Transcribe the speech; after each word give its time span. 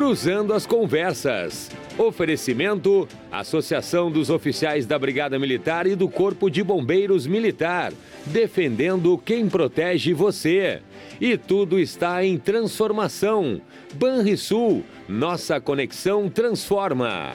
Cruzando 0.00 0.54
as 0.54 0.64
Conversas. 0.64 1.70
Oferecimento: 1.98 3.06
Associação 3.30 4.10
dos 4.10 4.30
Oficiais 4.30 4.86
da 4.86 4.98
Brigada 4.98 5.38
Militar 5.38 5.86
e 5.86 5.94
do 5.94 6.08
Corpo 6.08 6.48
de 6.48 6.64
Bombeiros 6.64 7.26
Militar, 7.26 7.92
defendendo 8.24 9.18
quem 9.18 9.46
protege 9.46 10.14
você. 10.14 10.80
E 11.20 11.36
tudo 11.36 11.78
está 11.78 12.24
em 12.24 12.38
transformação. 12.38 13.60
Banrisul, 13.92 14.82
nossa 15.06 15.60
conexão 15.60 16.30
transforma. 16.30 17.34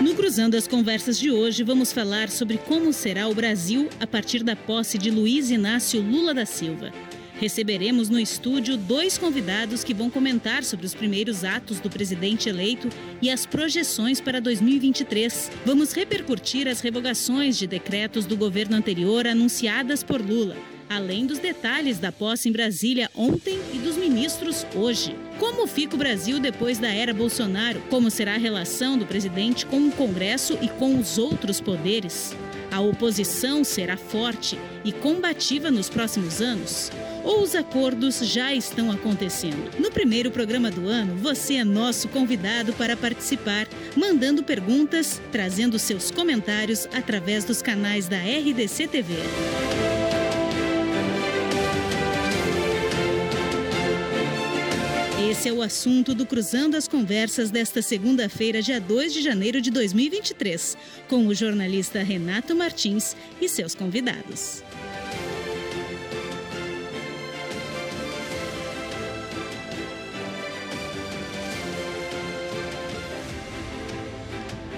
No 0.00 0.14
Cruzando 0.14 0.56
as 0.56 0.68
Conversas 0.68 1.18
de 1.18 1.32
hoje, 1.32 1.64
vamos 1.64 1.92
falar 1.92 2.28
sobre 2.28 2.58
como 2.58 2.92
será 2.92 3.26
o 3.26 3.34
Brasil 3.34 3.88
a 3.98 4.06
partir 4.06 4.44
da 4.44 4.54
posse 4.54 4.96
de 4.98 5.10
Luiz 5.10 5.50
Inácio 5.50 6.00
Lula 6.00 6.32
da 6.32 6.46
Silva. 6.46 6.92
Receberemos 7.40 8.10
no 8.10 8.20
estúdio 8.20 8.76
dois 8.76 9.16
convidados 9.16 9.82
que 9.82 9.94
vão 9.94 10.10
comentar 10.10 10.62
sobre 10.62 10.84
os 10.84 10.92
primeiros 10.92 11.42
atos 11.42 11.80
do 11.80 11.88
presidente 11.88 12.50
eleito 12.50 12.90
e 13.22 13.30
as 13.30 13.46
projeções 13.46 14.20
para 14.20 14.42
2023. 14.42 15.50
Vamos 15.64 15.94
repercutir 15.94 16.68
as 16.68 16.82
revogações 16.82 17.56
de 17.56 17.66
decretos 17.66 18.26
do 18.26 18.36
governo 18.36 18.76
anterior 18.76 19.26
anunciadas 19.26 20.02
por 20.02 20.20
Lula 20.20 20.54
além 20.90 21.24
dos 21.24 21.38
detalhes 21.38 22.00
da 22.00 22.10
posse 22.10 22.48
em 22.48 22.52
Brasília 22.52 23.08
ontem 23.14 23.60
e 23.72 23.78
dos 23.78 23.96
ministros 23.96 24.66
hoje. 24.74 25.16
Como 25.38 25.64
fica 25.68 25.94
o 25.94 25.98
Brasil 25.98 26.40
depois 26.40 26.78
da 26.78 26.88
era 26.92 27.14
Bolsonaro? 27.14 27.80
Como 27.88 28.10
será 28.10 28.34
a 28.34 28.38
relação 28.38 28.98
do 28.98 29.06
presidente 29.06 29.64
com 29.64 29.86
o 29.86 29.92
Congresso 29.92 30.58
e 30.60 30.66
com 30.66 30.98
os 30.98 31.16
outros 31.16 31.60
poderes? 31.60 32.34
A 32.70 32.80
oposição 32.80 33.64
será 33.64 33.96
forte 33.96 34.58
e 34.84 34.92
combativa 34.92 35.70
nos 35.70 35.90
próximos 35.90 36.40
anos? 36.40 36.92
Ou 37.24 37.42
os 37.42 37.54
acordos 37.54 38.20
já 38.20 38.54
estão 38.54 38.90
acontecendo? 38.90 39.78
No 39.78 39.90
primeiro 39.90 40.30
programa 40.30 40.70
do 40.70 40.88
ano, 40.88 41.16
você 41.16 41.54
é 41.54 41.64
nosso 41.64 42.08
convidado 42.08 42.72
para 42.72 42.96
participar, 42.96 43.66
mandando 43.96 44.42
perguntas, 44.42 45.20
trazendo 45.32 45.78
seus 45.78 46.10
comentários 46.10 46.86
através 46.92 47.44
dos 47.44 47.60
canais 47.60 48.08
da 48.08 48.18
RDC 48.18 48.86
TV. 48.86 49.14
Esse 55.30 55.48
é 55.48 55.52
o 55.52 55.62
assunto 55.62 56.12
do 56.12 56.26
Cruzando 56.26 56.76
as 56.76 56.88
Conversas 56.88 57.52
desta 57.52 57.80
segunda-feira, 57.80 58.60
dia 58.60 58.80
2 58.80 59.12
de 59.12 59.22
janeiro 59.22 59.60
de 59.60 59.70
2023, 59.70 60.76
com 61.08 61.24
o 61.28 61.32
jornalista 61.32 62.02
Renato 62.02 62.56
Martins 62.56 63.14
e 63.40 63.48
seus 63.48 63.72
convidados. 63.72 64.64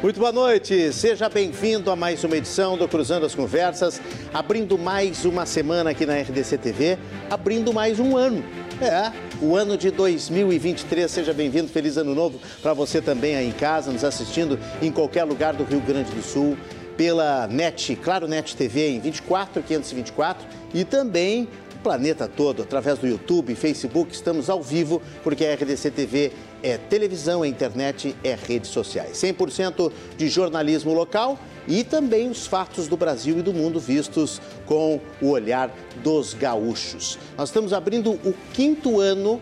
Muito 0.02 0.20
boa 0.20 0.32
noite, 0.32 0.92
seja 0.92 1.30
bem-vindo 1.30 1.90
a 1.90 1.96
mais 1.96 2.22
uma 2.24 2.36
edição 2.36 2.76
do 2.76 2.86
Cruzando 2.86 3.24
as 3.24 3.34
Conversas, 3.34 4.02
abrindo 4.34 4.76
mais 4.76 5.24
uma 5.24 5.46
semana 5.46 5.90
aqui 5.90 6.04
na 6.04 6.20
RDC 6.20 6.58
TV, 6.58 6.98
abrindo 7.30 7.72
mais 7.72 7.98
um 7.98 8.18
ano. 8.18 8.44
É, 8.82 9.12
o 9.40 9.56
ano 9.56 9.76
de 9.76 9.92
2023. 9.92 11.08
Seja 11.08 11.32
bem-vindo, 11.32 11.68
feliz 11.68 11.96
ano 11.96 12.16
novo 12.16 12.40
para 12.60 12.74
você 12.74 13.00
também 13.00 13.36
aí 13.36 13.48
em 13.48 13.52
casa, 13.52 13.92
nos 13.92 14.02
assistindo 14.02 14.58
em 14.80 14.90
qualquer 14.90 15.22
lugar 15.22 15.54
do 15.54 15.62
Rio 15.62 15.80
Grande 15.80 16.10
do 16.10 16.22
Sul, 16.22 16.56
pela 16.96 17.46
NET, 17.46 17.94
Claro 17.96 18.26
NET 18.26 18.56
TV 18.56 18.90
em 18.90 19.00
24 19.00 19.62
524 19.62 20.46
e 20.74 20.84
também 20.84 21.48
o 21.76 21.78
planeta 21.78 22.26
todo 22.26 22.62
através 22.62 22.98
do 22.98 23.06
YouTube, 23.06 23.54
Facebook, 23.54 24.12
estamos 24.12 24.50
ao 24.50 24.60
vivo 24.60 25.00
porque 25.22 25.46
a 25.46 25.54
RDC 25.54 25.90
TV 25.92 26.32
é 26.60 26.76
televisão, 26.76 27.44
é 27.44 27.48
internet, 27.48 28.16
é 28.24 28.34
redes 28.34 28.70
sociais. 28.70 29.16
100% 29.16 29.92
de 30.16 30.28
jornalismo 30.28 30.92
local 30.92 31.38
e 31.66 31.84
também 31.84 32.28
os 32.28 32.46
fatos 32.46 32.88
do 32.88 32.96
Brasil 32.96 33.38
e 33.38 33.42
do 33.42 33.52
mundo 33.52 33.78
vistos 33.78 34.40
com 34.66 35.00
o 35.20 35.28
olhar 35.28 35.70
dos 36.02 36.34
gaúchos. 36.34 37.18
Nós 37.36 37.48
estamos 37.48 37.72
abrindo 37.72 38.12
o 38.12 38.34
quinto 38.52 39.00
ano 39.00 39.40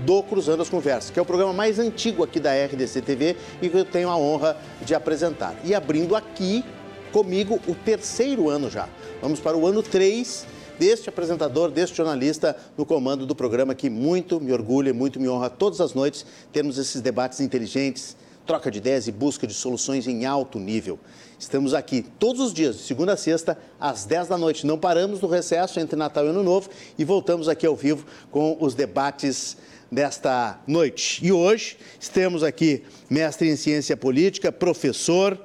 do 0.00 0.22
Cruzando 0.22 0.62
as 0.62 0.68
Conversas, 0.68 1.10
que 1.10 1.18
é 1.18 1.22
o 1.22 1.26
programa 1.26 1.52
mais 1.52 1.78
antigo 1.78 2.22
aqui 2.22 2.38
da 2.38 2.52
RDC 2.52 3.02
TV 3.02 3.36
e 3.60 3.68
que 3.68 3.76
eu 3.76 3.84
tenho 3.84 4.08
a 4.08 4.16
honra 4.16 4.56
de 4.82 4.94
apresentar. 4.94 5.54
E 5.64 5.74
abrindo 5.74 6.14
aqui 6.14 6.64
comigo 7.12 7.60
o 7.66 7.74
terceiro 7.74 8.48
ano 8.48 8.70
já. 8.70 8.88
Vamos 9.20 9.40
para 9.40 9.56
o 9.56 9.66
ano 9.66 9.82
3 9.82 10.46
deste 10.78 11.08
apresentador, 11.08 11.70
deste 11.70 11.96
jornalista 11.96 12.56
no 12.76 12.86
comando 12.86 13.26
do 13.26 13.34
programa 13.34 13.74
que 13.74 13.90
muito 13.90 14.40
me 14.40 14.52
orgulha, 14.52 14.94
muito 14.94 15.18
me 15.18 15.28
honra 15.28 15.50
todas 15.50 15.80
as 15.80 15.92
noites 15.92 16.24
termos 16.52 16.78
esses 16.78 17.00
debates 17.00 17.40
inteligentes, 17.40 18.16
troca 18.46 18.70
de 18.70 18.78
ideias 18.78 19.08
e 19.08 19.12
busca 19.12 19.46
de 19.46 19.54
soluções 19.54 20.06
em 20.06 20.24
alto 20.24 20.58
nível. 20.58 20.98
Estamos 21.38 21.72
aqui 21.72 22.04
todos 22.18 22.40
os 22.40 22.52
dias, 22.52 22.76
de 22.76 22.82
segunda 22.82 23.12
a 23.12 23.16
sexta, 23.16 23.56
às 23.78 24.04
10 24.04 24.26
da 24.26 24.36
noite. 24.36 24.66
Não 24.66 24.76
paramos 24.76 25.20
no 25.20 25.28
recesso 25.28 25.78
entre 25.78 25.94
Natal 25.94 26.26
e 26.26 26.30
Ano 26.30 26.42
Novo 26.42 26.68
e 26.98 27.04
voltamos 27.04 27.48
aqui 27.48 27.64
ao 27.64 27.76
vivo 27.76 28.04
com 28.28 28.56
os 28.58 28.74
debates 28.74 29.56
desta 29.90 30.58
noite. 30.66 31.24
E 31.24 31.30
hoje 31.30 31.76
temos 32.12 32.42
aqui 32.42 32.82
mestre 33.08 33.48
em 33.48 33.54
ciência 33.54 33.96
política, 33.96 34.50
professor 34.50 35.38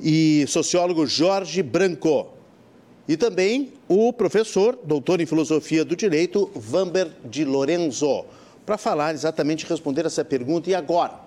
e 0.00 0.46
sociólogo 0.48 1.06
Jorge 1.06 1.62
Branco. 1.62 2.28
E 3.06 3.14
também 3.14 3.74
o 3.86 4.14
professor, 4.14 4.78
doutor 4.82 5.20
em 5.20 5.26
filosofia 5.26 5.84
do 5.84 5.94
direito, 5.94 6.50
Vamber 6.54 7.10
de 7.22 7.44
Lorenzo, 7.44 8.24
para 8.64 8.78
falar 8.78 9.12
exatamente, 9.12 9.66
responder 9.66 10.06
essa 10.06 10.24
pergunta. 10.24 10.70
E 10.70 10.74
agora, 10.74 11.20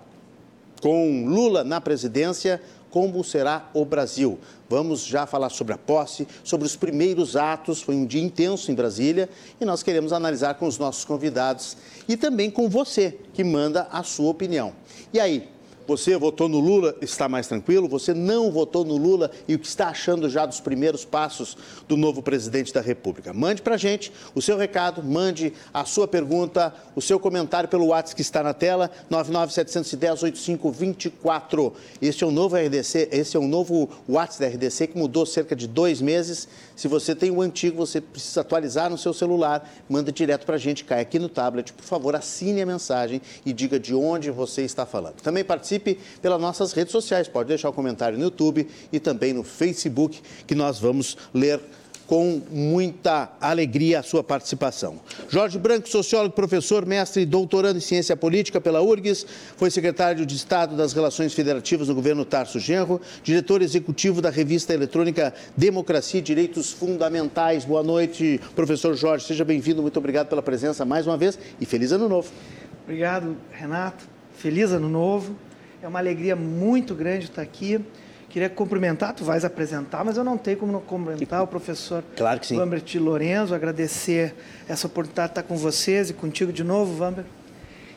com 0.80 1.24
Lula 1.24 1.62
na 1.62 1.80
presidência, 1.80 2.60
como 2.90 3.22
será 3.22 3.68
o 3.74 3.84
Brasil? 3.84 4.38
Vamos 4.68 5.04
já 5.04 5.26
falar 5.26 5.48
sobre 5.48 5.74
a 5.74 5.78
posse, 5.78 6.26
sobre 6.44 6.66
os 6.66 6.76
primeiros 6.76 7.36
atos. 7.36 7.80
Foi 7.80 7.94
um 7.94 8.06
dia 8.06 8.22
intenso 8.22 8.70
em 8.70 8.74
Brasília 8.74 9.28
e 9.60 9.64
nós 9.64 9.82
queremos 9.82 10.12
analisar 10.12 10.54
com 10.54 10.66
os 10.66 10.78
nossos 10.78 11.04
convidados 11.04 11.76
e 12.08 12.16
também 12.16 12.50
com 12.50 12.68
você, 12.68 13.18
que 13.32 13.42
manda 13.42 13.88
a 13.90 14.02
sua 14.02 14.30
opinião. 14.30 14.72
E 15.12 15.18
aí, 15.18 15.48
você 15.88 16.16
votou 16.18 16.50
no 16.50 16.60
Lula, 16.60 16.94
está 17.00 17.30
mais 17.30 17.48
tranquilo? 17.48 17.88
Você 17.88 18.12
não 18.12 18.52
votou 18.52 18.84
no 18.84 18.98
Lula 18.98 19.30
e 19.48 19.54
o 19.54 19.58
que 19.58 19.66
está 19.66 19.88
achando 19.88 20.28
já 20.28 20.44
dos 20.44 20.60
primeiros 20.60 21.02
passos 21.02 21.56
do 21.88 21.96
novo 21.96 22.20
presidente 22.20 22.74
da 22.74 22.82
República? 22.82 23.32
Mande 23.32 23.62
para 23.62 23.76
a 23.76 23.78
gente 23.78 24.12
o 24.34 24.42
seu 24.42 24.58
recado, 24.58 25.02
mande 25.02 25.54
a 25.72 25.86
sua 25.86 26.06
pergunta, 26.06 26.74
o 26.94 27.00
seu 27.00 27.18
comentário 27.18 27.70
pelo 27.70 27.86
WhatsApp 27.86 28.16
que 28.16 28.20
está 28.20 28.42
na 28.42 28.52
tela, 28.52 28.90
99710-8524. 29.10 31.72
Este 32.02 32.22
é 32.22 32.26
o 32.26 32.30
novo 32.30 32.54
RDC, 32.54 33.08
esse 33.10 33.34
é 33.34 33.40
o 33.40 33.48
novo 33.48 33.88
WhatsApp 34.06 34.42
da 34.42 34.48
RDC 34.56 34.88
que 34.88 34.98
mudou 34.98 35.24
cerca 35.24 35.56
de 35.56 35.66
dois 35.66 36.02
meses. 36.02 36.46
Se 36.76 36.86
você 36.86 37.14
tem 37.14 37.30
o 37.30 37.40
antigo, 37.40 37.78
você 37.78 37.98
precisa 37.98 38.42
atualizar 38.42 38.90
no 38.90 38.98
seu 38.98 39.14
celular, 39.14 39.66
manda 39.88 40.12
direto 40.12 40.44
para 40.44 40.56
a 40.56 40.58
gente, 40.58 40.84
cai 40.84 41.00
aqui 41.00 41.18
no 41.18 41.30
tablet. 41.30 41.72
Por 41.72 41.86
favor, 41.86 42.14
assine 42.14 42.60
a 42.60 42.66
mensagem 42.66 43.22
e 43.46 43.54
diga 43.54 43.80
de 43.80 43.94
onde 43.94 44.30
você 44.30 44.60
está 44.62 44.84
falando. 44.84 45.22
Também 45.22 45.42
participe 45.42 45.77
participe 45.78 45.98
pelas 46.20 46.40
nossas 46.40 46.72
redes 46.72 46.92
sociais. 46.92 47.28
Pode 47.28 47.48
deixar 47.48 47.68
o 47.68 47.72
um 47.72 47.74
comentário 47.74 48.18
no 48.18 48.24
YouTube 48.24 48.66
e 48.92 48.98
também 48.98 49.32
no 49.32 49.44
Facebook, 49.44 50.20
que 50.46 50.54
nós 50.54 50.78
vamos 50.78 51.16
ler 51.32 51.60
com 52.06 52.40
muita 52.50 53.30
alegria 53.38 54.00
a 54.00 54.02
sua 54.02 54.24
participação. 54.24 54.98
Jorge 55.28 55.58
Branco, 55.58 55.86
sociólogo, 55.86 56.34
professor, 56.34 56.86
mestre 56.86 57.22
e 57.22 57.26
doutorando 57.26 57.76
em 57.76 57.82
ciência 57.82 58.16
política 58.16 58.58
pela 58.58 58.80
URGS, 58.80 59.26
foi 59.58 59.70
secretário 59.70 60.24
de 60.24 60.34
Estado 60.34 60.74
das 60.74 60.94
Relações 60.94 61.34
Federativas 61.34 61.86
no 61.88 61.94
governo 61.94 62.24
Tarso 62.24 62.58
Genro, 62.58 62.98
diretor 63.22 63.60
executivo 63.60 64.22
da 64.22 64.30
revista 64.30 64.72
eletrônica 64.72 65.34
Democracia 65.54 66.20
e 66.20 66.22
Direitos 66.22 66.72
Fundamentais. 66.72 67.66
Boa 67.66 67.82
noite, 67.82 68.40
professor 68.56 68.94
Jorge, 68.94 69.26
seja 69.26 69.44
bem-vindo, 69.44 69.82
muito 69.82 69.98
obrigado 69.98 70.28
pela 70.28 70.40
presença 70.40 70.86
mais 70.86 71.06
uma 71.06 71.18
vez 71.18 71.38
e 71.60 71.66
feliz 71.66 71.92
ano 71.92 72.08
novo. 72.08 72.30
Obrigado, 72.84 73.36
Renato. 73.52 74.02
Feliz 74.38 74.72
ano 74.72 74.88
novo. 74.88 75.36
É 75.80 75.86
uma 75.86 76.00
alegria 76.00 76.34
muito 76.34 76.92
grande 76.92 77.26
estar 77.26 77.42
aqui. 77.42 77.80
Queria 78.28 78.50
cumprimentar, 78.50 79.14
tu 79.14 79.24
vais 79.24 79.44
apresentar, 79.44 80.04
mas 80.04 80.16
eu 80.16 80.24
não 80.24 80.36
tenho 80.36 80.56
como 80.58 80.72
não 80.72 80.80
cumprimentar 80.80 81.42
o 81.42 81.46
professor 81.46 82.04
claro 82.16 82.40
que 82.40 82.48
sim. 82.48 82.56
Vamber 82.56 82.82
Lorenzo, 82.96 83.54
agradecer 83.54 84.34
essa 84.68 84.86
oportunidade 84.86 85.28
de 85.28 85.32
estar 85.38 85.42
com 85.44 85.56
vocês 85.56 86.10
e 86.10 86.12
contigo 86.12 86.52
de 86.52 86.64
novo, 86.64 86.94
Vamber. 86.94 87.24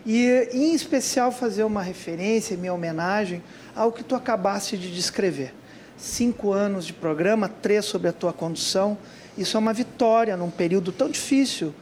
E, 0.05 0.47
em 0.53 0.73
especial, 0.73 1.31
fazer 1.31 1.63
uma 1.63 1.81
referência, 1.81 2.55
minha 2.55 2.73
homenagem 2.73 3.43
ao 3.75 3.91
que 3.91 4.03
tu 4.03 4.15
acabaste 4.15 4.77
de 4.77 4.93
descrever. 4.93 5.53
Cinco 5.97 6.53
anos 6.53 6.85
de 6.85 6.93
programa, 6.93 7.49
três 7.49 7.85
sobre 7.85 8.07
a 8.07 8.13
tua 8.13 8.31
condução. 8.31 8.97
Isso 9.37 9.57
é 9.57 9.59
uma 9.59 9.73
vitória 9.73 10.37
num 10.37 10.49
período 10.49 10.91
tão 10.91 11.09
difícil, 11.09 11.73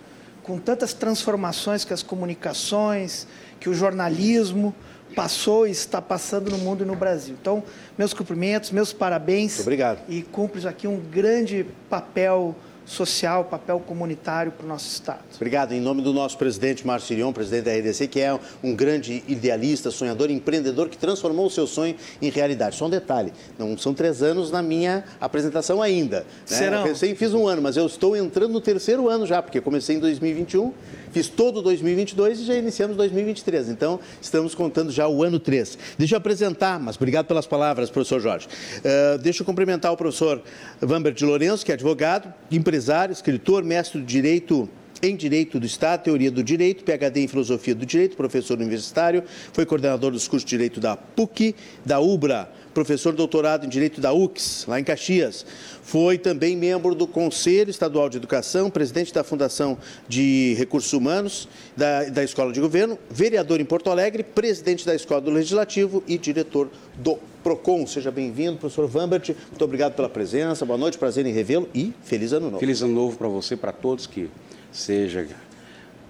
com 0.44 0.58
tantas 0.58 0.94
transformações 0.94 1.86
que 1.86 1.94
as 1.94 2.02
comunicações, 2.02 3.28
que 3.60 3.70
o 3.70 3.74
jornalismo, 3.74 4.74
passou 5.16 5.68
e 5.68 5.72
está 5.72 6.02
passando 6.02 6.50
no 6.50 6.58
mundo 6.58 6.84
e 6.84 6.88
no 6.88 6.96
Brasil. 6.96 7.36
Então, 7.40 7.64
meus 7.98 8.14
cumprimentos, 8.14 8.72
meus 8.72 8.94
parabéns. 8.94 9.60
Obrigado. 9.60 10.00
E 10.08 10.22
cumpres 10.22 10.66
aqui 10.66 10.88
um 10.88 11.00
grande 11.00 11.66
papel 11.90 12.56
social, 12.90 13.46
papel 13.46 13.80
comunitário 13.80 14.52
para 14.52 14.66
o 14.66 14.68
nosso 14.68 14.88
Estado. 14.88 15.20
Obrigado. 15.36 15.74
Em 15.74 15.80
nome 15.80 16.02
do 16.02 16.12
nosso 16.12 16.38
presidente 16.38 16.86
Márcio 16.86 17.10
Sirion, 17.10 17.32
presidente 17.32 17.66
da 17.66 17.72
RDC, 17.72 18.08
que 18.08 18.20
é 18.20 18.38
um 18.64 18.76
grande 18.76 19.24
idealista, 19.28 19.92
sonhador, 19.92 20.32
empreendedor 20.32 20.90
que 20.90 20.98
transformou 20.98 21.46
o 21.46 21.50
seu 21.50 21.68
sonho 21.68 21.96
em 22.20 22.30
realidade. 22.30 22.76
Só 22.76 22.88
um 22.88 22.90
detalhe, 22.90 23.32
não 23.58 23.78
são 23.78 23.94
três 23.94 24.24
anos 24.24 24.50
na 24.50 24.64
minha 24.64 25.04
apresentação 25.22 25.82
ainda. 25.82 26.22
Né? 26.22 26.26
Serão. 26.46 26.80
Eu 26.80 26.88
pensei, 26.88 27.14
fiz 27.14 27.34
um 27.34 27.48
ano, 27.48 27.62
mas 27.62 27.78
eu 27.78 27.86
estou 27.86 28.18
entrando 28.18 28.52
no 28.52 28.62
terceiro 28.62 29.08
ano 29.08 29.26
já, 29.26 29.42
porque 29.42 29.62
comecei 29.62 29.96
em 29.96 30.00
2021, 30.00 30.74
fiz 31.12 31.28
todo 31.28 31.62
2022 31.62 32.42
e 32.42 32.46
já 32.46 32.56
iniciamos 32.56 32.98
2023. 32.98 33.70
Então, 33.70 34.00
estamos 34.22 34.56
contando 34.56 34.92
já 34.92 35.08
o 35.08 35.24
ano 35.24 35.40
3. 35.40 35.78
Deixa 35.98 36.16
eu 36.16 36.18
apresentar, 36.18 36.80
mas 36.80 36.96
obrigado 36.96 37.26
pelas 37.26 37.48
palavras, 37.48 37.90
professor 37.90 38.20
Jorge. 38.20 38.48
Uh, 38.48 39.18
deixa 39.20 39.42
eu 39.42 39.46
cumprimentar 39.46 39.92
o 39.92 39.98
professor 39.98 40.42
Vambert 40.82 41.16
de 41.16 41.26
Lourenço, 41.26 41.66
que 41.66 41.72
é 41.72 41.76
advogado, 41.76 42.34
empresário, 42.52 43.14
escritor, 43.14 43.64
mestre 43.64 44.00
de 44.02 44.06
Direito 44.06 44.70
em 45.02 45.16
Direito 45.16 45.60
do 45.60 45.66
Estado, 45.66 46.04
Teoria 46.04 46.32
do 46.32 46.44
Direito, 46.44 46.84
PhD 46.84 47.22
em 47.22 47.28
Filosofia 47.28 47.74
do 47.74 47.86
Direito, 47.86 48.18
professor 48.18 48.58
universitário, 48.58 49.24
foi 49.54 49.66
coordenador 49.66 50.12
dos 50.12 50.28
cursos 50.28 50.46
de 50.46 50.50
Direito 50.50 50.80
da 50.80 50.98
PUC, 50.98 51.56
da 51.86 52.00
UBRA, 52.00 52.50
professor 52.80 53.14
doutorado 53.14 53.66
em 53.66 53.70
Direito 53.70 54.00
da 54.00 54.14
UX, 54.14 54.64
lá 54.66 54.80
em 54.80 54.86
Caxias. 54.86 55.46
Foi 55.84 56.18
também 56.18 56.56
membro 56.56 56.96
do 56.96 57.06
Conselho 57.06 57.70
Estadual 57.70 58.08
de 58.08 58.16
Educação, 58.16 58.70
presidente 58.70 59.14
da 59.14 59.22
Fundação 59.22 59.78
de 60.08 60.54
Recursos 60.58 60.94
Humanos 60.94 61.50
da, 61.76 62.06
da 62.06 62.24
Escola 62.24 62.54
de 62.54 62.62
Governo, 62.62 62.98
vereador 63.10 63.60
em 63.60 63.66
Porto 63.66 63.90
Alegre, 63.90 64.24
presidente 64.24 64.86
da 64.86 64.96
Escola 64.96 65.20
do 65.20 65.30
Legislativo 65.30 66.02
e 66.08 66.18
diretor 66.18 66.70
do 66.98 67.20
PROCON. 67.44 67.86
Seja 67.86 68.12
bem-vindo, 68.12 68.58
professor 68.58 68.88
Vambert. 68.88 69.36
Muito 69.50 69.66
obrigado 69.66 69.94
pela 69.94 70.08
presença. 70.08 70.66
Boa 70.66 70.80
noite, 70.80 70.98
prazer 70.98 71.26
em 71.26 71.34
revê-lo 71.34 71.68
e 71.76 71.94
feliz 72.06 72.32
ano 72.32 72.46
novo. 72.46 72.60
Feliz 72.60 72.82
ano 72.82 72.94
novo 72.94 73.18
para 73.18 73.28
você, 73.28 73.58
para 73.58 73.74
todos 73.74 74.08
que 74.08 74.30
seja, 74.72 75.28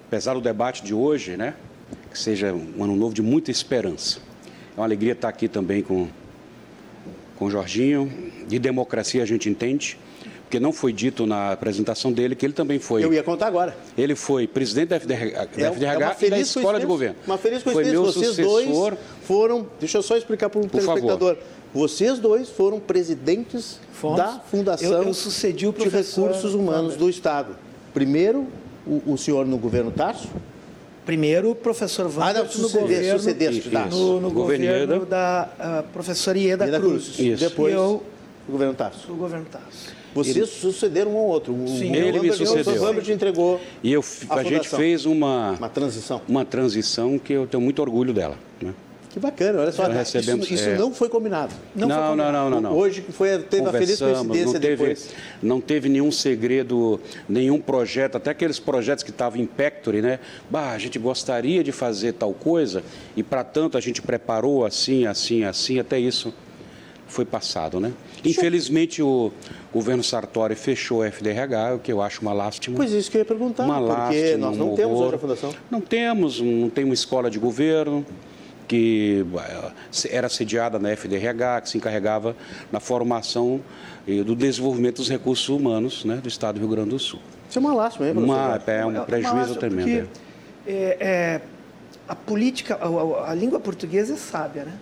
apesar 0.08 0.36
do 0.36 0.42
debate 0.42 0.84
de 0.84 0.94
hoje, 0.94 1.36
né, 1.36 1.56
que 2.12 2.20
seja 2.20 2.54
um 2.54 2.84
ano 2.84 2.96
novo 2.96 3.16
de 3.16 3.24
muita 3.24 3.50
esperança. 3.50 4.20
É 4.78 4.80
uma 4.80 4.86
alegria 4.86 5.14
estar 5.14 5.30
aqui 5.30 5.48
também 5.48 5.82
com, 5.82 6.08
com 7.40 7.46
o 7.46 7.50
Jorginho. 7.50 8.12
De 8.48 8.60
democracia 8.60 9.24
a 9.24 9.26
gente 9.26 9.50
entende, 9.50 9.98
porque 10.44 10.60
não 10.60 10.74
foi 10.74 10.92
dito 10.92 11.26
na 11.26 11.52
apresentação 11.52 12.12
dele 12.12 12.36
que 12.36 12.46
ele 12.46 12.54
também 12.54 12.78
foi. 12.80 13.04
Eu 13.04 13.14
ia 13.14 13.24
contar 13.24 13.48
agora. 13.48 13.76
Ele 13.98 14.16
foi 14.16 14.46
presidente 14.48 14.90
da 14.90 14.96
FDRH, 14.98 15.50
É, 15.56 15.62
da 15.62 15.68
FDRH 15.72 16.18
é 16.22 16.26
e 16.26 16.30
da 16.32 16.40
Escola 16.40 16.80
de 16.80 16.86
Governo. 16.86 17.16
Uma 17.26 17.38
feliz 17.38 17.64
Foi 17.64 17.74
coincidência. 17.74 18.02
meu 18.04 18.12
Vocês 18.14 18.28
sucessor. 18.36 18.90
dois 18.90 19.00
foram. 19.24 19.68
Deixa 19.80 19.98
eu 19.98 20.02
só 20.04 20.18
explicar 20.18 20.50
para 20.50 20.60
o 20.60 20.68
Por 20.68 20.82
telespectador. 20.82 21.38
Vocês 21.74 22.18
dois 22.20 22.50
foram 22.50 22.80
presidentes 22.80 23.80
Fomos. 23.94 24.18
da 24.18 24.40
Fundação 24.40 24.92
Eu- 24.92 25.04
eu 25.04 25.14
sucedi 25.14 25.68
o 25.68 25.72
de 25.72 25.88
Recursos 25.88 26.54
Humanos 26.56 26.96
do 26.96 27.08
Estado. 27.10 27.56
Primeiro, 27.94 28.48
o, 28.88 29.14
o 29.14 29.18
senhor 29.18 29.46
no 29.46 29.58
governo 29.58 29.92
Tarso. 29.92 30.28
Primeiro, 31.10 31.50
o 31.50 31.56
professor 31.56 32.06
Ah, 32.06 32.10
Vambert 32.10 32.36
não, 32.36 32.44
no 32.44 32.52
suceder, 32.52 32.82
governo, 32.98 33.18
sucedeste, 33.20 33.70
tá. 33.72 33.86
no, 33.88 34.20
no 34.22 34.30
Governo 34.30 34.66
governo 34.68 34.94
Ieda. 34.94 35.06
da 35.08 35.50
ah, 35.60 35.84
professora 35.92 36.38
Ieda, 36.38 36.66
Ieda 36.66 36.80
Cruz. 36.80 37.04
Cruz. 37.16 37.20
Isso. 37.20 37.50
Depois, 37.50 37.74
E 37.74 37.76
eu, 37.76 38.04
o 38.48 38.52
governo 38.52 38.74
Tarso. 38.76 39.08
do 39.08 39.16
governo 39.16 39.46
Tarso. 39.52 39.92
Vocês 40.14 40.50
sucederam 40.50 41.16
um 41.16 41.18
ao 41.18 41.26
outro. 41.26 41.52
O 41.52 41.68
Sim. 41.68 41.92
o 41.92 41.96
Ele 41.96 42.12
me 42.20 42.30
Vambert- 42.30 42.36
sucedeu. 42.38 42.74
O 42.74 42.80
Vambert 42.86 43.10
entregou 43.10 43.60
E 43.84 43.92
eu, 43.92 44.04
A 44.30 44.36
a, 44.36 44.44
gente 44.44 44.70
fez 44.70 45.06
uma, 45.08 45.54
uma 45.54 45.70
transição. 45.70 46.22
uma 46.28 46.46
transição 46.46 47.18
que 47.18 47.34
eu 47.34 47.48
tenho 47.48 47.62
muito 47.62 47.82
orgulho 47.82 48.14
dela. 48.14 48.36
Né? 48.62 48.72
Que 49.10 49.20
bacana, 49.20 49.62
olha 49.62 49.72
só. 49.72 49.88
Recebemos, 49.88 50.46
isso 50.46 50.54
isso 50.54 50.70
é. 50.70 50.78
não 50.78 50.94
foi 50.94 51.10
combinado. 51.10 51.54
Não 51.76 51.88
foi 51.88 51.98
não, 51.98 52.02
não, 52.04 52.10
combinado. 52.10 52.32
não, 52.32 52.50
não, 52.50 52.62
não. 52.62 52.78
Hoje 52.78 53.02
que 53.02 53.12
foi, 53.12 53.40
teve 53.40 53.68
a 53.68 53.72
feliz 53.72 54.00
coincidência 54.00 54.46
não 54.46 54.54
teve, 54.54 54.78
depois. 54.78 55.10
não 55.42 55.62
teve 55.62 55.90
nenhum 55.90 56.12
segredo, 56.12 57.00
nenhum 57.28 57.60
projeto, 57.60 58.18
até 58.18 58.30
aqueles 58.30 58.60
projetos 58.60 59.04
que 59.04 59.10
estavam 59.10 59.42
em 59.42 59.48
Pectory, 59.48 60.02
né? 60.02 60.20
Bah, 60.50 60.72
a 60.72 60.78
gente 60.78 61.00
gostaria 61.00 61.64
de 61.64 61.72
fazer 61.72 62.14
tal 62.14 62.34
coisa 62.34 62.84
e 63.18 63.24
para 63.24 63.44
tanto 63.44 63.78
a 63.78 63.82
gente 63.82 64.00
preparou 64.02 64.64
assim, 64.64 65.08
assim, 65.08 65.44
assim, 65.44 65.80
até 65.80 66.00
isso 66.00 66.32
foi 67.08 67.26
passado, 67.26 67.80
né? 67.80 67.92
Infelizmente 68.24 69.02
o 69.02 69.32
governo 69.74 70.04
Sartori 70.04 70.54
fechou 70.54 71.02
a 71.02 71.08
FDRH, 71.08 71.76
o 71.76 71.80
que 71.80 71.92
eu 71.92 72.02
acho 72.02 72.22
uma 72.22 72.34
lástima. 72.34 72.78
Pois 72.78 72.92
isso 72.92 73.10
que 73.10 73.18
eu 73.18 73.22
ia 73.22 73.26
perguntar, 73.26 73.64
uma 73.64 73.80
porque 73.80 73.92
lástima, 74.22 74.38
nós 74.38 74.58
não 74.58 74.74
um 74.74 74.76
temos 74.76 74.94
horror. 74.94 75.08
hoje 75.08 75.16
a 75.16 75.20
fundação. 75.20 75.56
Não 75.72 75.82
temos, 75.82 76.40
não 76.40 76.70
tem 76.70 76.86
uma 76.86 76.94
escola 76.94 77.32
de 77.32 77.40
governo 77.40 78.06
que 78.70 79.26
eh, 79.36 80.10
era 80.16 80.30
sediada 80.30 80.78
na 80.80 80.92
FDRH, 80.92 81.62
que 81.64 81.70
se 81.70 81.78
encarregava 81.78 82.36
na 82.72 82.80
formação 82.80 83.60
e 84.08 84.22
do 84.22 84.36
desenvolvimento 84.36 84.98
dos 84.98 85.10
recursos 85.10 85.50
humanos 85.50 86.06
né, 86.06 86.18
do 86.18 86.28
Estado 86.30 86.56
do 86.56 86.60
Rio 86.62 86.70
Grande 86.70 86.92
do 86.92 87.00
Sul. 87.00 87.20
Isso 87.50 87.58
é 87.58 87.60
uma 87.62 87.74
lástima, 87.74 88.08
hein, 88.08 88.14
professor? 88.14 88.36
Uma, 88.36 88.50
Jorge? 88.52 88.72
é 88.72 88.86
um 88.86 88.90
uma 88.90 89.02
prejuízo 89.06 89.56
tremendo. 89.56 90.08
porque, 90.08 90.72
é, 90.72 90.98
é, 91.02 91.42
a 92.08 92.16
política, 92.16 92.76
a, 92.80 92.86
a- 92.88 93.32
a 93.32 93.34
língua 93.34 93.60
portuguesa 93.60 94.14
é 94.14 94.18
sábia, 94.18 94.66
né? 94.66 94.74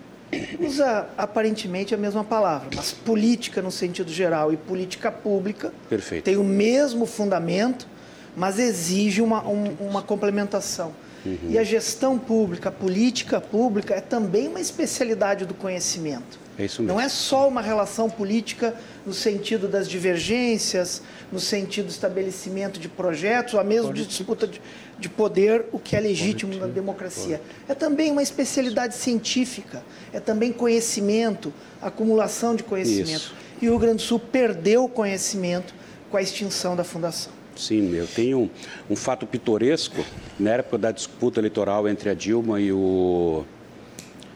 Usa 0.59 1.07
aparentemente 1.17 1.95
a 1.95 1.97
mesma 1.97 2.21
palavra, 2.25 2.67
mas 2.75 2.91
política 2.91 3.61
no 3.61 3.71
sentido 3.71 4.11
geral 4.11 4.51
e 4.51 4.57
política 4.57 5.09
pública 5.09 5.71
Perfeito. 5.89 6.25
tem 6.25 6.35
o 6.35 6.43
mesmo 6.43 7.05
fundamento, 7.05 7.87
mas 8.35 8.59
exige 8.59 9.21
uma, 9.21 9.41
um- 9.47 9.73
uma 9.79 10.01
complementação. 10.01 10.91
Uhum. 11.27 11.51
E 11.51 11.57
a 11.59 11.63
gestão 11.63 12.18
pública, 12.18 12.69
a 12.69 12.71
política 12.71 13.41
pública 13.41 13.94
é 13.94 14.01
também 14.01 14.47
uma 14.47 14.62
especialidade 14.62 15.45
do 15.45 15.53
conhecimento. 15.53 16.39
É 16.57 16.65
isso 16.65 16.81
mesmo. 16.81 16.95
Não 16.95 17.01
é 17.01 17.09
só 17.09 17.47
uma 17.47 17.62
relação 17.62 18.09
política 18.09 18.74
no 19.06 19.13
sentido 19.13 19.68
das 19.68 19.88
divergências, 19.88 21.01
no 21.31 21.39
sentido 21.39 21.85
do 21.85 21.91
estabelecimento 21.91 22.79
de 22.79 22.89
projetos, 22.89 23.53
ou 23.53 23.63
mesmo 23.63 23.94
de 23.94 24.06
disputa 24.06 24.47
de, 24.47 24.59
de 24.97 25.09
poder, 25.09 25.65
o 25.71 25.77
que 25.77 25.95
é 25.95 26.00
legítimo 26.00 26.56
na 26.56 26.65
democracia. 26.65 27.41
É 27.68 27.75
também 27.75 28.12
uma 28.12 28.23
especialidade 28.23 28.95
científica, 28.95 29.83
é 30.12 30.19
também 30.19 30.51
conhecimento, 30.51 31.53
acumulação 31.81 32.56
de 32.56 32.63
conhecimento. 32.63 33.09
Isso. 33.09 33.35
E 33.62 33.68
o 33.68 33.71
Rio 33.71 33.80
Grande 33.80 33.97
do 33.97 34.01
Sul 34.03 34.19
perdeu 34.19 34.85
o 34.85 34.89
conhecimento 34.89 35.75
com 36.09 36.18
a 36.18 36.21
extinção 36.21 36.75
da 36.75 36.83
fundação. 36.83 37.36
Sim, 37.57 37.94
eu 37.95 38.07
tenho 38.07 38.39
um, 38.39 38.50
um 38.92 38.95
fato 38.95 39.25
pitoresco 39.25 40.04
na 40.39 40.51
época 40.51 40.77
da 40.77 40.92
disputa 40.92 41.39
eleitoral 41.39 41.88
entre 41.88 42.09
a 42.09 42.13
Dilma 42.13 42.59
e 42.62 42.71
o 42.71 43.44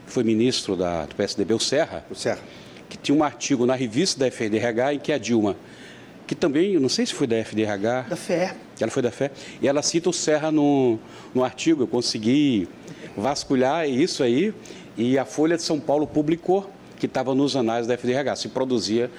foi 0.08 0.24
ministro 0.24 0.76
da, 0.76 1.06
do 1.06 1.16
PSDB, 1.16 1.54
o 1.54 1.60
Serra, 1.60 2.06
O 2.12 2.16
Serra. 2.16 2.40
que 2.90 2.98
tinha 2.98 3.18
um 3.18 3.24
artigo 3.24 3.66
na 3.66 3.76
revista 3.76 4.20
da 4.20 4.28
FDRH 4.28 4.94
em 4.96 5.00
que 5.00 5.14
a 5.14 5.18
Dilma, 5.18 5.56
que 6.28 6.36
também, 6.36 6.78
não 6.80 6.90
sei 6.90 7.06
se 7.06 7.14
foi 7.14 7.28
da 7.28 7.38
FDRH, 7.38 8.08
Da 8.10 8.16
FE. 8.18 8.34
ela 8.80 8.92
foi 8.92 9.02
da 9.02 9.12
fé, 9.12 9.32
e 9.62 9.68
ela 9.68 9.82
cita 9.82 10.10
o 10.10 10.14
Serra 10.14 10.52
no, 10.52 11.00
no 11.34 11.44
artigo, 11.44 11.84
eu 11.84 11.88
consegui 11.88 12.68
vasculhar 13.16 13.88
isso 13.88 14.22
aí, 14.24 14.54
e 14.98 15.18
a 15.18 15.24
Folha 15.24 15.56
de 15.56 15.64
São 15.64 15.80
Paulo 15.80 16.06
publicou 16.06 16.70
que 17.00 17.06
estava 17.06 17.34
nos 17.34 17.56
anais 17.56 17.88
da 17.88 17.94
FDRH, 17.96 18.36
se 18.36 18.50
produzia, 18.50 19.10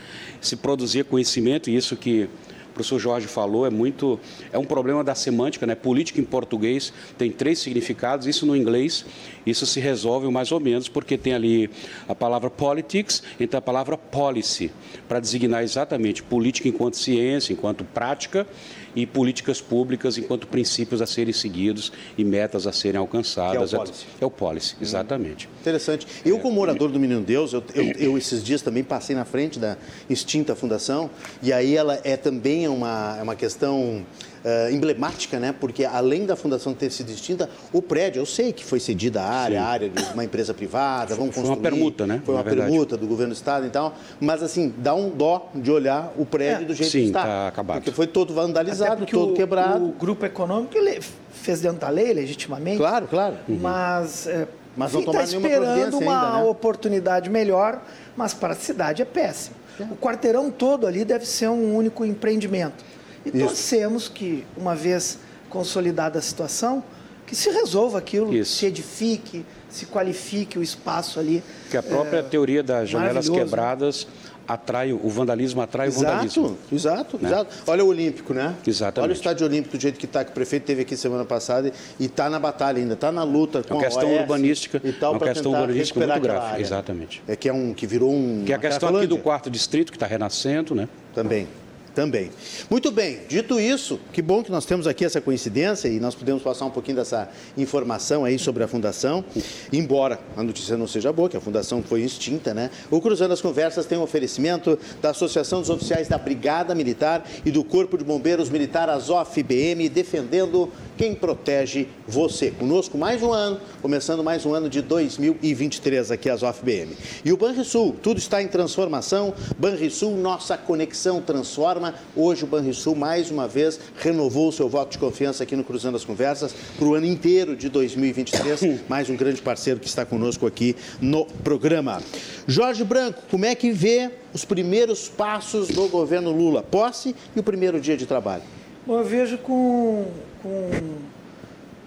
se 0.41 0.57
produzia 0.57 1.03
conhecimento, 1.03 1.69
e 1.71 1.77
isso 1.77 1.97
que 1.97 2.29
o 2.73 2.75
professor 2.75 2.99
Jorge 2.99 3.27
falou 3.27 3.67
é 3.67 3.71
muito, 3.71 4.19
é 4.51 4.59
um 4.59 4.65
problema 4.65 5.05
da 5.05 5.15
semântica, 5.15 5.67
né? 5.67 5.75
Política 5.75 6.21
em 6.21 6.25
português 6.25 6.93
tem 7.19 7.31
três 7.31 7.59
significados, 7.59 8.27
isso 8.27 8.47
no 8.47 8.57
inglês, 8.57 9.05
isso 9.45 9.67
se 9.67 9.79
resolve 9.79 10.27
mais 10.29 10.51
ou 10.51 10.59
menos, 10.59 10.89
porque 10.89 11.19
tem 11.19 11.35
ali 11.35 11.71
a 12.09 12.15
palavra 12.15 12.49
politics, 12.49 13.23
então 13.39 13.59
a 13.59 13.63
palavra 13.63 13.99
policy, 13.99 14.73
para 15.07 15.21
designar 15.21 15.63
exatamente 15.63 16.23
política 16.23 16.67
enquanto 16.67 16.97
ciência, 16.97 17.53
enquanto 17.53 17.85
prática, 17.85 18.47
e 18.95 19.07
políticas 19.07 19.61
públicas 19.61 20.19
enquanto 20.19 20.47
princípios 20.47 21.01
a 21.01 21.07
serem 21.07 21.33
seguidos 21.33 21.93
e 22.17 22.25
metas 22.25 22.67
a 22.67 22.73
serem 22.73 22.99
alcançadas. 22.99 23.71
Que 23.71 23.77
é 23.77 23.79
o 23.79 23.81
policy. 23.85 24.05
É 24.21 24.27
o 24.27 24.31
policy, 24.31 24.77
exatamente. 24.81 25.49
Interessante. 25.61 26.07
Eu, 26.25 26.39
como 26.39 26.57
morador 26.57 26.91
do 26.91 26.99
Menino 27.01 27.21
Deus, 27.23 27.53
eu, 27.53 27.63
eu- 27.75 27.85
eu 27.99 28.19
esses 28.19 28.43
dias 28.43 28.63
também 28.63 28.85
passei 28.85 29.17
na 29.17 29.25
frente 29.25 29.59
da 29.59 29.77
extinta 30.09 30.55
fundação, 30.55 31.11
e 31.43 31.53
aí 31.53 31.77
ela 31.77 32.01
é 32.05 32.17
também 32.17 32.69
uma, 32.69 33.17
é 33.19 33.23
uma 33.23 33.35
questão 33.37 34.05
ah, 34.45 34.71
emblemática, 34.71 35.39
né? 35.39 35.55
Porque 35.59 35.85
além 35.85 36.27
da 36.27 36.35
fundação 36.37 36.75
ter 36.75 36.91
sido 36.91 37.11
extinta, 37.11 37.49
o 37.73 37.81
prédio, 37.81 38.21
eu 38.21 38.27
sei 38.27 38.53
que 38.53 38.65
foi 38.65 38.81
cedida 38.81 39.23
a 39.23 39.29
área, 39.29 39.59
Sim. 39.59 39.65
a 39.65 39.67
área 39.69 39.89
de 39.89 40.03
uma 40.15 40.25
empresa 40.25 40.53
privada, 40.53 41.15
vamos 41.15 41.35
Foi 41.35 41.45
uma 41.45 41.55
construir. 41.57 41.71
permuta, 41.71 42.07
né? 42.07 42.21
Foi 42.25 42.35
uma 42.35 42.43
permuta 42.45 42.97
do 42.97 43.07
governo 43.07 43.33
do 43.33 43.37
estado 43.37 43.67
e 43.67 43.71
tal, 43.71 43.95
mas 44.21 44.43
assim, 44.43 44.73
dá 44.79 44.95
um 44.95 45.11
dó 45.11 45.49
de 45.55 45.71
olhar 45.71 46.13
o 46.17 46.27
prédio 46.27 46.65
É. 46.65 46.67
do 46.67 46.75
jeito 46.75 46.91
Sim, 46.91 46.99
que 47.01 47.07
está. 47.07 47.23
tá 47.23 47.49
acabado. 47.49 47.77
Porque 47.77 47.93
foi 47.93 48.07
todo 48.07 48.35
vandalizado, 48.35 49.07
todo 49.07 49.33
o, 49.33 49.35
quebrado. 49.35 49.85
o 49.85 49.93
grupo 49.93 50.27
econômico 50.27 50.77
ele 50.77 51.01
fez 51.31 51.61
dentro 51.61 51.79
da 51.81 51.89
lei, 51.89 52.13
legitimamente. 52.13 52.79
Claro, 52.79 53.07
claro. 53.09 53.37
Mas, 53.49 54.27
é, 54.27 54.47
Mas 54.77 54.93
não 54.93 55.03
tomaram 55.03 55.25
tá 55.25 55.31
nenhuma 55.31 55.49
esperando 55.49 55.99
uma 55.99 56.27
ainda, 56.27 56.39
né? 56.39 56.51
oportunidade 56.51 57.31
melhor, 57.31 57.81
mas 58.17 58.35
para 58.35 58.53
a 58.55 58.57
cidade 58.57 59.03
é 59.03 59.05
péssimo. 59.05 59.57
O 59.91 59.97
quarteirão 59.97 60.51
todo 60.51 60.87
ali 60.87 61.05
deve 61.05 61.27
ser 61.27 61.49
um 61.49 61.75
único 61.77 62.05
empreendimento. 62.05 62.85
E 63.25 63.29
Isso. 63.29 63.39
torcemos 63.47 64.09
que, 64.09 64.45
uma 64.57 64.75
vez 64.75 65.19
consolidada 65.49 66.19
a 66.19 66.23
situação, 66.23 66.83
que 67.27 67.37
se 67.37 67.51
resolva 67.51 67.99
aquilo, 67.99 68.35
Isso. 68.35 68.57
se 68.57 68.67
edifique, 68.67 69.45
se 69.69 69.87
qualifique 69.87 70.59
o 70.59 70.63
espaço 70.63 71.19
ali. 71.19 71.43
Que 71.71 71.77
a 71.77 71.83
própria 71.83 72.19
É, 72.19 72.23
teoria 72.23 72.63
das 72.63 72.91
janelas 72.91 73.29
quebradas 73.29 74.07
atrai, 74.47 74.93
o 74.93 75.09
vandalismo 75.09 75.63
atrai 75.63 75.87
exato, 75.87 76.05
o 76.05 76.11
vandalismo. 76.11 76.59
Exato, 76.71 77.19
né? 77.21 77.29
exato. 77.29 77.55
Olha 77.67 77.85
o 77.85 77.89
Olímpico, 77.89 78.35
né? 78.35 78.55
Exatamente. 78.67 79.05
Olha 79.05 79.13
o 79.13 79.17
estádio 79.17 79.47
Olímpico 79.47 79.77
do 79.77 79.81
jeito 79.81 79.99
que 79.99 80.05
está, 80.05 80.25
que 80.25 80.31
o 80.31 80.35
prefeito 80.35 80.65
teve 80.65 80.83
aqui 80.83 80.97
semana 80.97 81.25
passada 81.25 81.73
e 81.99 82.05
está 82.05 82.29
na 82.29 82.39
batalha 82.39 82.79
ainda, 82.79 82.95
está 82.95 83.13
na 83.13 83.23
luta 83.23 83.63
com 83.63 83.75
é 83.75 83.77
uma 83.77 83.85
questão 83.85 84.09
a 84.11 84.21
urbanística, 84.21 84.81
e 84.83 84.93
tal, 84.93 85.13
uma 85.13 85.21
questão 85.21 85.53
urbanística 85.53 86.01
muito 86.07 86.21
grave, 86.21 86.61
exatamente. 86.61 87.23
É 87.27 87.37
que 87.37 87.49
é 87.49 87.53
um 87.53 87.73
que 87.73 87.87
virou 87.87 88.13
um 88.13 88.43
que 88.45 88.53
é 88.53 88.57
a 88.57 88.59
questão 88.59 88.95
aqui 88.97 89.07
do 89.07 89.19
quarto 89.19 89.49
distrito 89.49 89.91
que 89.91 89.97
está 89.97 90.07
renascendo, 90.07 90.75
né? 90.75 90.89
Também. 91.15 91.47
Também. 91.95 92.31
Muito 92.71 92.91
bem, 92.91 93.21
dito 93.29 93.61
isso, 93.61 94.01
que 94.15 94.23
bom 94.23 94.43
que 94.43 94.51
nós 94.51 94.65
temos 94.65 94.87
aqui 94.87 95.05
essa 95.05 95.21
coincidência 95.21 95.89
e 95.89 96.01
nós 96.01 96.15
podemos 96.15 96.43
passar 96.43 96.65
um 96.65 96.71
pouquinho 96.71 96.97
dessa 96.97 97.29
informação 97.57 98.25
aí 98.25 98.39
sobre 98.39 98.65
a 98.65 98.69
Fundação, 98.69 99.23
embora 99.71 100.19
a 100.35 100.43
notícia 100.43 100.75
não 100.75 100.87
seja 100.87 101.13
boa, 101.13 101.29
que 101.29 101.37
a 101.37 101.41
Fundação 101.41 101.83
foi 101.83 102.01
extinta, 102.01 102.55
né? 102.55 102.71
O 102.91 102.99
Cruzando 102.99 103.33
as 103.33 103.43
Conversas 103.43 103.85
tem 103.85 103.99
um 103.99 104.03
oferecimento 104.03 104.79
da 105.03 105.11
Associação 105.11 105.61
dos 105.61 105.69
Oficiais 105.69 106.09
da 106.09 106.17
Brigada 106.17 106.75
Militar 106.75 107.29
e 107.45 107.51
do 107.51 107.63
Corpo 107.63 107.99
de 107.99 108.05
Bombeiros 108.05 108.49
Militar 108.49 108.89
AZOF-BM, 108.89 109.91
defendendo 109.91 110.73
quem 110.97 111.15
protege 111.15 111.89
você. 112.09 112.51
Conosco 112.51 112.97
mais 112.97 113.23
um 113.23 113.33
ano, 113.33 113.61
começando 113.83 114.25
mais 114.25 114.47
um 114.47 114.55
ano 114.55 114.71
de 114.71 114.81
2023 114.81 116.11
aqui 116.11 116.31
a 116.31 116.35
AZOF-BM. 116.35 116.97
E 117.23 117.33
o 117.33 117.37
Banrisul, 117.37 117.95
tudo 118.03 118.19
está 118.19 118.43
em 118.43 118.49
transformação. 118.49 119.35
Banrisul, 119.59 120.17
nossa 120.17 120.57
conexão 120.57 121.21
transforma 121.21 121.82
forma, 121.83 121.95
hoje 122.15 122.45
o 122.45 122.47
Banrisul, 122.47 122.95
mais 122.95 123.31
uma 123.31 123.49
vez, 123.49 123.81
renovou 123.99 124.49
o 124.49 124.53
seu 124.53 124.69
voto 124.69 124.93
de 124.93 124.99
confiança 124.99 125.43
aqui 125.43 125.57
no 125.57 125.65
Cruzando 125.65 125.97
as 125.97 126.05
Conversas 126.05 126.55
para 126.79 126.87
o 126.87 126.95
ano 126.95 127.07
inteiro 127.07 127.57
de 127.57 127.69
2023. 127.69 128.83
mais 128.89 129.11
um 129.11 129.17
grande 129.17 129.43
parceiro 129.43 129.81
que 129.81 129.89
está 129.89 130.07
conosco 130.07 130.47
aqui 130.47 130.77
no 131.01 131.25
programa. 131.25 132.01
Jorge 132.47 132.85
Branco, 132.85 133.23
como 133.29 133.45
é 133.45 133.55
que 133.55 133.73
vê 133.73 134.11
os 134.33 134.45
primeiros 134.45 135.09
passos 135.09 135.69
do 135.69 135.89
governo 135.89 136.31
Lula? 136.31 136.63
Posse 136.63 137.17
e 137.35 137.41
o 137.41 137.43
primeiro 137.43 137.81
dia 137.81 137.97
de 137.97 138.07
trabalho? 138.07 138.45
Bom, 138.87 138.99
eu 138.99 139.05
vejo 139.05 139.39
com, 139.39 140.07
com, 140.43 140.71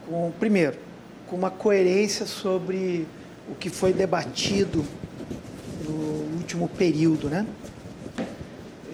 com 0.10 0.32
primeiro, 0.40 0.76
com 1.28 1.38
uma 1.38 1.50
coerência 1.50 2.26
sobre 2.26 3.08
o 3.50 3.56
que 3.56 3.70
foi 3.70 3.94
debatido 3.94 4.84
no 5.88 6.38
último 6.38 6.68
período, 6.68 7.30
né? 7.30 7.46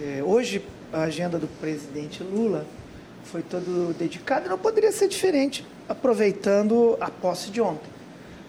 É, 0.03 0.23
hoje, 0.23 0.63
a 0.93 1.03
agenda 1.03 1.37
do 1.37 1.47
presidente 1.47 2.23
Lula 2.23 2.65
foi 3.23 3.41
todo 3.41 3.95
dedicada, 3.97 4.49
não 4.49 4.57
poderia 4.57 4.91
ser 4.91 5.07
diferente, 5.07 5.65
aproveitando 5.87 6.97
a 6.99 7.09
posse 7.09 7.49
de 7.49 7.61
ontem, 7.61 7.89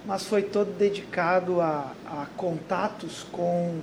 mas 0.04 0.24
foi 0.24 0.42
todo 0.42 0.72
dedicado 0.76 1.60
a, 1.60 1.92
a 2.06 2.26
contatos 2.36 3.26
com, 3.30 3.78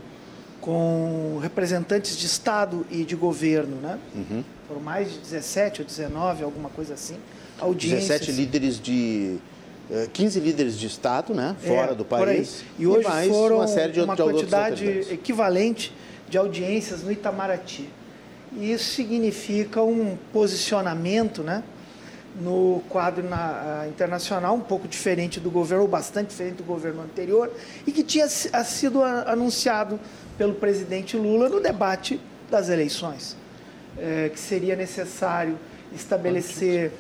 com 0.60 1.40
representantes 1.42 2.18
de 2.18 2.26
Estado 2.26 2.86
e 2.90 3.04
de 3.04 3.16
governo, 3.16 3.78
né? 3.78 4.00
Uhum. 4.14 4.44
Foram 4.68 4.82
mais 4.82 5.12
de 5.12 5.20
17 5.20 5.82
ou 5.82 5.88
19, 5.88 6.44
alguma 6.44 6.70
coisa 6.70 6.94
assim, 6.94 7.18
audiências. 7.60 8.20
17 8.20 8.32
líderes 8.32 8.80
de... 8.80 9.38
15 10.14 10.38
eh, 10.38 10.42
líderes 10.44 10.78
de 10.78 10.86
Estado, 10.86 11.34
né? 11.34 11.56
Fora 11.60 11.94
é, 11.94 11.96
do 11.96 12.06
país. 12.06 12.64
E 12.78 12.86
hoje 12.86 13.08
e 13.08 13.10
mais 13.10 13.28
foram 13.28 13.56
uma, 13.56 13.68
série 13.68 13.94
de 13.94 14.02
uma 14.02 14.16
quantidade 14.16 14.86
equivalente 15.10 15.92
de 16.30 16.38
audiências 16.38 17.02
no 17.02 17.12
Itamaraty. 17.12 17.90
Isso 18.58 18.96
significa 18.96 19.84
um 19.84 20.18
posicionamento 20.34 21.44
né, 21.44 21.64
no 22.42 22.82
quadro 22.90 23.28
na, 23.28 23.86
internacional 23.88 24.56
um 24.56 24.62
pouco 24.62 24.88
diferente 24.88 25.40
do 25.40 25.52
governo, 25.52 25.84
ou 25.84 25.90
bastante 25.90 26.30
diferente 26.30 26.56
do 26.56 26.64
governo 26.64 27.02
anterior, 27.02 27.52
e 27.86 27.92
que 27.92 28.04
tinha 28.04 28.28
sido 28.28 29.04
anunciado 29.04 30.00
pelo 30.38 30.56
presidente 30.56 31.16
Lula 31.18 31.50
no 31.50 31.60
debate 31.60 32.20
das 32.50 32.70
eleições, 32.70 33.36
é, 33.98 34.30
que 34.30 34.40
seria 34.40 34.76
necessário 34.76 35.58
estabelecer 35.94 36.92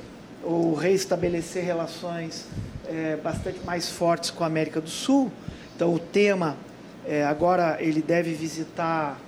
ou 0.44 0.74
reestabelecer 0.74 1.64
relações 1.64 2.46
é, 2.88 3.18
bastante 3.18 3.60
mais 3.66 3.90
fortes 3.90 4.30
com 4.30 4.44
a 4.44 4.48
América 4.48 4.80
do 4.80 4.90
Sul. 4.90 5.32
Então, 5.76 5.94
o 5.94 6.00
tema, 6.00 6.58
é, 7.06 7.26
agora 7.26 7.78
ele 7.80 8.02
deve 8.02 8.34
visitar 8.34 9.20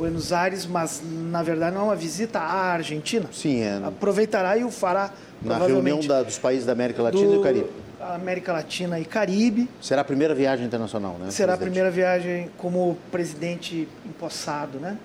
Buenos 0.00 0.32
Aires, 0.32 0.64
mas 0.64 1.02
na 1.04 1.42
verdade 1.42 1.74
não 1.74 1.82
é 1.82 1.84
uma 1.84 1.96
visita 1.96 2.38
à 2.38 2.72
Argentina. 2.72 3.26
Sim, 3.30 3.60
é. 3.60 3.82
Aproveitará 3.84 4.56
e 4.56 4.64
o 4.64 4.70
fará 4.70 5.12
na 5.42 5.58
reunião 5.58 6.00
da, 6.00 6.22
dos 6.22 6.38
países 6.38 6.64
da 6.64 6.72
América 6.72 7.02
Latina 7.02 7.26
do, 7.26 7.34
e 7.34 7.36
do 7.36 7.42
Caribe. 7.42 7.70
América 8.00 8.50
Latina 8.50 8.98
e 8.98 9.04
Caribe. 9.04 9.68
Será 9.78 10.00
a 10.00 10.04
primeira 10.04 10.34
viagem 10.34 10.64
internacional, 10.64 11.18
né? 11.18 11.30
Será 11.30 11.52
presidente? 11.52 11.52
a 11.52 11.58
primeira 11.58 11.90
viagem 11.90 12.50
como 12.56 12.96
presidente 13.12 13.86
empossado, 14.06 14.78
né? 14.78 14.96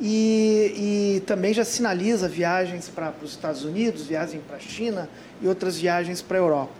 E, 0.00 1.18
e 1.18 1.20
também 1.26 1.52
já 1.52 1.64
sinaliza 1.64 2.26
viagens 2.26 2.88
para 2.88 3.12
os 3.22 3.32
Estados 3.32 3.62
Unidos, 3.62 4.06
viagem 4.06 4.40
para 4.40 4.56
a 4.56 4.60
China 4.60 5.06
e 5.42 5.46
outras 5.46 5.76
viagens 5.76 6.22
para 6.22 6.38
a 6.38 6.40
Europa. 6.40 6.72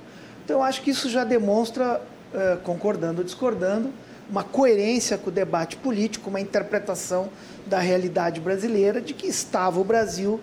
Então, 0.46 0.62
acho 0.62 0.80
que 0.80 0.90
isso 0.90 1.10
já 1.10 1.24
demonstra, 1.24 2.00
uh, 2.32 2.56
concordando 2.62 3.18
ou 3.18 3.24
discordando, 3.24 3.90
uma 4.28 4.42
coerência 4.42 5.18
com 5.18 5.30
o 5.30 5.32
debate 5.32 5.76
político, 5.76 6.30
uma 6.30 6.40
interpretação 6.40 7.28
da 7.66 7.78
realidade 7.78 8.40
brasileira 8.40 9.00
de 9.00 9.14
que 9.14 9.26
estava 9.26 9.80
o 9.80 9.84
Brasil 9.84 10.40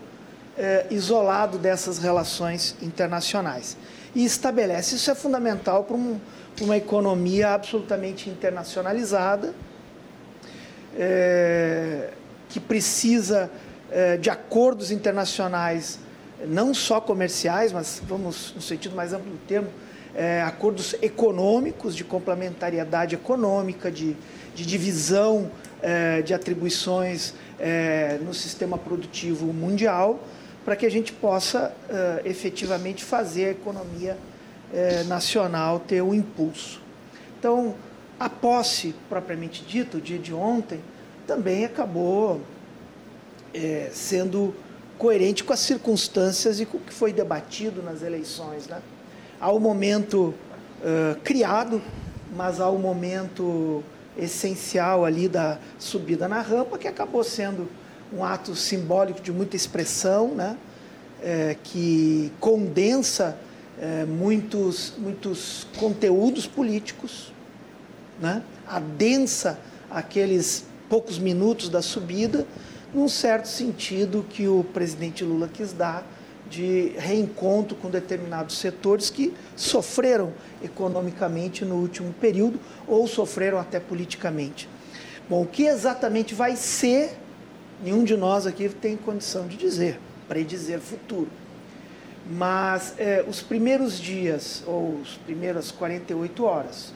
eh, 0.57 0.85
isolado 0.91 1.57
dessas 1.57 1.97
relações 1.97 2.75
internacionais. 2.81 3.77
E 4.13 4.25
estabelece, 4.25 4.95
isso 4.95 5.09
é 5.09 5.15
fundamental 5.15 5.83
para 5.83 5.95
um, 5.95 6.19
uma 6.59 6.77
economia 6.77 7.50
absolutamente 7.50 8.29
internacionalizada, 8.29 9.53
eh, 10.97 12.09
que 12.50 12.59
precisa 12.59 13.50
eh, 13.89 14.17
de 14.17 14.29
acordos 14.29 14.91
internacionais, 14.91 16.00
não 16.45 16.73
só 16.73 17.00
comerciais, 17.00 17.71
mas 17.71 18.01
vamos 18.05 18.53
no 18.55 18.61
sentido 18.61 18.95
mais 18.95 19.13
amplo 19.13 19.31
do 19.31 19.38
termo, 19.47 19.69
é, 20.15 20.41
acordos 20.41 20.96
econômicos, 21.01 21.96
de 21.96 22.03
complementariedade 22.03 23.15
econômica, 23.15 23.91
de, 23.91 24.15
de 24.53 24.65
divisão 24.65 25.50
é, 25.82 26.22
de 26.22 26.34
atribuições 26.34 27.34
é, 27.60 28.20
no 28.22 28.34
sistema 28.34 28.77
produtivo 28.77 29.48
mundial, 29.53 30.20
para 30.63 30.75
que 30.75 30.86
a 30.86 30.91
gente 30.91 31.12
possa 31.12 31.74
é, 31.89 32.22
efetivamente 32.25 33.03
fazer 33.03 33.46
a 33.46 33.51
economia 33.51 34.18
é, 34.74 35.03
nacional 35.03 35.80
ter 35.80 36.01
um 36.01 36.13
impulso. 36.13 36.82
Então, 37.39 37.75
a 38.20 38.30
posse, 38.30 38.94
propriamente 39.10 39.63
dita, 39.63 39.98
o 39.98 40.01
dia 40.01 40.20
de 40.20 40.34
ontem, 40.34 40.80
também 41.25 41.65
acabou 41.65 42.41
é, 43.53 43.89
sendo 43.91 44.53
coerente 44.98 45.44
com 45.44 45.51
as 45.51 45.60
circunstâncias 45.60 46.60
e 46.60 46.65
com 46.65 46.77
o 46.77 46.82
que 46.82 46.94
foi 46.94 47.12
debatido 47.12 47.82
nas 47.82 48.03
eleições. 48.03 48.68
Né? 48.68 48.80
Ao 49.41 49.60
momento 49.60 50.36
uh, 50.81 51.19
criado, 51.24 51.81
mas 52.36 52.62
ao 52.62 52.77
momento 52.77 53.83
essencial 54.15 55.03
ali 55.03 55.27
da 55.27 55.57
subida 55.79 56.27
na 56.27 56.41
rampa, 56.41 56.77
que 56.77 56.88
acabou 56.88 57.24
sendo 57.24 57.67
um 58.13 58.24
ato 58.24 58.55
simbólico 58.55 59.19
de 59.19 59.31
muita 59.31 59.55
expressão, 59.55 60.36
né? 60.36 60.55
É, 61.24 61.55
que 61.63 62.31
condensa 62.39 63.38
é, 63.79 64.05
muitos, 64.05 64.93
muitos 64.98 65.67
conteúdos 65.77 66.48
políticos, 66.48 67.31
né? 68.19 68.41
adensa 68.67 69.60
aqueles 69.89 70.65
poucos 70.89 71.19
minutos 71.19 71.69
da 71.69 71.79
subida, 71.79 72.48
num 72.91 73.07
certo 73.07 73.48
sentido 73.48 74.25
que 74.27 74.48
o 74.48 74.63
presidente 74.63 75.24
Lula 75.24 75.48
quis 75.48 75.74
dar 75.74 76.03
de 76.51 76.91
reencontro 76.98 77.77
com 77.77 77.89
determinados 77.89 78.58
setores 78.58 79.10
que 79.10 79.34
sofreram 79.55 80.34
economicamente 80.62 81.63
no 81.63 81.75
último 81.75 82.13
período 82.20 82.60
ou 82.86 83.08
sofreram 83.08 83.58
até 83.58 83.79
politicamente. 83.79 84.67
Bom, 85.29 85.43
o 85.43 85.48
que 85.48 85.63
exatamente 85.63 86.36
vai 86.36 86.58
ser, 86.58 87.17
nenhum 87.81 88.03
de 88.03 88.17
nós 88.17 88.46
aqui 88.46 88.67
tem 88.67 88.98
condição 88.98 89.48
de 89.48 89.55
dizer, 89.55 89.98
predizer 90.27 90.79
futuro. 90.79 91.29
Mas 92.29 92.96
é, 92.98 93.24
os 93.25 93.41
primeiros 93.41 93.98
dias, 93.98 94.62
ou 94.67 95.00
as 95.01 95.13
primeiras 95.25 95.72
48 95.72 96.43
horas, 96.43 96.93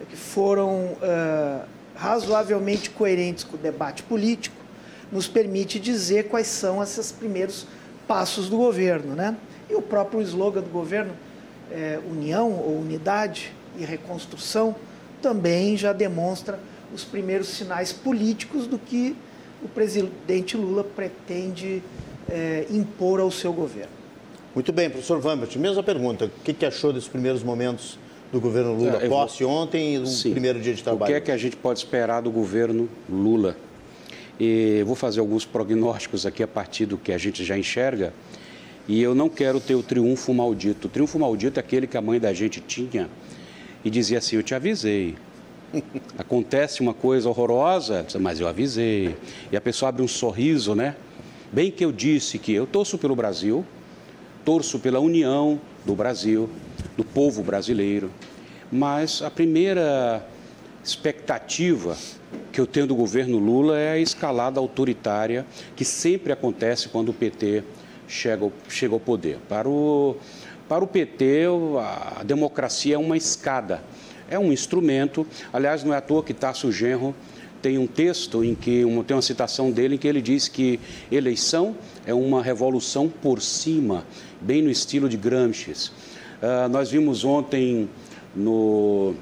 é, 0.00 0.04
que 0.04 0.16
foram 0.16 0.94
é, 1.00 1.60
razoavelmente 1.96 2.90
coerentes 2.90 3.44
com 3.44 3.56
o 3.56 3.58
debate 3.58 4.02
político, 4.02 4.56
nos 5.10 5.26
permite 5.26 5.80
dizer 5.80 6.28
quais 6.28 6.48
são 6.48 6.82
esses 6.82 7.10
primeiros 7.10 7.66
passos 8.06 8.48
do 8.48 8.56
governo. 8.56 9.14
Né? 9.14 9.36
E 9.68 9.74
o 9.74 9.82
próprio 9.82 10.20
slogan 10.22 10.62
do 10.62 10.70
governo, 10.70 11.12
é, 11.70 11.98
União 12.10 12.50
ou 12.50 12.78
Unidade 12.78 13.52
e 13.78 13.84
Reconstrução, 13.84 14.74
também 15.20 15.76
já 15.76 15.92
demonstra 15.92 16.58
os 16.94 17.02
primeiros 17.02 17.48
sinais 17.48 17.92
políticos 17.92 18.66
do 18.66 18.78
que 18.78 19.16
o 19.62 19.68
presidente 19.68 20.56
Lula 20.56 20.84
pretende 20.84 21.82
é, 22.30 22.66
impor 22.70 23.20
ao 23.20 23.30
seu 23.30 23.52
governo. 23.52 23.92
Muito 24.54 24.72
bem, 24.72 24.88
professor 24.88 25.18
Vambert, 25.20 25.58
mesma 25.58 25.82
pergunta. 25.82 26.26
O 26.26 26.30
que, 26.44 26.52
que 26.52 26.64
achou 26.64 26.92
desses 26.92 27.08
primeiros 27.08 27.42
momentos 27.42 27.98
do 28.30 28.40
governo 28.40 28.74
Lula, 28.74 29.02
é, 29.02 29.08
posse 29.08 29.42
vou... 29.42 29.52
ontem 29.52 29.96
e 29.96 29.98
do 29.98 30.06
Sim. 30.06 30.30
primeiro 30.30 30.60
dia 30.60 30.74
de 30.74 30.82
trabalho? 30.82 31.04
O 31.04 31.06
que 31.06 31.14
é 31.14 31.20
que 31.20 31.32
a 31.32 31.36
gente 31.36 31.56
pode 31.56 31.78
esperar 31.80 32.20
do 32.20 32.30
governo 32.30 32.88
Lula? 33.08 33.56
E 34.38 34.82
vou 34.84 34.96
fazer 34.96 35.20
alguns 35.20 35.44
prognósticos 35.44 36.26
aqui 36.26 36.42
a 36.42 36.48
partir 36.48 36.86
do 36.86 36.98
que 36.98 37.12
a 37.12 37.18
gente 37.18 37.44
já 37.44 37.56
enxerga. 37.56 38.12
E 38.86 39.00
eu 39.02 39.14
não 39.14 39.28
quero 39.28 39.60
ter 39.60 39.74
o 39.74 39.82
triunfo 39.82 40.34
maldito. 40.34 40.88
O 40.88 40.90
triunfo 40.90 41.18
maldito 41.18 41.58
é 41.58 41.60
aquele 41.60 41.86
que 41.86 41.96
a 41.96 42.02
mãe 42.02 42.20
da 42.20 42.32
gente 42.32 42.60
tinha 42.60 43.08
e 43.84 43.90
dizia 43.90 44.18
assim: 44.18 44.36
Eu 44.36 44.42
te 44.42 44.54
avisei. 44.54 45.16
Acontece 46.18 46.80
uma 46.80 46.94
coisa 46.94 47.28
horrorosa, 47.28 48.06
mas 48.20 48.40
eu 48.40 48.48
avisei. 48.48 49.16
E 49.50 49.56
a 49.56 49.60
pessoa 49.60 49.88
abre 49.88 50.02
um 50.02 50.08
sorriso, 50.08 50.74
né? 50.74 50.96
Bem 51.52 51.70
que 51.70 51.84
eu 51.84 51.92
disse 51.92 52.38
que 52.38 52.52
eu 52.52 52.66
torço 52.66 52.98
pelo 52.98 53.14
Brasil, 53.14 53.64
torço 54.44 54.78
pela 54.78 54.98
união 54.98 55.60
do 55.84 55.94
Brasil, 55.94 56.50
do 56.96 57.04
povo 57.04 57.42
brasileiro, 57.42 58.10
mas 58.70 59.22
a 59.22 59.30
primeira 59.30 60.26
expectativa 60.82 61.96
que 62.52 62.60
eu 62.60 62.66
tenho 62.66 62.86
do 62.86 62.94
governo 62.94 63.38
Lula 63.38 63.78
é 63.78 63.92
a 63.92 63.98
escalada 63.98 64.60
autoritária 64.60 65.44
que 65.74 65.84
sempre 65.84 66.32
acontece 66.32 66.88
quando 66.88 67.08
o 67.10 67.12
PT 67.12 67.64
chega, 68.06 68.50
chega 68.68 68.94
ao 68.94 69.00
poder. 69.00 69.38
Para 69.48 69.68
o, 69.68 70.16
para 70.68 70.84
o 70.84 70.86
PT, 70.86 71.46
a 72.18 72.22
democracia 72.24 72.94
é 72.94 72.98
uma 72.98 73.16
escada, 73.16 73.82
é 74.28 74.38
um 74.38 74.52
instrumento. 74.52 75.26
Aliás, 75.52 75.84
não 75.84 75.92
é 75.92 75.96
à 75.96 76.00
toa 76.00 76.22
que 76.22 76.32
Tasso 76.32 76.70
Genro 76.70 77.14
tem 77.60 77.78
um 77.78 77.86
texto 77.86 78.44
em 78.44 78.54
que 78.54 78.84
uma, 78.84 79.02
tem 79.02 79.16
uma 79.16 79.22
citação 79.22 79.70
dele 79.70 79.94
em 79.94 79.98
que 79.98 80.06
ele 80.06 80.20
diz 80.20 80.48
que 80.48 80.78
eleição 81.10 81.74
é 82.04 82.12
uma 82.12 82.42
revolução 82.42 83.08
por 83.08 83.40
cima, 83.40 84.04
bem 84.40 84.60
no 84.60 84.70
estilo 84.70 85.08
de 85.08 85.16
Gramsci. 85.16 85.70
Uh, 85.70 86.68
nós 86.68 86.90
vimos 86.90 87.24
ontem 87.24 87.88
no 88.36 89.14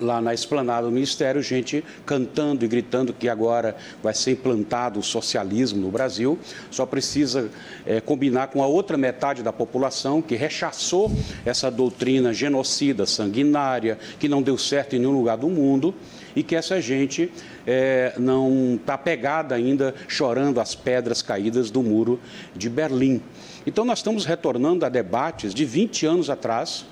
lá 0.00 0.20
na 0.20 0.34
esplanada 0.34 0.86
do 0.86 0.92
Ministério, 0.92 1.42
gente 1.42 1.84
cantando 2.04 2.64
e 2.64 2.68
gritando 2.68 3.12
que 3.12 3.28
agora 3.28 3.76
vai 4.02 4.14
ser 4.14 4.32
implantado 4.32 4.98
o 4.98 5.02
socialismo 5.02 5.80
no 5.80 5.90
Brasil. 5.90 6.38
Só 6.70 6.86
precisa 6.86 7.50
é, 7.86 8.00
combinar 8.00 8.48
com 8.48 8.62
a 8.62 8.66
outra 8.66 8.96
metade 8.96 9.42
da 9.42 9.52
população 9.52 10.20
que 10.22 10.34
rechaçou 10.34 11.10
essa 11.44 11.70
doutrina 11.70 12.32
genocida, 12.32 13.06
sanguinária, 13.06 13.98
que 14.18 14.28
não 14.28 14.42
deu 14.42 14.56
certo 14.58 14.96
em 14.96 14.98
nenhum 14.98 15.16
lugar 15.16 15.36
do 15.36 15.48
mundo 15.48 15.94
e 16.34 16.42
que 16.42 16.54
essa 16.54 16.80
gente 16.80 17.30
é, 17.66 18.14
não 18.18 18.76
está 18.76 18.96
pegada 18.96 19.54
ainda 19.54 19.94
chorando 20.08 20.60
as 20.60 20.74
pedras 20.74 21.22
caídas 21.22 21.70
do 21.70 21.82
muro 21.82 22.20
de 22.54 22.68
Berlim. 22.68 23.20
Então, 23.66 23.84
nós 23.84 23.98
estamos 23.98 24.24
retornando 24.24 24.84
a 24.86 24.88
debates 24.88 25.52
de 25.52 25.64
20 25.64 26.06
anos 26.06 26.30
atrás. 26.30 26.86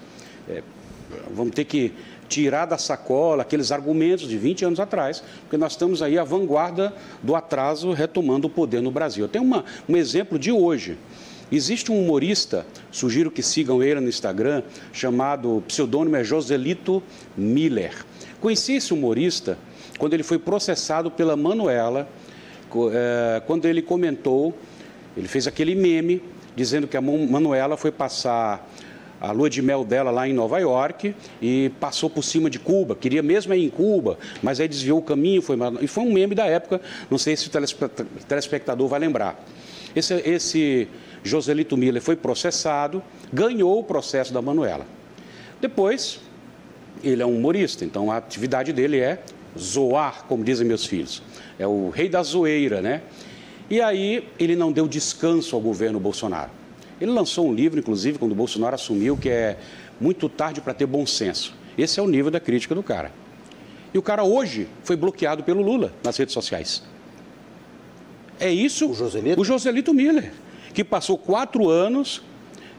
É, 0.48 0.62
vamos 1.30 1.54
ter 1.54 1.64
que 1.64 1.92
tirar 2.28 2.66
da 2.66 2.78
sacola 2.78 3.42
aqueles 3.42 3.72
argumentos 3.72 4.28
de 4.28 4.36
20 4.36 4.64
anos 4.66 4.80
atrás, 4.80 5.22
porque 5.40 5.56
nós 5.56 5.72
estamos 5.72 6.02
aí 6.02 6.18
à 6.18 6.24
vanguarda 6.24 6.94
do 7.22 7.34
atraso 7.34 7.92
retomando 7.92 8.46
o 8.46 8.50
poder 8.50 8.80
no 8.80 8.90
Brasil. 8.90 9.24
Eu 9.24 9.28
tenho 9.28 9.44
uma, 9.44 9.64
um 9.88 9.96
exemplo 9.96 10.38
de 10.38 10.52
hoje. 10.52 10.98
Existe 11.50 11.90
um 11.90 11.98
humorista, 11.98 12.66
sugiro 12.90 13.30
que 13.30 13.42
sigam 13.42 13.82
ele 13.82 14.00
no 14.00 14.08
Instagram, 14.08 14.62
chamado, 14.92 15.62
pseudônimo 15.66 16.16
é 16.16 16.22
Joselito 16.22 17.02
Miller. 17.34 18.04
Conheci 18.38 18.74
esse 18.74 18.92
humorista 18.92 19.56
quando 19.98 20.12
ele 20.12 20.22
foi 20.22 20.38
processado 20.38 21.10
pela 21.10 21.36
Manuela, 21.36 22.06
é, 22.92 23.40
quando 23.46 23.66
ele 23.66 23.80
comentou, 23.80 24.54
ele 25.16 25.26
fez 25.26 25.46
aquele 25.46 25.74
meme 25.74 26.22
dizendo 26.54 26.86
que 26.86 26.96
a 26.96 27.00
Manuela 27.00 27.76
foi 27.76 27.90
passar 27.90 28.68
a 29.20 29.32
lua 29.32 29.50
de 29.50 29.60
mel 29.60 29.84
dela 29.84 30.10
lá 30.10 30.28
em 30.28 30.32
Nova 30.32 30.58
York 30.58 31.14
e 31.42 31.70
passou 31.80 32.08
por 32.08 32.22
cima 32.22 32.48
de 32.48 32.58
Cuba. 32.58 32.94
Queria 32.94 33.22
mesmo 33.22 33.52
ir 33.54 33.64
em 33.64 33.70
Cuba, 33.70 34.18
mas 34.42 34.60
aí 34.60 34.68
desviou 34.68 34.98
o 34.98 35.02
caminho. 35.02 35.42
Foi, 35.42 35.56
e 35.80 35.86
foi 35.86 36.04
um 36.04 36.12
meme 36.12 36.34
da 36.34 36.46
época, 36.46 36.80
não 37.10 37.18
sei 37.18 37.36
se 37.36 37.48
o 37.48 37.50
telespectador 38.26 38.88
vai 38.88 39.00
lembrar. 39.00 39.44
Esse, 39.94 40.14
esse 40.14 40.88
Joselito 41.24 41.76
Miller 41.76 42.00
foi 42.00 42.16
processado, 42.16 43.02
ganhou 43.32 43.80
o 43.80 43.84
processo 43.84 44.32
da 44.32 44.40
Manuela. 44.40 44.86
Depois, 45.60 46.20
ele 47.02 47.22
é 47.22 47.26
um 47.26 47.36
humorista, 47.36 47.84
então 47.84 48.10
a 48.10 48.16
atividade 48.16 48.72
dele 48.72 49.00
é 49.00 49.20
zoar, 49.58 50.24
como 50.28 50.44
dizem 50.44 50.66
meus 50.66 50.86
filhos. 50.86 51.22
É 51.58 51.66
o 51.66 51.90
rei 51.90 52.08
da 52.08 52.22
zoeira, 52.22 52.80
né? 52.80 53.02
E 53.68 53.80
aí 53.80 54.26
ele 54.38 54.56
não 54.56 54.72
deu 54.72 54.86
descanso 54.86 55.54
ao 55.56 55.60
governo 55.60 55.98
Bolsonaro. 55.98 56.50
Ele 57.00 57.10
lançou 57.10 57.48
um 57.48 57.54
livro, 57.54 57.78
inclusive, 57.78 58.18
quando 58.18 58.32
o 58.32 58.34
Bolsonaro 58.34 58.74
assumiu, 58.74 59.16
que 59.16 59.28
é 59.28 59.58
Muito 60.00 60.28
Tarde 60.28 60.60
para 60.60 60.74
Ter 60.74 60.86
Bom 60.86 61.06
Senso. 61.06 61.54
Esse 61.76 62.00
é 62.00 62.02
o 62.02 62.08
nível 62.08 62.30
da 62.30 62.40
crítica 62.40 62.74
do 62.74 62.82
cara. 62.82 63.12
E 63.94 63.98
o 63.98 64.02
cara 64.02 64.24
hoje 64.24 64.68
foi 64.82 64.96
bloqueado 64.96 65.42
pelo 65.42 65.62
Lula 65.62 65.92
nas 66.02 66.16
redes 66.16 66.34
sociais. 66.34 66.82
É 68.40 68.50
isso. 68.50 68.90
O 68.90 68.94
Joselito? 68.94 69.40
O 69.40 69.44
Joselito 69.44 69.94
Miller, 69.94 70.32
que 70.74 70.84
passou 70.84 71.16
quatro 71.16 71.68
anos 71.68 72.22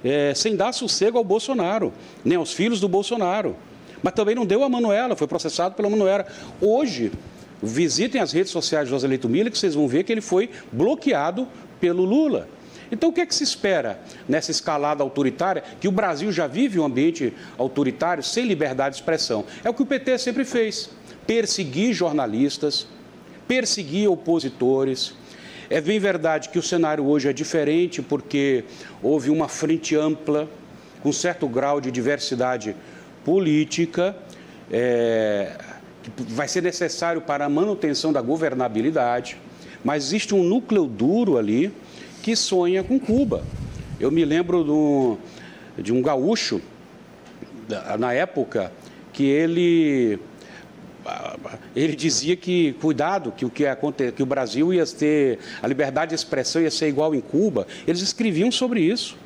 é, 0.03 0.33
sem 0.33 0.55
dar 0.55 0.73
sossego 0.73 1.17
ao 1.17 1.23
Bolsonaro, 1.23 1.93
nem 2.23 2.37
aos 2.37 2.53
filhos 2.53 2.79
do 2.79 2.87
Bolsonaro. 2.87 3.55
Mas 4.01 4.13
também 4.13 4.35
não 4.35 4.45
deu 4.45 4.63
a 4.63 4.69
Manuela, 4.69 5.15
foi 5.15 5.27
processado 5.27 5.75
pela 5.75 5.89
Manuela. 5.89 6.25
Hoje, 6.61 7.11
visitem 7.61 8.21
as 8.21 8.31
redes 8.31 8.51
sociais 8.51 8.85
de 8.85 8.91
Joselito 8.91 9.27
Miller, 9.27 9.51
que 9.51 9.57
vocês 9.57 9.75
vão 9.75 9.87
ver 9.87 10.03
que 10.03 10.11
ele 10.11 10.21
foi 10.21 10.49
bloqueado 10.71 11.47
pelo 11.79 12.05
Lula. 12.05 12.47
Então, 12.91 13.09
o 13.09 13.13
que 13.13 13.21
é 13.21 13.25
que 13.25 13.35
se 13.35 13.43
espera 13.43 13.99
nessa 14.27 14.51
escalada 14.51 15.03
autoritária, 15.03 15.63
que 15.79 15.87
o 15.87 15.91
Brasil 15.91 16.31
já 16.31 16.47
vive 16.47 16.79
um 16.79 16.85
ambiente 16.85 17.33
autoritário 17.57 18.23
sem 18.23 18.45
liberdade 18.45 18.95
de 18.95 19.01
expressão? 19.01 19.45
É 19.63 19.69
o 19.69 19.73
que 19.73 19.83
o 19.83 19.85
PT 19.85 20.17
sempre 20.17 20.43
fez: 20.43 20.89
perseguir 21.27 21.93
jornalistas, 21.93 22.87
perseguir 23.47 24.09
opositores. 24.09 25.13
É 25.69 25.79
bem 25.79 25.99
verdade 25.99 26.49
que 26.49 26.57
o 26.57 26.63
cenário 26.63 27.05
hoje 27.05 27.29
é 27.29 27.33
diferente 27.33 28.01
porque 28.01 28.63
houve 29.03 29.29
uma 29.29 29.47
frente 29.47 29.95
ampla, 29.95 30.49
com 31.03 31.13
certo 31.13 31.47
grau 31.47 31.79
de 31.79 31.91
diversidade 31.91 32.75
política, 33.23 34.15
é, 34.71 35.55
que 36.01 36.11
vai 36.33 36.47
ser 36.47 36.63
necessário 36.63 37.21
para 37.21 37.45
a 37.45 37.49
manutenção 37.49 38.11
da 38.11 38.21
governabilidade, 38.21 39.37
mas 39.83 40.05
existe 40.05 40.33
um 40.33 40.43
núcleo 40.43 40.85
duro 40.85 41.37
ali 41.37 41.71
que 42.21 42.35
sonha 42.35 42.83
com 42.83 42.99
Cuba. 42.99 43.43
Eu 43.99 44.11
me 44.11 44.23
lembro 44.23 44.63
do, 44.63 45.17
de 45.77 45.91
um 45.91 46.01
gaúcho, 46.01 46.61
na 47.97 48.13
época, 48.13 48.71
que 49.11 49.23
ele 49.23 50.19
ele 51.75 51.95
dizia 51.95 52.35
que 52.35 52.73
cuidado 52.73 53.31
que 53.31 53.45
o 53.45 53.49
que, 53.49 53.63
que 54.15 54.21
o 54.21 54.25
Brasil 54.25 54.73
ia 54.73 54.85
ter 54.85 55.39
a 55.61 55.67
liberdade 55.67 56.09
de 56.09 56.15
expressão 56.15 56.61
ia 56.61 56.69
ser 56.69 56.87
igual 56.87 57.15
em 57.15 57.21
Cuba. 57.21 57.65
Eles 57.87 58.01
escreviam 58.01 58.51
sobre 58.51 58.81
isso. 58.81 59.17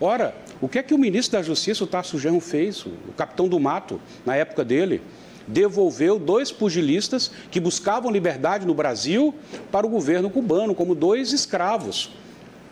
Ora 0.00 0.34
o 0.60 0.68
que 0.68 0.78
é 0.78 0.82
que 0.82 0.92
o 0.92 0.98
ministro 0.98 1.38
da 1.38 1.42
Justiça 1.42 1.84
o 1.84 1.86
Tasso 1.86 2.18
Genro 2.18 2.40
fez? 2.40 2.84
O 2.84 3.12
capitão 3.16 3.48
do 3.48 3.58
mato 3.58 4.00
na 4.26 4.36
época 4.36 4.64
dele 4.64 5.00
devolveu 5.48 6.18
dois 6.18 6.52
pugilistas 6.52 7.30
que 7.50 7.58
buscavam 7.58 8.10
liberdade 8.10 8.66
no 8.66 8.74
Brasil 8.74 9.34
para 9.72 9.86
o 9.86 9.90
governo 9.90 10.28
cubano 10.28 10.74
como 10.74 10.94
dois 10.94 11.32
escravos 11.32 12.10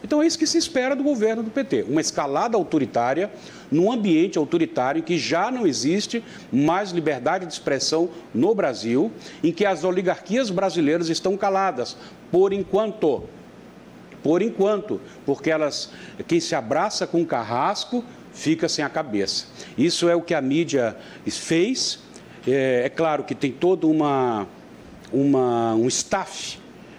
então 0.03 0.23
é 0.23 0.27
isso 0.27 0.39
que 0.39 0.47
se 0.47 0.59
espera 0.59 0.95
do 0.95 1.03
governo 1.03 1.43
do 1.43 1.51
PT, 1.51 1.87
uma 1.89 2.01
escalada 2.01 2.57
autoritária 2.57 3.31
num 3.71 3.91
ambiente 3.91 4.39
autoritário 4.39 5.01
em 5.01 5.03
que 5.03 5.19
já 5.19 5.51
não 5.51 5.67
existe 5.67 6.23
mais 6.53 6.91
liberdade 6.91 7.47
de 7.47 7.53
expressão 7.53 8.09
no 8.33 8.55
Brasil, 8.55 9.11
em 9.43 9.53
que 9.53 9.67
as 9.67 9.85
oligarquias 9.85 10.51
brasileiras 10.51 11.09
estão 11.09 11.37
caladas 11.37 11.97
por 12.31 12.53
enquanto. 12.53 13.25
Por 14.23 14.43
enquanto, 14.43 15.01
porque 15.25 15.51
elas, 15.51 15.91
quem 16.27 16.41
se 16.41 16.55
abraça 16.55 17.07
com 17.07 17.23
o 17.23 17.27
carrasco 17.27 18.05
fica 18.33 18.69
sem 18.69 18.85
a 18.85 18.89
cabeça. 18.89 19.47
Isso 19.77 20.09
é 20.09 20.15
o 20.15 20.23
que 20.23 20.35
a 20.35 20.41
mídia 20.41 20.97
fez. 21.27 22.01
É, 22.47 22.83
é 22.85 22.89
claro 22.89 23.25
que 23.25 23.35
tem 23.35 23.53
todo 23.53 23.89
uma, 23.89 24.47
uma, 25.13 25.75
um 25.75 25.87
staff 25.89 26.59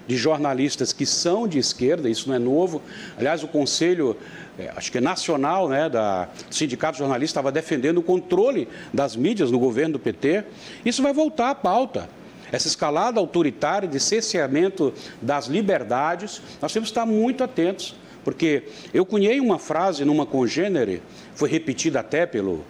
de 0.10 0.18
jornalistas 0.18 0.92
que 0.92 1.06
são 1.06 1.48
de 1.48 1.60
esquerda, 1.60 2.10
isso 2.10 2.28
não 2.28 2.36
é 2.36 2.40
novo. 2.40 2.82
Aliás, 3.16 3.44
o 3.44 3.48
Conselho, 3.48 4.18
é, 4.58 4.74
acho 4.76 4.92
que 4.92 4.98
é 4.98 5.02
nacional, 5.02 5.70
né, 5.70 5.88
da, 5.88 6.26
do 6.26 6.56
Sindicato 6.56 6.98
Jornalista, 6.98 7.34
estava 7.34 7.52
defendendo 7.52 8.00
o 8.00 8.02
controle 8.02 8.68
das 8.92 9.16
mídias 9.16 9.52
no 9.52 9.60
governo 9.60 9.94
do 9.94 10.00
PT. 10.00 10.46
Isso 10.84 11.04
vai 11.04 11.14
voltar 11.14 11.52
à 11.52 11.56
pauta. 11.56 12.10
Essa 12.52 12.68
escalada 12.68 13.20
autoritária 13.20 13.88
de 13.88 14.00
cerceamento 14.00 14.92
das 15.22 15.46
liberdades, 15.46 16.42
nós 16.60 16.74
temos 16.74 16.90
que 16.90 16.94
estar 16.94 17.06
muito 17.06 17.44
atentos. 17.44 17.96
Porque 18.24 18.64
eu 18.92 19.06
cunhei 19.06 19.40
uma 19.40 19.60
frase 19.60 20.04
numa 20.04 20.26
congênere, 20.26 21.04
foi 21.36 21.48
repetida 21.48 22.00
até 22.00 22.26
pelo 22.26 22.66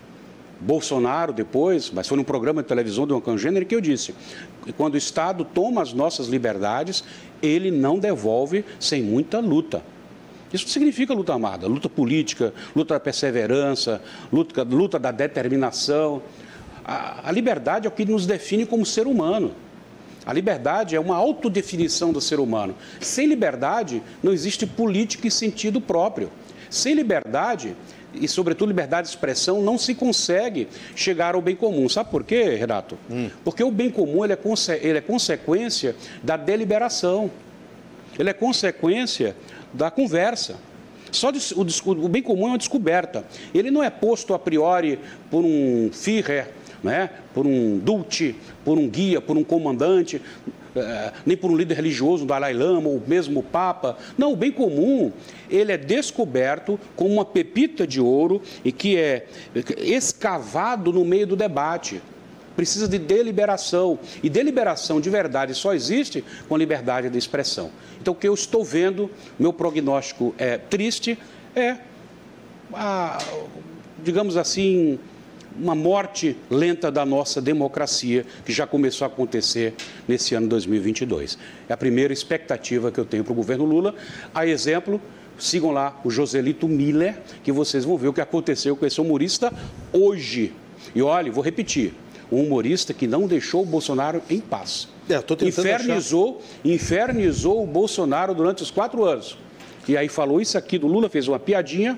Bolsonaro 0.60 1.32
depois, 1.32 1.90
mas 1.90 2.08
foi 2.08 2.18
num 2.18 2.24
programa 2.24 2.62
de 2.62 2.68
televisão 2.68 3.08
de 3.08 3.14
uma 3.14 3.22
congênere 3.22 3.66
que 3.66 3.76
eu 3.76 3.82
disse: 3.82 4.14
quando 4.78 4.96
o 4.96 4.98
Estado 4.98 5.46
toma 5.46 5.82
as 5.82 5.94
nossas 5.94 6.28
liberdades, 6.28 7.04
ele 7.42 7.72
não 7.72 7.98
devolve 7.98 8.66
sem 8.80 9.02
muita 9.02 9.40
luta. 9.40 9.82
Isso 10.52 10.68
significa 10.68 11.14
luta 11.14 11.32
armada, 11.32 11.68
luta 11.68 11.88
política, 11.88 12.54
luta 12.76 12.96
da 12.96 13.00
perseverança, 13.00 14.02
luta, 14.34 14.64
luta 14.64 14.98
da 15.00 15.12
determinação. 15.12 16.22
A, 16.84 17.30
a 17.30 17.32
liberdade 17.32 17.86
é 17.86 17.90
o 17.90 17.92
que 17.92 18.04
nos 18.04 18.26
define 18.26 18.66
como 18.66 18.86
ser 18.86 19.06
humano. 19.06 19.54
A 20.26 20.34
liberdade 20.34 20.96
é 20.96 21.00
uma 21.00 21.16
autodefinição 21.16 22.12
do 22.12 22.20
ser 22.20 22.40
humano. 22.40 22.76
Sem 23.00 23.28
liberdade, 23.28 24.02
não 24.22 24.34
existe 24.34 24.66
política 24.66 25.28
em 25.28 25.32
sentido 25.32 25.80
próprio. 25.80 26.30
Sem 26.70 26.94
liberdade, 26.94 27.76
e, 28.14 28.28
sobretudo, 28.28 28.70
liberdade 28.70 29.08
de 29.08 29.14
expressão, 29.14 29.62
não 29.62 29.78
se 29.78 29.94
consegue 29.94 30.68
chegar 30.96 31.36
ao 31.36 31.42
bem 31.42 31.56
comum. 31.56 31.88
Sabe 31.88 32.10
por 32.10 32.24
quê, 32.24 32.56
Renato? 32.56 32.98
Hum. 33.10 33.30
Porque 33.44 33.64
o 33.64 33.72
bem 33.72 33.90
comum 33.90 34.24
ele 34.24 34.34
é, 34.34 34.40
ele 34.82 34.98
é 34.98 35.02
consequência 35.02 35.96
da 36.24 36.36
deliberação, 36.36 37.30
ele 38.18 38.30
é 38.30 38.34
consequência 38.34 39.36
da 39.74 39.92
conversa. 39.92 40.58
Só 41.12 41.30
o, 41.30 42.06
o, 42.06 42.08
bem 42.08 42.22
comum 42.22 42.46
é 42.46 42.50
uma 42.50 42.58
descoberta. 42.58 43.24
Ele 43.54 43.72
não 43.72 43.84
é 43.84 43.90
posto 43.90 44.34
a 44.34 44.40
priori 44.40 45.00
por 45.30 45.44
um 45.44 45.90
Führer, 45.92 46.50
né? 46.84 47.10
por 47.34 47.46
um 47.46 47.78
Dulce, 47.78 48.36
por 48.64 48.78
um 48.78 48.88
guia, 48.88 49.20
por 49.20 49.38
um 49.38 49.44
comandante, 49.44 50.22
nem 51.26 51.38
por 51.38 51.52
um 51.52 51.56
líder 51.56 51.76
religioso, 51.76 52.24
um 52.24 52.28
Dalai 52.28 52.54
Lama, 52.54 52.90
ou 52.90 53.02
mesmo 53.06 53.40
o 53.40 53.44
Papa. 53.44 53.98
Não, 54.18 54.34
o 54.34 54.36
bem 54.36 54.52
comum, 54.52 55.12
ele 55.50 55.72
é 55.72 55.78
descoberto 55.78 56.80
como 56.96 57.14
uma 57.14 57.26
pepita 57.26 57.86
de 57.86 58.00
ouro 58.02 58.42
e 58.64 58.72
que 58.72 58.98
é 58.98 59.28
escavado 59.78 60.92
no 60.92 61.04
meio 61.06 61.28
do 61.28 61.36
debate. 61.36 62.02
Precisa 62.56 62.88
de 62.88 63.00
deliberação. 63.00 63.98
E 64.22 64.30
deliberação 64.30 65.00
de 65.00 65.10
verdade 65.10 65.56
só 65.56 65.74
existe 65.74 66.24
com 66.48 66.58
liberdade 66.58 67.10
de 67.10 67.18
expressão. 67.18 67.72
Então, 68.02 68.14
o 68.14 68.18
que 68.18 68.28
eu 68.28 68.34
estou 68.34 68.64
vendo, 68.64 69.10
meu 69.38 69.54
prognóstico 69.54 70.36
é 70.38 70.58
triste, 70.58 71.18
é, 71.56 71.78
a, 72.74 73.18
digamos 74.04 74.38
assim, 74.38 75.00
uma 75.60 75.76
morte 75.76 76.36
lenta 76.50 76.92
da 76.92 77.06
nossa 77.06 77.42
democracia, 77.42 78.26
que 78.46 78.52
já 78.52 78.66
começou 78.66 79.06
a 79.06 79.08
acontecer 79.08 79.76
nesse 80.08 80.34
ano 80.34 80.48
2022. 80.48 81.38
É 81.68 81.74
a 81.74 81.78
primeira 81.78 82.14
expectativa 82.14 82.92
que 82.92 83.00
eu 83.00 83.06
tenho 83.06 83.24
para 83.24 83.34
o 83.34 83.36
governo 83.36 83.66
Lula. 83.66 83.94
A 84.34 84.48
exemplo, 84.48 85.02
sigam 85.38 85.72
lá 85.72 86.00
o 86.04 86.10
Joselito 86.10 86.68
Miller, 86.68 87.18
que 87.44 87.52
vocês 87.52 87.86
vão 87.86 87.98
ver 87.98 88.08
o 88.08 88.14
que 88.14 88.22
aconteceu 88.22 88.76
com 88.76 88.86
esse 88.86 89.00
humorista 89.02 89.54
hoje. 89.92 90.54
E 90.96 91.02
olha, 91.02 91.32
vou 91.32 91.44
repetir, 91.44 91.94
um 92.32 92.44
humorista 92.44 92.94
que 92.94 93.08
não 93.08 93.28
deixou 93.28 93.64
o 93.64 93.66
Bolsonaro 93.66 94.22
em 94.30 94.40
paz. 94.40 94.88
É, 95.10 95.18
infernizou, 95.46 96.38
achar. 96.40 96.70
infernizou 96.74 97.64
o 97.64 97.68
Bolsonaro 97.68 98.34
durante 98.34 98.62
os 98.62 98.72
quatro 98.72 99.04
anos. 99.04 99.38
E 99.88 99.98
aí 99.98 100.08
falou 100.08 100.40
isso 100.40 100.58
aqui 100.58 100.78
do 100.78 100.86
Lula, 100.86 101.10
fez 101.10 101.28
uma 101.28 101.40
piadinha, 101.40 101.98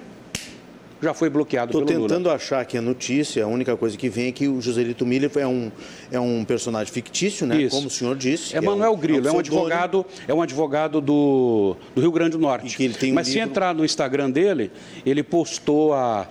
já 1.02 1.14
foi 1.14 1.30
bloqueado 1.30 1.72
Estou 1.72 1.86
tentando 1.86 2.26
Lula. 2.26 2.36
achar 2.36 2.62
aqui 2.62 2.78
a 2.78 2.82
notícia, 2.82 3.44
a 3.44 3.48
única 3.48 3.76
coisa 3.76 3.98
que 3.98 4.08
vem 4.08 4.28
é 4.28 4.32
que 4.32 4.48
o 4.48 4.62
Joselito 4.62 5.06
Miller 5.06 5.32
é 5.36 5.48
um, 5.48 5.72
é 6.12 6.20
um 6.20 6.46
personagem 6.46 6.94
fictício, 6.94 7.48
né? 7.48 7.60
Isso. 7.60 7.76
Como 7.76 7.88
o 7.88 7.90
senhor 7.90 8.16
disse. 8.16 8.56
É 8.56 8.62
Manuel 8.62 8.92
é 8.92 8.96
um, 8.96 9.00
Grilo, 9.00 9.28
é 9.28 9.32
um, 9.32 9.34
é 9.34 9.38
um 9.38 9.40
advogado, 9.40 10.06
é 10.28 10.34
um 10.34 10.42
advogado 10.42 11.02
do, 11.02 11.76
do 11.96 12.02
Rio 12.02 12.12
Grande 12.12 12.32
do 12.32 12.40
Norte. 12.40 12.66
Um 12.66 12.88
Mas 12.88 13.02
livro... 13.02 13.24
se 13.26 13.40
entrar 13.40 13.74
no 13.74 13.84
Instagram 13.84 14.30
dele, 14.30 14.72
ele 15.06 15.24
postou 15.24 15.94
a. 15.94 16.28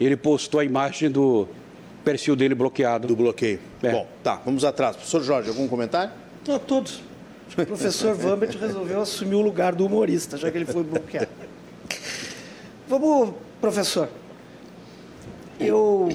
Ele 0.00 0.16
postou 0.16 0.60
a 0.60 0.64
imagem 0.64 1.10
do 1.10 1.46
perfil 2.04 2.36
dele 2.36 2.54
bloqueado. 2.54 3.08
Do 3.08 3.16
bloqueio. 3.16 3.58
É. 3.82 3.90
Bom, 3.90 4.06
tá, 4.22 4.40
vamos 4.44 4.64
atrás. 4.64 4.96
Professor 4.96 5.22
Jorge, 5.22 5.48
algum 5.48 5.66
comentário? 5.66 6.12
Não, 6.46 6.58
todos. 6.58 7.02
O 7.56 7.66
professor 7.66 8.14
Vambert 8.16 8.56
resolveu 8.58 9.00
assumir 9.00 9.34
o 9.34 9.40
lugar 9.40 9.74
do 9.74 9.86
humorista, 9.86 10.36
já 10.36 10.50
que 10.50 10.58
ele 10.58 10.66
foi 10.66 10.82
bloqueado. 10.82 11.28
Vamos 12.88 13.34
Professor, 13.62 14.08
eu, 15.60 16.08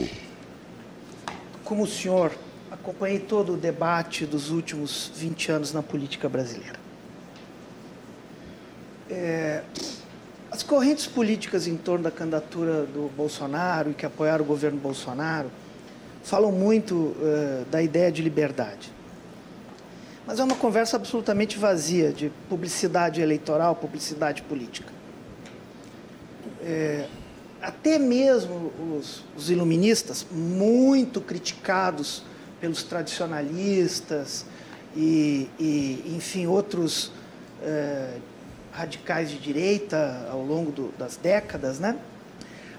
como 1.63 1.83
o 1.83 1.87
senhor, 1.87 2.33
acompanhei 2.69 3.19
todo 3.19 3.53
o 3.53 3.57
debate 3.57 4.25
dos 4.25 4.49
últimos 4.49 5.13
20 5.15 5.53
anos 5.53 5.73
na 5.73 5.81
política 5.81 6.27
brasileira. 6.27 6.77
É, 9.09 9.63
as 10.51 10.61
correntes 10.61 11.07
políticas 11.07 11.67
em 11.67 11.77
torno 11.77 12.03
da 12.03 12.11
candidatura 12.11 12.83
do 12.83 13.09
Bolsonaro 13.15 13.91
e 13.91 13.93
que 13.93 14.05
apoiaram 14.05 14.43
o 14.43 14.47
governo 14.47 14.77
Bolsonaro 14.77 15.49
falam 16.23 16.51
muito 16.51 16.95
uh, 16.95 17.65
da 17.71 17.81
ideia 17.81 18.11
de 18.11 18.21
liberdade. 18.21 18.91
Mas 20.25 20.41
é 20.41 20.43
uma 20.43 20.57
conversa 20.57 20.97
absolutamente 20.97 21.57
vazia 21.57 22.11
de 22.11 22.29
publicidade 22.49 23.21
eleitoral, 23.21 23.73
publicidade 23.73 24.41
política. 24.41 24.91
É, 26.61 27.07
até 27.61 27.97
mesmo 27.97 28.71
os, 28.97 29.23
os 29.35 29.49
iluministas, 29.49 30.25
muito 30.31 31.19
criticados 31.19 32.23
pelos 32.59 32.83
tradicionalistas 32.83 34.45
e, 34.95 35.49
e 35.59 36.13
enfim, 36.15 36.47
outros 36.47 37.11
eh, 37.61 38.17
radicais 38.71 39.29
de 39.29 39.39
direita 39.39 40.27
ao 40.31 40.41
longo 40.41 40.71
do, 40.71 40.93
das 40.97 41.17
décadas, 41.17 41.79
né? 41.79 41.97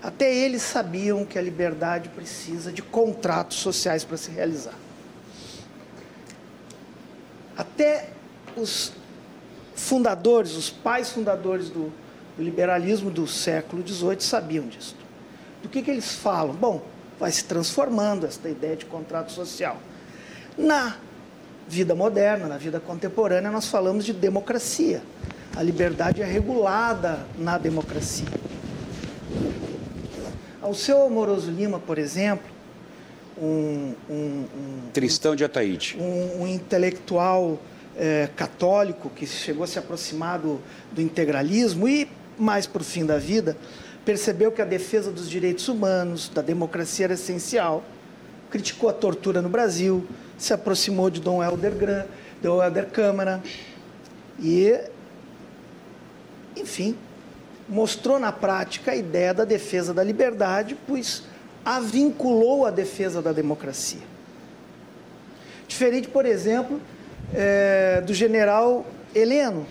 Até 0.00 0.32
eles 0.32 0.62
sabiam 0.62 1.24
que 1.24 1.38
a 1.38 1.42
liberdade 1.42 2.08
precisa 2.10 2.70
de 2.70 2.82
contratos 2.82 3.58
sociais 3.58 4.04
para 4.04 4.16
se 4.16 4.30
realizar. 4.30 4.74
Até 7.56 8.10
os 8.56 8.92
fundadores, 9.74 10.54
os 10.54 10.70
pais 10.70 11.10
fundadores 11.10 11.68
do, 11.68 11.92
o 12.38 12.42
liberalismo 12.42 13.10
do 13.10 13.26
século 13.26 13.86
XVIII 13.86 14.20
sabiam 14.20 14.66
disso. 14.66 14.94
Do 15.62 15.68
que, 15.68 15.82
que 15.82 15.90
eles 15.90 16.14
falam? 16.14 16.54
Bom, 16.54 16.82
vai 17.18 17.32
se 17.32 17.44
transformando 17.44 18.26
esta 18.26 18.48
ideia 18.48 18.76
de 18.76 18.86
contrato 18.86 19.32
social. 19.32 19.76
Na 20.56 20.96
vida 21.68 21.94
moderna, 21.94 22.46
na 22.46 22.56
vida 22.56 22.78
contemporânea, 22.78 23.50
nós 23.50 23.66
falamos 23.66 24.04
de 24.04 24.12
democracia. 24.12 25.02
A 25.56 25.62
liberdade 25.62 26.22
é 26.22 26.24
regulada 26.24 27.26
na 27.36 27.58
democracia. 27.58 28.28
Ao 30.62 30.72
seu 30.74 31.02
Amoroso 31.02 31.50
Lima, 31.50 31.80
por 31.80 31.98
exemplo, 31.98 32.46
um, 33.40 33.94
um, 34.08 34.14
um 34.14 34.90
Tristão 34.92 35.34
de 35.34 35.44
Ataíde, 35.44 35.96
um, 35.98 36.42
um 36.42 36.46
intelectual 36.46 37.58
é, 37.96 38.28
católico 38.36 39.10
que 39.10 39.26
chegou 39.26 39.64
a 39.64 39.66
se 39.66 39.78
aproximar 39.78 40.38
do, 40.38 40.60
do 40.92 41.02
integralismo 41.02 41.88
e 41.88 42.08
mais 42.38 42.66
para 42.66 42.82
o 42.82 42.84
fim 42.84 43.04
da 43.04 43.18
vida, 43.18 43.56
percebeu 44.04 44.50
que 44.50 44.62
a 44.62 44.64
defesa 44.64 45.10
dos 45.10 45.28
direitos 45.28 45.68
humanos, 45.68 46.30
da 46.32 46.40
democracia 46.40 47.06
era 47.06 47.14
essencial, 47.14 47.84
criticou 48.50 48.88
a 48.88 48.92
tortura 48.92 49.42
no 49.42 49.48
Brasil, 49.48 50.06
se 50.38 50.52
aproximou 50.52 51.10
de 51.10 51.20
Dom 51.20 51.42
Helder, 51.42 51.72
Gran, 51.72 52.04
Dom 52.40 52.62
Helder 52.62 52.86
Câmara 52.86 53.42
e, 54.40 54.78
enfim, 56.56 56.96
mostrou 57.68 58.18
na 58.18 58.32
prática 58.32 58.92
a 58.92 58.96
ideia 58.96 59.34
da 59.34 59.44
defesa 59.44 59.92
da 59.92 60.02
liberdade, 60.02 60.76
pois 60.86 61.24
a 61.64 61.80
vinculou 61.80 62.64
à 62.64 62.70
defesa 62.70 63.20
da 63.20 63.32
democracia. 63.32 64.00
Diferente, 65.66 66.08
por 66.08 66.24
exemplo, 66.24 66.80
é, 67.34 68.00
do 68.00 68.14
general 68.14 68.86
Heleno, 69.14 69.66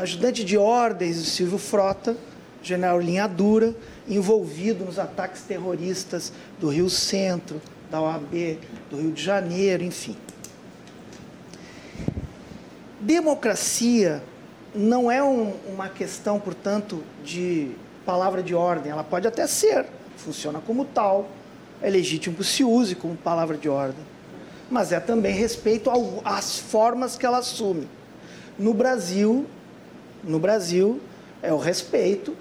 ajudante 0.00 0.42
de 0.42 0.56
ordens 0.56 1.18
do 1.18 1.24
Silvio 1.24 1.58
Frota, 1.58 2.16
general 2.62 2.98
Linha 2.98 3.26
Dura, 3.26 3.74
envolvido 4.08 4.82
nos 4.82 4.98
ataques 4.98 5.42
terroristas 5.42 6.32
do 6.58 6.70
Rio 6.70 6.88
Centro, 6.88 7.60
da 7.90 8.00
OAB, 8.00 8.58
do 8.88 8.96
Rio 8.96 9.12
de 9.12 9.22
Janeiro, 9.22 9.84
enfim. 9.84 10.16
Democracia 12.98 14.22
não 14.74 15.10
é 15.10 15.22
um, 15.22 15.52
uma 15.68 15.90
questão, 15.90 16.40
portanto, 16.40 17.02
de 17.22 17.72
palavra 18.06 18.42
de 18.42 18.54
ordem. 18.54 18.90
Ela 18.90 19.04
pode 19.04 19.28
até 19.28 19.46
ser, 19.46 19.84
funciona 20.16 20.60
como 20.66 20.86
tal, 20.86 21.28
é 21.82 21.90
legítimo 21.90 22.36
que 22.36 22.44
se 22.44 22.64
use 22.64 22.94
como 22.94 23.16
palavra 23.16 23.58
de 23.58 23.68
ordem. 23.68 24.04
Mas 24.70 24.92
é 24.92 25.00
também 25.00 25.34
respeito 25.34 25.90
às 26.24 26.58
formas 26.58 27.18
que 27.18 27.26
ela 27.26 27.38
assume. 27.38 27.86
No 28.58 28.72
Brasil, 28.72 29.46
no 30.22 30.38
Brasil 30.38 31.00
é 31.42 31.52
o 31.52 31.58
respeito 31.58 32.36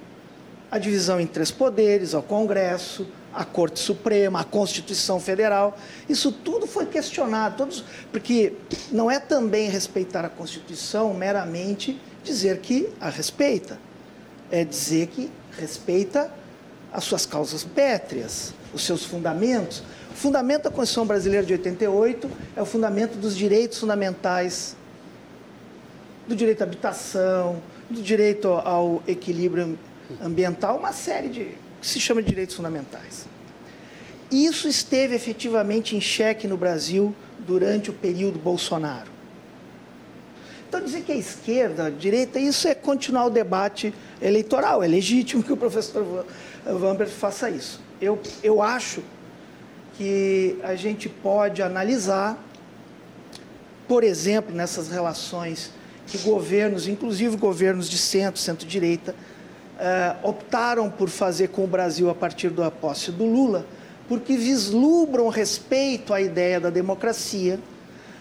à 0.70 0.78
divisão 0.78 1.20
em 1.20 1.28
três 1.28 1.52
poderes, 1.52 2.14
ao 2.14 2.22
Congresso, 2.22 3.08
à 3.34 3.44
Corte 3.44 3.80
Suprema, 3.80 4.42
à 4.42 4.44
Constituição 4.44 5.20
Federal. 5.20 5.78
Isso 6.08 6.32
tudo 6.32 6.68
foi 6.68 6.86
questionado, 6.86 7.58
todos, 7.58 7.84
porque 8.12 8.54
não 8.92 9.10
é 9.10 9.20
também 9.20 9.70
respeitar 9.70 10.26
a 10.26 10.30
Constituição 10.30 11.14
meramente 11.14 12.00
dizer 12.24 12.60
que 12.60 12.90
a 13.00 13.10
respeita, 13.10 13.80
é 14.52 14.64
dizer 14.64 15.08
que 15.08 15.32
respeita 15.58 16.32
as 16.92 17.04
suas 17.04 17.26
causas 17.26 17.64
pétreas, 17.64 18.54
os 18.74 18.84
seus 18.84 19.06
fundamentos. 19.06 19.84
O 20.12 20.16
fundamento 20.16 20.64
da 20.64 20.70
Constituição 20.70 21.06
Brasileira 21.06 21.46
de 21.46 21.54
88 21.54 22.30
é 22.56 22.62
o 22.62 22.66
fundamento 22.66 23.18
dos 23.18 23.36
direitos 23.36 23.78
fundamentais 23.78 24.76
do 26.30 26.36
direito 26.36 26.62
à 26.62 26.64
habitação, 26.64 27.62
do 27.90 28.02
direito 28.02 28.48
ao 28.50 29.02
equilíbrio 29.08 29.78
ambiental, 30.22 30.78
uma 30.78 30.94
série 30.94 31.28
de 31.28 31.48
que 31.82 31.88
se 31.88 32.00
chama 32.00 32.22
de 32.22 32.30
direitos 32.30 32.56
fundamentais. 32.56 33.26
Isso 34.32 34.68
esteve 34.68 35.16
efetivamente 35.16 35.96
em 35.96 36.02
xeque 36.02 36.48
no 36.48 36.56
Brasil 36.56 37.16
durante 37.40 37.90
o 37.90 37.94
período 37.94 38.38
Bolsonaro. 38.38 39.10
Então, 40.68 40.82
dizer 40.82 41.02
que 41.02 41.12
a 41.12 41.16
esquerda, 41.16 41.86
a 41.86 41.90
direita, 41.90 42.40
isso 42.40 42.68
é 42.68 42.76
continuar 42.76 43.26
o 43.26 43.30
debate 43.32 43.92
eleitoral. 44.22 44.84
É 44.84 44.88
legítimo 44.88 45.42
que 45.42 45.52
o 45.52 45.58
professor 45.58 46.28
Vamber 46.64 47.08
faça 47.08 47.50
isso. 47.50 47.82
Eu, 48.00 48.22
eu 48.44 48.62
acho 48.62 49.02
que 49.98 50.60
a 50.62 50.76
gente 50.76 51.10
pode 51.10 51.64
analisar, 51.64 52.38
por 53.88 54.04
exemplo, 54.04 54.54
nessas 54.54 54.90
relações 54.90 55.72
que 56.10 56.18
governos, 56.20 56.88
inclusive 56.88 57.38
governos 57.38 57.90
de 57.90 57.98
centro, 57.98 58.40
centro-direita, 58.40 59.14
uh, 59.14 60.28
optaram 60.28 60.90
por 60.90 61.10
fazer 61.10 61.50
com 61.50 61.64
o 61.64 61.68
Brasil 61.68 62.10
a 62.10 62.16
partir 62.16 62.50
da 62.50 62.72
posse 62.72 63.12
do 63.12 63.26
Lula, 63.26 63.66
porque 64.08 64.36
vislumbram 64.36 65.30
respeito 65.30 66.14
à 66.14 66.22
ideia 66.22 66.60
da 66.60 66.70
democracia 66.70 67.60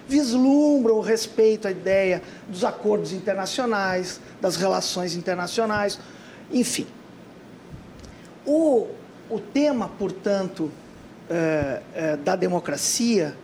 vislumbram 0.08 1.00
respeito 1.00 1.68
à 1.68 1.70
ideia 1.70 2.22
dos 2.48 2.64
acordos 2.64 3.12
internacionais, 3.12 4.18
das 4.40 4.56
relações 4.56 5.14
internacionais, 5.14 6.00
enfim. 6.50 6.86
O, 8.46 8.88
o 9.28 9.38
tema, 9.38 9.90
portanto, 9.98 10.72
é, 11.28 11.82
é, 11.94 12.16
da 12.16 12.34
democracia 12.34 13.36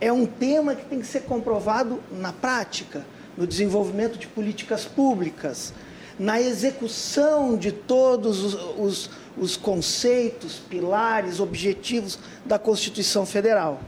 é 0.00 0.12
um 0.12 0.26
tema 0.26 0.74
que 0.74 0.84
tem 0.86 1.00
que 1.00 1.06
ser 1.06 1.20
comprovado 1.20 2.00
na 2.10 2.32
prática, 2.32 3.06
no 3.36 3.46
desenvolvimento 3.46 4.18
de 4.18 4.26
políticas 4.26 4.84
públicas, 4.84 5.72
na 6.18 6.40
execução 6.40 7.56
de 7.56 7.70
todos 7.70 8.42
os, 8.42 8.54
os, 8.78 9.10
os 9.36 9.56
conceitos, 9.56 10.58
pilares, 10.70 11.40
objetivos 11.40 12.18
da 12.44 12.58
Constituição 12.58 13.26
Federal. 13.26 13.80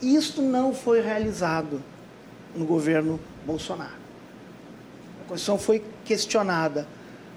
Isto 0.00 0.40
não 0.40 0.72
foi 0.72 1.02
realizado 1.02 1.82
no 2.54 2.64
governo 2.64 3.20
Bolsonaro. 3.44 3.98
A 5.24 5.28
Constituição 5.28 5.58
foi 5.58 5.84
questionada 6.04 6.86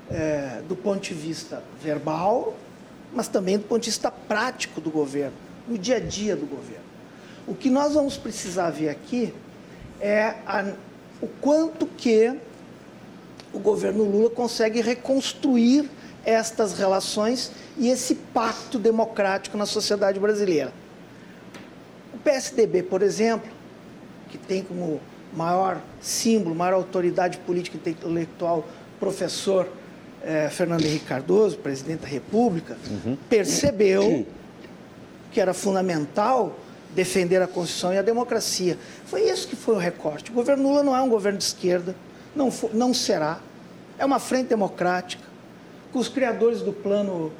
é, 0.09 0.61
do 0.67 0.75
ponto 0.75 1.01
de 1.01 1.13
vista 1.13 1.61
verbal, 1.81 2.55
mas 3.13 3.27
também 3.27 3.57
do 3.57 3.65
ponto 3.65 3.81
de 3.81 3.89
vista 3.89 4.09
prático 4.09 4.79
do 4.79 4.89
governo, 4.89 5.35
no 5.67 5.77
dia 5.77 5.97
a 5.97 5.99
dia 5.99 6.35
do 6.35 6.45
governo. 6.45 6.85
O 7.47 7.55
que 7.55 7.69
nós 7.69 7.93
vamos 7.93 8.17
precisar 8.17 8.69
ver 8.69 8.89
aqui 8.89 9.33
é 9.99 10.35
a, 10.45 10.73
o 11.21 11.27
quanto 11.27 11.85
que 11.85 12.35
o 13.53 13.59
governo 13.59 14.03
Lula 14.03 14.29
consegue 14.29 14.81
reconstruir 14.81 15.89
estas 16.25 16.77
relações 16.77 17.51
e 17.77 17.89
esse 17.89 18.15
pacto 18.15 18.77
democrático 18.79 19.57
na 19.57 19.65
sociedade 19.65 20.19
brasileira. 20.19 20.71
PSDB, 22.23 22.83
por 22.83 23.01
exemplo, 23.01 23.49
que 24.29 24.37
tem 24.37 24.63
como 24.63 25.01
maior 25.33 25.81
símbolo, 25.99 26.55
maior 26.55 26.75
autoridade 26.75 27.37
política 27.39 27.77
e 27.77 27.91
intelectual, 27.91 28.67
professor 28.99 29.67
eh, 30.23 30.49
Fernando 30.51 30.85
Henrique 30.85 31.05
Cardoso, 31.05 31.57
presidente 31.57 32.01
da 32.01 32.07
República, 32.07 32.77
uhum. 32.89 33.17
percebeu 33.29 34.25
que 35.31 35.39
era 35.41 35.53
fundamental 35.53 36.55
defender 36.95 37.41
a 37.41 37.47
Constituição 37.47 37.93
e 37.93 37.97
a 37.97 38.01
democracia. 38.01 38.77
Foi 39.05 39.21
isso 39.21 39.47
que 39.47 39.55
foi 39.55 39.75
o 39.75 39.77
recorte. 39.77 40.31
O 40.31 40.33
governo 40.33 40.63
Lula 40.63 40.83
não 40.83 40.95
é 40.95 41.01
um 41.01 41.09
governo 41.09 41.37
de 41.37 41.45
esquerda, 41.45 41.95
não, 42.35 42.51
for, 42.51 42.73
não 42.73 42.93
será. 42.93 43.39
É 43.97 44.05
uma 44.05 44.19
frente 44.19 44.47
democrática, 44.47 45.23
com 45.91 45.99
os 45.99 46.07
criadores 46.07 46.61
do 46.61 46.73
plano, 46.73 47.31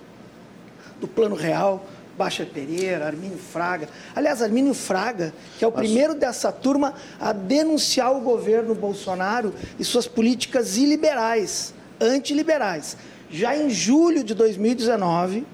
do 0.99 1.07
plano 1.07 1.35
real, 1.35 1.85
Baixa 2.17 2.45
Pereira, 2.45 3.07
Armínio 3.07 3.37
Fraga. 3.37 3.89
Aliás, 4.15 4.41
Armínio 4.41 4.73
Fraga, 4.73 5.33
que 5.57 5.65
é 5.65 5.67
o 5.67 5.71
Mas... 5.71 5.79
primeiro 5.79 6.13
dessa 6.13 6.51
turma 6.51 6.93
a 7.19 7.33
denunciar 7.33 8.15
o 8.15 8.21
governo 8.21 8.75
Bolsonaro 8.75 9.53
e 9.79 9.83
suas 9.83 10.07
políticas 10.07 10.77
iliberais, 10.77 11.73
antiliberais. 11.99 12.97
Já 13.29 13.55
em 13.55 13.69
julho 13.69 14.23
de 14.23 14.35
2019, 14.35 15.47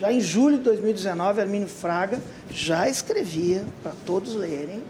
já 0.00 0.12
em 0.12 0.20
julho 0.20 0.58
de 0.58 0.64
2019, 0.64 1.40
Armínio 1.40 1.68
Fraga 1.68 2.20
já 2.50 2.88
escrevia 2.88 3.64
para 3.82 3.92
todos 4.06 4.34
lerem 4.34 4.82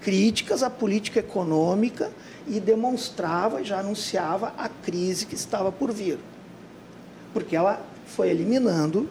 críticas 0.00 0.62
à 0.62 0.70
política 0.70 1.20
econômica 1.20 2.10
e 2.46 2.60
demonstrava, 2.60 3.64
já 3.64 3.80
anunciava 3.80 4.52
a 4.58 4.68
crise 4.68 5.26
que 5.26 5.34
estava 5.34 5.70
por 5.70 5.92
vir. 5.92 6.18
Porque 7.32 7.56
ela 7.56 7.84
foi 8.06 8.30
eliminando 8.30 9.08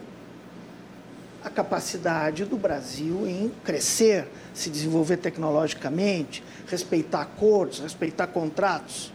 a 1.42 1.50
capacidade 1.50 2.44
do 2.44 2.56
Brasil 2.56 3.26
em 3.26 3.50
crescer, 3.64 4.28
se 4.54 4.70
desenvolver 4.70 5.16
tecnologicamente, 5.16 6.42
respeitar 6.68 7.22
acordos, 7.22 7.80
respeitar 7.80 8.28
contratos. 8.28 9.12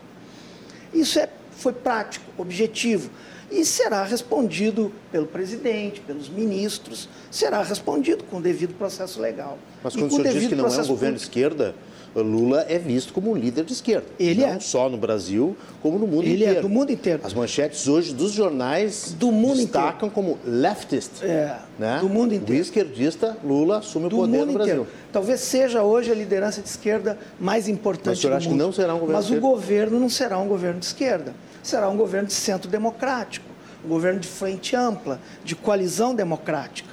Isso 0.93 1.19
é, 1.19 1.29
foi 1.51 1.73
prático, 1.73 2.25
objetivo. 2.37 3.09
E 3.49 3.63
será 3.63 4.03
respondido 4.03 4.91
pelo 5.11 5.25
presidente, 5.25 6.01
pelos 6.01 6.27
ministros, 6.27 7.07
será 7.31 7.63
respondido 7.63 8.23
com 8.25 8.37
o 8.37 8.41
devido 8.41 8.73
processo 8.73 9.21
legal. 9.21 9.57
Mas 9.81 9.95
quando 9.95 10.11
o 10.11 10.15
senhor 10.15 10.33
diz 10.33 10.47
que 10.47 10.55
não 10.55 10.67
é 10.67 10.81
um 10.81 10.87
governo 10.87 11.15
de 11.15 11.21
esquerda, 11.23 11.73
Lula 12.21 12.65
é 12.67 12.77
visto 12.77 13.13
como 13.13 13.31
um 13.31 13.35
líder 13.35 13.63
de 13.63 13.73
esquerda. 13.73 14.05
Ele 14.19 14.41
não 14.41 14.53
é. 14.53 14.59
só 14.59 14.89
no 14.89 14.97
Brasil, 14.97 15.55
como 15.81 15.99
no 15.99 16.07
mundo 16.07 16.23
Ele 16.23 16.35
inteiro. 16.35 16.51
Ele 16.51 16.59
é, 16.59 16.61
do 16.61 16.69
mundo 16.69 16.91
inteiro. 16.91 17.21
As 17.23 17.33
manchetes 17.33 17.87
hoje 17.87 18.13
dos 18.13 18.31
jornais 18.31 19.15
do 19.17 19.31
mundo 19.31 19.57
destacam 19.57 20.09
inteiro. 20.09 20.13
como 20.13 20.37
leftist. 20.45 21.23
É, 21.23 21.57
né? 21.77 21.99
do 22.01 22.09
mundo 22.09 22.33
inteiro. 22.33 22.59
O 22.59 22.61
esquerdista 22.61 23.37
Lula 23.43 23.79
assume 23.79 24.09
do 24.09 24.17
o 24.17 24.19
poder 24.21 24.45
no 24.45 24.53
Brasil. 24.53 24.73
Inteiro. 24.73 24.87
Talvez 25.11 25.41
seja 25.41 25.83
hoje 25.83 26.11
a 26.11 26.15
liderança 26.15 26.61
de 26.61 26.69
esquerda 26.69 27.17
mais 27.39 27.67
importante 27.67 28.07
Mas 28.07 28.17
o 28.17 28.21
senhor 28.21 28.31
do 28.31 28.37
acha 28.37 28.49
mundo. 28.49 28.57
que 28.57 28.65
não 28.65 28.71
será 28.71 28.95
um 28.95 28.99
governo 28.99 29.21
Mas 29.21 29.31
o 29.31 29.39
governo 29.39 29.99
não 29.99 30.09
será 30.09 30.37
um 30.39 30.47
governo 30.47 30.79
de 30.79 30.85
esquerda. 30.85 31.33
Será 31.63 31.89
um 31.89 31.97
governo 31.97 32.27
de 32.27 32.33
centro 32.33 32.69
democrático, 32.69 33.45
um 33.83 33.87
governo 33.87 34.19
de 34.19 34.27
frente 34.27 34.75
ampla, 34.75 35.19
de 35.43 35.55
coalizão 35.55 36.15
democrática. 36.15 36.89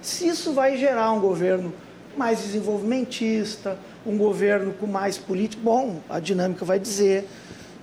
Se 0.00 0.26
isso 0.26 0.52
vai 0.52 0.76
gerar 0.76 1.12
um 1.12 1.20
governo 1.20 1.72
mais 2.16 2.40
desenvolvimentista, 2.40 3.78
um 4.06 4.16
governo 4.16 4.72
com 4.74 4.86
mais 4.86 5.16
político, 5.18 5.62
bom, 5.62 6.00
a 6.08 6.20
dinâmica 6.20 6.64
vai 6.64 6.78
dizer. 6.78 7.28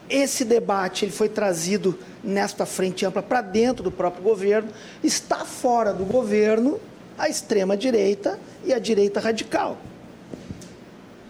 Esse 0.09 0.43
debate 0.43 1.05
ele 1.05 1.11
foi 1.11 1.29
trazido 1.29 1.97
nesta 2.23 2.65
frente 2.65 3.05
ampla 3.05 3.23
para 3.23 3.41
dentro 3.41 3.83
do 3.83 3.91
próprio 3.91 4.23
governo. 4.23 4.69
Está 5.03 5.45
fora 5.45 5.93
do 5.93 6.03
governo 6.05 6.79
a 7.17 7.29
extrema-direita 7.29 8.39
e 8.63 8.73
a 8.73 8.79
direita 8.79 9.19
radical. 9.19 9.77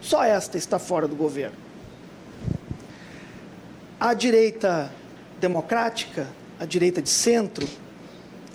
Só 0.02 0.24
esta 0.24 0.58
está 0.58 0.80
fora 0.80 1.08
do 1.08 1.16
governo. 1.16 1.56
A 4.02 4.16
direita 4.16 4.92
democrática, 5.40 6.28
a 6.60 6.66
direita 6.66 7.04
de 7.04 7.10
centro, 7.10 7.68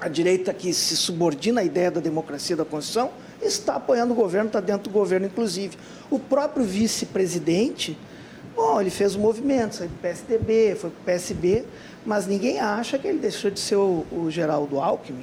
a 0.01 0.09
direita 0.09 0.53
que 0.53 0.75
se 0.75 0.97
subordina 0.97 1.61
à 1.61 1.65
ideia 1.65 1.89
da 1.89 2.01
democracia 2.01 2.57
da 2.57 2.65
Constituição, 2.65 3.13
está 3.41 3.77
apoiando 3.77 4.13
o 4.13 4.17
governo, 4.17 4.49
está 4.49 4.59
dentro 4.59 4.91
do 4.91 4.93
governo, 4.93 5.27
inclusive. 5.27 5.79
O 6.11 6.19
próprio 6.19 6.65
vice-presidente, 6.65 7.97
bom, 8.57 8.81
ele 8.81 8.91
fez 8.91 9.15
o 9.15 9.21
um 9.21 9.23
movimento, 9.23 9.77
saiu 9.77 9.89
do 9.89 9.97
PSDB, 9.99 10.75
foi 10.75 10.91
para 10.91 11.01
o 11.01 11.05
PSB, 11.05 11.65
mas 12.05 12.27
ninguém 12.27 12.59
acha 12.59 12.99
que 12.99 13.07
ele 13.07 13.21
deixou 13.21 13.49
de 13.49 13.61
ser 13.61 13.77
o, 13.77 14.05
o 14.11 14.29
Geraldo 14.29 14.81
Alckmin, 14.81 15.23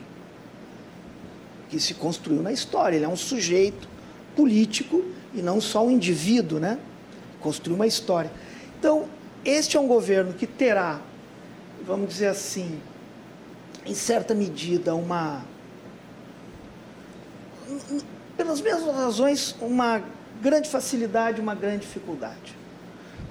que 1.69 1.81
se 1.81 1.95
construiu 1.95 2.41
na 2.41 2.53
história. 2.53 2.95
Ele 2.95 3.03
é 3.03 3.09
um 3.09 3.17
sujeito 3.17 3.89
político 4.37 5.03
e 5.33 5.41
não 5.41 5.59
só 5.59 5.85
um 5.85 5.91
indivíduo, 5.91 6.61
né? 6.61 6.79
Construiu 7.41 7.75
uma 7.75 7.87
história. 7.87 8.31
Então, 8.79 9.09
este 9.45 9.77
é 9.77 9.79
um 9.79 9.87
governo 9.87 10.33
que 10.33 10.47
terá, 10.47 10.99
vamos 11.85 12.09
dizer 12.09 12.27
assim, 12.27 12.79
em 13.85 13.93
certa 13.93 14.33
medida, 14.33 14.95
uma 14.95 15.43
pelas 18.37 18.61
mesmas 18.61 18.95
razões, 18.95 19.55
uma 19.61 20.01
grande 20.41 20.69
facilidade, 20.69 21.39
uma 21.39 21.55
grande 21.55 21.85
dificuldade. 21.85 22.57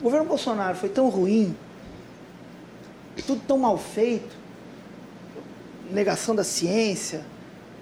O 0.01 0.05
governo 0.05 0.27
Bolsonaro 0.27 0.77
foi 0.77 0.89
tão 0.89 1.09
ruim, 1.09 1.57
tudo 3.27 3.43
tão 3.47 3.59
mal 3.59 3.79
feito, 3.79 4.35
negação 5.91 6.35
da 6.35 6.45
ciência, 6.45 7.25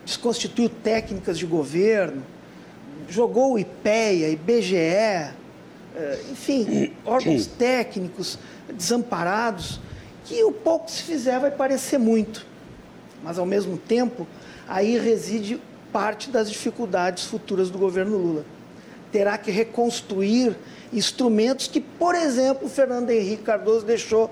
desconstituiu 0.04 0.68
técnicas 0.68 1.38
de 1.38 1.46
governo, 1.46 2.22
jogou 3.08 3.54
o 3.54 3.58
IPEA, 3.58 4.30
IBGE, 4.30 5.34
enfim, 6.30 6.92
órgãos 7.04 7.46
técnicos 7.58 8.38
desamparados, 8.72 9.80
que 10.24 10.42
o 10.44 10.52
pouco 10.52 10.86
que 10.86 10.92
se 10.92 11.02
fizer 11.02 11.38
vai 11.40 11.50
parecer 11.50 11.98
muito. 11.98 12.46
Mas, 13.22 13.38
ao 13.38 13.46
mesmo 13.46 13.76
tempo, 13.76 14.26
aí 14.68 14.98
reside 14.98 15.60
parte 15.92 16.30
das 16.30 16.50
dificuldades 16.50 17.24
futuras 17.24 17.70
do 17.70 17.78
governo 17.78 18.16
Lula. 18.16 18.44
Terá 19.10 19.36
que 19.36 19.50
reconstruir 19.50 20.56
instrumentos 20.92 21.66
que, 21.66 21.80
por 21.80 22.14
exemplo, 22.14 22.66
o 22.66 22.70
Fernando 22.70 23.10
Henrique 23.10 23.42
Cardoso 23.42 23.84
deixou 23.84 24.30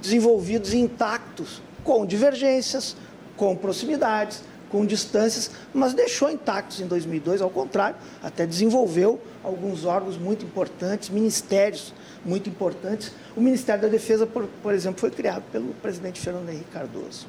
desenvolvidos 0.00 0.72
e 0.72 0.78
intactos, 0.78 1.62
com 1.82 2.04
divergências, 2.04 2.96
com 3.36 3.56
proximidades, 3.56 4.42
com 4.70 4.86
distâncias, 4.86 5.50
mas 5.74 5.92
deixou 5.92 6.30
intactos 6.30 6.80
em 6.80 6.86
2002, 6.86 7.42
ao 7.42 7.50
contrário, 7.50 7.96
até 8.22 8.46
desenvolveu 8.46 9.20
alguns 9.42 9.84
órgãos 9.84 10.16
muito 10.16 10.44
importantes, 10.44 11.08
ministérios 11.08 11.92
muito 12.24 12.48
importantes. 12.48 13.12
O 13.36 13.40
Ministério 13.40 13.82
da 13.82 13.88
Defesa, 13.88 14.26
por, 14.26 14.46
por 14.62 14.72
exemplo, 14.72 15.00
foi 15.00 15.10
criado 15.10 15.42
pelo 15.50 15.74
presidente 15.74 16.20
Fernando 16.20 16.48
Henrique 16.48 16.70
Cardoso, 16.70 17.26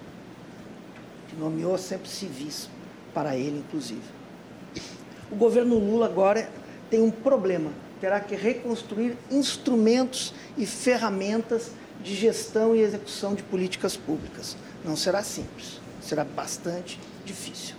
que 1.27 1.35
nomeou 1.35 1.77
sempre 1.77 2.09
civis 2.09 2.69
para 3.13 3.35
ele, 3.35 3.59
inclusive. 3.59 4.01
O 5.31 5.35
governo 5.35 5.77
Lula 5.77 6.05
agora 6.05 6.49
tem 6.89 7.01
um 7.01 7.11
problema, 7.11 7.71
terá 7.99 8.19
que 8.19 8.35
reconstruir 8.35 9.17
instrumentos 9.31 10.33
e 10.57 10.65
ferramentas 10.65 11.71
de 12.03 12.15
gestão 12.15 12.75
e 12.75 12.81
execução 12.81 13.33
de 13.33 13.43
políticas 13.43 13.95
públicas. 13.95 14.57
Não 14.83 14.95
será 14.95 15.23
simples, 15.23 15.79
será 16.01 16.23
bastante 16.23 16.99
difícil. 17.25 17.75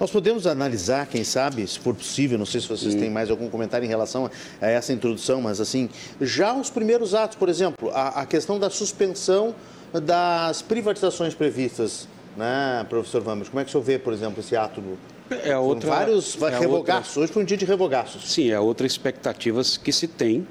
Nós 0.00 0.10
podemos 0.10 0.46
analisar, 0.46 1.06
quem 1.06 1.22
sabe, 1.22 1.66
se 1.66 1.78
for 1.78 1.94
possível, 1.94 2.36
não 2.36 2.46
sei 2.46 2.60
se 2.60 2.68
vocês 2.68 2.94
têm 2.94 3.08
mais 3.08 3.30
algum 3.30 3.48
comentário 3.48 3.84
em 3.84 3.88
relação 3.88 4.28
a 4.60 4.66
essa 4.66 4.92
introdução, 4.92 5.40
mas 5.40 5.60
assim, 5.60 5.88
já 6.20 6.52
os 6.54 6.70
primeiros 6.70 7.14
atos, 7.14 7.36
por 7.36 7.48
exemplo, 7.48 7.90
a, 7.90 8.22
a 8.22 8.26
questão 8.26 8.58
da 8.58 8.68
suspensão 8.68 9.54
das 9.92 10.60
privatizações 10.60 11.34
previstas, 11.34 12.08
né, 12.36 12.84
professor 12.88 13.20
Vamos, 13.20 13.48
como 13.48 13.60
é 13.60 13.64
que 13.64 13.68
o 13.68 13.72
senhor 13.72 13.84
vê, 13.84 13.98
por 13.98 14.12
exemplo, 14.12 14.40
esse 14.40 14.56
ato 14.56 14.80
do, 14.80 14.98
é 15.44 15.56
outra, 15.56 15.88
vários 15.88 16.40
é 16.42 16.58
revogaços. 16.58 17.16
Outra... 17.16 17.22
Hoje 17.22 17.32
foi 17.32 17.42
um 17.42 17.46
dia 17.46 17.56
de 17.56 17.64
revogaços. 17.64 18.30
Sim, 18.30 18.50
é 18.50 18.60
outra 18.60 18.86
expectativa 18.86 19.62
que 19.82 19.92
se 19.92 20.06
tem 20.06 20.46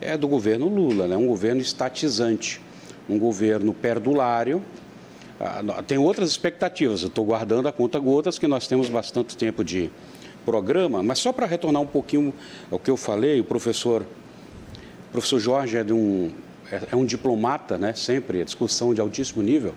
é 0.00 0.16
do 0.16 0.28
governo 0.28 0.68
Lula, 0.68 1.06
né? 1.06 1.16
um 1.16 1.26
governo 1.26 1.60
estatizante, 1.60 2.60
um 3.08 3.18
governo 3.18 3.72
perdulário. 3.72 4.62
Ah, 5.44 5.82
tem 5.84 5.98
outras 5.98 6.30
expectativas, 6.30 7.02
eu 7.02 7.08
estou 7.08 7.24
guardando 7.24 7.66
a 7.66 7.72
conta 7.72 7.98
gotas, 7.98 8.38
que 8.38 8.46
nós 8.46 8.68
temos 8.68 8.88
bastante 8.88 9.36
tempo 9.36 9.64
de 9.64 9.90
programa, 10.44 11.02
mas 11.02 11.18
só 11.18 11.32
para 11.32 11.46
retornar 11.46 11.82
um 11.82 11.86
pouquinho 11.86 12.32
ao 12.70 12.78
que 12.78 12.88
eu 12.88 12.96
falei, 12.96 13.40
o 13.40 13.44
professor, 13.44 14.02
o 15.08 15.10
professor 15.10 15.40
Jorge 15.40 15.76
é, 15.76 15.82
de 15.82 15.92
um, 15.92 16.30
é, 16.70 16.82
é 16.92 16.96
um 16.96 17.04
diplomata, 17.04 17.76
né? 17.76 17.92
sempre, 17.92 18.40
a 18.40 18.44
discussão 18.44 18.94
de 18.94 19.00
altíssimo 19.00 19.42
nível. 19.42 19.74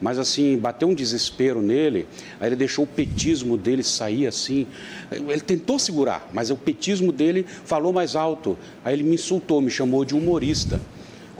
Mas 0.00 0.16
assim, 0.16 0.56
bateu 0.56 0.86
um 0.86 0.94
desespero 0.94 1.60
nele, 1.60 2.06
aí 2.38 2.48
ele 2.48 2.56
deixou 2.56 2.84
o 2.84 2.88
petismo 2.88 3.56
dele 3.56 3.82
sair 3.82 4.28
assim. 4.28 4.64
Ele 5.10 5.40
tentou 5.40 5.80
segurar, 5.80 6.30
mas 6.32 6.50
o 6.50 6.56
petismo 6.56 7.10
dele 7.10 7.44
falou 7.64 7.92
mais 7.92 8.14
alto. 8.14 8.56
Aí 8.84 8.94
ele 8.94 9.02
me 9.02 9.16
insultou, 9.16 9.60
me 9.60 9.70
chamou 9.72 10.04
de 10.04 10.14
humorista 10.14 10.80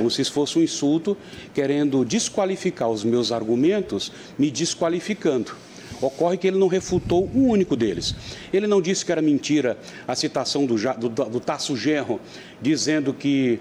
como 0.01 0.11
se 0.11 0.23
isso 0.23 0.33
fosse 0.33 0.59
um 0.59 0.63
insulto, 0.63 1.15
querendo 1.53 2.07
desqualificar 2.07 2.89
os 2.89 3.05
meus 3.05 3.31
argumentos, 3.31 4.11
me 4.39 4.51
desqualificando. 4.51 5.53
Ocorre 6.01 6.39
que 6.39 6.47
ele 6.47 6.57
não 6.57 6.69
refutou 6.69 7.29
um 7.35 7.51
único 7.51 7.77
deles. 7.77 8.15
Ele 8.51 8.67
não 8.67 8.81
disse 8.81 9.05
que 9.05 9.13
era 9.13 9.21
mentira 9.21 9.77
a 10.09 10.17
citação 10.17 10.65
do, 10.65 10.77
do, 10.77 11.09
do 11.11 11.39
Tasso 11.39 11.77
Genro, 11.77 12.19
dizendo 12.63 13.13
que 13.13 13.61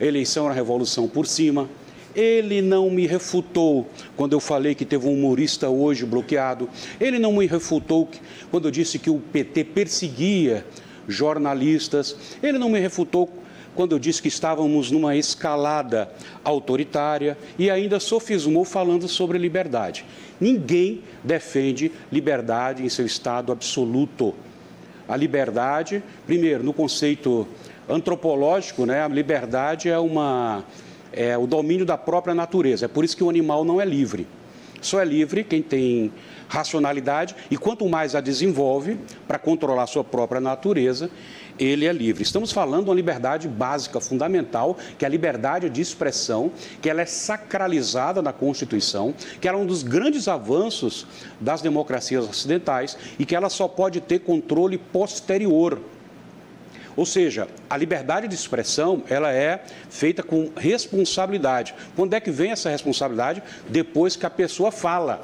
eleição 0.00 0.46
era 0.46 0.54
revolução 0.54 1.06
por 1.06 1.28
cima. 1.28 1.70
Ele 2.12 2.60
não 2.60 2.90
me 2.90 3.06
refutou 3.06 3.88
quando 4.16 4.32
eu 4.32 4.40
falei 4.40 4.74
que 4.74 4.84
teve 4.84 5.06
um 5.06 5.12
humorista 5.12 5.68
hoje 5.68 6.04
bloqueado. 6.04 6.68
Ele 7.00 7.20
não 7.20 7.34
me 7.34 7.46
refutou 7.46 8.08
quando 8.50 8.66
eu 8.66 8.72
disse 8.72 8.98
que 8.98 9.10
o 9.10 9.20
PT 9.20 9.62
perseguia 9.62 10.66
jornalistas. 11.06 12.16
Ele 12.42 12.58
não 12.58 12.68
me 12.68 12.80
refutou 12.80 13.30
quando 13.74 13.92
eu 13.92 13.98
disse 13.98 14.20
que 14.20 14.28
estávamos 14.28 14.90
numa 14.90 15.16
escalada 15.16 16.10
autoritária 16.44 17.36
e 17.58 17.70
ainda 17.70 17.98
sofismou 17.98 18.64
falando 18.64 19.08
sobre 19.08 19.38
liberdade. 19.38 20.04
Ninguém 20.40 21.02
defende 21.22 21.92
liberdade 22.10 22.84
em 22.84 22.88
seu 22.88 23.06
estado 23.06 23.52
absoluto. 23.52 24.34
A 25.08 25.16
liberdade, 25.16 26.02
primeiro, 26.26 26.62
no 26.62 26.72
conceito 26.72 27.46
antropológico, 27.88 28.86
né, 28.86 29.02
a 29.02 29.08
liberdade 29.08 29.88
é 29.88 29.98
uma 29.98 30.64
é, 31.12 31.36
o 31.36 31.46
domínio 31.46 31.84
da 31.84 31.98
própria 31.98 32.34
natureza. 32.34 32.86
É 32.86 32.88
por 32.88 33.04
isso 33.04 33.16
que 33.16 33.24
o 33.24 33.28
animal 33.28 33.64
não 33.64 33.80
é 33.80 33.84
livre. 33.84 34.26
Só 34.80 35.00
é 35.00 35.04
livre 35.04 35.44
quem 35.44 35.62
tem 35.62 36.12
racionalidade 36.48 37.36
e 37.50 37.56
quanto 37.56 37.88
mais 37.88 38.14
a 38.14 38.20
desenvolve 38.20 38.98
para 39.28 39.38
controlar 39.38 39.86
sua 39.86 40.02
própria 40.02 40.40
natureza, 40.40 41.08
ele 41.58 41.86
é 41.86 41.92
livre. 41.92 42.22
Estamos 42.22 42.52
falando 42.52 42.84
de 42.84 42.90
uma 42.90 42.96
liberdade 42.96 43.48
básica, 43.48 44.00
fundamental, 44.00 44.76
que 44.98 45.04
é 45.04 45.08
a 45.08 45.10
liberdade 45.10 45.68
de 45.68 45.80
expressão, 45.80 46.50
que 46.80 46.88
ela 46.88 47.02
é 47.02 47.06
sacralizada 47.06 48.20
na 48.22 48.32
Constituição, 48.32 49.14
que 49.40 49.48
ela 49.48 49.58
é 49.58 49.60
um 49.60 49.66
dos 49.66 49.82
grandes 49.82 50.28
avanços 50.28 51.06
das 51.40 51.62
democracias 51.62 52.28
ocidentais 52.28 52.96
e 53.18 53.24
que 53.24 53.34
ela 53.34 53.48
só 53.48 53.68
pode 53.68 54.00
ter 54.00 54.20
controle 54.20 54.78
posterior 54.78 55.80
ou 56.96 57.06
seja, 57.06 57.48
a 57.70 57.76
liberdade 57.76 58.28
de 58.28 58.34
expressão, 58.34 59.02
ela 59.08 59.32
é 59.32 59.62
feita 59.88 60.22
com 60.22 60.50
responsabilidade. 60.56 61.74
Quando 61.96 62.14
é 62.14 62.20
que 62.20 62.30
vem 62.30 62.52
essa 62.52 62.68
responsabilidade? 62.68 63.42
Depois 63.68 64.14
que 64.14 64.26
a 64.26 64.30
pessoa 64.30 64.70
fala. 64.70 65.22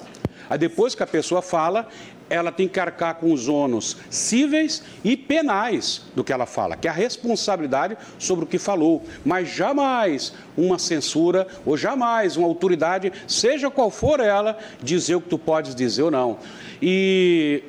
Aí 0.49 0.57
depois 0.57 0.95
que 0.95 1.03
a 1.03 1.07
pessoa 1.07 1.43
fala, 1.43 1.87
ela 2.31 2.53
tem 2.53 2.69
que 2.69 2.79
arcar 2.79 3.17
com 3.17 3.33
os 3.33 3.49
ônus 3.49 3.97
cíveis 4.11 4.83
e 5.03 5.17
penais 5.17 6.03
do 6.15 6.23
que 6.23 6.33
ela 6.33 6.47
fala, 6.47 6.77
que 6.77 6.87
é 6.87 6.91
a 6.91 6.95
responsabilidade 6.95 7.97
sobre 8.19 8.45
o 8.45 8.49
que 8.49 8.59
falou, 8.59 9.03
mas 9.25 9.49
jamais 9.49 10.33
uma 10.57 10.79
censura 10.79 11.47
ou 11.65 11.77
jamais 11.77 12.37
uma 12.37 12.47
autoridade, 12.47 13.13
seja 13.27 13.71
qual 13.71 13.91
for 13.91 14.21
ela, 14.21 14.59
dizer 14.83 15.15
o 15.15 15.21
que 15.21 15.29
tu 15.29 15.39
podes 15.39 15.75
dizer 15.75 16.03
ou 16.03 16.11
não. 16.11 16.39
E 16.81 17.63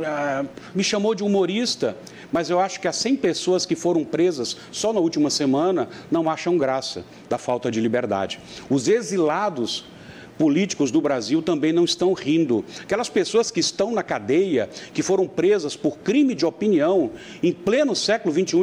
é, 0.00 0.44
me 0.74 0.82
chamou 0.82 1.14
de 1.14 1.22
humorista, 1.22 1.96
mas 2.32 2.48
eu 2.48 2.58
acho 2.58 2.80
que 2.80 2.88
as 2.88 2.96
100 2.96 3.16
pessoas 3.16 3.66
que 3.66 3.76
foram 3.76 4.04
presas 4.04 4.56
só 4.70 4.92
na 4.92 5.00
última 5.00 5.28
semana 5.28 5.88
não 6.10 6.30
acham 6.30 6.56
graça 6.56 7.04
da 7.28 7.36
falta 7.36 7.70
de 7.70 7.80
liberdade. 7.80 8.40
Os 8.70 8.88
exilados 8.88 9.84
políticos 10.38 10.90
do 10.90 11.00
Brasil 11.00 11.42
também 11.42 11.72
não 11.72 11.84
estão 11.84 12.12
rindo. 12.12 12.64
Aquelas 12.82 13.08
pessoas 13.08 13.50
que 13.50 13.60
estão 13.60 13.92
na 13.92 14.02
cadeia, 14.02 14.68
que 14.92 15.02
foram 15.02 15.26
presas 15.26 15.76
por 15.76 15.98
crime 15.98 16.34
de 16.34 16.44
opinião, 16.44 17.10
em 17.42 17.52
pleno 17.52 17.94
século 17.94 18.34
XXI, 18.34 18.56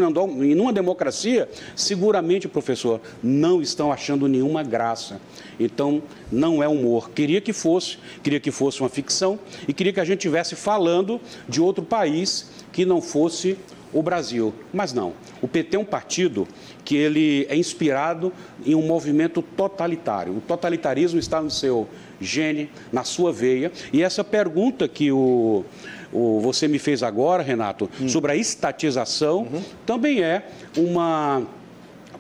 em 0.45 0.59
uma 0.59 0.73
democracia, 0.73 1.49
seguramente, 1.75 2.47
professor, 2.47 2.99
não 3.21 3.61
estão 3.61 3.91
achando 3.91 4.27
nenhuma 4.27 4.63
graça. 4.63 5.21
Então, 5.59 6.01
não 6.31 6.63
é 6.63 6.67
humor. 6.67 7.09
Queria 7.11 7.41
que 7.41 7.53
fosse, 7.53 7.97
queria 8.23 8.39
que 8.39 8.51
fosse 8.51 8.81
uma 8.81 8.89
ficção 8.89 9.39
e 9.67 9.73
queria 9.73 9.93
que 9.93 9.99
a 9.99 10.05
gente 10.05 10.19
estivesse 10.19 10.55
falando 10.55 11.19
de 11.47 11.61
outro 11.61 11.83
país 11.83 12.49
que 12.71 12.85
não 12.85 13.01
fosse 13.01 13.57
o 13.93 14.01
Brasil. 14.01 14.53
Mas 14.73 14.93
não. 14.93 15.13
O 15.41 15.47
PT 15.47 15.75
é 15.75 15.79
um 15.79 15.85
partido 15.85 16.47
que 16.83 16.95
ele 16.95 17.45
é 17.49 17.55
inspirado 17.55 18.31
em 18.65 18.75
um 18.75 18.85
movimento 18.85 19.41
totalitário. 19.41 20.37
O 20.37 20.41
totalitarismo 20.41 21.19
está 21.19 21.41
no 21.41 21.51
seu 21.51 21.87
gene, 22.19 22.69
na 22.91 23.03
sua 23.03 23.31
veia. 23.31 23.71
E 23.91 24.03
essa 24.03 24.23
pergunta 24.23 24.87
que 24.87 25.11
o, 25.11 25.63
o 26.11 26.39
você 26.39 26.67
me 26.67 26.79
fez 26.79 27.03
agora, 27.03 27.43
Renato, 27.43 27.89
hum. 28.01 28.09
sobre 28.09 28.31
a 28.31 28.35
estatização, 28.35 29.41
uhum. 29.41 29.61
também 29.85 30.21
é 30.21 30.47
uma 30.77 31.43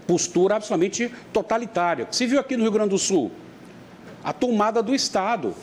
postura 0.07 0.55
absolutamente 0.55 1.11
totalitária. 1.31 2.07
Se 2.11 2.25
viu 2.25 2.39
aqui 2.39 2.57
no 2.57 2.63
Rio 2.63 2.71
Grande 2.71 2.89
do 2.89 2.97
Sul, 2.97 3.31
a 4.23 4.33
tomada 4.33 4.81
do 4.81 4.93
Estado, 4.93 5.53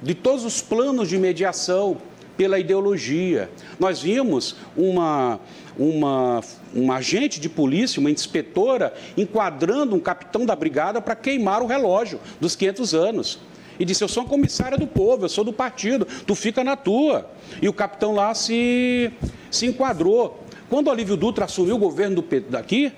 de 0.00 0.14
todos 0.14 0.44
os 0.44 0.60
planos 0.60 1.08
de 1.08 1.18
mediação, 1.18 1.98
pela 2.42 2.58
ideologia. 2.58 3.48
Nós 3.78 4.02
vimos 4.02 4.56
uma, 4.76 5.38
uma, 5.78 6.40
uma 6.74 6.96
agente 6.96 7.38
de 7.38 7.48
polícia, 7.48 8.00
uma 8.00 8.10
inspetora, 8.10 8.92
enquadrando 9.16 9.94
um 9.94 10.00
capitão 10.00 10.44
da 10.44 10.56
brigada 10.56 11.00
para 11.00 11.14
queimar 11.14 11.62
o 11.62 11.66
relógio 11.66 12.18
dos 12.40 12.56
500 12.56 12.94
anos. 12.94 13.38
E 13.78 13.84
disse: 13.84 14.02
Eu 14.02 14.08
sou 14.08 14.24
uma 14.24 14.28
comissária 14.28 14.76
do 14.76 14.88
povo, 14.88 15.24
eu 15.24 15.28
sou 15.28 15.44
do 15.44 15.52
partido, 15.52 16.04
tu 16.26 16.34
fica 16.34 16.64
na 16.64 16.74
tua. 16.74 17.30
E 17.62 17.68
o 17.68 17.72
capitão 17.72 18.12
lá 18.12 18.34
se, 18.34 19.12
se 19.48 19.66
enquadrou. 19.66 20.42
Quando 20.68 20.88
o 20.88 20.90
Olívio 20.90 21.16
Dutra 21.16 21.44
assumiu 21.44 21.76
o 21.76 21.78
governo 21.78 22.22
do, 22.22 22.40
daqui, 22.50 22.90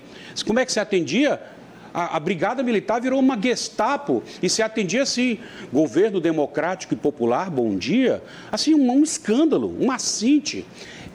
como 0.43 0.57
é 0.57 0.65
que 0.65 0.71
se 0.71 0.79
atendia? 0.79 1.39
A, 1.95 2.17
a, 2.17 2.19
Brigada 2.19 2.61
Militar 2.61 2.99
virou 2.99 3.17
uma 3.17 3.41
Gestapo 3.41 4.21
e 4.43 4.49
se 4.49 4.61
atendia 4.61 5.03
assim, 5.03 5.39
governo 5.71 6.19
democrático 6.19 6.93
e 6.93 6.97
popular, 6.97 7.49
bom 7.49 7.77
dia, 7.77 8.21
assim, 8.51 8.75
um, 8.75 8.91
um 8.91 9.01
escândalo, 9.01 9.73
um 9.79 9.89
assinte. 9.89 10.65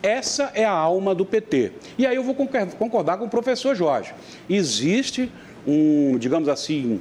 Essa 0.03 0.51
é 0.55 0.65
a 0.65 0.73
alma 0.73 1.15
do 1.15 1.27
PT. 1.27 1.73
E 1.99 2.07
aí 2.07 2.17
eu 2.17 2.25
vou 2.25 2.35
concordar 2.35 3.19
com 3.19 3.27
o 3.27 3.29
professor 3.29 3.77
Jorge. 3.77 4.15
Existe 4.49 5.31
um, 5.67 6.17
digamos 6.17 6.49
assim, 6.49 6.99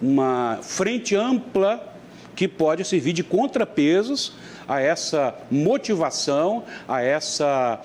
uma 0.00 0.60
frente 0.62 1.16
ampla 1.16 1.92
que 2.36 2.46
pode 2.46 2.84
servir 2.84 3.12
de 3.12 3.24
contrapesos 3.24 4.34
a 4.68 4.80
essa 4.80 5.34
motivação, 5.50 6.62
a 6.86 7.02
essa, 7.02 7.80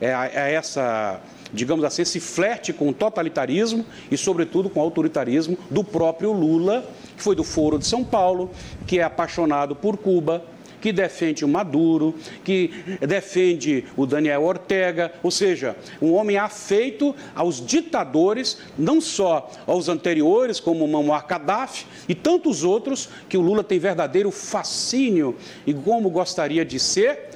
é, 0.00 0.14
a 0.14 0.48
essa 0.48 1.20
digamos 1.52 1.84
assim, 1.84 2.02
esse 2.02 2.20
flerte 2.20 2.72
com 2.72 2.88
o 2.88 2.92
totalitarismo 2.92 3.84
e, 4.10 4.16
sobretudo, 4.16 4.68
com 4.68 4.80
o 4.80 4.82
autoritarismo 4.82 5.56
do 5.70 5.82
próprio 5.82 6.32
Lula, 6.32 6.84
que 7.16 7.22
foi 7.22 7.34
do 7.34 7.44
Foro 7.44 7.78
de 7.78 7.86
São 7.86 8.04
Paulo, 8.04 8.50
que 8.86 8.98
é 8.98 9.02
apaixonado 9.02 9.74
por 9.74 9.96
Cuba, 9.96 10.44
que 10.80 10.92
defende 10.92 11.44
o 11.44 11.48
Maduro, 11.48 12.14
que 12.44 12.70
defende 13.00 13.84
o 13.96 14.06
Daniel 14.06 14.44
Ortega, 14.44 15.12
ou 15.22 15.30
seja, 15.30 15.76
um 16.00 16.12
homem 16.14 16.36
afeito 16.36 17.14
aos 17.34 17.64
ditadores, 17.64 18.58
não 18.78 19.00
só 19.00 19.50
aos 19.66 19.88
anteriores, 19.88 20.60
como 20.60 20.86
Muammar 20.86 21.26
Gaddafi 21.26 21.86
e 22.08 22.14
tantos 22.14 22.64
outros, 22.64 23.08
que 23.28 23.36
o 23.36 23.40
Lula 23.40 23.64
tem 23.64 23.78
verdadeiro 23.78 24.30
fascínio 24.30 25.36
e 25.66 25.74
como 25.74 26.10
gostaria 26.10 26.64
de 26.64 26.78
ser 26.78 27.27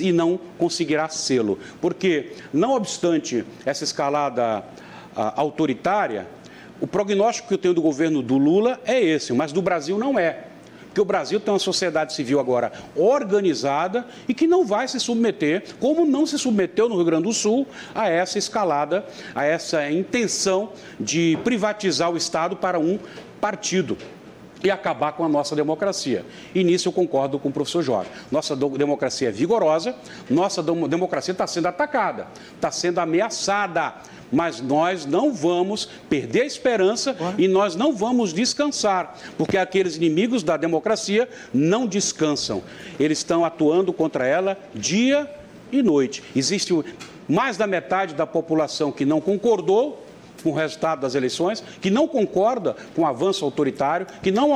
e 0.00 0.12
não 0.12 0.38
conseguirá 0.58 1.08
sê-lo. 1.08 1.58
Porque, 1.80 2.32
não 2.52 2.74
obstante 2.74 3.44
essa 3.64 3.84
escalada 3.84 4.64
a, 5.16 5.40
autoritária, 5.40 6.26
o 6.80 6.86
prognóstico 6.86 7.48
que 7.48 7.54
eu 7.54 7.58
tenho 7.58 7.74
do 7.74 7.82
governo 7.82 8.22
do 8.22 8.38
Lula 8.38 8.80
é 8.84 9.00
esse, 9.00 9.32
mas 9.32 9.52
do 9.52 9.60
Brasil 9.60 9.98
não 9.98 10.18
é. 10.18 10.44
Porque 10.86 11.00
o 11.00 11.04
Brasil 11.04 11.38
tem 11.38 11.52
uma 11.52 11.60
sociedade 11.60 12.12
civil 12.12 12.40
agora 12.40 12.72
organizada 12.96 14.06
e 14.26 14.34
que 14.34 14.48
não 14.48 14.64
vai 14.64 14.88
se 14.88 14.98
submeter, 14.98 15.62
como 15.78 16.04
não 16.04 16.26
se 16.26 16.36
submeteu 16.36 16.88
no 16.88 16.96
Rio 16.96 17.04
Grande 17.04 17.24
do 17.24 17.32
Sul, 17.32 17.64
a 17.94 18.08
essa 18.08 18.38
escalada, 18.38 19.04
a 19.32 19.44
essa 19.44 19.88
intenção 19.88 20.72
de 20.98 21.38
privatizar 21.44 22.10
o 22.10 22.16
Estado 22.16 22.56
para 22.56 22.78
um 22.80 22.98
partido 23.40 23.96
e 24.62 24.70
acabar 24.70 25.12
com 25.12 25.24
a 25.24 25.28
nossa 25.28 25.56
democracia. 25.56 26.24
E 26.54 26.62
nisso 26.62 26.88
eu 26.88 26.92
concordo 26.92 27.38
com 27.38 27.48
o 27.48 27.52
professor 27.52 27.82
Jorge. 27.82 28.10
Nossa 28.30 28.54
democracia 28.54 29.28
é 29.28 29.32
vigorosa, 29.32 29.94
nossa 30.28 30.62
democracia 30.62 31.32
está 31.32 31.46
sendo 31.46 31.66
atacada, 31.66 32.26
está 32.56 32.70
sendo 32.70 32.98
ameaçada 32.98 33.94
mas 34.32 34.60
nós 34.60 35.06
não 35.06 35.32
vamos 35.32 35.88
perder 36.08 36.42
a 36.42 36.46
esperança 36.46 37.16
e 37.36 37.48
nós 37.48 37.74
não 37.74 37.92
vamos 37.92 38.32
descansar, 38.32 39.18
porque 39.36 39.56
aqueles 39.56 39.96
inimigos 39.96 40.42
da 40.42 40.56
democracia 40.56 41.28
não 41.52 41.86
descansam. 41.86 42.62
Eles 42.98 43.18
estão 43.18 43.44
atuando 43.44 43.92
contra 43.92 44.26
ela 44.26 44.56
dia 44.74 45.28
e 45.72 45.82
noite. 45.82 46.22
Existe 46.34 46.72
mais 47.28 47.56
da 47.56 47.66
metade 47.66 48.14
da 48.14 48.26
população 48.26 48.92
que 48.92 49.04
não 49.04 49.20
concordou 49.20 50.04
com 50.40 50.50
o 50.50 50.54
resultado 50.54 51.00
das 51.00 51.14
eleições, 51.14 51.62
que 51.80 51.90
não 51.90 52.06
concorda 52.06 52.76
com 52.94 53.02
o 53.02 53.06
avanço 53.06 53.44
autoritário, 53.44 54.06
que 54.22 54.30
não, 54.30 54.50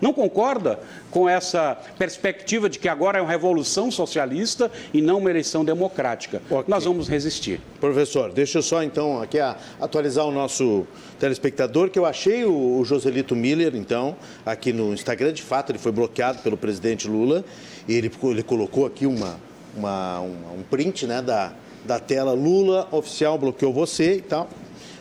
não 0.00 0.12
concorda 0.12 0.78
com 1.10 1.28
essa 1.28 1.76
perspectiva 1.98 2.68
de 2.68 2.78
que 2.78 2.88
agora 2.88 3.18
é 3.18 3.22
uma 3.22 3.30
revolução 3.30 3.90
socialista 3.90 4.70
e 4.92 5.00
não 5.00 5.18
uma 5.18 5.30
eleição 5.30 5.64
democrática. 5.64 6.42
Okay. 6.48 6.64
Nós 6.68 6.84
vamos 6.84 7.08
resistir. 7.08 7.60
Professor, 7.80 8.32
deixa 8.32 8.58
eu 8.58 8.62
só 8.62 8.82
então 8.82 9.22
aqui 9.22 9.38
atualizar 9.80 10.26
o 10.26 10.30
nosso 10.30 10.86
telespectador, 11.18 11.90
que 11.90 11.98
eu 11.98 12.06
achei 12.06 12.44
o 12.44 12.82
Joselito 12.84 13.34
Miller, 13.34 13.74
então, 13.74 14.16
aqui 14.44 14.72
no 14.72 14.92
Instagram, 14.92 15.32
de 15.32 15.42
fato, 15.42 15.72
ele 15.72 15.78
foi 15.78 15.92
bloqueado 15.92 16.38
pelo 16.38 16.56
presidente 16.56 17.08
Lula, 17.08 17.44
e 17.86 17.94
ele, 17.94 18.10
ele 18.22 18.42
colocou 18.42 18.86
aqui 18.86 19.06
uma, 19.06 19.36
uma, 19.76 20.20
um, 20.20 20.58
um 20.58 20.62
print 20.68 21.06
né, 21.06 21.22
da, 21.22 21.52
da 21.84 21.98
tela 21.98 22.32
Lula 22.32 22.88
oficial 22.90 23.38
bloqueou 23.38 23.72
você 23.72 24.16
e 24.16 24.20
tal. 24.20 24.48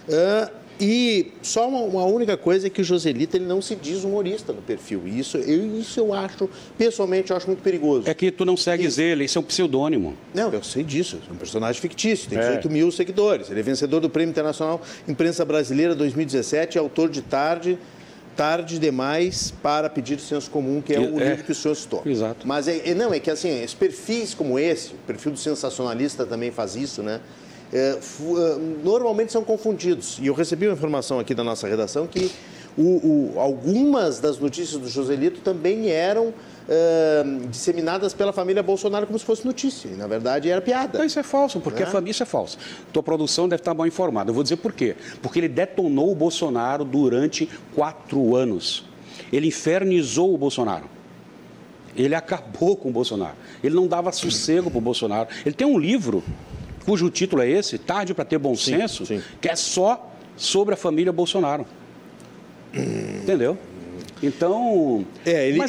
Uh, 0.07 0.67
e 0.79 1.31
só 1.41 1.67
uma, 1.67 1.79
uma, 1.79 2.05
única 2.05 2.37
coisa 2.37 2.67
é 2.67 2.69
que 2.69 2.81
o 2.81 2.83
Joselito 2.83 3.35
ele 3.35 3.45
não 3.45 3.61
se 3.61 3.75
diz 3.75 4.03
humorista 4.03 4.53
no 4.53 4.61
perfil. 4.61 5.01
E 5.05 5.19
isso 5.19 5.37
eu, 5.37 5.79
isso 5.79 5.99
eu 5.99 6.13
acho, 6.13 6.47
pessoalmente, 6.77 7.31
eu 7.31 7.37
acho 7.37 7.47
muito 7.47 7.63
perigoso. 7.63 8.07
É 8.07 8.13
que 8.13 8.29
tu 8.31 8.45
não 8.45 8.55
segues 8.55 8.93
isso. 8.93 9.01
ele, 9.01 9.25
isso 9.25 9.39
é 9.39 9.41
um 9.41 9.43
pseudônimo. 9.43 10.15
Não, 10.35 10.51
eu 10.53 10.63
sei 10.63 10.83
disso. 10.83 11.19
É 11.27 11.33
um 11.33 11.35
personagem 11.35 11.81
fictício, 11.81 12.29
tem 12.29 12.37
18 12.37 12.67
é. 12.67 12.71
mil 12.71 12.91
seguidores. 12.91 13.49
Ele 13.49 13.59
é 13.59 13.63
vencedor 13.63 13.99
do 13.99 14.09
Prêmio 14.09 14.31
Internacional 14.31 14.79
Imprensa 15.07 15.43
Brasileira 15.43 15.95
2017, 15.95 16.77
autor 16.77 17.09
de 17.09 17.23
Tarde, 17.23 17.79
Tarde 18.35 18.77
Demais 18.77 19.51
para 19.63 19.89
Pedir 19.89 20.19
Senso 20.19 20.51
Comum, 20.51 20.79
que 20.79 20.93
é 20.93 20.99
o 20.99 21.19
é. 21.19 21.29
livro 21.29 21.43
que 21.43 21.51
o 21.51 21.55
senhor 21.55 21.73
citou. 21.73 22.03
Exato. 22.05 22.47
Mas 22.47 22.67
é, 22.67 22.89
é, 22.89 22.93
não, 22.93 23.11
é 23.11 23.19
que 23.19 23.31
assim, 23.31 23.49
esses 23.63 23.73
perfis 23.73 24.35
como 24.35 24.59
esse, 24.59 24.93
o 24.93 24.97
perfil 25.07 25.31
do 25.31 25.39
sensacionalista 25.39 26.23
também 26.23 26.51
faz 26.51 26.75
isso, 26.75 27.01
né? 27.01 27.19
É, 27.73 27.97
normalmente 28.83 29.31
são 29.31 29.43
confundidos. 29.43 30.17
E 30.21 30.27
eu 30.27 30.33
recebi 30.33 30.67
uma 30.67 30.73
informação 30.73 31.19
aqui 31.19 31.33
da 31.33 31.43
nossa 31.43 31.67
redação 31.67 32.07
que 32.07 32.31
o, 32.77 33.33
o, 33.35 33.39
algumas 33.39 34.19
das 34.19 34.37
notícias 34.37 34.79
do 34.79 34.87
Joselito 34.87 35.41
também 35.41 35.89
eram 35.89 36.27
uh, 36.27 37.47
disseminadas 37.49 38.13
pela 38.13 38.31
família 38.31 38.61
Bolsonaro 38.61 39.07
como 39.07 39.17
se 39.17 39.25
fosse 39.25 39.45
notícia. 39.45 39.89
E, 39.89 39.95
na 39.95 40.05
verdade, 40.05 40.49
era 40.49 40.61
piada. 40.61 40.99
Não, 40.99 41.05
isso 41.05 41.19
é 41.19 41.23
falso, 41.23 41.59
porque 41.59 41.81
a 41.81 41.87
família 41.87 42.11
isso 42.11 42.21
é 42.23 42.25
falso. 42.25 42.57
Tua 42.93 43.01
produção 43.01 43.49
deve 43.49 43.61
estar 43.61 43.73
mal 43.73 43.87
informada. 43.87 44.29
Eu 44.29 44.33
vou 44.35 44.43
dizer 44.43 44.57
por 44.57 44.71
quê. 44.71 44.95
Porque 45.21 45.39
ele 45.39 45.49
detonou 45.49 46.11
o 46.11 46.15
Bolsonaro 46.15 46.85
durante 46.85 47.49
quatro 47.73 48.35
anos. 48.35 48.85
Ele 49.33 49.47
infernizou 49.47 50.33
o 50.33 50.37
Bolsonaro. 50.37 50.85
Ele 51.95 52.13
acabou 52.13 52.77
com 52.77 52.89
o 52.89 52.91
Bolsonaro. 52.91 53.35
Ele 53.63 53.73
não 53.73 53.87
dava 53.87 54.11
sossego 54.11 54.69
para 54.69 54.77
o 54.77 54.81
Bolsonaro. 54.81 55.29
Ele 55.43 55.55
tem 55.55 55.65
um 55.65 55.79
livro 55.79 56.23
cujo 56.87 57.09
título 57.09 57.41
é 57.41 57.49
esse, 57.49 57.77
Tarde 57.77 58.13
para 58.13 58.23
ter 58.23 58.37
bom 58.37 58.55
sim, 58.55 58.77
senso, 58.77 59.05
sim. 59.05 59.21
que 59.41 59.49
é 59.49 59.55
só 59.57 60.09
sobre 60.37 60.73
a 60.73 60.77
família 60.77 61.11
Bolsonaro. 61.11 61.65
Entendeu? 62.73 63.57
Então. 64.23 65.05
É, 65.25 65.49
ele 65.49 65.61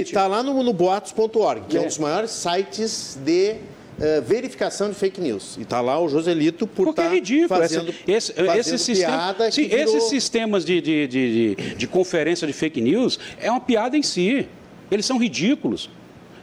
está 0.00 0.28
lá 0.28 0.44
no, 0.44 0.62
no 0.62 0.72
boatos.org, 0.72 1.62
que 1.68 1.76
é. 1.76 1.80
é. 1.80 1.82
um 1.82 1.86
dos 1.88 1.98
maiores 1.98 2.30
sites 2.30 3.18
de 3.24 3.56
uh, 3.98 4.22
verificação 4.22 4.88
de 4.88 4.94
fake 4.94 5.20
news. 5.20 5.56
E 5.58 5.62
está 5.62 5.80
lá 5.80 6.00
o 6.00 6.08
Joselito 6.08 6.68
por 6.68 6.90
estar 6.90 7.02
tá 7.02 7.08
é 7.08 7.14
ridículo. 7.14 7.48
fazendo, 7.48 7.92
esse, 8.06 8.32
fazendo 8.32 8.58
esses 8.58 8.80
sistema, 8.80 9.36
sim, 9.50 9.68
virou... 9.68 9.96
Esses 9.96 10.04
sistemas 10.04 10.64
de, 10.64 10.80
de, 10.80 11.08
de, 11.08 11.54
de, 11.56 11.74
de 11.74 11.86
conferência 11.88 12.46
de 12.46 12.52
fake 12.52 12.80
news 12.80 13.18
é 13.40 13.50
uma 13.50 13.60
piada 13.60 13.96
em 13.96 14.02
si. 14.04 14.46
Eles 14.88 15.04
são 15.04 15.18
ridículos. 15.18 15.90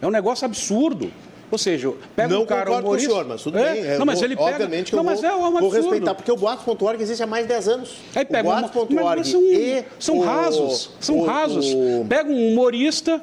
É 0.01 0.05
um 0.05 0.11
negócio 0.11 0.43
absurdo. 0.45 1.09
Ou 1.51 1.57
seja, 1.57 1.91
pega 2.15 2.29
não 2.29 2.43
um 2.43 2.45
cara 2.45 2.71
humorista... 2.71 2.81
Não 2.81 2.81
concordo 2.81 2.87
com 2.87 2.95
o 2.95 2.99
senhor, 2.99 3.25
mas 3.27 3.43
tudo 3.43 3.59
é? 3.59 3.73
bem. 3.73 3.97
Não, 3.99 4.05
mas 4.05 4.21
ele 4.21 4.35
pega... 4.37 4.51
Obviamente 4.51 4.89
que 4.89 4.95
não, 4.95 5.03
eu 5.03 5.05
mas 5.05 5.21
vou, 5.21 5.29
é 5.29 5.35
um 5.35 5.59
vou 5.59 5.69
respeitar, 5.69 6.15
porque 6.15 6.31
o 6.31 6.37
Boatos.org 6.37 7.01
existe 7.01 7.21
há 7.21 7.27
mais 7.27 7.43
de 7.43 7.49
10 7.49 7.67
anos. 7.67 7.97
Aí 8.15 8.23
pega 8.23 8.47
o 8.47 8.51
Boatos.org 8.51 9.27
são, 9.27 9.41
e 9.41 9.83
são 9.99 10.17
o, 10.17 10.23
rasos, 10.23 10.91
são 11.01 11.17
o, 11.17 11.25
rasos. 11.25 11.73
O... 11.73 12.05
Pega 12.07 12.29
um 12.29 12.53
humorista 12.53 13.21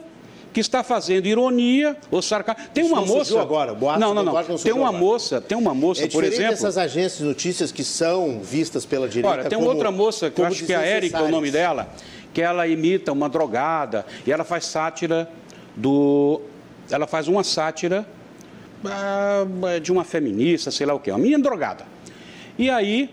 que 0.53 0.61
está 0.61 0.83
fazendo 0.83 1.27
ironia 1.27 1.97
ou 2.11 2.21
sarcasmo. 2.21 2.65
Tem 2.75 2.85
uma 2.85 3.01
moça 3.01 3.41
agora, 3.41 3.75
Boatos 3.75 4.01
não, 4.01 4.13
não, 4.13 4.23
não. 4.23 4.33
não 4.33 4.59
tem 4.59 4.73
uma 4.73 4.89
agora. 4.89 4.99
moça, 4.99 5.41
tem 5.41 5.57
uma 5.57 5.75
moça, 5.75 6.05
é 6.05 6.09
por 6.09 6.25
exemplo. 6.25 6.53
essas 6.53 6.77
agências 6.77 7.19
de 7.19 7.25
notícias 7.25 7.73
que 7.73 7.85
são 7.85 8.41
vistas 8.43 8.85
pela 8.85 9.09
direita. 9.09 9.29
Olha, 9.29 9.49
tem 9.49 9.59
como, 9.59 9.71
outra 9.71 9.91
moça 9.91 10.31
que 10.31 10.41
eu 10.41 10.45
acho 10.45 10.67
que 10.67 10.73
é 10.73 10.77
a 10.77 10.83
Érica, 10.83 11.23
o 11.23 11.31
nome 11.31 11.51
dela, 11.51 11.89
que 12.35 12.43
ela 12.43 12.67
imita 12.67 13.11
uma 13.13 13.29
drogada 13.29 14.05
e 14.27 14.33
ela 14.33 14.45
faz 14.45 14.67
sátira 14.67 15.31
do, 15.75 16.41
ela 16.91 17.07
faz 17.07 17.29
uma 17.29 17.45
sátira 17.45 18.07
ah, 18.85 19.45
de 19.83 19.93
uma 19.93 20.05
feminista, 20.05 20.71
sei 20.71 20.87
lá 20.87 20.95
o 20.95 21.01
quê, 21.01 21.11
uma 21.11 21.19
menina 21.19 21.43
drogada. 21.43 21.87
E 22.59 22.71
aí 22.71 23.11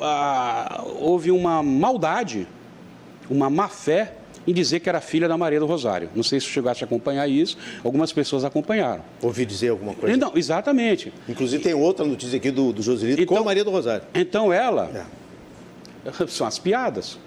ah, 0.00 0.82
houve 0.98 1.30
uma 1.30 1.62
maldade, 1.62 2.46
uma 3.30 3.50
má 3.50 3.68
fé 3.68 4.14
em 4.46 4.52
dizer 4.52 4.80
que 4.80 4.88
era 4.88 5.00
filha 5.00 5.28
da 5.28 5.36
Maria 5.36 5.60
do 5.60 5.66
Rosário. 5.66 6.08
Não 6.14 6.22
sei 6.22 6.40
se 6.40 6.46
chegaste 6.46 6.82
a 6.82 6.86
acompanhar 6.86 7.28
isso, 7.28 7.58
algumas 7.84 8.12
pessoas 8.12 8.44
acompanharam. 8.44 9.04
Ouvi 9.20 9.44
dizer 9.44 9.68
alguma 9.68 9.94
coisa? 9.94 10.16
Não, 10.16 10.32
exatamente. 10.34 11.12
Inclusive 11.28 11.62
tem 11.62 11.74
outra 11.74 12.04
notícia 12.06 12.38
aqui 12.38 12.50
do, 12.50 12.72
do 12.72 12.82
Joselito 12.82 13.20
então, 13.20 13.36
com 13.36 13.42
a 13.42 13.44
Maria 13.44 13.62
do 13.62 13.70
Rosário. 13.70 14.06
Então 14.14 14.50
ela, 14.50 15.06
é. 16.06 16.26
são 16.28 16.46
as 16.46 16.58
piadas. 16.58 17.18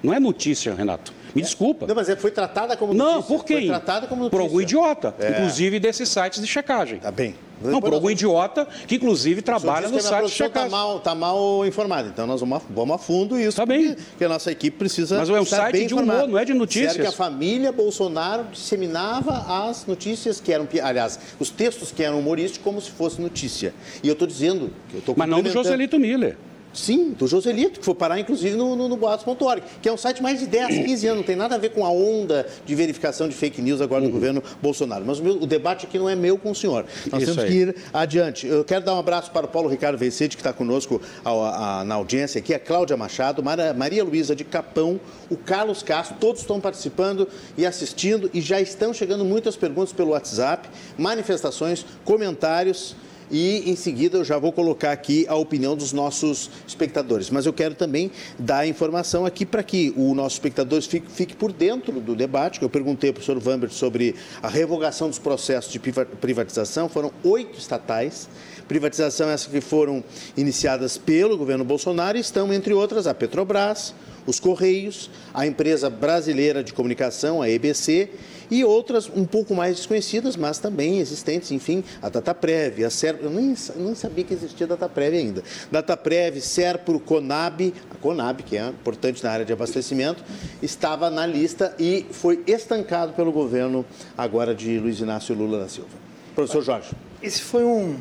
Não 0.00 0.14
é 0.14 0.20
notícia, 0.20 0.72
Renato. 0.74 1.12
Me 1.36 1.42
desculpa. 1.42 1.86
Não, 1.86 1.94
mas 1.94 2.08
é, 2.08 2.16
foi 2.16 2.30
tratada 2.30 2.76
como 2.76 2.94
notícia. 2.94 3.14
Não, 3.14 3.22
por 3.22 3.44
quem? 3.44 3.58
Foi 3.58 3.66
tratada 3.66 4.06
como 4.06 4.22
notícia. 4.22 4.38
Por 4.38 4.44
algum 4.44 4.60
idiota, 4.60 5.14
é. 5.18 5.30
inclusive 5.30 5.78
desses 5.78 6.08
sites 6.08 6.40
de 6.40 6.46
checagem. 6.46 6.98
Tá 6.98 7.10
bem. 7.10 7.34
Não, 7.62 7.80
por 7.80 7.92
algum 7.92 8.10
idiota 8.10 8.66
que, 8.86 8.96
inclusive, 8.96 9.40
trabalha 9.40 9.88
no 9.88 10.00
site 10.00 10.26
de 10.26 10.30
tá 10.30 10.36
checagem. 10.36 10.66
Está 10.66 10.76
mal, 10.76 11.00
tá 11.00 11.14
mal 11.14 11.66
informado. 11.66 12.08
Então, 12.08 12.26
nós 12.26 12.40
vamos 12.40 12.58
a, 12.58 12.62
vamos 12.70 12.94
a 12.94 12.98
fundo 12.98 13.38
isso. 13.38 13.56
Tá 13.56 13.64
bem. 13.64 13.94
Porque 13.94 14.24
a 14.24 14.28
nossa 14.28 14.50
equipe 14.52 14.76
precisa 14.76 15.18
Mas 15.18 15.28
é 15.28 15.40
um 15.40 15.44
site 15.44 15.86
de 15.86 15.94
humor, 15.94 16.28
não 16.28 16.38
é 16.38 16.44
de 16.44 16.52
notícias. 16.52 16.92
Sério 16.92 17.08
que 17.08 17.14
a 17.14 17.16
família 17.16 17.72
Bolsonaro 17.72 18.44
disseminava 18.52 19.66
as 19.68 19.86
notícias 19.86 20.38
que 20.38 20.52
eram... 20.52 20.68
Aliás, 20.82 21.18
os 21.40 21.48
textos 21.48 21.90
que 21.90 22.02
eram 22.02 22.18
humorísticos 22.18 22.62
como 22.62 22.80
se 22.80 22.90
fosse 22.90 23.20
notícia. 23.20 23.72
E 24.02 24.08
eu 24.08 24.12
estou 24.12 24.28
dizendo... 24.28 24.70
Eu 24.92 25.00
tô 25.00 25.14
Mas 25.16 25.28
não 25.28 25.42
do 25.42 25.50
Joselito 25.50 25.98
Miller. 25.98 26.36
Sim, 26.76 27.12
do 27.12 27.26
Joselito, 27.26 27.80
que 27.80 27.84
foi 27.84 27.94
parar 27.94 28.20
inclusive 28.20 28.54
no, 28.54 28.76
no, 28.76 28.86
no 28.86 28.96
boatos.org, 28.98 29.62
que 29.80 29.88
é 29.88 29.92
um 29.92 29.96
site 29.96 30.22
mais 30.22 30.40
de 30.40 30.46
10, 30.46 30.84
15 30.84 31.06
anos, 31.06 31.18
não 31.20 31.26
tem 31.26 31.34
nada 31.34 31.54
a 31.54 31.58
ver 31.58 31.70
com 31.70 31.84
a 31.86 31.90
onda 31.90 32.46
de 32.66 32.74
verificação 32.74 33.28
de 33.28 33.34
fake 33.34 33.62
news 33.62 33.80
agora 33.80 34.02
no 34.02 34.08
uhum. 34.08 34.12
governo 34.12 34.42
Bolsonaro. 34.60 35.02
Mas 35.06 35.18
o, 35.18 35.24
meu, 35.24 35.42
o, 35.42 35.46
debate 35.46 35.86
aqui 35.86 35.98
não 35.98 36.08
é 36.08 36.14
meu 36.14 36.36
com 36.36 36.50
o 36.50 36.54
senhor. 36.54 36.84
Nós 37.10 37.22
Isso 37.22 37.34
temos 37.34 37.38
aí. 37.38 37.50
que 37.50 37.56
ir 37.56 37.76
adiante. 37.94 38.46
Eu 38.46 38.62
quero 38.62 38.84
dar 38.84 38.94
um 38.94 38.98
abraço 38.98 39.30
para 39.30 39.46
o 39.46 39.48
Paulo 39.48 39.70
Ricardo 39.70 39.96
Vencete, 39.96 40.36
que 40.36 40.40
está 40.42 40.52
conosco 40.52 41.00
a, 41.24 41.80
a, 41.80 41.84
na 41.84 41.94
audiência 41.94 42.38
aqui, 42.38 42.52
a 42.52 42.58
Cláudia 42.58 42.96
Machado, 42.96 43.42
Maria, 43.42 43.72
Maria 43.72 44.04
Luísa 44.04 44.36
de 44.36 44.44
Capão, 44.44 45.00
o 45.30 45.36
Carlos 45.36 45.82
Castro, 45.82 46.16
todos 46.20 46.42
estão 46.42 46.60
participando 46.60 47.26
e 47.56 47.64
assistindo 47.64 48.30
e 48.34 48.40
já 48.42 48.60
estão 48.60 48.92
chegando 48.92 49.24
muitas 49.24 49.56
perguntas 49.56 49.94
pelo 49.94 50.10
WhatsApp, 50.10 50.68
manifestações, 50.98 51.86
comentários. 52.04 52.94
E 53.30 53.70
em 53.70 53.76
seguida 53.76 54.18
eu 54.18 54.24
já 54.24 54.38
vou 54.38 54.52
colocar 54.52 54.92
aqui 54.92 55.26
a 55.28 55.34
opinião 55.34 55.76
dos 55.76 55.92
nossos 55.92 56.50
espectadores. 56.66 57.30
Mas 57.30 57.46
eu 57.46 57.52
quero 57.52 57.74
também 57.74 58.10
dar 58.38 58.66
informação 58.66 59.26
aqui 59.26 59.44
para 59.44 59.62
que 59.62 59.92
o 59.96 60.14
nosso 60.14 60.36
espectador 60.36 60.80
fique, 60.82 61.10
fique, 61.10 61.36
por 61.36 61.52
dentro 61.52 62.00
do 62.00 62.14
debate, 62.14 62.62
eu 62.62 62.70
perguntei 62.70 63.12
para 63.12 63.20
o 63.20 63.24
senhor 63.24 63.40
Vambert 63.40 63.72
sobre 63.72 64.14
a 64.42 64.48
revogação 64.48 65.08
dos 65.08 65.18
processos 65.18 65.72
de 65.72 65.78
privatização, 65.78 66.88
foram 66.88 67.12
oito 67.24 67.58
estatais, 67.58 68.28
privatização 68.66 69.28
essas 69.28 69.46
que 69.46 69.60
foram 69.60 70.02
iniciadas 70.36 70.98
pelo 70.98 71.36
governo 71.36 71.64
Bolsonaro 71.64 72.18
e 72.18 72.20
estão, 72.20 72.52
entre 72.52 72.74
outras, 72.74 73.06
a 73.06 73.14
Petrobras, 73.14 73.94
os 74.26 74.40
Correios, 74.40 75.10
a 75.32 75.46
empresa 75.46 75.88
brasileira 75.88 76.62
de 76.62 76.72
comunicação, 76.72 77.40
a 77.40 77.48
EBC, 77.48 78.10
e 78.50 78.64
outras 78.64 79.10
um 79.14 79.24
pouco 79.24 79.54
mais 79.54 79.76
desconhecidas, 79.76 80.36
mas 80.36 80.58
também 80.58 80.98
existentes, 80.98 81.50
enfim, 81.50 81.82
a 82.00 82.08
Dataprev, 82.08 82.84
a 82.84 82.90
Serp, 82.90 83.22
eu 83.22 83.30
nem, 83.30 83.54
nem 83.76 83.94
sabia 83.94 84.24
que 84.24 84.34
existia 84.34 84.66
Dataprev 84.66 85.14
ainda. 85.14 85.42
Dataprev, 85.70 86.40
Serpro, 86.40 87.00
Conab, 87.00 87.74
a 87.90 87.94
Conab, 87.96 88.42
que 88.42 88.56
é 88.56 88.68
importante 88.68 89.22
na 89.22 89.30
área 89.30 89.44
de 89.44 89.52
abastecimento, 89.52 90.22
estava 90.62 91.10
na 91.10 91.26
lista 91.26 91.74
e 91.78 92.06
foi 92.10 92.42
estancado 92.46 93.12
pelo 93.12 93.32
governo 93.32 93.84
agora 94.16 94.54
de 94.54 94.78
Luiz 94.78 95.00
Inácio 95.00 95.34
Lula 95.34 95.58
da 95.58 95.68
Silva. 95.68 95.90
Professor 96.34 96.62
Jorge. 96.62 96.90
Esse 97.22 97.42
foi 97.42 97.64
um, 97.64 97.96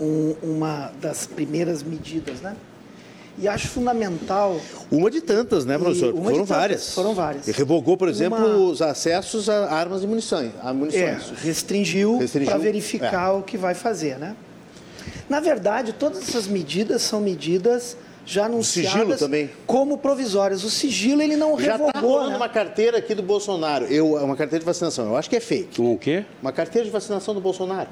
um 0.00 0.34
uma 0.42 0.92
das 1.00 1.26
primeiras 1.26 1.82
medidas, 1.82 2.40
né? 2.40 2.56
E 3.40 3.48
acho 3.48 3.68
fundamental. 3.68 4.60
Uma 4.90 5.10
de 5.10 5.20
tantas, 5.20 5.64
né, 5.64 5.78
professor? 5.78 6.12
Foram 6.12 6.32
tantas, 6.32 6.48
várias. 6.48 6.94
Foram 6.94 7.14
várias. 7.14 7.48
E 7.48 7.52
revogou, 7.52 7.96
por 7.96 8.08
exemplo, 8.08 8.38
uma... 8.38 8.70
os 8.70 8.82
acessos 8.82 9.48
a 9.48 9.72
armas 9.72 10.02
e 10.02 10.06
munições. 10.06 10.52
A 10.62 10.74
munições. 10.74 11.02
É, 11.02 11.18
restringiu, 11.42 12.18
restringiu 12.18 12.50
para 12.50 12.58
verificar 12.58 13.28
é. 13.28 13.32
o 13.32 13.42
que 13.42 13.56
vai 13.56 13.74
fazer, 13.74 14.18
né? 14.18 14.36
Na 15.28 15.40
verdade, 15.40 15.94
todas 15.94 16.28
essas 16.28 16.46
medidas 16.46 17.00
são 17.02 17.20
medidas 17.20 17.96
já 18.26 18.44
anunciadas 18.44 19.20
como 19.66 19.96
provisórias. 19.96 20.62
O 20.62 20.70
sigilo 20.70 21.22
ele 21.22 21.36
não 21.36 21.58
já 21.58 21.66
tá 21.66 21.72
revogou. 21.72 21.92
Já 21.92 21.98
está 21.98 22.00
rolando 22.00 22.30
né? 22.30 22.36
uma 22.36 22.48
carteira 22.48 22.98
aqui 22.98 23.14
do 23.14 23.22
Bolsonaro. 23.22 23.86
Eu, 23.86 24.14
uma 24.16 24.36
carteira 24.36 24.60
de 24.60 24.66
vacinação. 24.66 25.06
Eu 25.06 25.16
acho 25.16 25.30
que 25.30 25.36
é 25.36 25.40
fake. 25.40 25.80
Um 25.80 25.94
o 25.94 25.98
quê? 25.98 26.26
Uma 26.42 26.52
carteira 26.52 26.84
de 26.84 26.92
vacinação 26.92 27.32
do 27.32 27.40
Bolsonaro 27.40 27.88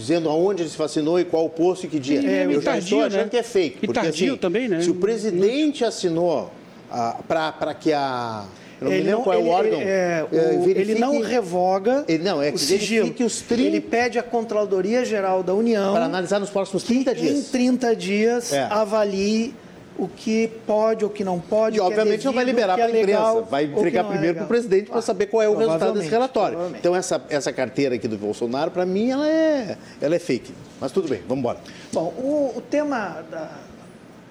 dizendo 0.00 0.28
aonde 0.28 0.62
ele 0.62 0.70
se 0.70 0.76
vacinou 0.76 1.20
e 1.20 1.24
qual 1.24 1.44
o 1.44 1.50
posto 1.50 1.86
e 1.86 1.88
que 1.88 1.98
dia. 1.98 2.20
É, 2.20 2.46
eu 2.46 2.60
já 2.60 2.72
tardio, 2.72 2.84
estou 2.84 3.00
achando 3.02 3.22
né? 3.22 3.28
que 3.28 3.36
é 3.36 3.42
fake. 3.42 3.78
E 3.82 3.86
porque, 3.86 4.00
tardio 4.00 4.32
assim, 4.32 4.40
também, 4.40 4.68
né? 4.68 4.80
Se 4.80 4.90
o 4.90 4.94
presidente 4.94 5.84
assinou 5.84 6.50
ah, 6.90 7.16
para 7.26 7.74
que 7.74 7.92
a... 7.92 8.44
Eu 8.80 8.86
não 8.86 8.92
ele 8.92 9.02
me 9.02 9.10
lembro 9.10 9.18
não, 9.18 9.24
qual 9.24 9.36
é 9.36 9.38
o 9.38 9.46
órgão. 9.48 9.80
É, 9.82 10.26
é, 10.32 10.58
o, 10.58 10.70
ele 10.70 10.94
não 10.94 11.20
revoga 11.20 12.04
ele, 12.08 12.24
não, 12.24 12.42
é 12.42 12.48
que 12.48 12.56
o 12.56 12.58
sigilo. 12.58 13.14
Os 13.24 13.42
30... 13.42 13.62
Ele 13.62 13.80
pede 13.80 14.18
à 14.18 14.22
Controladoria 14.22 15.04
Geral 15.04 15.42
da 15.42 15.52
União... 15.52 15.92
Para 15.92 16.06
analisar 16.06 16.40
nos 16.40 16.48
próximos 16.48 16.82
30 16.84 17.14
dias. 17.14 17.38
Em 17.38 17.42
30 17.42 17.94
dias, 17.94 18.52
é. 18.54 18.62
avalie 18.70 19.54
o 20.00 20.08
que 20.08 20.48
pode 20.66 21.04
ou 21.04 21.10
que 21.10 21.22
não 21.22 21.38
pode. 21.38 21.76
E, 21.76 21.80
obviamente, 21.80 22.06
é 22.06 22.10
devido, 22.12 22.24
não 22.26 22.32
vai 22.32 22.44
liberar 22.44 22.74
para 22.74 22.84
a 22.86 22.90
é 22.90 23.00
imprensa. 23.00 23.40
Vai 23.42 23.64
entregar 23.64 24.04
é 24.04 24.08
primeiro 24.08 24.34
para 24.36 24.44
o 24.44 24.48
presidente 24.48 24.90
para 24.90 25.02
saber 25.02 25.26
qual 25.26 25.42
é 25.42 25.48
o 25.48 25.56
resultado 25.56 25.92
desse 25.92 26.08
relatório. 26.08 26.58
Então, 26.78 26.96
essa, 26.96 27.22
essa 27.28 27.52
carteira 27.52 27.94
aqui 27.94 28.08
do 28.08 28.16
Bolsonaro, 28.16 28.70
para 28.70 28.86
mim, 28.86 29.10
ela 29.10 29.28
é, 29.28 29.76
ela 30.00 30.14
é 30.14 30.18
fake. 30.18 30.54
Mas 30.80 30.90
tudo 30.90 31.08
bem, 31.08 31.20
vamos 31.28 31.40
embora. 31.40 31.58
Bom, 31.92 32.14
o, 32.16 32.54
o 32.56 32.60
tema 32.62 33.22
da 33.30 33.50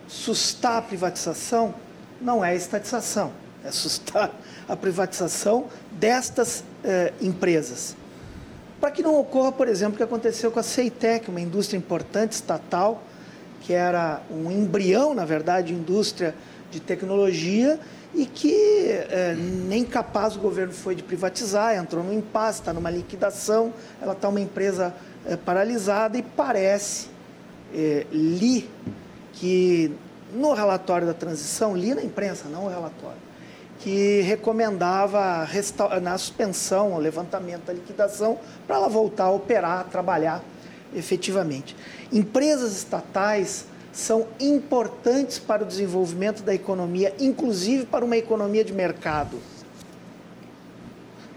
sustar 0.08 0.78
a 0.78 0.82
privatização 0.82 1.74
não 2.20 2.44
é 2.44 2.50
a 2.50 2.56
estatização, 2.56 3.32
é 3.64 3.72
sustar 3.72 4.32
a 4.68 4.76
privatização 4.76 5.68
destas 5.92 6.64
eh, 6.84 7.14
empresas. 7.22 7.96
Para 8.82 8.92
que 8.92 9.04
não 9.04 9.20
ocorra, 9.20 9.52
por 9.52 9.68
exemplo, 9.68 9.94
o 9.94 9.98
que 9.98 10.04
aconteceu 10.04 10.52
com 10.52 10.60
a 10.60 10.64
Ceitec, 10.64 11.30
uma 11.30 11.40
indústria 11.40 11.78
importante 11.78 12.32
estatal, 12.32 13.04
que 13.62 13.74
era 13.74 14.22
um 14.30 14.52
embrião, 14.52 15.14
na 15.14 15.26
verdade, 15.26 15.74
indústria 15.74 16.34
de 16.72 16.80
tecnologia 16.80 17.80
e 18.14 18.26
que 18.26 18.88
é, 18.90 19.36
nem 19.36 19.84
capaz 19.84 20.36
o 20.36 20.40
governo 20.40 20.74
foi 20.74 20.96
de 20.96 21.04
privatizar, 21.04 21.76
entrou 21.76 22.04
no 22.04 22.14
impasse, 22.14 22.60
está 22.60 22.74
numa 22.74 22.90
liquidação, 22.90 23.74
ela 24.02 24.14
está 24.14 24.30
uma 24.30 24.42
empresa 24.42 24.94
é, 25.26 25.36
paralisada 25.36 26.18
e 26.18 26.24
parece, 26.24 27.08
é, 27.74 28.06
li 28.12 28.70
que 29.34 29.92
no 30.34 30.54
relatório 30.54 31.08
da 31.08 31.14
transição, 31.14 31.76
li 31.76 31.94
na 31.94 32.04
imprensa, 32.04 32.48
não 32.50 32.66
o 32.66 32.70
relatório, 32.70 33.18
que 33.80 34.22
recomendava 34.22 35.48
na 36.02 36.18
suspensão, 36.18 36.94
o 36.94 37.00
levantamento 37.00 37.66
da 37.66 37.74
liquidação, 37.74 38.38
para 38.68 38.76
ela 38.76 38.90
voltar 38.90 39.26
a 39.26 39.32
operar, 39.32 39.80
a 39.80 39.84
trabalhar 39.84 40.44
efetivamente. 40.96 41.76
Empresas 42.12 42.76
estatais 42.76 43.66
são 43.92 44.28
importantes 44.40 45.40
para 45.40 45.64
o 45.64 45.66
desenvolvimento 45.66 46.44
da 46.44 46.54
economia, 46.54 47.14
inclusive 47.20 47.86
para 47.86 48.06
uma 48.06 48.18
economia 48.18 48.64
de 48.64 48.74
mercado. 48.74 49.40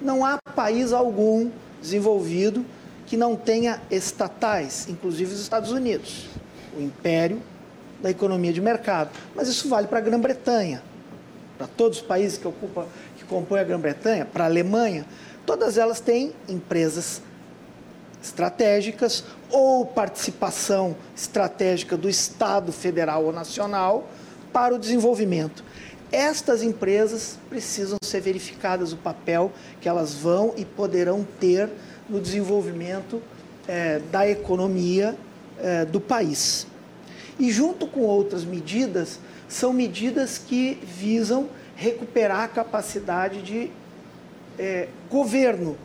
Não 0.00 0.24
há 0.24 0.38
país 0.54 0.92
algum 0.92 1.50
desenvolvido 1.80 2.64
que 3.06 3.16
não 3.16 3.36
tenha 3.36 3.80
estatais, 3.90 4.88
inclusive 4.88 5.34
os 5.34 5.40
Estados 5.40 5.70
Unidos, 5.70 6.28
o 6.76 6.80
império 6.80 7.42
da 8.00 8.10
economia 8.10 8.52
de 8.52 8.60
mercado. 8.60 9.10
Mas 9.34 9.48
isso 9.48 9.68
vale 9.68 9.86
para 9.86 9.98
a 9.98 10.02
Grã-Bretanha, 10.02 10.82
para 11.56 11.66
todos 11.66 11.98
os 11.98 12.04
países 12.04 12.38
que 12.38 12.48
ocupam, 12.48 12.86
que 13.16 13.24
compõem 13.24 13.60
a 13.60 13.64
Grã-Bretanha, 13.64 14.24
para 14.24 14.44
a 14.44 14.46
Alemanha, 14.46 15.06
todas 15.46 15.78
elas 15.78 16.00
têm 16.00 16.32
empresas 16.48 17.22
estratégicas 18.22 19.24
ou 19.52 19.84
participação 19.84 20.96
estratégica 21.14 21.96
do 21.96 22.08
Estado 22.08 22.72
federal 22.72 23.24
ou 23.24 23.32
nacional 23.32 24.08
para 24.52 24.74
o 24.74 24.78
desenvolvimento. 24.78 25.62
Estas 26.10 26.62
empresas 26.62 27.38
precisam 27.48 27.96
ser 28.02 28.20
verificadas 28.20 28.92
o 28.92 28.96
papel 28.96 29.52
que 29.80 29.88
elas 29.88 30.14
vão 30.14 30.52
e 30.56 30.64
poderão 30.64 31.26
ter 31.38 31.70
no 32.08 32.20
desenvolvimento 32.20 33.22
é, 33.68 34.00
da 34.10 34.28
economia 34.28 35.16
é, 35.58 35.84
do 35.84 36.00
país. 36.00 36.66
E 37.38 37.50
junto 37.50 37.86
com 37.86 38.00
outras 38.00 38.44
medidas, 38.44 39.18
são 39.48 39.72
medidas 39.72 40.38
que 40.38 40.78
visam 40.82 41.48
recuperar 41.76 42.40
a 42.40 42.48
capacidade 42.48 43.42
de 43.42 43.70
é, 44.58 44.88
governo 45.10 45.76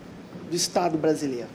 do 0.50 0.56
Estado 0.56 0.98
brasileiro. 0.98 1.48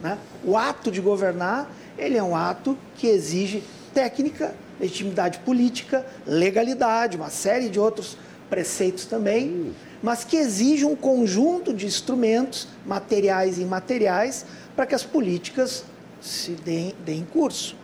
Né? 0.00 0.18
O 0.44 0.56
ato 0.56 0.90
de 0.90 1.00
governar, 1.00 1.70
ele 1.96 2.16
é 2.16 2.22
um 2.22 2.36
ato 2.36 2.78
que 2.96 3.06
exige 3.06 3.62
técnica, 3.92 4.54
legitimidade 4.78 5.38
política, 5.40 6.06
legalidade, 6.26 7.16
uma 7.16 7.30
série 7.30 7.68
de 7.68 7.80
outros 7.80 8.16
preceitos 8.48 9.04
também, 9.04 9.74
mas 10.02 10.24
que 10.24 10.36
exige 10.36 10.84
um 10.84 10.94
conjunto 10.94 11.74
de 11.74 11.86
instrumentos, 11.86 12.68
materiais 12.86 13.58
e 13.58 13.62
imateriais, 13.62 14.46
para 14.76 14.86
que 14.86 14.94
as 14.94 15.02
políticas 15.02 15.84
se 16.20 16.52
deem, 16.52 16.94
deem 17.04 17.24
curso. 17.24 17.76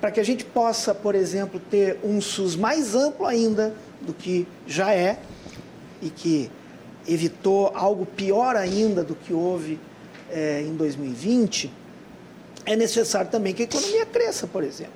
Para 0.00 0.10
que 0.10 0.20
a 0.20 0.24
gente 0.24 0.44
possa, 0.44 0.94
por 0.94 1.14
exemplo, 1.14 1.60
ter 1.70 1.98
um 2.04 2.20
SUS 2.20 2.56
mais 2.56 2.94
amplo 2.94 3.24
ainda 3.24 3.74
do 4.00 4.12
que 4.12 4.46
já 4.66 4.92
é, 4.92 5.18
e 6.02 6.10
que 6.10 6.50
evitou 7.08 7.72
algo 7.74 8.04
pior 8.04 8.56
ainda 8.56 9.02
do 9.02 9.14
que 9.14 9.32
houve 9.32 9.78
é, 10.32 10.62
em 10.62 10.74
2020, 10.74 11.70
é 12.64 12.74
necessário 12.74 13.30
também 13.30 13.52
que 13.52 13.62
a 13.62 13.64
economia 13.64 14.06
cresça, 14.06 14.46
por 14.46 14.64
exemplo. 14.64 14.94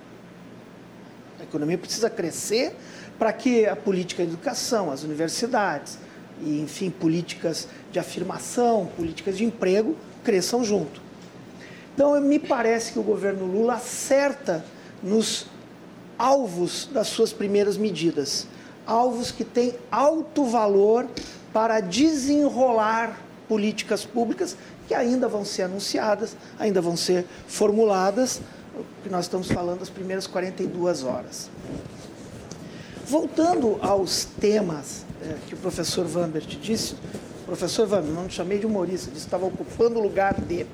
A 1.38 1.42
economia 1.42 1.76
precisa 1.76 2.08
crescer 2.08 2.74
para 3.18 3.32
que 3.32 3.66
a 3.66 3.76
política 3.76 4.24
de 4.24 4.30
educação, 4.32 4.90
as 4.90 5.02
universidades, 5.02 5.98
e, 6.42 6.60
enfim, 6.60 6.90
políticas 6.90 7.68
de 7.90 7.98
afirmação, 7.98 8.86
políticas 8.96 9.36
de 9.36 9.44
emprego 9.44 9.96
cresçam 10.22 10.62
junto. 10.64 11.00
Então, 11.94 12.20
me 12.20 12.38
parece 12.38 12.92
que 12.92 12.98
o 12.98 13.02
governo 13.02 13.46
Lula 13.46 13.74
acerta 13.74 14.64
nos 15.02 15.46
alvos 16.18 16.88
das 16.92 17.08
suas 17.08 17.32
primeiras 17.32 17.76
medidas. 17.76 18.46
Alvos 18.86 19.30
que 19.30 19.44
têm 19.44 19.74
alto 19.90 20.44
valor 20.44 21.06
para 21.52 21.80
desenrolar 21.80 23.18
políticas 23.48 24.04
públicas 24.04 24.56
que 24.86 24.94
ainda 24.94 25.28
vão 25.28 25.44
ser 25.44 25.62
anunciadas, 25.62 26.36
ainda 26.58 26.80
vão 26.80 26.96
ser 26.96 27.24
formuladas, 27.46 28.40
que 29.02 29.08
nós 29.08 29.24
estamos 29.24 29.50
falando 29.50 29.80
das 29.80 29.90
primeiras 29.90 30.26
42 30.26 31.02
horas. 31.02 31.50
Voltando 33.06 33.78
aos 33.80 34.24
temas 34.24 35.04
é, 35.22 35.36
que 35.46 35.54
o 35.54 35.56
professor 35.56 36.04
Vambert 36.06 36.46
disse, 36.60 36.96
professor 37.44 37.86
Vambert, 37.86 38.12
não 38.12 38.24
me 38.24 38.30
chamei 38.30 38.58
de 38.58 38.66
humorista, 38.66 39.10
disse 39.10 39.12
que 39.12 39.18
estava 39.28 39.46
ocupando 39.46 39.98
o 39.98 40.02
lugar 40.02 40.34
dele, 40.34 40.68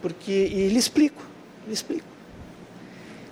porque, 0.00 0.32
e 0.32 0.68
lhe 0.68 0.78
explico, 0.78 1.22
lhe 1.66 1.72
explico. 1.72 2.06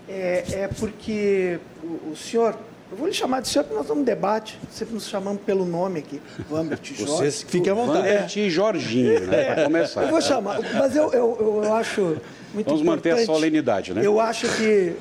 É, 0.09 0.45
é 0.63 0.69
porque 0.69 1.59
o, 1.83 2.11
o 2.11 2.17
senhor 2.17 2.57
Eu 2.91 2.97
vou 2.97 3.07
lhe 3.07 3.15
chamar 3.15 3.41
de 3.41 3.49
senhor 3.49 3.63
porque 3.63 3.75
nós 3.75 3.85
estamos 3.85 4.03
em 4.03 4.05
debate. 4.05 4.59
Sempre 4.71 4.95
nos 4.95 5.07
chamamos 5.07 5.41
pelo 5.43 5.65
nome 5.65 6.01
aqui. 6.01 6.21
Vambert, 6.49 6.81
Jorge. 6.83 7.05
Vocês 7.05 7.43
fiquem 7.43 7.71
à 7.71 7.75
vontade. 7.75 7.99
Vambert 7.99 8.37
e 8.37 8.51
Jorginho, 8.51 9.27
né? 9.27 9.55
Para 9.55 9.65
começar. 9.65 10.03
Eu 10.03 10.09
vou 10.09 10.21
chamar. 10.21 10.59
Mas 10.75 10.97
eu, 10.97 11.13
eu, 11.13 11.63
eu 11.65 11.75
acho 11.75 12.17
muito 12.53 12.67
Vamos 12.67 12.83
manter 12.83 13.13
a 13.13 13.25
solenidade, 13.25 13.95
né? 13.95 14.05
Eu 14.05 14.21
acho 14.21 14.49
que 14.57 14.97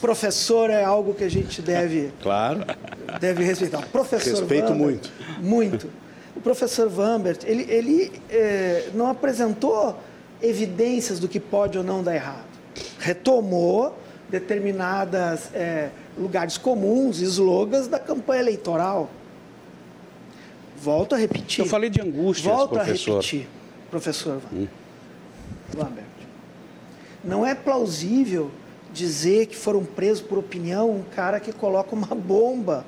professor 0.00 0.70
é 0.70 0.84
algo 0.84 1.12
que 1.12 1.24
a 1.24 1.28
gente 1.28 1.60
deve... 1.60 2.12
Claro. 2.22 2.64
Deve 3.20 3.42
respeitar. 3.42 3.84
Professor 3.88 4.40
Respeito 4.40 4.68
Vambert, 4.68 4.78
muito. 4.78 5.12
Muito. 5.40 5.90
O 6.36 6.40
professor 6.40 6.88
Vambert, 6.88 7.38
ele, 7.44 7.66
ele 7.68 8.12
é, 8.30 8.90
não 8.94 9.08
apresentou 9.08 9.98
evidências 10.42 11.18
do 11.18 11.26
que 11.26 11.40
pode 11.40 11.78
ou 11.78 11.82
não 11.82 12.02
dar 12.02 12.14
errado. 12.14 12.44
Retomou 13.00 13.98
determinadas... 14.28 15.50
É, 15.52 15.88
lugares 16.18 16.56
comuns, 16.56 17.18
slogans 17.20 17.86
da 17.88 17.98
campanha 17.98 18.42
eleitoral. 18.42 19.10
Volto 20.76 21.14
a 21.14 21.18
repetir. 21.18 21.64
Eu 21.64 21.68
falei 21.68 21.88
de 21.88 22.00
angústia, 22.00 22.52
Volto 22.52 22.74
professor. 22.74 23.12
a 23.12 23.14
repetir, 23.16 23.48
professor 23.90 24.40
hum. 24.52 24.66
Lambert. 25.74 26.04
Não 27.24 27.44
é 27.44 27.54
plausível 27.54 28.50
dizer 28.92 29.46
que 29.46 29.56
foram 29.56 29.84
presos 29.84 30.20
por 30.20 30.38
opinião 30.38 30.90
um 30.90 31.02
cara 31.02 31.40
que 31.40 31.52
coloca 31.52 31.94
uma 31.94 32.14
bomba. 32.14 32.84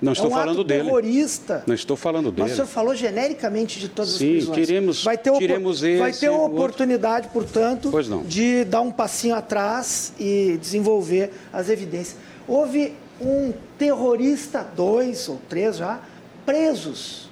Não 0.00 0.12
estou 0.12 0.26
é 0.26 0.28
um 0.28 0.32
falando 0.32 0.60
ato 0.60 0.64
dele. 0.64 0.84
terrorista. 0.84 1.64
Não 1.66 1.74
estou 1.74 1.96
falando 1.96 2.30
dele. 2.30 2.42
Mas 2.42 2.52
o 2.52 2.54
senhor 2.54 2.66
falou 2.66 2.94
genericamente 2.94 3.80
de 3.80 3.88
todas 3.88 4.12
Sim, 4.12 4.38
as 4.38 4.44
prisões. 4.44 4.66
tiremos, 4.66 5.04
vai 5.04 5.16
ter, 5.16 5.32
tiremos 5.32 5.82
esse, 5.82 5.98
vai 5.98 6.12
ter 6.12 6.28
uma 6.28 6.44
oportunidade, 6.44 7.28
portanto, 7.28 7.90
de 8.26 8.64
dar 8.64 8.82
um 8.82 8.92
passinho 8.92 9.34
atrás 9.34 10.12
e 10.18 10.58
desenvolver 10.60 11.30
as 11.52 11.70
evidências. 11.70 12.16
Houve 12.48 12.94
um 13.20 13.52
terrorista, 13.78 14.62
dois 14.62 15.28
ou 15.28 15.40
três 15.48 15.76
já, 15.76 16.00
presos. 16.44 17.28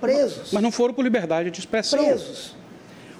Presos. 0.00 0.52
Mas 0.52 0.62
não 0.62 0.72
foram 0.72 0.92
por 0.92 1.02
liberdade 1.02 1.50
de 1.50 1.60
expressão. 1.60 2.04
Presos. 2.04 2.56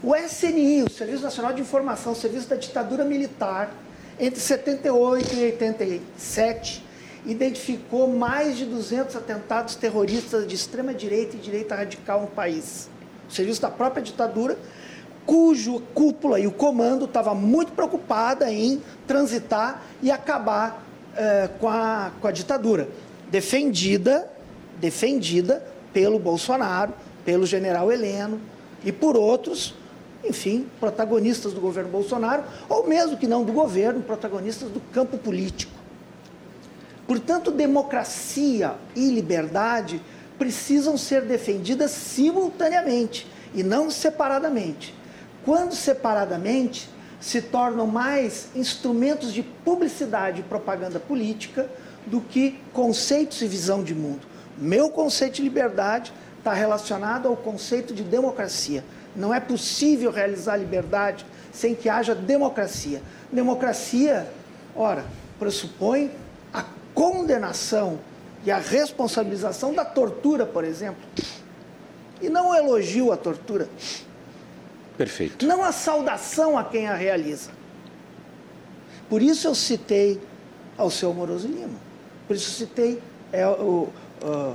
O 0.02 0.16
SNI, 0.16 0.82
o 0.82 0.90
Serviço 0.90 1.22
Nacional 1.22 1.52
de 1.52 1.62
Informação, 1.62 2.12
o 2.12 2.16
Serviço 2.16 2.48
da 2.48 2.56
Ditadura 2.56 3.04
Militar, 3.04 3.72
entre 4.18 4.40
78 4.40 5.34
e 5.34 5.44
87, 5.44 6.84
identificou 7.24 8.08
mais 8.08 8.58
de 8.58 8.64
200 8.64 9.14
atentados 9.14 9.76
terroristas 9.76 10.46
de 10.46 10.56
extrema 10.56 10.92
direita 10.92 11.36
e 11.36 11.38
direita 11.38 11.76
radical 11.76 12.22
no 12.22 12.26
país. 12.26 12.90
O 13.28 13.32
serviço 13.32 13.62
da 13.62 13.70
própria 13.70 14.02
ditadura, 14.02 14.58
cujo 15.26 15.80
cúpula 15.94 16.40
e 16.40 16.46
o 16.46 16.52
comando 16.52 17.04
estava 17.04 17.34
muito 17.34 17.72
preocupada 17.72 18.52
em 18.52 18.82
transitar 19.06 19.82
e 20.02 20.10
acabar 20.10 20.82
eh, 21.16 21.48
com, 21.60 21.68
a, 21.68 22.10
com 22.20 22.26
a 22.26 22.32
ditadura, 22.32 22.88
defendida, 23.30 24.30
defendida 24.80 25.62
pelo 25.92 26.18
Bolsonaro, 26.18 26.92
pelo 27.24 27.46
general 27.46 27.92
Heleno 27.92 28.40
e 28.84 28.90
por 28.90 29.16
outros, 29.16 29.74
enfim, 30.24 30.66
protagonistas 30.80 31.52
do 31.52 31.60
governo 31.60 31.90
Bolsonaro, 31.90 32.44
ou 32.68 32.86
mesmo 32.86 33.16
que 33.16 33.26
não 33.26 33.44
do 33.44 33.52
governo, 33.52 34.02
protagonistas 34.02 34.70
do 34.70 34.80
campo 34.92 35.18
político. 35.18 35.72
Portanto, 37.06 37.50
democracia 37.50 38.74
e 38.96 39.08
liberdade 39.10 40.00
precisam 40.38 40.96
ser 40.96 41.22
defendidas 41.22 41.90
simultaneamente 41.90 43.26
e 43.54 43.62
não 43.62 43.90
separadamente. 43.90 44.94
Quando 45.44 45.74
separadamente, 45.74 46.88
se 47.22 47.40
tornam 47.40 47.86
mais 47.86 48.48
instrumentos 48.54 49.32
de 49.32 49.42
publicidade 49.42 50.40
e 50.40 50.42
propaganda 50.42 50.98
política 50.98 51.70
do 52.04 52.20
que 52.20 52.58
conceitos 52.72 53.40
e 53.42 53.46
visão 53.46 53.82
de 53.82 53.94
mundo. 53.94 54.26
Meu 54.58 54.90
conceito 54.90 55.34
de 55.34 55.42
liberdade 55.42 56.12
está 56.38 56.52
relacionado 56.52 57.28
ao 57.28 57.36
conceito 57.36 57.94
de 57.94 58.02
democracia. 58.02 58.84
Não 59.14 59.32
é 59.32 59.38
possível 59.38 60.10
realizar 60.10 60.56
liberdade 60.56 61.24
sem 61.52 61.76
que 61.76 61.88
haja 61.88 62.12
democracia. 62.12 63.00
Democracia, 63.30 64.28
ora, 64.74 65.04
pressupõe 65.38 66.10
a 66.52 66.64
condenação 66.92 68.00
e 68.44 68.50
a 68.50 68.58
responsabilização 68.58 69.72
da 69.72 69.84
tortura, 69.84 70.44
por 70.44 70.64
exemplo. 70.64 71.02
E 72.20 72.28
não 72.28 72.52
elogio 72.52 73.12
à 73.12 73.16
tortura. 73.16 73.68
Perfeito. 74.96 75.46
Não 75.46 75.62
a 75.64 75.72
saudação 75.72 76.56
a 76.56 76.64
quem 76.64 76.86
a 76.86 76.94
realiza. 76.94 77.50
Por 79.08 79.22
isso 79.22 79.46
eu 79.46 79.54
citei 79.54 80.20
ao 80.76 80.90
seu 80.90 81.12
Moroso 81.12 81.48
Lima. 81.48 81.78
Por 82.26 82.36
isso 82.36 82.50
eu 82.50 82.66
citei 82.66 83.02
é, 83.32 83.46
o, 83.46 83.88
ah. 84.22 84.54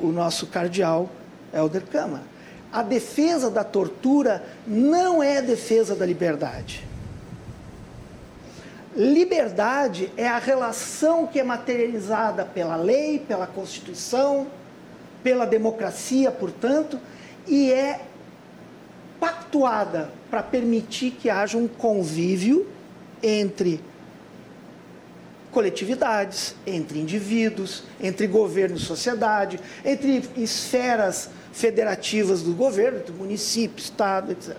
o, 0.00 0.08
o 0.08 0.12
nosso 0.12 0.46
cardeal 0.46 1.08
Helder 1.52 1.82
Câmara. 1.86 2.24
A 2.72 2.82
defesa 2.82 3.50
da 3.50 3.64
tortura 3.64 4.44
não 4.66 5.22
é 5.22 5.38
a 5.38 5.40
defesa 5.40 5.94
da 5.94 6.04
liberdade. 6.04 6.86
Liberdade 8.94 10.10
é 10.16 10.26
a 10.26 10.38
relação 10.38 11.26
que 11.26 11.38
é 11.38 11.44
materializada 11.44 12.44
pela 12.44 12.76
lei, 12.76 13.18
pela 13.18 13.46
Constituição, 13.46 14.48
pela 15.22 15.46
democracia, 15.46 16.30
portanto, 16.30 16.98
e 17.46 17.72
é 17.72 18.00
pactuada 19.18 20.10
para 20.30 20.42
permitir 20.42 21.12
que 21.12 21.30
haja 21.30 21.56
um 21.56 21.66
convívio 21.66 22.66
entre 23.22 23.80
coletividades, 25.50 26.54
entre 26.66 27.00
indivíduos, 27.00 27.82
entre 28.00 28.26
governo 28.26 28.76
e 28.76 28.80
sociedade, 28.80 29.58
entre 29.84 30.22
esferas 30.36 31.30
federativas 31.52 32.42
do 32.42 32.52
governo, 32.52 33.00
do 33.00 33.12
município, 33.12 33.82
estado, 33.82 34.32
etc. 34.32 34.56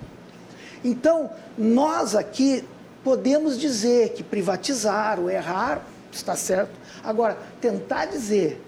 Então, 0.84 1.30
nós 1.58 2.16
aqui 2.16 2.64
podemos 3.04 3.58
dizer 3.58 4.10
que 4.10 4.24
privatizar 4.24 5.20
ou 5.20 5.30
errar 5.30 5.82
está 6.12 6.36
certo. 6.36 6.72
Agora, 7.04 7.38
tentar 7.62 8.06
dizer 8.06 8.62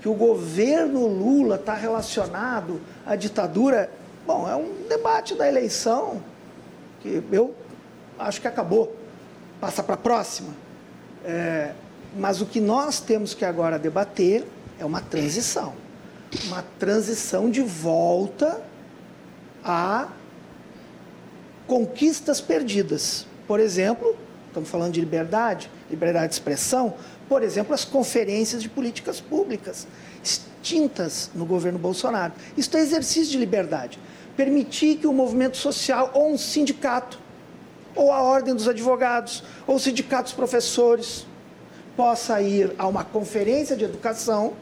que 0.00 0.08
o 0.08 0.14
governo 0.14 1.06
Lula 1.06 1.56
está 1.56 1.74
relacionado 1.74 2.80
à 3.06 3.14
ditadura, 3.14 3.88
bom, 4.26 4.48
é 4.48 4.56
um 4.56 4.86
debate 4.88 5.34
da 5.34 5.48
eleição 5.48 6.22
que 7.00 7.22
eu 7.30 7.54
acho 8.18 8.40
que 8.40 8.48
acabou. 8.48 8.94
Passa 9.60 9.82
para 9.82 9.94
a 9.94 9.98
próxima. 9.98 10.54
É, 11.24 11.72
mas 12.16 12.40
o 12.40 12.46
que 12.46 12.60
nós 12.60 13.00
temos 13.00 13.34
que 13.34 13.44
agora 13.44 13.78
debater 13.78 14.44
é 14.78 14.84
uma 14.84 15.00
transição. 15.00 15.74
Uma 16.46 16.64
transição 16.78 17.50
de 17.50 17.62
volta 17.62 18.62
a 19.64 20.08
conquistas 21.66 22.40
perdidas. 22.40 23.26
Por 23.46 23.60
exemplo, 23.60 24.16
estamos 24.48 24.68
falando 24.68 24.92
de 24.92 25.00
liberdade, 25.00 25.70
liberdade 25.90 26.28
de 26.28 26.34
expressão, 26.34 26.94
por 27.28 27.42
exemplo, 27.42 27.72
as 27.72 27.84
conferências 27.84 28.62
de 28.62 28.68
políticas 28.68 29.20
públicas 29.20 29.86
extintas 30.22 31.30
no 31.34 31.44
governo 31.44 31.78
Bolsonaro. 31.78 32.32
Isso 32.56 32.76
é 32.76 32.80
exercício 32.80 33.32
de 33.32 33.38
liberdade. 33.38 33.98
Permitir 34.36 34.96
que 34.96 35.06
o 35.06 35.12
movimento 35.12 35.56
social 35.56 36.10
ou 36.14 36.32
um 36.32 36.38
sindicato, 36.38 37.18
ou 37.94 38.10
a 38.12 38.22
ordem 38.22 38.54
dos 38.54 38.68
advogados, 38.68 39.42
ou 39.66 39.76
o 39.76 39.80
sindicato 39.80 40.24
dos 40.24 40.32
professores, 40.32 41.26
possa 41.96 42.40
ir 42.40 42.74
a 42.78 42.86
uma 42.86 43.04
conferência 43.04 43.76
de 43.76 43.84
educação 43.84 44.54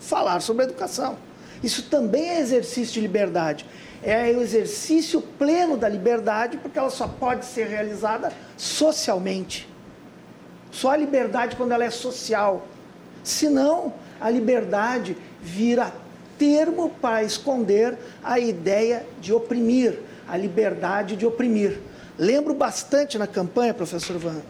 falar 0.00 0.40
sobre 0.40 0.64
educação. 0.64 1.16
Isso 1.62 1.84
também 1.84 2.28
é 2.28 2.40
exercício 2.40 2.94
de 2.94 3.00
liberdade 3.00 3.64
é 4.06 4.30
o 4.30 4.40
exercício 4.40 5.20
pleno 5.20 5.76
da 5.76 5.88
liberdade, 5.88 6.58
porque 6.58 6.78
ela 6.78 6.90
só 6.90 7.08
pode 7.08 7.44
ser 7.44 7.66
realizada 7.66 8.32
socialmente. 8.56 9.68
Só 10.70 10.90
a 10.90 10.96
liberdade 10.96 11.56
quando 11.56 11.72
ela 11.72 11.84
é 11.84 11.90
social. 11.90 12.66
Senão, 13.24 13.92
a 14.20 14.30
liberdade 14.30 15.16
vira 15.42 15.92
termo 16.38 16.90
para 17.00 17.22
esconder 17.22 17.98
a 18.22 18.38
ideia 18.38 19.06
de 19.20 19.32
oprimir, 19.32 20.00
a 20.28 20.36
liberdade 20.36 21.16
de 21.16 21.26
oprimir. 21.26 21.80
Lembro 22.18 22.54
bastante 22.54 23.18
na 23.18 23.26
campanha, 23.26 23.74
professor 23.74 24.18
Van, 24.18 24.40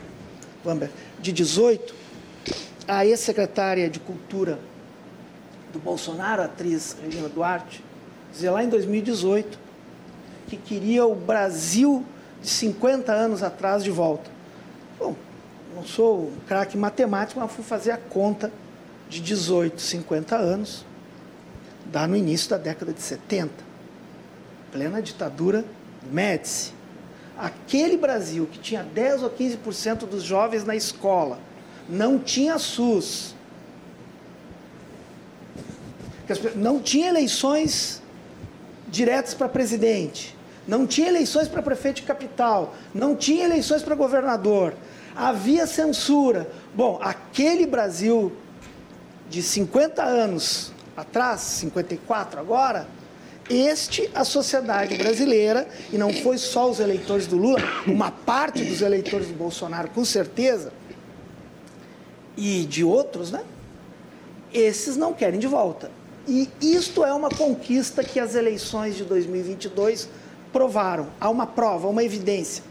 Vanber, 0.65 0.91
de 1.21 1.33
18, 1.33 1.95
a 2.87 3.05
ex-secretária 3.05 3.89
de 3.89 3.99
Cultura 3.99 4.59
do 5.73 5.79
Bolsonaro, 5.79 6.43
a 6.43 6.45
atriz 6.45 6.97
Regina 7.03 7.29
Duarte, 7.29 7.83
dizer 8.33 8.51
lá 8.51 8.63
em 8.63 8.69
2018 8.69 9.59
que 10.47 10.57
queria 10.57 11.05
o 11.05 11.15
Brasil 11.15 12.05
de 12.41 12.49
50 12.49 13.13
anos 13.13 13.43
atrás 13.43 13.83
de 13.83 13.91
volta. 13.91 14.31
Bom, 14.99 15.17
não 15.75 15.85
sou 15.85 16.29
um 16.29 16.37
craque 16.47 16.77
matemático, 16.77 17.41
mas 17.41 17.51
fui 17.51 17.65
fazer 17.65 17.91
a 17.91 17.97
conta 17.97 18.53
de 19.09 19.21
18, 19.21 19.81
50 19.81 20.37
anos, 20.37 20.85
dá 21.91 22.07
no 22.07 22.17
início 22.17 22.51
da 22.51 22.59
década 22.59 22.93
de 22.93 23.01
70, 23.01 23.53
plena 24.73 25.01
ditadura 25.01 25.65
Médici. 26.11 26.73
Aquele 27.39 27.97
Brasil 27.97 28.47
que 28.47 28.59
tinha 28.59 28.83
10 28.83 29.23
ou 29.23 29.31
15% 29.31 30.07
dos 30.07 30.23
jovens 30.23 30.65
na 30.65 30.75
escola, 30.75 31.39
não 31.89 32.19
tinha 32.19 32.59
SUS, 32.59 33.35
Não 36.57 36.81
tinha 36.81 37.09
eleições 37.09 38.03
diretas 38.89 39.33
para 39.33 39.49
presidente, 39.49 40.37
não 40.67 40.85
tinha 40.85 41.09
eleições 41.09 41.47
para 41.47 41.63
prefeito 41.63 41.97
de 41.97 42.03
capital, 42.03 42.75
não 42.93 43.15
tinha 43.15 43.45
eleições 43.45 43.83
para 43.83 43.95
governador, 43.95 44.75
havia 45.15 45.67
censura. 45.69 46.51
Bom, 46.75 46.99
aquele 47.01 47.65
Brasil 47.65 48.33
de 49.31 49.41
50 49.41 50.03
anos 50.03 50.73
atrás, 50.97 51.41
54 51.41 52.41
agora, 52.41 52.89
este 53.49 54.11
a 54.15 54.25
sociedade 54.25 54.97
brasileira, 54.97 55.69
e 55.93 55.99
não 55.99 56.13
foi 56.13 56.37
só 56.39 56.69
os 56.69 56.81
eleitores 56.81 57.27
do 57.27 57.37
Lula, 57.37 57.61
uma 57.87 58.11
parte 58.11 58.65
dos 58.65 58.81
eleitores 58.81 59.29
do 59.29 59.35
Bolsonaro, 59.35 59.89
com 59.91 60.05
certeza, 60.05 60.73
e 62.37 62.65
de 62.65 62.83
outros, 62.83 63.31
né? 63.31 63.45
Esses 64.53 64.97
não 64.97 65.13
querem 65.13 65.39
de 65.39 65.47
volta. 65.47 65.91
E 66.27 66.51
isto 66.61 67.05
é 67.05 67.13
uma 67.13 67.29
conquista 67.29 68.03
que 68.03 68.19
as 68.19 68.35
eleições 68.35 68.97
de 68.97 69.05
2022 69.05 70.09
provaram. 70.53 71.09
Há 71.21 71.31
uma 71.31 71.47
prova, 71.47 71.87
uma 71.89 72.03
evidência. 72.03 72.65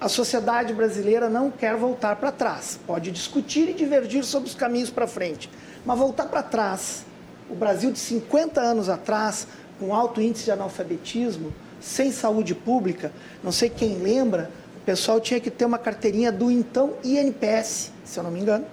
A 0.00 0.08
sociedade 0.08 0.72
brasileira 0.72 1.28
não 1.28 1.48
quer 1.48 1.76
voltar 1.76 2.16
para 2.16 2.32
trás. 2.32 2.78
Pode 2.84 3.12
discutir 3.12 3.68
e 3.68 3.72
divergir 3.72 4.24
sobre 4.24 4.48
os 4.48 4.54
caminhos 4.54 4.90
para 4.90 5.06
frente. 5.06 5.48
Mas 5.84 5.96
voltar 5.96 6.26
para 6.26 6.42
trás, 6.42 7.04
o 7.52 7.54
Brasil 7.54 7.92
de 7.92 7.98
50 7.98 8.60
anos 8.60 8.88
atrás, 8.88 9.46
com 9.78 9.94
alto 9.94 10.20
índice 10.22 10.44
de 10.44 10.50
analfabetismo, 10.50 11.52
sem 11.80 12.10
saúde 12.10 12.54
pública, 12.54 13.12
não 13.42 13.52
sei 13.52 13.68
quem 13.68 13.98
lembra, 13.98 14.50
o 14.76 14.80
pessoal 14.80 15.20
tinha 15.20 15.38
que 15.38 15.50
ter 15.50 15.64
uma 15.64 15.78
carteirinha 15.78 16.32
do 16.32 16.50
então 16.50 16.94
INPS, 17.04 17.92
se 18.04 18.18
eu 18.18 18.24
não 18.24 18.30
me 18.30 18.40
engano. 18.40 18.64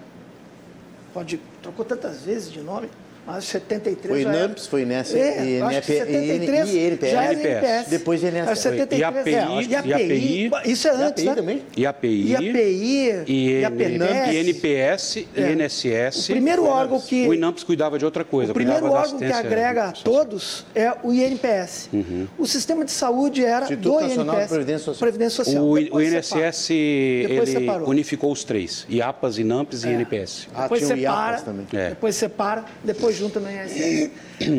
Pode, 1.13 1.41
trocou 1.61 1.83
tantas 1.83 2.21
vezes 2.21 2.51
de 2.51 2.61
nome. 2.61 2.89
Mas 3.29 3.43
73 3.45 4.09
foi 4.09 4.23
era. 4.23 4.55
foi 4.57 4.81
INES, 4.81 5.13
é, 5.13 5.45
INF, 5.59 5.85
73 5.85 6.69
e 6.69 6.87
INPS. 6.87 7.11
Já 7.11 7.23
era 7.25 7.33
INPS. 7.33 7.89
Depois 7.89 8.23
INSS. 8.23 8.59
73, 8.59 8.99
E 8.99 9.03
API, 9.03 9.35
é, 9.35 9.67
e 9.67 9.75
API, 9.75 10.51
isso 10.65 10.87
é 10.87 10.91
antes, 10.91 11.23
API 11.23 11.25
né? 11.25 11.35
também? 11.35 11.61
E 11.77 11.85
API, 11.85 12.07
E 12.07 12.33
e. 13.27 13.61
INPS, 14.49 15.17
É. 15.35 15.51
INSS. 15.51 16.29
O 16.29 16.31
primeiro 16.31 16.65
órgão 16.65 16.99
que... 16.99 17.27
O 17.27 17.33
INAMPS 17.33 17.63
cuidava 17.63 17.99
de 17.99 18.05
outra 18.05 18.23
coisa. 18.23 18.51
O 18.51 18.55
primeiro 18.55 18.91
órgão 18.91 19.19
que 19.19 19.25
agrega 19.25 19.85
a 19.85 19.91
todos 19.91 20.65
é 20.73 20.91
o 21.03 21.13
INPS. 21.13 21.89
O 22.37 22.47
sistema 22.47 22.83
de 22.83 22.91
saúde 22.91 23.45
era 23.45 23.65
Instituto 23.65 23.93
do 23.99 24.01
Nacional 24.01 24.35
INPS. 24.37 24.49
Previdência 24.49 24.85
Social. 24.85 24.99
Previdência 24.99 25.43
Social. 25.43 25.63
O, 25.63 25.71
o 25.73 26.01
INSS, 26.01 26.69
ele 26.71 27.45
separou. 27.45 27.89
unificou 27.89 28.31
os 28.31 28.43
três. 28.43 28.87
IAPAS, 28.89 29.37
INAMPS 29.37 29.83
e 29.83 29.89
INPS. 29.89 30.47
Ah, 30.55 30.63
Depois 30.63 30.81
tinha 30.81 30.95
o 30.95 30.99
separa, 30.99 31.31
IAPAS 31.31 31.41
também. 31.43 31.67
É. 31.73 31.89
depois 31.89 32.15
separa, 32.15 32.65
depois 32.83 33.18
junta 33.19 33.39
no 33.39 33.49
INSS. 33.51 34.11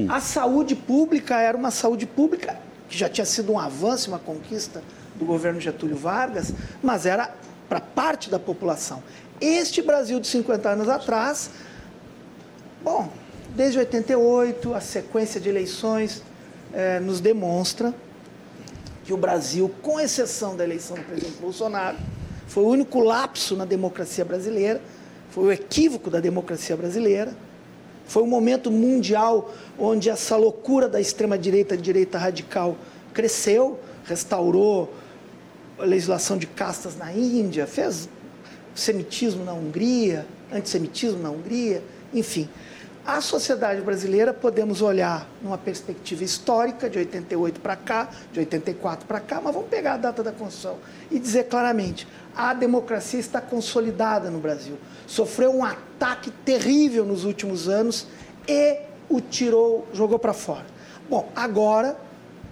A 0.08 0.20
saúde 0.20 0.76
pública 0.76 1.40
era 1.40 1.56
uma 1.56 1.70
saúde 1.70 2.06
pública 2.06 2.58
que 2.88 2.98
já 2.98 3.08
tinha 3.08 3.24
sido 3.24 3.52
um 3.52 3.58
avanço, 3.58 4.10
uma 4.10 4.18
conquista 4.18 4.82
do 5.14 5.24
governo 5.24 5.60
Getúlio 5.60 5.96
Vargas, 5.96 6.52
mas 6.82 7.06
era 7.06 7.34
para 7.68 7.80
parte 7.80 8.28
da 8.28 8.38
população. 8.38 9.02
Este 9.40 9.80
Brasil 9.80 10.20
de 10.20 10.26
50 10.26 10.68
anos 10.68 10.88
atrás, 10.88 11.50
bom, 12.82 13.08
desde 13.54 13.78
88, 13.78 14.74
a 14.74 14.80
sequência 14.80 15.40
de 15.40 15.48
eleições 15.48 16.22
eh, 16.72 17.00
nos 17.00 17.20
demonstra 17.20 17.94
que 19.04 19.12
o 19.12 19.16
Brasil, 19.16 19.72
com 19.80 19.98
exceção 19.98 20.56
da 20.56 20.64
eleição 20.64 20.96
do 20.96 21.02
presidente 21.02 21.38
Bolsonaro, 21.40 21.96
foi 22.46 22.64
o 22.64 22.68
único 22.68 23.00
lapso 23.00 23.56
na 23.56 23.64
democracia 23.64 24.24
brasileira, 24.24 24.80
foi 25.30 25.44
o 25.44 25.52
equívoco 25.52 26.10
da 26.10 26.20
democracia 26.20 26.76
brasileira, 26.76 27.32
foi 28.10 28.24
um 28.24 28.26
momento 28.26 28.72
mundial 28.72 29.54
onde 29.78 30.10
essa 30.10 30.36
loucura 30.36 30.88
da 30.88 31.00
extrema-direita, 31.00 31.76
direita 31.76 32.18
radical, 32.18 32.76
cresceu, 33.14 33.78
restaurou 34.04 34.92
a 35.78 35.84
legislação 35.84 36.36
de 36.36 36.48
castas 36.48 36.96
na 36.96 37.12
Índia, 37.12 37.68
fez 37.68 38.08
semitismo 38.74 39.44
na 39.44 39.52
Hungria, 39.52 40.26
antissemitismo 40.52 41.22
na 41.22 41.30
Hungria, 41.30 41.84
enfim. 42.12 42.48
A 43.04 43.20
sociedade 43.22 43.80
brasileira 43.80 44.32
podemos 44.32 44.82
olhar 44.82 45.26
numa 45.42 45.56
perspectiva 45.56 46.22
histórica, 46.22 46.88
de 46.88 46.98
88 46.98 47.58
para 47.60 47.74
cá, 47.74 48.10
de 48.30 48.40
84 48.40 49.06
para 49.06 49.18
cá, 49.20 49.40
mas 49.42 49.54
vamos 49.54 49.70
pegar 49.70 49.94
a 49.94 49.96
data 49.96 50.22
da 50.22 50.30
Constituição 50.30 50.76
e 51.10 51.18
dizer 51.18 51.44
claramente: 51.44 52.06
a 52.36 52.52
democracia 52.52 53.18
está 53.18 53.40
consolidada 53.40 54.30
no 54.30 54.38
Brasil. 54.38 54.76
Sofreu 55.06 55.50
um 55.50 55.64
ataque 55.64 56.30
terrível 56.44 57.04
nos 57.06 57.24
últimos 57.24 57.68
anos 57.68 58.06
e 58.46 58.80
o 59.08 59.20
tirou, 59.20 59.88
jogou 59.94 60.18
para 60.18 60.34
fora. 60.34 60.66
Bom, 61.08 61.30
agora 61.34 61.96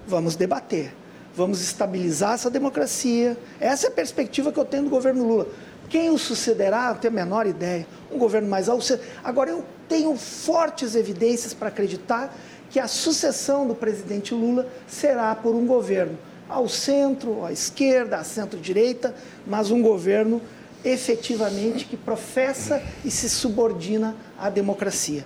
vamos 0.07 0.35
debater, 0.35 0.95
vamos 1.37 1.61
estabilizar 1.61 2.33
essa 2.33 2.51
democracia. 2.51 3.37
Essa 3.61 3.87
é 3.87 3.91
a 3.91 3.93
perspectiva 3.93 4.51
que 4.51 4.59
eu 4.59 4.65
tenho 4.65 4.85
do 4.85 4.91
governo 4.91 5.27
Lula. 5.27 5.47
Quem 5.89 6.11
o 6.11 6.19
sucederá, 6.19 6.91
eu 6.91 7.01
tenho 7.01 7.13
a 7.13 7.17
menor 7.17 7.47
ideia. 7.47 7.87
Um 8.13 8.19
governo 8.19 8.49
mais 8.49 8.69
alto. 8.69 8.99
Agora, 9.23 9.51
eu 9.51 9.65
tenho 9.89 10.15
fortes 10.17 10.95
evidências 10.95 11.55
para 11.55 11.69
acreditar 11.69 12.35
que 12.71 12.79
a 12.79 12.87
sucessão 12.87 13.67
do 13.67 13.75
presidente 13.75 14.35
Lula 14.35 14.67
será 14.87 15.35
por 15.35 15.55
um 15.55 15.67
governo 15.67 16.19
ao 16.49 16.69
centro, 16.69 17.45
à 17.45 17.53
esquerda, 17.53 18.17
à 18.17 18.25
centro-direita, 18.25 19.15
mas 19.47 19.71
um 19.71 19.83
governo 19.83 20.41
efetivamente 20.85 21.85
que 21.85 21.97
professa 21.97 22.83
e 23.05 23.11
se 23.11 23.29
subordina 23.29 24.15
à 24.39 24.49
democracia. 24.49 25.25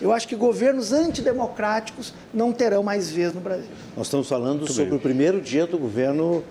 Eu 0.00 0.12
acho 0.12 0.28
que 0.28 0.36
governos 0.36 0.92
antidemocráticos 0.92 2.14
não 2.32 2.52
terão 2.52 2.82
mais 2.82 3.10
vez 3.10 3.32
no 3.34 3.40
Brasil. 3.40 3.70
Nós 3.96 4.06
estamos 4.06 4.28
falando 4.28 4.70
sobre 4.72 4.94
o 4.94 5.00
primeiro 5.00 5.40
dia 5.40 5.66
do 5.66 5.76
governo 5.76 6.44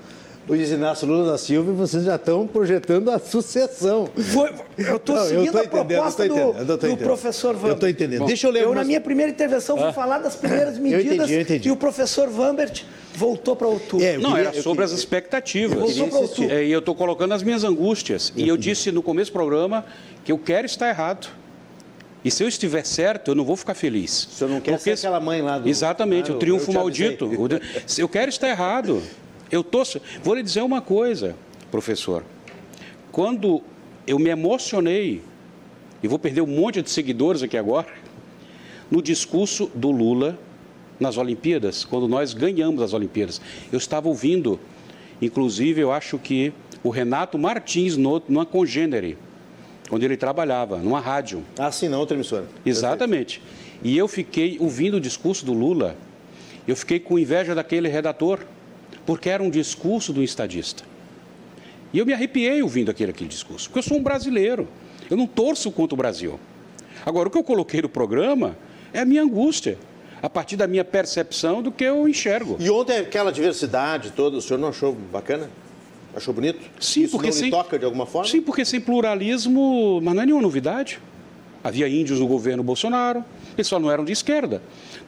Luiz 0.52 0.70
Inácio 0.70 1.08
Lula 1.08 1.32
da 1.32 1.38
Silva 1.38 1.72
e 1.72 1.74
vocês 1.74 2.04
já 2.04 2.16
estão 2.18 2.45
projetando 2.45 3.10
a 3.10 3.18
sucessão. 3.18 4.10
Foi- 4.34 4.52
eu 4.78 4.97
estou 4.97 5.18
seguindo 5.26 5.49
tô 5.54 5.58
a 5.60 5.64
proposta 5.64 6.26
eu 6.26 6.30
do, 6.34 6.39
eu 6.39 6.54
tô 6.54 6.66
do 6.66 6.74
entendendo. 6.88 6.97
professor 7.06 7.54
Vambert. 7.54 7.70
Eu 7.70 7.74
estou 7.76 7.88
entendendo. 7.89 8.26
Deixa 8.26 8.47
eu 8.47 8.52
ler 8.52 8.64
Eu, 8.64 8.76
na 8.76 8.84
minha 8.84 8.99
primeira 8.99 9.32
intervenção, 9.32 9.78
fui 9.78 9.93
falar 9.93 10.20
das 10.20 10.36
primeiras 10.36 10.76
medidas 10.80 11.14
entendi, 11.16 11.34
eu 11.36 11.41
entendi. 11.41 11.70
e 11.70 11.72
o 11.72 11.78
professor 11.78 12.28
Vambert 12.28 12.84
voltou 13.16 13.56
para 13.56 13.66
outubro. 13.66 14.06
É, 14.06 14.18
eu 14.18 14.20
Não, 14.20 14.32
queria- 14.32 14.47
era 14.49 14.58
eu 14.58 14.62
sobre 14.62 14.84
as 14.84 14.89
queria- 14.91 14.99
expectativas. 15.02 15.78
Eu 15.80 15.86
queria 15.86 16.04
insistir. 16.04 16.24
insistir. 16.26 16.52
É, 16.52 16.66
E 16.66 16.72
eu 16.74 16.80
estou 16.80 16.95
colocando 16.95 17.34
as 17.34 17.41
minhas 17.43 17.64
angústias. 17.64 18.34
E 18.36 18.45
eu 18.45 18.58
disse 18.58 18.91
no 18.91 19.02
começo 19.02 19.32
do 19.32 19.34
programa 19.36 19.86
que 20.26 20.34
eu 20.34 20.38
quero 20.38 20.66
estar 20.66 20.89
errado. 20.89 21.30
E 22.26 22.30
se 22.30 22.43
eu 22.43 22.49
estiver 22.49 22.86
certo, 22.86 23.32
eu 23.32 23.36
não 23.36 23.45
vou 23.45 23.56
ficar 23.56 23.74
feliz. 23.74 24.26
O 24.26 24.36
senhor 24.36 24.49
não 24.49 24.60
quer 24.60 24.78
ser 24.82 24.91
aquela 24.91 25.22
mãe 25.22 25.41
lá 25.41 25.60
do- 25.60 25.70
Exatamente, 25.70 26.30
Ah, 26.30 26.34
o 26.34 26.36
eu- 26.36 26.39
triunfo 26.39 26.70
eu 26.72 26.76
maldito. 26.76 27.26
O 27.26 27.47
Eu 27.97 28.10
quero 28.10 28.28
estar 28.30 28.49
errado. 28.49 29.02
Eu 29.52 29.64
tô... 29.64 29.84
Vou 30.24 30.36
lhe 30.36 30.43
dizer 30.43 30.62
uma 30.62 30.82
coisa, 30.82 31.36
professor. 31.70 32.24
Quando 33.12 33.62
eu 34.08 34.18
me 34.18 34.30
emocionei, 34.30 35.22
e 36.02 36.08
vou 36.08 36.18
perder 36.18 36.41
um 36.41 36.47
monte 36.47 36.82
de 36.82 36.89
seguidores 36.89 37.43
aqui 37.43 37.58
agora, 37.58 37.88
no 38.89 39.02
discurso 39.02 39.70
do 39.76 39.91
Lula 39.91 40.38
nas 40.99 41.18
Olimpíadas, 41.18 41.84
quando 41.84 42.08
nós 42.08 42.34
ganhamos 42.34 42.82
as 42.82 42.93
Olimpíadas. 42.93 43.41
Eu 43.72 43.78
estava 43.78 44.08
ouvindo, 44.08 44.60
inclusive, 45.22 45.82
eu 45.82 45.91
acho 45.91 46.18
que 46.20 46.54
o 46.84 46.89
Renato 46.89 47.38
Martins, 47.39 47.97
no- 47.97 48.22
numa 48.30 48.45
congênere, 48.45 49.18
onde 49.91 50.06
ele 50.06 50.16
trabalhava, 50.16 50.78
numa 50.78 50.99
rádio. 50.99 51.43
Ah, 51.58 51.72
sim, 51.72 51.89
não, 51.89 51.99
outra 51.99 52.16
emissora. 52.16 52.45
Exatamente. 52.66 53.41
E 53.84 53.97
eu 53.97 54.08
fiquei 54.08 54.58
ouvindo 54.60 54.97
o 54.97 55.02
discurso 55.02 55.43
do 55.45 55.54
Lula, 55.54 55.95
eu 56.68 56.76
fiquei 56.76 56.99
com 56.99 57.18
inveja 57.18 57.56
daquele 57.56 57.89
redator, 57.89 58.39
porque 59.12 59.30
era 59.30 59.43
um 59.43 59.49
discurso 59.49 60.14
do 60.14 60.24
estadista. 60.24 60.86
E 61.91 61.99
eu 61.99 62.05
me 62.05 62.14
arrepiei 62.14 62.64
ouvindo 62.64 62.89
aquele, 62.89 63.12
aquele 63.12 63.30
discurso, 63.30 63.68
porque 63.68 63.80
eu 63.80 63.84
sou 63.84 63.97
um 63.97 64.01
brasileiro, 64.01 64.70
eu 65.09 65.18
não 65.18 65.28
torço 65.28 65.70
contra 65.70 65.93
o 65.93 65.97
Brasil. 65.97 66.39
Agora, 67.05 67.28
o 67.28 67.32
que 67.32 67.38
eu 67.38 67.43
coloquei 67.43 67.82
no 67.82 67.89
programa 67.89 68.57
é 68.93 69.01
a 69.01 69.05
minha 69.05 69.22
angústia, 69.22 69.78
a 70.22 70.30
partir 70.30 70.55
da 70.55 70.66
minha 70.66 70.86
percepção 70.86 71.62
do 71.62 71.74
que 71.74 71.84
eu 71.84 72.07
enxergo. 72.07 72.55
E 72.57 72.70
ontem 72.70 72.99
aquela 72.99 73.32
diversidade 73.34 74.12
toda, 74.12 74.38
o 74.38 74.41
senhor 74.41 74.57
não 74.59 74.70
achou 74.70 74.93
bacana? 75.12 75.49
Achou 76.16 76.34
bonito? 76.34 76.62
Sim, 76.80 77.01
Isso 77.03 77.12
porque 77.12 77.28
não 77.28 77.34
lhe 77.36 77.39
sem- 77.41 77.51
toca 77.51 77.78
de 77.78 77.84
alguma 77.84 78.05
forma? 78.05 78.30
Sim, 78.30 78.39
porque 78.41 78.64
sem 78.64 78.80
pluralismo, 78.80 79.99
mas 80.01 80.14
não 80.16 80.22
é 80.22 80.26
nenhuma 80.26 80.41
novidade. 80.43 80.99
Havia 81.62 81.89
índios 81.89 82.22
no 82.22 82.28
governo 82.28 82.64
Bolsonaro, 82.64 83.26
eles 83.57 83.68
só 83.68 83.78
não 83.78 83.91
eram 83.91 84.05
de 84.05 84.14
esquerda. 84.14 84.62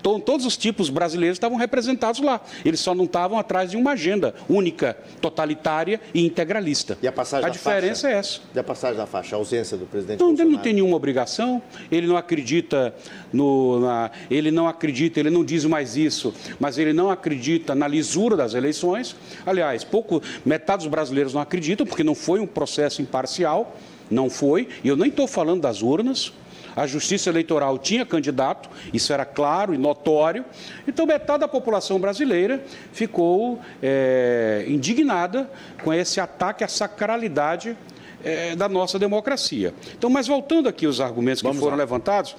Então, 0.03 0.19
todos 0.19 0.45
os 0.45 0.57
tipos 0.57 0.89
brasileiros 0.89 1.37
estavam 1.37 1.57
representados 1.57 2.19
lá. 2.19 2.41
Eles 2.65 2.81
só 2.81 2.93
não 2.93 3.05
estavam 3.05 3.39
atrás 3.39 3.71
de 3.71 3.77
uma 3.77 3.91
agenda 3.91 4.35
única, 4.49 4.97
totalitária 5.21 6.01
e 6.13 6.25
integralista. 6.25 6.97
E 7.01 7.07
a 7.07 7.11
passagem 7.13 7.45
a 7.45 7.47
da 7.47 7.53
diferença 7.53 8.01
faixa? 8.01 8.07
é 8.09 8.19
essa. 8.19 8.39
E 8.53 8.59
a 8.59 8.63
passagem 8.65 8.97
da 8.97 9.05
faixa, 9.07 9.37
a 9.37 9.39
ausência 9.39 9.77
do 9.77 9.85
presidente 9.85 10.15
Então, 10.17 10.27
ele 10.27 10.35
Bolsonaro? 10.35 10.57
não 10.57 10.61
tem 10.61 10.73
nenhuma 10.73 10.97
obrigação, 10.97 11.61
ele 11.89 12.05
não 12.05 12.17
acredita 12.17 12.93
no. 13.31 13.79
na- 13.79 14.11
ele 14.29 14.51
não 14.51 14.67
acredita, 14.67 15.21
ele 15.21 15.29
não 15.29 15.41
diz 15.45 15.63
mais 15.63 15.95
isso, 15.95 16.33
mas 16.59 16.77
ele 16.77 16.91
não 16.91 17.09
acredita 17.09 17.73
na 17.73 17.87
lisura 17.87 18.35
das 18.35 18.53
eleições. 18.55 19.15
Aliás, 19.45 19.85
pouco, 19.85 20.21
metade 20.45 20.79
dos 20.79 20.87
brasileiros 20.87 21.33
não 21.33 21.39
acreditam, 21.39 21.85
porque 21.87 22.03
não 22.03 22.13
foi 22.13 22.41
um 22.41 22.45
processo 22.45 23.01
imparcial, 23.01 23.77
não 24.11 24.29
foi, 24.29 24.67
e 24.83 24.89
eu 24.89 24.97
nem 24.97 25.07
estou 25.07 25.27
falando 25.27 25.61
das 25.61 25.81
urnas. 25.81 26.33
A 26.75 26.87
Justiça 26.87 27.29
Eleitoral 27.29 27.77
tinha 27.77 28.05
candidato, 28.05 28.69
isso 28.93 29.13
era 29.13 29.25
claro 29.25 29.73
e 29.73 29.77
notório. 29.77 30.43
Então, 30.87 31.05
metade 31.05 31.39
da 31.39 31.47
população 31.47 31.99
brasileira 31.99 32.63
ficou 32.91 33.59
é, 33.81 34.65
indignada 34.67 35.49
com 35.83 35.93
esse 35.93 36.19
ataque 36.19 36.63
à 36.63 36.67
sacralidade 36.67 37.77
é, 38.23 38.55
da 38.55 38.67
nossa 38.67 38.97
democracia. 38.97 39.73
Então, 39.97 40.09
mas 40.09 40.27
voltando 40.27 40.67
aqui 40.67 40.85
aos 40.85 40.99
argumentos 40.99 41.41
que 41.41 41.47
Vamos 41.47 41.61
foram 41.61 41.77
lá. 41.77 41.83
levantados 41.83 42.35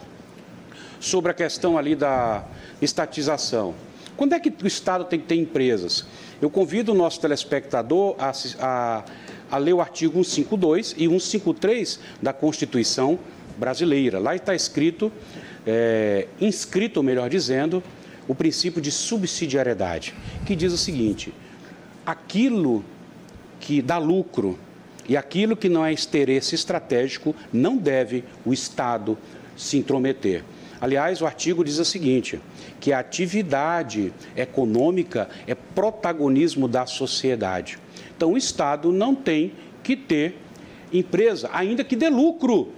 sobre 0.99 1.31
a 1.31 1.35
questão 1.35 1.77
ali 1.77 1.95
da 1.95 2.45
estatização. 2.81 3.75
Quando 4.17 4.33
é 4.33 4.41
que 4.41 4.53
o 4.63 4.67
Estado 4.67 5.05
tem 5.05 5.19
que 5.19 5.27
ter 5.27 5.35
empresas? 5.35 6.07
Eu 6.41 6.49
convido 6.49 6.93
o 6.93 6.95
nosso 6.95 7.21
telespectador 7.21 8.15
a, 8.19 8.33
a, 8.61 9.05
a 9.51 9.59
ler 9.59 9.73
o 9.73 9.81
artigo 9.81 10.23
152 10.25 10.95
e 10.97 11.09
153 11.09 12.01
da 12.23 12.33
Constituição 12.33 13.19
brasileira. 13.57 14.19
Lá 14.19 14.35
está 14.35 14.55
escrito, 14.55 15.13
é, 15.67 16.27
inscrito, 16.41 17.03
melhor 17.03 17.29
dizendo, 17.29 17.83
o 18.27 18.35
princípio 18.35 18.81
de 18.81 18.91
subsidiariedade, 18.91 20.15
que 20.47 20.57
diz 20.57 20.73
o 20.73 20.79
seguinte: 20.79 21.33
aquilo 22.05 22.85
que 23.61 23.81
dá 23.81 23.99
lucro 23.99 24.59
e 25.09 25.17
aquilo 25.17 25.57
que 25.57 25.69
não 25.69 25.85
é 25.85 25.93
interesse 25.93 26.55
estratégico 26.55 27.35
não 27.53 27.77
deve 27.77 28.25
o 28.45 28.53
Estado 28.53 29.19
se 29.57 29.77
intrometer. 29.77 30.43
Aliás, 30.81 31.23
o 31.23 31.27
artigo 31.27 31.65
diz 31.65 31.79
o 31.79 31.85
seguinte: 31.85 32.41
que 32.81 32.93
a 32.93 32.99
atividade 32.99 34.13
econômica 34.37 35.29
é 35.47 35.55
protagonismo 35.55 36.69
da 36.69 36.87
sociedade. 36.87 37.79
Então, 38.17 38.33
o 38.33 38.37
Estado 38.37 38.93
não 38.93 39.15
tem 39.15 39.53
que 39.83 39.97
ter 39.97 40.37
empresa, 40.93 41.51
ainda 41.53 41.83
que 41.83 41.97
dê 41.97 42.09
lucro, 42.09 42.73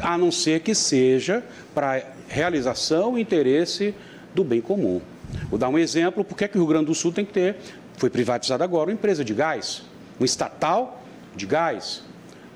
a 0.00 0.16
não 0.16 0.30
ser 0.30 0.60
que 0.60 0.74
seja 0.74 1.42
para 1.74 2.02
realização 2.28 3.18
e 3.18 3.22
interesse 3.22 3.94
do 4.34 4.42
bem 4.42 4.60
comum. 4.60 5.00
Vou 5.48 5.58
dar 5.58 5.68
um 5.68 5.78
exemplo, 5.78 6.24
por 6.24 6.36
que 6.36 6.44
o 6.44 6.48
Rio 6.54 6.66
Grande 6.66 6.86
do 6.86 6.94
Sul 6.94 7.12
tem 7.12 7.24
que 7.24 7.32
ter, 7.32 7.56
foi 7.96 8.10
privatizada 8.10 8.64
agora, 8.64 8.90
uma 8.90 8.94
empresa 8.94 9.24
de 9.24 9.34
gás, 9.34 9.82
um 10.20 10.24
estatal 10.24 11.02
de 11.34 11.46
gás. 11.46 12.02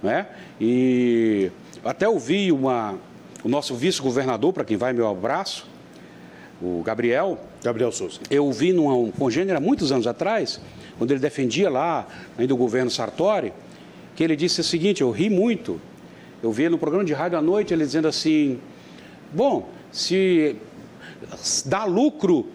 Né? 0.03 0.27
E 0.61 1.51
até 1.85 2.09
ouvi 2.09 2.51
uma, 2.53 2.99
o 3.43 3.49
nosso 3.49 3.75
vice-governador, 3.75 4.53
para 4.53 4.65
quem 4.65 4.77
vai 4.77 4.93
meu 4.93 5.09
abraço, 5.09 5.67
o 6.61 6.83
Gabriel. 6.83 7.39
Gabriel 7.63 7.91
Souza. 7.93 8.21
Eu 8.31 8.51
vi 8.53 8.73
num 8.73 9.11
congênero 9.11 9.59
há 9.59 9.61
muitos 9.61 9.91
anos 9.91 10.07
atrás, 10.07 10.61
quando 10.99 11.11
ele 11.11 11.21
defendia 11.21 11.69
lá, 11.69 12.07
ainda 12.39 12.55
o 12.55 12.57
governo 12.57 12.91
Sartori, 12.91 13.53
que 14.15 14.23
ele 14.23 14.37
disse 14.37 14.61
o 14.61 14.65
seguinte: 14.65 15.03
eu 15.03 15.11
ri 15.11 15.29
muito. 15.29 15.81
Eu 16.47 16.53
vi 16.53 16.69
no 16.69 16.79
programa 16.79 17.05
de 17.05 17.13
rádio 17.13 17.37
à 17.37 17.43
noite 17.43 17.75
ele 17.75 17.85
dizendo 17.85 18.07
assim: 18.07 18.61
bom, 19.33 19.69
se 19.91 20.55
dá 21.65 21.85
lucro 21.85 22.47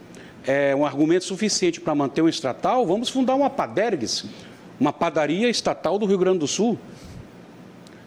é 0.48 0.74
um 0.74 0.86
argumento 0.86 1.26
suficiente 1.26 1.82
para 1.82 1.94
manter 1.94 2.22
um 2.22 2.30
estatal, 2.30 2.88
vamos 2.88 3.10
fundar 3.10 3.36
uma 3.36 3.50
Padergues, 3.50 4.24
uma 4.80 4.94
padaria 4.94 5.50
estatal 5.50 6.00
do 6.00 6.06
Rio 6.06 6.18
Grande 6.18 6.39
do 6.39 6.48
Sul. 6.48 6.80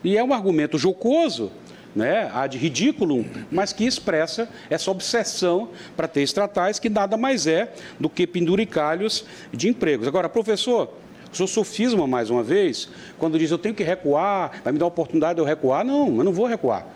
E 0.02 0.16
é 0.16 0.24
um 0.24 0.32
argumento 0.32 0.78
jocoso, 0.78 1.52
né, 1.94 2.30
ad 2.32 2.56
ridículo, 2.56 3.22
mas 3.52 3.74
que 3.74 3.84
expressa 3.84 4.48
essa 4.70 4.90
obsessão 4.90 5.68
para 5.94 6.08
ter 6.08 6.22
estatais, 6.22 6.78
que 6.78 6.88
nada 6.88 7.18
mais 7.18 7.46
é 7.46 7.70
do 8.00 8.08
que 8.08 8.26
penduricalhos 8.26 9.26
de 9.52 9.68
empregos. 9.68 10.08
Agora, 10.08 10.30
professor, 10.30 11.03
o 11.42 11.46
sofisma 11.48 12.06
mais 12.06 12.30
uma 12.30 12.42
vez, 12.42 12.88
quando 13.18 13.38
diz 13.38 13.50
eu 13.50 13.58
tenho 13.58 13.74
que 13.74 13.82
recuar, 13.82 14.60
vai 14.62 14.72
me 14.72 14.78
dar 14.78 14.84
a 14.84 14.88
oportunidade 14.88 15.34
de 15.34 15.40
eu 15.40 15.44
recuar. 15.44 15.84
Não, 15.84 16.18
eu 16.18 16.24
não 16.24 16.32
vou 16.32 16.46
recuar. 16.46 16.86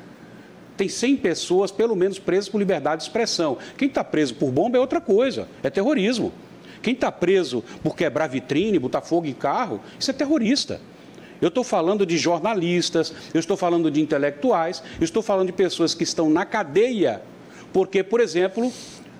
Tem 0.77 0.89
100 0.89 1.17
pessoas, 1.17 1.73
pelo 1.73 1.97
menos, 1.97 2.19
presas 2.19 2.49
por 2.49 2.59
liberdade 2.59 3.03
de 3.03 3.09
expressão. 3.09 3.59
Quem 3.77 3.89
está 3.89 4.05
preso 4.05 4.35
por 4.37 4.53
bomba 4.53 4.77
é 4.77 4.81
outra 4.81 5.01
coisa, 5.01 5.49
é 5.63 5.69
terrorismo. 5.69 6.33
Quem 6.81 6.95
está 6.95 7.11
preso 7.11 7.65
por 7.83 7.97
quebrar 7.97 8.29
vitrine, 8.29 8.79
botar 8.79 9.01
fogo 9.01 9.27
em 9.27 9.33
carro, 9.33 9.81
isso 9.99 10.11
é 10.11 10.15
terrorista. 10.15 10.81
Eu 11.41 11.49
estou 11.49 11.65
falando 11.65 12.05
de 12.05 12.17
jornalistas, 12.17 13.13
eu 13.33 13.41
estou 13.41 13.57
falando 13.57 13.91
de 13.91 14.01
intelectuais, 14.01 14.83
eu 15.01 15.05
estou 15.05 15.23
falando 15.23 15.47
de 15.49 15.53
pessoas 15.53 15.95
que 15.95 16.03
estão 16.03 16.29
na 16.29 16.45
cadeia, 16.45 17.23
porque, 17.73 18.03
por 18.03 18.21
exemplo, 18.21 18.73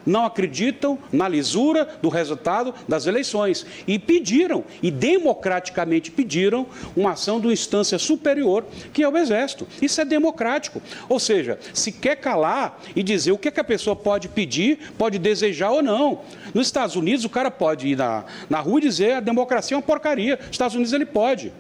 não 0.09 0.25
acreditam 0.25 0.99
na 1.13 1.29
lisura 1.29 1.87
do 2.03 2.09
resultado 2.09 2.75
das 2.89 3.07
eleições 3.07 3.67
e 3.87 3.99
pediram, 3.99 4.65
e 4.83 4.91
democraticamente 4.91 6.11
pediram, 6.11 6.67
uma 6.97 7.13
ação 7.13 7.41
de 7.41 7.47
uma 7.47 7.53
instância 7.53 7.99
superior, 7.99 8.65
que 8.93 9.03
é 9.03 9.09
o 9.09 9.17
Exército. 9.17 9.69
Isso 9.81 10.01
é 10.01 10.05
democrático. 10.05 10.83
Ou 11.09 11.21
seja, 11.21 11.59
se 11.73 11.93
quer 11.93 12.17
calar 12.17 12.81
e 12.97 13.03
dizer 13.03 13.33
o 13.33 13.39
que, 13.39 13.49
é 13.49 13.51
que 13.51 13.61
a 13.61 13.65
pessoa 13.65 13.95
pode 13.95 14.29
pedir, 14.29 14.93
pode 14.97 15.19
desejar 15.19 15.71
ou 15.71 15.83
não. 15.83 16.21
Nos 16.55 16.67
Estados 16.67 16.97
Unidos, 16.97 17.25
o 17.25 17.29
cara 17.29 17.51
pode 17.51 17.89
ir 17.89 17.97
na, 17.97 18.25
na 18.49 18.61
rua 18.61 18.79
e 18.79 18.83
dizer 18.83 19.13
a 19.13 19.21
democracia 19.21 19.75
é 19.75 19.77
uma 19.77 19.83
porcaria. 19.83 20.37
Nos 20.37 20.51
Estados 20.51 20.75
Unidos, 20.75 20.93
ele 20.93 21.07
pode. 21.07 21.53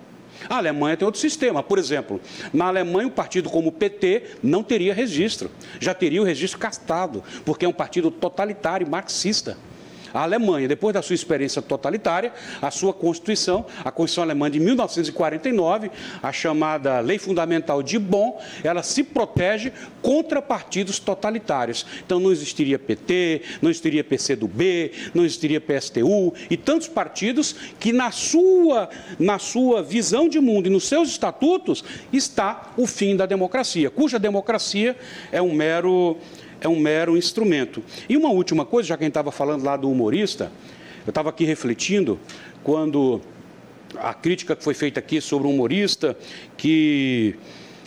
A 0.49 0.57
Alemanha 0.57 0.97
tem 0.97 1.07
outro 1.07 1.21
sistema. 1.21 1.63
Por 1.63 1.79
exemplo, 1.79 2.21
na 2.53 2.67
Alemanha, 2.67 3.09
um 3.09 3.11
partido 3.11 3.49
como 3.49 3.69
o 3.69 3.73
PT 3.73 4.37
não 4.43 4.63
teria 4.63 4.93
registro. 4.93 5.51
Já 5.81 5.95
teria 5.95 6.21
o 6.21 6.25
registro 6.25 6.59
castado, 6.59 7.23
porque 7.45 7.65
é 7.65 7.69
um 7.69 7.73
partido 7.73 8.11
totalitário 8.11 8.89
marxista. 8.89 9.57
A 10.13 10.23
Alemanha, 10.23 10.69
depois 10.69 10.95
da 10.95 11.03
sua 11.03 11.15
experiência 11.15 11.61
totalitária, 11.61 12.33
a 12.61 12.71
sua 12.71 12.93
Constituição, 12.93 13.67
a 13.85 13.91
Constituição 13.91 14.25
Alemã 14.25 14.51
de 14.51 14.61
1949, 14.61 15.91
a 16.23 16.33
chamada 16.33 17.01
Lei 17.01 17.19
Fundamental 17.19 17.83
de 17.83 17.99
Bonn, 17.99 18.33
ela 18.63 18.83
se 18.83 19.03
protege 19.03 19.73
contra 20.03 20.41
partidos 20.41 20.99
totalitários. 20.99 21.87
Então 22.05 22.19
não 22.19 22.33
existiria 22.33 22.79
PT, 22.79 23.43
não 23.61 23.71
existiria 23.71 24.05
PCdoB, 24.05 24.93
não 25.15 25.25
existiria 25.25 25.61
PSTU 25.61 26.35
e 26.51 26.57
tantos 26.57 26.89
partidos 26.89 27.55
que 27.79 27.93
na 27.93 28.11
sua, 28.11 28.89
na 29.19 29.39
sua 29.39 29.83
visão 29.83 30.29
de 30.29 30.41
mundo 30.41 30.67
e 30.67 30.71
nos 30.71 30.87
seus 30.89 31.09
estatutos 31.09 31.85
está 32.13 32.73
o 32.77 32.87
fim 32.87 33.17
da 33.17 33.27
democracia, 33.27 33.91
cuja 33.91 34.19
democracia 34.19 34.97
é 35.31 35.41
um 35.41 35.53
mero 35.53 36.17
é 36.61 36.69
um 36.69 36.79
mero 36.79 37.17
instrumento. 37.17 37.83
E 38.09 38.17
uma 38.17 38.31
última 38.31 38.65
coisa, 38.65 38.89
já 38.89 38.97
que 38.97 39.05
a 39.05 39.07
gente 39.07 39.13
estava 39.13 39.31
falando 39.31 39.65
lá 39.65 39.77
do 39.77 39.91
humorista, 39.91 40.51
eu 41.07 41.11
estava 41.11 41.31
aqui 41.31 41.45
refletindo 41.45 42.19
quando 42.63 43.21
a 43.97 44.13
crítica 44.13 44.55
que 44.55 44.63
foi 44.63 44.75
feita 44.75 45.01
aqui 45.01 45.21
sobre 45.21 45.49
o 45.49 45.51
humorista, 45.51 46.17
que 46.57 47.35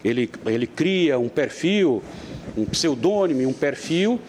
ele, 0.03 0.29
ele 0.45 0.65
cria 0.65 1.19
um 1.19 1.29
perfil, 1.29 2.01
um 2.57 2.65
pseudônimo, 2.65 3.47
um 3.47 3.53
perfil, 3.53 4.19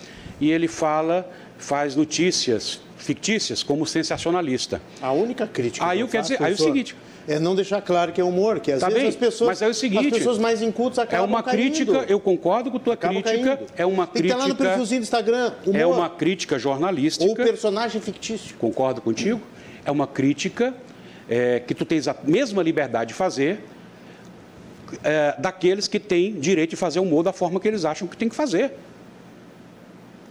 e 0.41 0.51
ele 0.51 0.69
fala, 0.69 1.31
faz 1.57 1.97
notícias 1.97 2.81
fictícias 2.99 3.63
como 3.63 3.87
sensacionalista. 3.87 4.81
A 5.01 5.13
única 5.13 5.47
crítica. 5.47 5.87
Aí, 5.87 6.01
eu 6.01 6.09
quero 6.09 6.23
dizer, 6.23 6.43
aí 6.43 6.53
é 6.53 6.55
o 6.55 6.59
seguinte, 6.59 6.95
é 7.29 7.39
não 7.39 7.55
deixar 7.55 7.81
claro 7.81 8.13
que 8.13 8.21
é 8.21 8.25
humor, 8.25 8.61
que 8.61 8.73
às 8.73 8.81
tá 8.81 8.87
vezes 8.87 9.01
bem, 9.01 9.09
as 9.11 9.17
pessoas, 9.17 9.49
mas 9.49 9.63
é 9.63 9.69
o 9.69 9.75
seguinte, 9.75 10.07
as 10.09 10.13
pessoas 10.19 10.39
mais 10.39 10.61
incultas 10.63 10.99
acabam 10.99 11.25
É 11.25 11.29
uma 11.29 11.43
caindo. 11.43 11.57
crítica, 11.59 12.05
eu 12.09 12.19
concordo 12.19 12.71
com 12.71 12.79
tua 12.79 12.95
acabam 12.95 13.23
crítica, 13.23 13.57
caindo. 13.57 13.73
é 13.77 13.87
uma 13.87 14.07
Tem 14.07 14.23
crítica. 14.23 14.35
Que 14.35 14.41
lá 14.43 14.49
no 14.49 14.55
perfilzinho 14.57 15.01
do 15.01 15.05
Instagram, 15.05 15.53
humor, 15.65 15.81
é 15.81 15.87
uma 15.87 16.11
crítica 16.11 16.59
jornalística. 16.59 17.25
Ou 17.25 17.35
personagem 17.35 18.01
fictício. 18.01 18.57
Concordo 18.57 19.01
contigo? 19.01 19.41
É 19.85 19.91
uma 19.91 20.07
crítica 20.07 20.75
é, 21.29 21.61
que 21.61 21.75
tu 21.75 21.85
tens 21.85 22.09
a 22.09 22.17
mesma 22.25 22.63
liberdade 22.63 23.09
de 23.09 23.15
fazer 23.15 23.61
é, 25.03 25.35
daqueles 25.39 25.89
que 25.89 25.99
têm 25.99 26.35
direito 26.35 26.71
de 26.71 26.77
fazer 26.77 27.01
humor 27.01 27.23
da 27.23 27.33
forma 27.33 27.59
que 27.61 27.69
eles 27.69 27.85
acham 27.85 28.07
que 28.07 28.17
tem 28.17 28.29
que 28.29 28.35
fazer. 28.35 28.73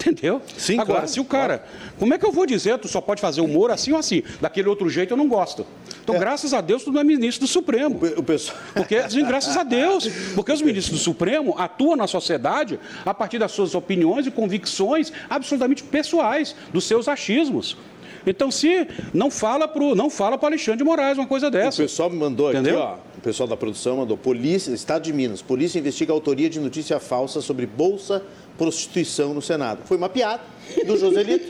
Entendeu? 0.06 0.42
Sim, 0.58 0.74
Agora, 0.74 1.00
claro, 1.00 1.08
se 1.08 1.20
o 1.20 1.26
cara. 1.26 1.60
Claro. 1.60 1.94
Como 2.00 2.14
é 2.14 2.18
que 2.18 2.26
eu 2.26 2.32
vou 2.32 2.46
dizer, 2.46 2.78
tu 2.80 2.88
só 2.88 3.00
pode 3.00 3.22
fazer 3.22 3.42
humor 3.42 3.72
assim 3.72 3.92
ou 3.92 3.98
assim? 3.98 4.24
Daquele 4.40 4.68
outro 4.68 4.90
jeito 4.90 5.14
eu 5.14 5.18
não 5.18 5.28
gosto. 5.28 5.66
Então, 6.04 6.16
é. 6.16 6.20
graças 6.20 6.54
a 6.54 6.62
Deus, 6.62 6.84
tu 6.84 6.92
não 6.92 7.02
é 7.02 7.04
ministro 7.04 7.46
do 7.46 7.50
Supremo. 7.50 8.00
O 8.18 8.24
pessoal... 8.24 8.58
Porque, 8.74 8.96
assim, 8.96 9.24
graças 9.26 9.56
a 9.56 9.64
Deus. 9.64 10.08
Porque 10.34 10.52
os 10.52 10.62
ministros 10.62 11.00
do 11.00 11.04
Supremo 11.04 11.56
atuam 11.58 11.96
na 11.96 12.08
sociedade 12.08 12.80
a 13.06 13.14
partir 13.14 13.38
das 13.38 13.52
suas 13.52 13.76
opiniões 13.76 14.26
e 14.26 14.32
convicções 14.32 15.12
absolutamente 15.30 15.84
pessoais, 15.84 16.56
dos 16.74 16.86
seus 16.86 17.08
achismos. 17.08 17.78
Então, 18.26 18.52
se 18.52 18.88
não 19.14 19.32
fala 19.32 19.68
para 19.68 19.96
não 19.96 20.10
fala 20.10 20.38
para 20.38 20.50
Alexandre 20.50 20.78
de 20.80 20.84
Moraes 20.84 21.18
uma 21.18 21.28
coisa 21.28 21.50
dessa. 21.50 21.82
O 21.82 21.86
pessoal 21.86 22.10
me 22.10 22.18
mandou 22.18 22.52
Entendeu? 22.52 22.82
aqui, 22.82 22.94
ó. 22.94 23.18
O 23.18 23.22
pessoal 23.22 23.48
da 23.48 23.58
produção 23.58 23.98
mandou. 23.98 24.18
Polícia, 24.18 24.72
Estado 24.72 25.04
de 25.04 25.14
Minas. 25.14 25.42
Polícia 25.42 25.80
investiga 25.80 26.14
a 26.14 26.16
autoria 26.16 26.50
de 26.50 26.60
notícia 26.60 27.00
falsa 27.00 27.42
sobre 27.42 27.66
bolsa 27.66 28.24
prostituição 28.62 29.34
no 29.34 29.42
Senado. 29.42 29.80
Foi 29.86 29.98
uma 29.98 30.08
piada 30.08 30.44
do 30.86 30.96
Joselito, 30.96 31.48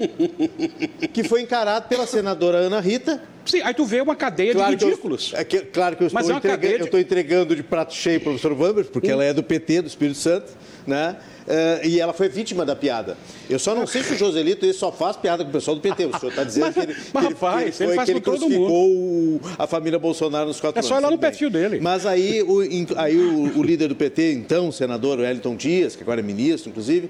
que 1.12 1.26
foi 1.26 1.41
encarado 1.41 1.89
pela 1.89 2.07
senadora 2.07 2.59
Ana 2.59 2.80
Rita. 2.80 3.22
Sim, 3.45 3.59
aí 3.64 3.74
tu 3.74 3.84
vê 3.84 3.99
uma 3.99 4.16
cadeia 4.16 4.53
claro 4.53 4.78
de 4.78 4.86
ridículos. 4.86 5.34
Eu, 5.34 5.39
é 5.39 5.43
que, 5.43 5.59
claro 5.59 5.97
que 5.97 6.03
eu 6.03 6.07
estou, 6.07 6.22
é 6.22 6.38
entregando, 6.38 6.74
de... 6.74 6.80
eu 6.80 6.86
estou 6.86 6.99
entregando 7.01 7.55
de 7.55 7.64
prato 7.64 7.93
cheio 7.93 8.22
para 8.22 8.30
o 8.30 8.39
professor 8.39 8.55
Vamber, 8.55 8.86
porque 8.86 9.09
hum. 9.09 9.14
ela 9.14 9.26
é 9.26 9.34
do 9.34 9.43
PT, 9.43 9.82
do 9.82 9.88
Espírito 9.89 10.20
Santo, 10.20 10.53
né? 10.88 11.18
Uh, 11.41 11.86
e 11.86 11.99
ela 11.99 12.14
foi 12.14 12.30
vítima 12.30 12.66
da 12.66 12.76
piada. 12.76 13.18
Eu 13.49 13.57
só 13.57 13.74
não 13.74 13.88
sei 13.88 14.03
se 14.03 14.14
o 14.14 14.18
Joselito 14.18 14.66
ele 14.66 14.74
só 14.74 14.91
faz 14.91 15.18
piada 15.18 15.43
com 15.43 15.49
o 15.49 15.53
pessoal 15.53 15.76
do 15.76 15.82
PT. 15.82 16.05
O 16.05 16.20
senhor 16.20 16.30
está 16.30 16.43
dizendo 16.43 16.66
mas, 16.66 16.74
que 16.74 16.80
ele, 16.80 16.95
mas, 17.14 17.26
que 17.26 17.34
rapaz, 17.34 17.82
ele, 17.82 17.89
ele, 17.89 17.95
foi, 17.95 18.05
que 18.05 18.12
ele 18.12 18.22
crucificou 18.22 19.41
a 19.57 19.68
família 19.68 19.97
Bolsonaro 19.97 20.47
nos 20.47 20.59
quatro 20.59 20.80
anos. 20.80 20.89
É 20.89 20.93
só 20.93 20.99
ir 20.99 21.03
lá 21.03 21.09
no 21.09 21.18
perfil 21.18 21.49
dele. 21.49 21.80
Mas 21.82 22.05
aí, 22.05 22.43
o, 22.43 22.59
aí 22.95 23.18
o, 23.18 23.59
o, 23.59 23.64
líder 23.64 23.88
do 23.88 23.95
PT, 23.95 24.34
então, 24.34 24.72
senador 24.72 25.20
Wellington 25.20 25.55
Dias, 25.55 25.95
que 25.95 26.03
agora 26.03 26.20
é 26.20 26.24
ministro, 26.24 26.70
inclusive, 26.70 27.00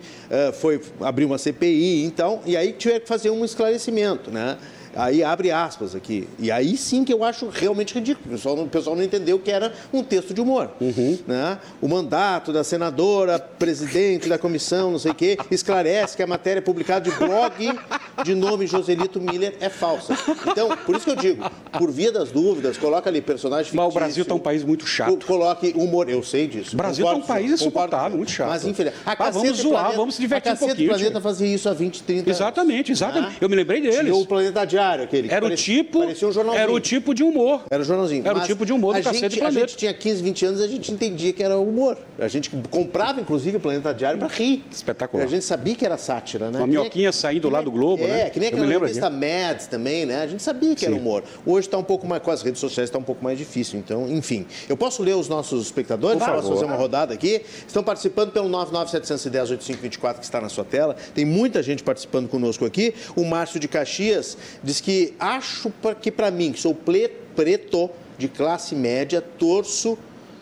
foi 0.60 0.82
abrir 1.00 1.26
uma 1.26 1.38
CPI, 1.38 2.04
então, 2.04 2.42
e 2.46 2.56
aí 2.56 2.74
tiver 2.74 3.00
que 3.00 3.08
fazer 3.08 3.30
um 3.30 3.44
esclarecimento, 3.44 4.32
né? 4.32 4.58
Aí 4.96 5.24
abre 5.24 5.52
aspas 5.52 5.96
aqui. 5.96 6.28
E 6.40 6.52
aí 6.52 6.78
sim 6.78 7.04
que 7.04 7.14
eu 7.14 7.24
acho 7.24 7.50
realmente 7.50 7.94
ridículo. 7.94 8.28
O 8.28 8.32
pessoal 8.32 8.56
não, 8.56 8.64
o 8.64 8.70
pessoal 8.70 8.96
não 8.96 9.04
entendeu 9.04 9.40
que 9.40 9.52
era 9.52 9.74
um 9.94 10.04
texto 10.04 10.34
de 10.34 10.42
humor. 10.42 10.70
Uhum. 10.80 11.18
Né? 11.28 11.58
O 11.82 11.88
mandato 11.88 12.52
da 12.54 12.64
senadora, 12.64 13.40
presidente 13.40 14.28
da 14.28 14.38
comissão, 14.38 14.92
não 14.92 15.00
sei 15.00 15.12
o 15.12 15.16
quê, 15.16 15.38
esclarece 15.50 16.16
que 16.16 16.24
a 16.24 16.28
matéria 16.28 16.62
publicada 16.62 17.10
de 17.10 17.16
blog 17.18 17.80
de 18.24 18.36
nome 18.36 18.68
Joselito 18.68 19.20
Miller 19.20 19.56
é 19.60 19.70
falsa. 19.70 20.18
Então, 20.48 20.70
por 20.78 20.96
isso 20.96 21.06
que 21.06 21.12
eu 21.12 21.16
digo, 21.16 21.50
por 21.78 21.92
via 21.92 22.12
das 22.12 22.32
dúvidas, 22.32 22.78
coloca 22.78 23.10
ali 23.10 23.22
personagem 23.22 23.72
fictício. 23.72 23.78
Mas 23.78 23.92
o 23.92 23.94
Brasil 23.94 24.22
está 24.24 24.36
um 24.36 24.40
país 24.40 24.64
muito 24.64 24.86
chato. 24.86 25.26
Coloque 25.26 25.74
humor, 25.76 26.10
eu 26.10 26.22
sei 26.24 26.48
disso. 26.48 26.76
O 26.76 26.78
Brasil 26.78 27.06
está 27.06 27.18
um 27.18 27.22
país 27.22 27.52
insuportável, 27.52 28.18
muito 28.18 28.32
chato. 28.32 28.50
Mas, 28.50 28.66
infelizmente, 28.66 29.04
ah, 29.06 29.30
vamos 29.32 29.58
zoar, 29.58 29.82
planeta, 29.82 29.98
vamos 29.98 30.16
se 30.16 30.22
divertir 30.22 30.54
um 30.54 30.58
pouquinho. 30.58 30.92
O 30.92 30.96
planeta 30.96 31.22
fazia 31.22 31.56
isso 31.56 31.70
há 31.70 31.74
20, 31.74 32.04
30 32.04 32.22
anos. 32.22 32.40
Exatamente, 32.40 32.92
exatamente. 32.92 33.34
Ah, 33.36 33.38
eu 33.42 33.50
me 33.50 33.56
lembrei 33.56 33.82
deles. 33.82 34.14
O 34.14 34.26
Planeta 34.26 34.66
Diário, 34.82 35.04
aquele. 35.04 35.32
Era 35.32 35.42
parecia, 35.42 35.82
o 35.82 35.84
tipo, 35.84 36.00
parecia 36.00 36.28
um 36.28 36.32
jornalzinho. 36.32 36.64
Era 36.64 36.72
o 36.72 36.80
tipo 36.80 37.14
de 37.14 37.24
humor. 37.24 37.64
Era 37.70 37.82
o 37.82 37.86
jornalzinho. 37.86 38.22
Era 38.26 38.34
Mas 38.34 38.44
o 38.44 38.48
tipo 38.48 38.66
de 38.66 38.74
humor 38.74 38.96
do 38.96 39.04
Cacete 39.04 39.22
gente, 39.22 39.40
Planeta. 39.40 39.66
A 39.66 39.68
gente 39.68 39.78
tinha 39.78 39.94
15, 39.94 40.24
20 40.24 40.46
anos 40.46 40.60
e 40.60 40.64
a 40.64 40.68
gente 40.68 40.92
entendia 40.92 41.34
que 41.34 41.44
era 41.44 41.58
humor. 41.58 41.98
A 42.20 42.28
gente 42.28 42.50
comprava, 42.70 43.22
inclusive, 43.22 43.58
o 43.58 43.60
Planeta 43.60 43.94
Diário 43.94 44.20
para 44.20 44.28
rir. 44.28 44.64
Espetacular. 44.72 45.24
A 45.24 45.28
gente 45.28 45.46
sabia 45.46 45.76
que 45.76 45.86
era 45.86 45.98
sátira, 45.98 46.50
né? 46.50 46.60
Uma 46.60 46.68
minhoquinha 46.68 47.10
é, 47.10 47.12
saindo 47.12 47.50
lá 47.50 47.62
do 47.62 47.72
Globo, 47.72 48.04
é, 48.04 48.08
né? 48.08 48.22
É, 48.22 48.30
que 48.30 48.40
nem 48.40 48.50
aquela 48.50 48.66
revista 48.66 49.10
Mads 49.10 49.68
também, 49.68 50.06
né? 50.06 50.22
A 50.22 50.28
gente 50.28 50.42
sabia 50.42 50.74
que 50.74 50.82
Sim. 50.82 50.88
era 50.88 50.96
humor. 50.96 51.24
Hoje 51.46 51.68
está 51.68 51.78
um 51.78 51.84
pouco 51.84 52.08
mais, 52.08 52.22
com 52.22 52.32
as 52.32 52.42
redes 52.42 52.60
sociais, 52.60 52.90
está 52.90 52.98
um 52.98 53.04
pouco 53.04 53.24
mais 53.24 53.38
difícil. 53.38 53.80
Então, 53.80 54.10
enfim. 54.10 54.46
Eu 54.68 54.78
posso 54.78 55.04
ler 55.04 55.16
os 55.16 55.28
nossos 55.28 55.66
espectadores? 55.66 56.18
Por 56.18 56.26
favor. 56.26 56.42
Posso 56.42 56.54
fazer 56.54 56.66
uma 56.66 56.76
rodada 56.76 57.14
aqui? 57.14 57.42
Estão 57.68 57.84
participando 57.84 58.32
pelo 58.32 58.50
99710-8524 58.50 60.20
que 60.20 60.26
está 60.26 60.42
na 60.42 60.50
sua 60.50 60.64
tela. 60.64 60.96
Tem 61.14 61.26
muita 61.26 61.62
gente 61.62 61.84
participando 61.84 62.28
conosco 62.28 62.66
aqui. 62.66 62.94
O 63.16 63.24
Márcio 63.26 63.60
de 63.60 63.68
Caxias 63.68 64.38
diz 64.64 64.71
que 64.80 65.14
acho 65.20 65.72
que 66.02 66.12
para 66.12 66.32
mim, 66.32 66.52
que 66.52 66.60
sou 66.60 66.74
preto 66.74 67.90
de 68.18 68.28
classe 68.28 68.76
média, 68.76 69.22
torço, 69.22 69.98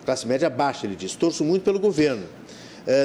classe 0.05 0.27
média 0.27 0.49
baixa, 0.49 0.85
ele 0.85 0.95
diz, 0.95 1.15
torço 1.15 1.43
muito 1.43 1.63
pelo 1.63 1.79
governo 1.79 2.38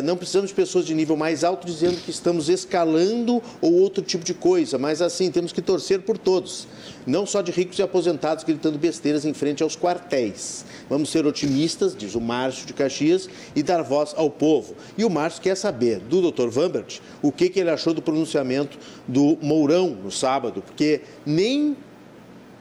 não 0.03 0.17
precisamos 0.17 0.49
de 0.49 0.55
pessoas 0.55 0.87
de 0.87 0.95
nível 0.95 1.17
mais 1.17 1.45
alto 1.45 1.67
dizendo 1.67 2.01
que 2.01 2.11
estamos 2.11 2.49
escalando 2.49 3.43
ou 3.61 3.75
outro 3.75 4.03
tipo 4.03 4.25
de 4.25 4.33
coisa, 4.33 4.79
mas 4.79 5.03
assim, 5.03 5.31
temos 5.31 5.53
que 5.53 5.61
torcer 5.61 6.01
por 6.01 6.17
todos. 6.17 6.67
Não 7.07 7.27
só 7.27 7.43
de 7.43 7.53
ricos 7.53 7.79
e 7.79 7.83
aposentados 7.83 8.45
gritando 8.45 8.79
besteiras 8.79 9.27
em 9.27 9.35
frente 9.35 9.63
aos 9.63 9.77
quartéis. 9.77 10.65
Vamos 10.89 11.11
ser 11.11 11.27
otimistas, 11.27 11.95
diz 11.95 12.15
o 12.15 12.21
Márcio 12.21 12.67
de 12.67 12.73
Caxias, 12.73 13.29
e 13.55 13.63
dar 13.63 13.83
voz 13.83 14.15
ao 14.17 14.31
povo. 14.31 14.75
E 14.97 15.05
o 15.05 15.11
Márcio 15.11 15.43
quer 15.43 15.55
saber 15.55 15.99
do 15.99 16.31
Dr. 16.31 16.49
Vambert 16.49 17.01
o 17.21 17.31
que, 17.31 17.51
que 17.51 17.61
ele 17.61 17.71
achou 17.71 17.93
do 17.93 18.01
pronunciamento 18.01 18.79
do 19.07 19.37
Mourão 19.43 19.91
no 19.91 20.11
sábado, 20.11 20.63
porque 20.63 21.03
nem 21.27 21.77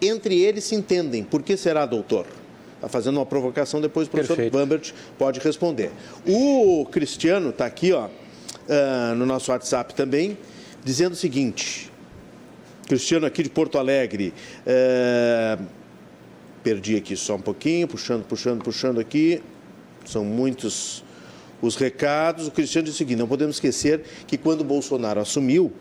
entre 0.01 0.41
eles 0.41 0.65
se 0.65 0.76
entendem. 0.76 1.24
Por 1.24 1.41
que 1.41 1.55
será, 1.55 1.86
doutor? 1.86 2.26
Está 2.84 2.89
fazendo 2.89 3.15
uma 3.15 3.25
provocação, 3.25 3.79
depois 3.79 4.09
o 4.09 4.11
professor 4.11 4.36
Perfeito. 4.36 4.51
Bambert 4.51 4.93
pode 5.17 5.39
responder. 5.39 5.89
O 6.27 6.86
Cristiano 6.91 7.51
está 7.51 7.65
aqui, 7.65 7.93
ó, 7.93 8.07
uh, 8.07 9.15
no 9.15 9.25
nosso 9.25 9.53
WhatsApp 9.53 9.95
também, 9.95 10.38
dizendo 10.84 11.13
o 11.13 11.15
seguinte. 11.15 11.89
Cristiano 12.86 13.25
aqui 13.25 13.41
de 13.41 13.49
Porto 13.49 13.77
Alegre. 13.77 14.34
Uh, 14.67 15.63
perdi 16.61 16.97
aqui 16.97 17.15
só 17.15 17.36
um 17.36 17.41
pouquinho, 17.41 17.88
puxando, 17.88 18.25
puxando, 18.25 18.61
puxando 18.61 18.99
aqui. 18.99 19.41
São 20.03 20.25
muitos 20.25 21.05
os 21.61 21.77
recados. 21.77 22.49
O 22.49 22.51
Cristiano 22.51 22.84
diz 22.84 22.95
o 22.95 22.97
seguinte: 22.97 23.17
não 23.17 23.29
podemos 23.29 23.55
esquecer 23.55 24.03
que 24.27 24.38
quando 24.38 24.59
o 24.59 24.65
Bolsonaro 24.65 25.21
assumiu, 25.21 25.71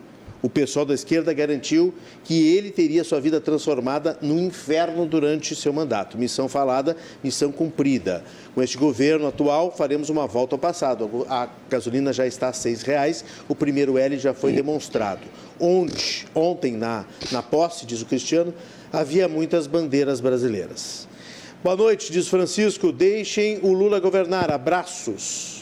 o 0.41 0.49
pessoal 0.49 0.85
da 0.85 0.95
esquerda 0.95 1.33
garantiu 1.33 1.95
que 2.25 2.55
ele 2.57 2.71
teria 2.71 3.05
sua 3.05 3.21
vida 3.21 3.41
transformada 3.41 4.19
no 4.21 4.39
inferno 4.39 5.07
durante 5.07 5.55
seu 5.55 5.73
mandato. 5.73 6.19
Missão 6.19 6.49
falada, 6.49 6.97
missão 7.23 7.53
cumprida. 7.53 8.25
Com 8.55 8.63
este 8.63 8.77
governo 8.77 9.27
atual, 9.27 9.71
faremos 9.71 10.09
uma 10.09 10.27
volta 10.27 10.55
ao 10.55 10.59
passado. 10.59 11.27
A 11.29 11.49
gasolina 11.71 12.13
já 12.13 12.27
está 12.27 12.49
a 12.49 12.51
R$ 12.53 12.77
reais, 12.85 13.25
o 13.49 13.55
primeiro 13.55 13.99
L 13.99 14.19
já 14.19 14.35
foi 14.35 14.53
demonstrado. 14.53 15.23
Onde, 15.61 16.27
ontem, 16.35 16.73
na, 16.73 17.05
na 17.31 17.43
posse, 17.43 17.87
diz 17.87 18.03
o 18.03 18.07
Cristiano, 18.07 18.53
havia 18.93 19.29
muitas 19.29 19.67
bandeiras 19.67 20.21
brasileiras. 20.21 21.07
Boa 21.63 21.77
noite, 21.77 22.11
diz 22.11 22.27
Francisco. 22.27 22.91
Deixem 22.91 23.61
o 23.63 23.73
Lula 23.73 24.01
governar. 24.01 24.51
Abraços. 24.51 25.62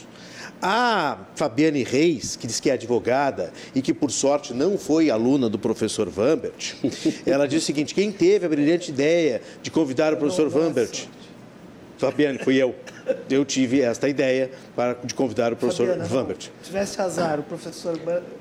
A 0.63 1.19
Fabiane 1.35 1.83
Reis, 1.83 2.37
que 2.37 2.47
diz 2.47 2.61
que 2.61 2.69
é 2.69 2.75
advogada 2.75 3.53
e 3.75 3.81
que, 3.81 3.95
por 3.95 4.11
sorte, 4.11 4.53
não 4.53 4.77
foi 4.77 5.11
aluna 5.11 5.49
do 5.49 5.59
professor 5.59 6.09
Vambert, 6.09 6.75
ela 7.25 7.49
diz 7.49 7.63
o 7.63 7.67
seguinte: 7.67 7.95
quem 7.95 8.13
teve 8.13 8.45
a 8.45 8.49
brilhante 8.49 8.91
ideia 8.91 9.41
de 9.63 9.71
convidar 9.71 10.13
o 10.13 10.17
professor 10.17 10.49
Vambert? 10.51 11.09
Fabiane, 11.97 12.39
fui 12.39 12.57
eu. 12.57 12.75
Eu 13.29 13.45
tive 13.45 13.81
esta 13.81 14.09
ideia 14.09 14.51
para, 14.75 14.95
de 14.95 15.15
convidar 15.15 15.53
o 15.53 15.57
professor 15.57 15.87
Fabiana, 15.87 16.09
Vambert. 16.09 16.51
Se 16.63 16.69
tivesse 16.69 17.01
azar, 17.01 17.41
o 17.41 17.43
professor 17.43 17.99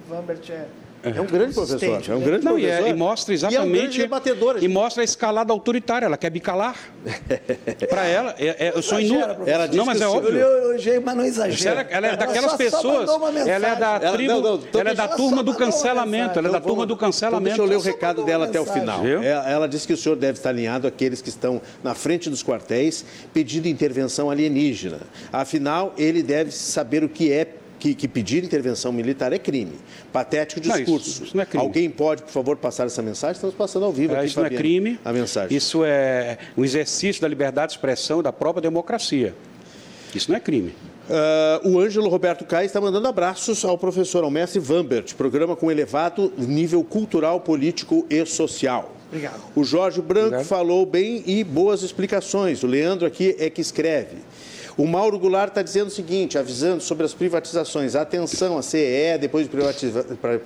Vambert 0.07 0.41
é 0.49 0.65
é 1.03 1.21
um 1.21 1.25
grande 1.25 1.53
professor, 1.53 2.01
é 2.09 2.15
um 2.15 2.19
grande 2.19 2.45
não, 2.45 2.53
professor. 2.53 2.59
E, 2.59 2.65
é, 2.65 2.89
e 2.89 2.93
mostra 2.93 3.33
exatamente. 3.33 3.99
E, 3.99 4.03
é 4.03 4.07
um 4.07 4.57
e 4.59 4.67
mostra 4.67 5.01
a 5.01 5.05
escalada 5.05 5.53
autoritária, 5.53 6.05
ela 6.05 6.17
quer 6.17 6.31
me 6.31 6.39
calar. 6.39 6.75
Para 7.89 8.05
ela, 8.05 8.35
é, 8.37 8.67
é, 8.67 8.71
eu 8.75 8.81
sou 8.81 8.99
inu... 8.99 9.19
Ela 9.45 9.67
não, 9.67 9.85
mas 9.85 10.01
é 10.01 10.07
óbvio. 10.07 10.37
Eu 10.37 10.69
elogiei, 10.69 10.99
mas 10.99 11.15
não 11.15 11.25
exagero. 11.25 11.79
Ela, 11.79 11.89
ela 11.89 12.07
é 12.07 12.17
daquelas 12.17 12.53
pessoas. 12.53 13.09
Ela 13.47 13.67
é 13.67 13.75
da 13.75 13.99
tribo, 14.11 14.31
ela, 14.31 14.41
não, 14.41 14.57
não, 14.57 14.63
então 14.63 14.81
ela 14.81 14.89
é 14.89 14.95
da 14.95 15.07
turma 15.07 15.41
do 15.41 15.53
cancelamento. 15.53 16.39
Ela 16.39 16.49
é 16.49 16.51
da 16.51 16.61
turma 16.61 16.85
do 16.85 16.97
cancelamento. 16.97 17.53
Então 17.53 17.65
deixa 17.65 17.75
eu 17.75 17.81
ler 17.81 17.89
o 17.89 17.93
recado 17.93 18.25
dela 18.25 18.45
até 18.45 18.59
o 18.59 18.65
final. 18.65 19.05
Ela, 19.05 19.49
ela 19.49 19.67
disse 19.67 19.87
que 19.87 19.93
o 19.93 19.97
senhor 19.97 20.15
deve 20.15 20.39
estar 20.39 20.49
alinhado 20.49 20.87
àqueles 20.87 21.21
que 21.21 21.29
estão 21.29 21.61
na 21.83 21.95
frente 21.95 22.29
dos 22.29 22.43
quartéis 22.43 23.05
pedindo 23.33 23.67
intervenção 23.67 24.29
alienígena. 24.29 24.99
Afinal, 25.31 25.93
ele 25.97 26.21
deve 26.21 26.51
saber 26.51 27.03
o 27.03 27.09
que 27.09 27.31
é 27.31 27.45
que, 27.79 27.95
que, 27.95 28.07
pedir 28.07 28.43
intervenção 28.43 28.91
militar 28.91 29.31
é 29.33 29.39
crime. 29.39 29.73
Patético 30.11 30.59
discurso. 30.59 30.89
Não, 30.89 30.97
isso, 30.97 31.23
isso 31.23 31.37
não 31.37 31.43
é 31.43 31.45
crime. 31.45 31.63
Alguém 31.63 31.89
pode, 31.89 32.23
por 32.23 32.31
favor, 32.31 32.57
passar 32.57 32.85
essa 32.85 33.01
mensagem? 33.01 33.35
Estamos 33.35 33.55
passando 33.55 33.85
ao 33.85 33.91
vivo 33.91 34.13
é, 34.13 34.17
aqui, 34.17 34.27
Isso 34.27 34.35
Fabiana, 34.35 34.53
não 34.53 34.59
é 34.59 34.61
crime. 34.61 34.99
A 35.03 35.13
mensagem. 35.13 35.57
Isso 35.57 35.83
é 35.85 36.37
um 36.57 36.63
exercício 36.63 37.21
da 37.21 37.27
liberdade 37.27 37.71
de 37.71 37.77
expressão 37.77 38.19
e 38.19 38.23
da 38.23 38.33
própria 38.33 38.61
democracia. 38.61 39.33
Isso 40.13 40.29
não 40.29 40.37
é 40.37 40.39
crime. 40.39 40.73
Uh, 41.09 41.69
o 41.69 41.79
Ângelo 41.79 42.07
Roberto 42.07 42.45
Caio 42.45 42.67
está 42.67 42.79
mandando 42.79 43.07
abraços 43.07 43.65
ao 43.65 43.77
professor, 43.77 44.23
ao 44.23 44.29
mestre 44.29 44.59
Vambert, 44.59 45.15
programa 45.15 45.55
com 45.55 45.71
elevado 45.71 46.31
nível 46.37 46.83
cultural, 46.83 47.39
político 47.39 48.05
e 48.09 48.23
social. 48.25 48.95
Obrigado. 49.07 49.41
O 49.55 49.63
Jorge 49.63 50.01
Branco 50.01 50.27
Obrigado. 50.27 50.45
falou 50.45 50.85
bem 50.85 51.23
e 51.25 51.43
boas 51.43 51.81
explicações. 51.81 52.61
O 52.61 52.67
Leandro 52.67 53.07
aqui 53.07 53.35
é 53.39 53.49
que 53.49 53.59
escreve. 53.59 54.17
O 54.77 54.85
Mauro 54.85 55.17
Goulart 55.17 55.49
está 55.49 55.61
dizendo 55.61 55.87
o 55.87 55.91
seguinte, 55.91 56.37
avisando 56.37 56.81
sobre 56.81 57.05
as 57.05 57.13
privatizações. 57.13 57.95
Atenção, 57.95 58.57
a 58.57 58.61
CEE, 58.61 59.17
depois 59.19 59.47
de 59.47 59.51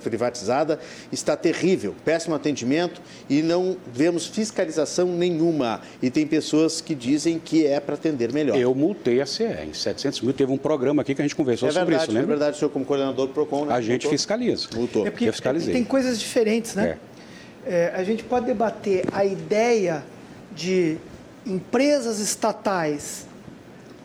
privatizada, 0.02 0.78
está 1.12 1.36
terrível. 1.36 1.94
Péssimo 2.04 2.34
atendimento 2.34 3.00
e 3.28 3.42
não 3.42 3.76
vemos 3.92 4.26
fiscalização 4.26 5.06
nenhuma. 5.06 5.80
E 6.02 6.10
tem 6.10 6.26
pessoas 6.26 6.80
que 6.80 6.94
dizem 6.94 7.38
que 7.38 7.66
é 7.66 7.80
para 7.80 7.94
atender 7.94 8.32
melhor. 8.32 8.56
Eu 8.56 8.74
multei 8.74 9.20
a 9.20 9.26
CE 9.26 9.44
em 9.44 9.72
700 9.72 10.20
mil. 10.20 10.32
Teve 10.32 10.52
um 10.52 10.58
programa 10.58 11.02
aqui 11.02 11.14
que 11.14 11.22
a 11.22 11.24
gente 11.24 11.36
conversou 11.36 11.68
é 11.68 11.72
sobre 11.72 11.86
verdade, 11.86 12.10
isso, 12.10 12.12
lembra? 12.12 12.34
É 12.34 12.36
verdade, 12.36 12.56
o 12.56 12.58
senhor 12.58 12.70
como 12.70 12.84
coordenador 12.84 13.26
do 13.26 13.32
PROCON... 13.32 13.66
Né? 13.66 13.74
A 13.74 13.80
gente 13.80 14.02
multou. 14.02 14.10
fiscaliza. 14.10 14.68
Multou. 14.74 15.06
É 15.06 15.10
porque, 15.10 15.30
fiscalizei. 15.30 15.72
tem 15.72 15.84
coisas 15.84 16.18
diferentes, 16.18 16.74
né? 16.74 16.98
É. 17.10 17.14
É, 17.66 17.92
a 17.94 18.04
gente 18.04 18.22
pode 18.22 18.46
debater 18.46 19.04
a 19.12 19.24
ideia 19.24 20.04
de 20.54 20.98
empresas 21.46 22.18
estatais 22.18 23.26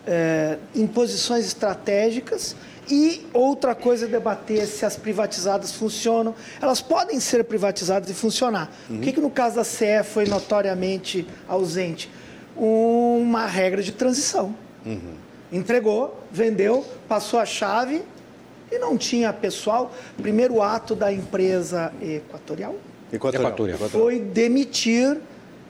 é, 0.07 0.57
em 0.75 0.87
posições 0.87 1.45
estratégicas 1.45 2.55
e 2.89 3.27
outra 3.33 3.75
coisa 3.75 4.05
é 4.05 4.09
debater 4.09 4.65
se 4.65 4.83
as 4.83 4.95
privatizadas 4.95 5.71
funcionam. 5.73 6.33
Elas 6.59 6.81
podem 6.81 7.19
ser 7.19 7.43
privatizadas 7.43 8.09
e 8.09 8.13
funcionar. 8.13 8.71
Uhum. 8.89 8.97
O 8.97 9.01
que, 9.01 9.13
que 9.13 9.21
no 9.21 9.29
caso 9.29 9.57
da 9.57 9.63
CE 9.63 10.03
foi 10.03 10.25
notoriamente 10.25 11.27
ausente? 11.47 12.09
Uma 12.55 13.45
regra 13.45 13.83
de 13.83 13.91
transição. 13.91 14.55
Uhum. 14.85 15.13
Entregou, 15.51 16.19
vendeu, 16.31 16.85
passou 17.07 17.39
a 17.39 17.45
chave 17.45 18.01
e 18.71 18.79
não 18.79 18.97
tinha 18.97 19.31
pessoal. 19.31 19.93
Primeiro 20.17 20.61
ato 20.61 20.95
da 20.95 21.13
empresa 21.13 21.93
equatorial, 22.01 22.75
equatorial. 23.13 23.43
equatorial. 23.69 23.89
foi 23.89 24.19
demitir 24.19 25.17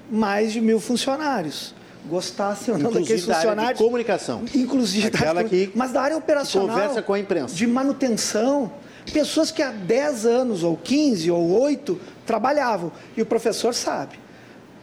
mais 0.10 0.54
de 0.54 0.62
mil 0.62 0.80
funcionários 0.80 1.74
gostassem 2.10 2.74
ou 2.74 2.80
não 2.80 2.92
daqueles 2.92 3.24
funcionários. 3.24 3.78
De 3.78 3.84
comunicação. 3.84 4.44
Inclusive, 4.54 5.08
Aquela 5.08 5.44
da, 5.44 5.50
que 5.50 5.72
mas 5.76 5.92
da 5.92 6.02
área 6.02 6.18
operacional. 6.18 6.70
Conversa 6.70 7.02
com 7.02 7.14
a 7.14 7.20
imprensa. 7.20 7.56
De 7.56 7.68
manutenção. 7.68 8.72
Pessoas 9.14 9.50
que 9.50 9.62
há 9.62 9.72
10 9.72 10.26
anos, 10.26 10.64
ou 10.64 10.76
15, 10.76 11.32
ou 11.32 11.62
8, 11.62 12.00
trabalhavam. 12.26 12.92
E 13.16 13.22
o 13.22 13.26
professor 13.26 13.74
sabe. 13.74 14.20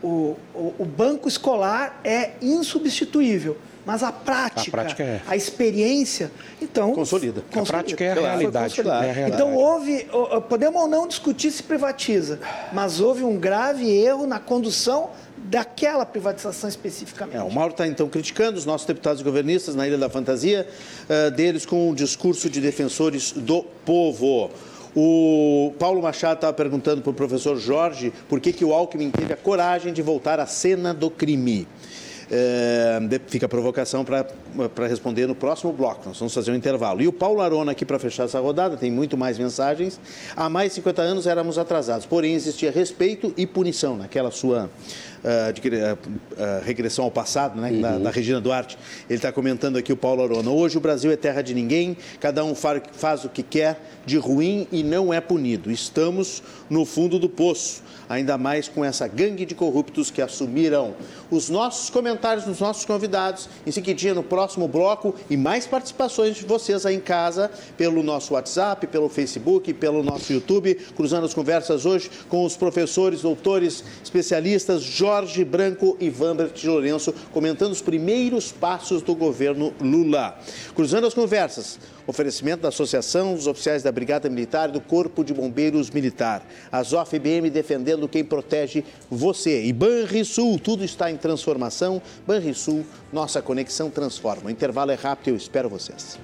o, 0.02 0.36
o, 0.54 0.74
o 0.78 0.84
banco 0.84 1.28
escolar 1.28 2.00
é 2.02 2.32
insubstituível 2.40 3.56
mas 3.86 4.02
a 4.02 4.10
prática, 4.10 4.68
a, 4.68 4.70
prática 4.82 5.02
é. 5.04 5.22
a 5.28 5.36
experiência, 5.36 6.32
então 6.60 6.92
consolida. 6.92 7.42
consolida. 7.42 7.70
A 7.70 7.72
prática 7.72 8.04
é 8.04 8.10
a, 8.10 8.14
realidade, 8.14 8.80
é 8.80 8.90
a 8.90 9.00
realidade. 9.00 9.32
Então 9.32 9.54
houve, 9.54 10.08
podemos 10.48 10.82
ou 10.82 10.88
não 10.88 11.06
discutir 11.06 11.52
se 11.52 11.62
privatiza, 11.62 12.40
mas 12.72 13.00
houve 13.00 13.22
um 13.22 13.38
grave 13.38 13.88
erro 13.88 14.26
na 14.26 14.40
condução 14.40 15.10
daquela 15.36 16.04
privatização 16.04 16.68
especificamente. 16.68 17.36
É, 17.36 17.42
o 17.42 17.50
Mauro 17.50 17.70
está 17.70 17.86
então 17.86 18.08
criticando 18.08 18.58
os 18.58 18.66
nossos 18.66 18.86
deputados 18.86 19.22
governistas 19.22 19.76
na 19.76 19.86
Ilha 19.86 19.98
da 19.98 20.10
Fantasia, 20.10 20.66
uh, 21.08 21.30
deles 21.30 21.64
com 21.64 21.90
um 21.90 21.94
discurso 21.94 22.50
de 22.50 22.60
defensores 22.60 23.30
do 23.30 23.62
povo. 23.84 24.50
O 24.96 25.74
Paulo 25.78 26.02
Machado 26.02 26.38
estava 26.38 26.52
perguntando 26.52 27.02
para 27.02 27.10
o 27.10 27.14
professor 27.14 27.56
Jorge 27.56 28.12
por 28.28 28.40
que, 28.40 28.52
que 28.52 28.64
o 28.64 28.72
Alckmin 28.72 29.10
teve 29.10 29.32
a 29.32 29.36
coragem 29.36 29.92
de 29.92 30.02
voltar 30.02 30.40
à 30.40 30.46
cena 30.46 30.92
do 30.92 31.10
crime. 31.10 31.68
É, 32.30 32.98
fica 33.28 33.46
a 33.46 33.48
provocação 33.48 34.04
para 34.04 34.26
responder 34.88 35.26
no 35.26 35.34
próximo 35.34 35.72
bloco. 35.72 36.02
Nós 36.06 36.18
vamos 36.18 36.34
fazer 36.34 36.50
um 36.50 36.54
intervalo. 36.54 37.00
E 37.00 37.06
o 37.06 37.12
Paulo 37.12 37.40
Arona, 37.40 37.72
aqui 37.72 37.84
para 37.84 37.98
fechar 37.98 38.24
essa 38.24 38.40
rodada, 38.40 38.76
tem 38.76 38.90
muito 38.90 39.16
mais 39.16 39.38
mensagens. 39.38 40.00
Há 40.34 40.48
mais 40.48 40.72
de 40.72 40.76
50 40.76 41.02
anos 41.02 41.26
éramos 41.26 41.56
atrasados, 41.56 42.04
porém 42.04 42.34
existia 42.34 42.70
respeito 42.70 43.32
e 43.36 43.46
punição 43.46 43.96
naquela 43.96 44.30
sua 44.32 44.68
uh, 45.22 45.52
de, 45.52 45.68
uh, 45.68 45.72
uh, 45.92 46.64
regressão 46.64 47.04
ao 47.04 47.10
passado, 47.10 47.60
né, 47.60 47.70
uhum. 47.70 47.80
da, 47.80 47.98
da, 47.98 48.10
Regina 48.10 48.40
Duarte. 48.40 48.76
Ele 49.08 49.18
está 49.18 49.30
comentando 49.30 49.76
aqui 49.76 49.92
o 49.92 49.96
Paulo 49.96 50.22
Arona. 50.22 50.50
Hoje 50.50 50.78
o 50.78 50.80
Brasil 50.80 51.12
é 51.12 51.16
terra 51.16 51.42
de 51.42 51.54
ninguém, 51.54 51.96
cada 52.18 52.44
um 52.44 52.54
faz, 52.54 52.82
faz 52.92 53.24
o 53.24 53.28
que 53.28 53.42
quer 53.42 53.80
de 54.04 54.18
ruim 54.18 54.66
e 54.72 54.82
não 54.82 55.14
é 55.14 55.20
punido. 55.20 55.70
Estamos 55.70 56.42
no 56.68 56.84
fundo 56.84 57.18
do 57.18 57.28
poço 57.28 57.84
ainda 58.08 58.38
mais 58.38 58.68
com 58.68 58.84
essa 58.84 59.08
gangue 59.08 59.44
de 59.44 59.54
corruptos 59.54 60.12
que 60.12 60.22
assumiram 60.22 60.94
os 61.28 61.48
nossos 61.48 61.90
comentários 61.90 62.15
dos 62.46 62.60
nossos 62.60 62.84
convidados. 62.84 63.48
Em 63.66 63.70
seguidinha, 63.70 64.14
no 64.14 64.22
próximo 64.22 64.66
bloco, 64.66 65.14
e 65.28 65.36
mais 65.36 65.66
participações 65.66 66.36
de 66.36 66.44
vocês 66.44 66.84
aí 66.86 66.96
em 66.96 67.00
casa, 67.00 67.50
pelo 67.76 68.02
nosso 68.02 68.34
WhatsApp, 68.34 68.86
pelo 68.86 69.08
Facebook, 69.08 69.72
pelo 69.74 70.02
nosso 70.02 70.32
YouTube, 70.32 70.74
cruzando 70.96 71.26
as 71.26 71.34
conversas 71.34 71.84
hoje 71.84 72.10
com 72.28 72.44
os 72.44 72.56
professores, 72.56 73.22
doutores, 73.22 73.84
especialistas 74.02 74.82
Jorge 74.82 75.44
Branco 75.44 75.96
e 76.00 76.10
Vambert 76.10 76.52
Lourenço, 76.64 77.14
comentando 77.32 77.72
os 77.72 77.82
primeiros 77.82 78.52
passos 78.52 79.02
do 79.02 79.14
governo 79.14 79.72
Lula. 79.80 80.38
Cruzando 80.74 81.06
as 81.06 81.14
conversas. 81.14 81.78
Oferecimento 82.06 82.62
da 82.62 82.68
Associação 82.68 83.34
dos 83.34 83.46
Oficiais 83.46 83.82
da 83.82 83.90
Brigada 83.90 84.30
Militar 84.30 84.68
e 84.68 84.72
do 84.72 84.80
Corpo 84.80 85.24
de 85.24 85.34
Bombeiros 85.34 85.90
Militar. 85.90 86.46
A 86.70 86.82
ZOFBM 86.82 87.50
defendendo 87.50 88.08
quem 88.08 88.24
protege 88.24 88.84
você. 89.10 89.64
E 89.64 89.72
Banrisul, 89.72 90.58
tudo 90.58 90.84
está 90.84 91.10
em 91.10 91.16
transformação. 91.16 92.00
Banrisul, 92.26 92.84
nossa 93.12 93.42
conexão 93.42 93.90
transforma. 93.90 94.46
O 94.46 94.50
intervalo 94.50 94.92
é 94.92 94.94
rápido 94.94 95.30
eu 95.30 95.36
espero 95.36 95.68
vocês. 95.68 96.18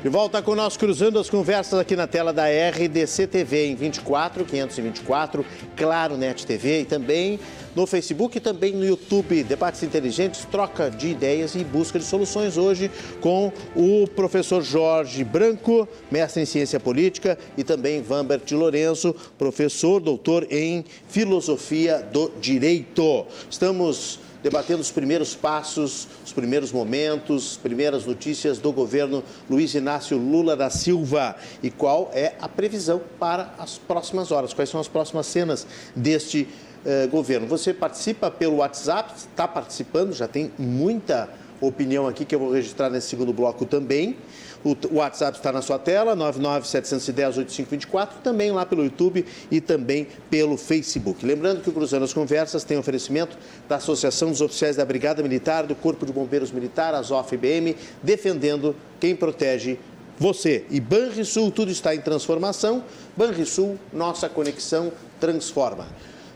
De 0.00 0.08
volta 0.08 0.40
com 0.40 0.54
nós 0.54 0.76
cruzando 0.76 1.18
as 1.18 1.28
conversas 1.28 1.78
aqui 1.78 1.96
na 1.96 2.06
tela 2.06 2.32
da 2.32 2.44
RDC 2.44 3.26
TV 3.26 3.66
em 3.66 3.74
24 3.74 4.44
524, 4.44 5.44
Claro 5.76 6.16
Net 6.16 6.46
TV 6.46 6.82
e 6.82 6.84
também 6.84 7.40
no 7.78 7.86
Facebook 7.86 8.36
e 8.36 8.40
também 8.40 8.72
no 8.72 8.84
YouTube. 8.84 9.44
Debates 9.44 9.84
inteligentes, 9.84 10.44
troca 10.44 10.90
de 10.90 11.10
ideias 11.10 11.54
e 11.54 11.62
busca 11.62 11.96
de 11.96 12.04
soluções 12.04 12.56
hoje 12.56 12.90
com 13.20 13.52
o 13.76 14.04
professor 14.08 14.60
Jorge 14.62 15.22
Branco, 15.22 15.86
mestre 16.10 16.42
em 16.42 16.44
ciência 16.44 16.80
política, 16.80 17.38
e 17.56 17.62
também 17.62 18.02
Vambert 18.02 18.40
de 18.44 18.56
Lourenço, 18.56 19.14
professor, 19.38 20.00
doutor 20.00 20.44
em 20.50 20.84
filosofia 21.08 22.02
do 22.12 22.32
direito. 22.40 23.24
Estamos 23.48 24.18
debatendo 24.42 24.80
os 24.80 24.90
primeiros 24.90 25.34
passos, 25.34 26.08
os 26.24 26.32
primeiros 26.32 26.72
momentos, 26.72 27.52
as 27.52 27.56
primeiras 27.56 28.06
notícias 28.06 28.58
do 28.58 28.72
governo 28.72 29.22
Luiz 29.48 29.74
Inácio 29.74 30.16
Lula 30.16 30.56
da 30.56 30.70
Silva 30.70 31.36
e 31.62 31.70
qual 31.70 32.10
é 32.12 32.34
a 32.40 32.48
previsão 32.48 33.00
para 33.18 33.54
as 33.58 33.78
próximas 33.78 34.30
horas, 34.30 34.52
quais 34.52 34.70
são 34.70 34.80
as 34.80 34.88
próximas 34.88 35.26
cenas 35.26 35.66
deste 35.94 36.48
eh, 36.84 37.06
governo. 37.06 37.46
Você 37.46 37.72
participa 37.74 38.30
pelo 38.30 38.56
WhatsApp, 38.56 39.12
está 39.16 39.46
participando, 39.46 40.12
já 40.12 40.28
tem 40.28 40.52
muita 40.58 41.28
opinião 41.60 42.06
aqui 42.06 42.24
que 42.24 42.34
eu 42.34 42.38
vou 42.38 42.52
registrar 42.52 42.88
nesse 42.88 43.08
segundo 43.08 43.32
bloco 43.32 43.64
também. 43.64 44.16
O 44.64 44.76
WhatsApp 44.96 45.38
está 45.38 45.52
na 45.52 45.62
sua 45.62 45.78
tela, 45.78 46.16
997108524, 46.16 48.08
também 48.24 48.50
lá 48.50 48.66
pelo 48.66 48.82
YouTube 48.82 49.24
e 49.50 49.60
também 49.60 50.08
pelo 50.28 50.56
Facebook. 50.56 51.24
Lembrando 51.24 51.62
que 51.62 51.70
o 51.70 51.72
Cruzando 51.72 52.04
as 52.04 52.12
Conversas 52.12 52.64
tem 52.64 52.76
oferecimento 52.76 53.38
da 53.68 53.76
Associação 53.76 54.30
dos 54.30 54.40
Oficiais 54.40 54.74
da 54.74 54.84
Brigada 54.84 55.22
Militar, 55.22 55.64
do 55.64 55.76
Corpo 55.76 56.04
de 56.04 56.12
Bombeiros 56.12 56.50
Militar, 56.50 56.92
a 56.94 57.02
ZOF-BM, 57.02 57.76
defendendo 58.02 58.74
quem 58.98 59.14
protege 59.14 59.78
você. 60.18 60.64
E 60.70 60.80
Banrisul, 60.80 61.52
tudo 61.52 61.70
está 61.70 61.94
em 61.94 62.00
transformação. 62.00 62.82
Banrisul, 63.16 63.78
nossa 63.92 64.28
conexão 64.28 64.92
transforma. 65.20 65.86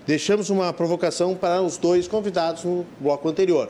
Deixamos 0.07 0.51
uma 0.51 0.73
provocação 0.73 1.35
para 1.35 1.63
os 1.63 1.77
dois 1.77 2.09
convidados 2.09 2.65
no 2.65 2.85
bloco 3.01 3.29
anterior 3.29 3.69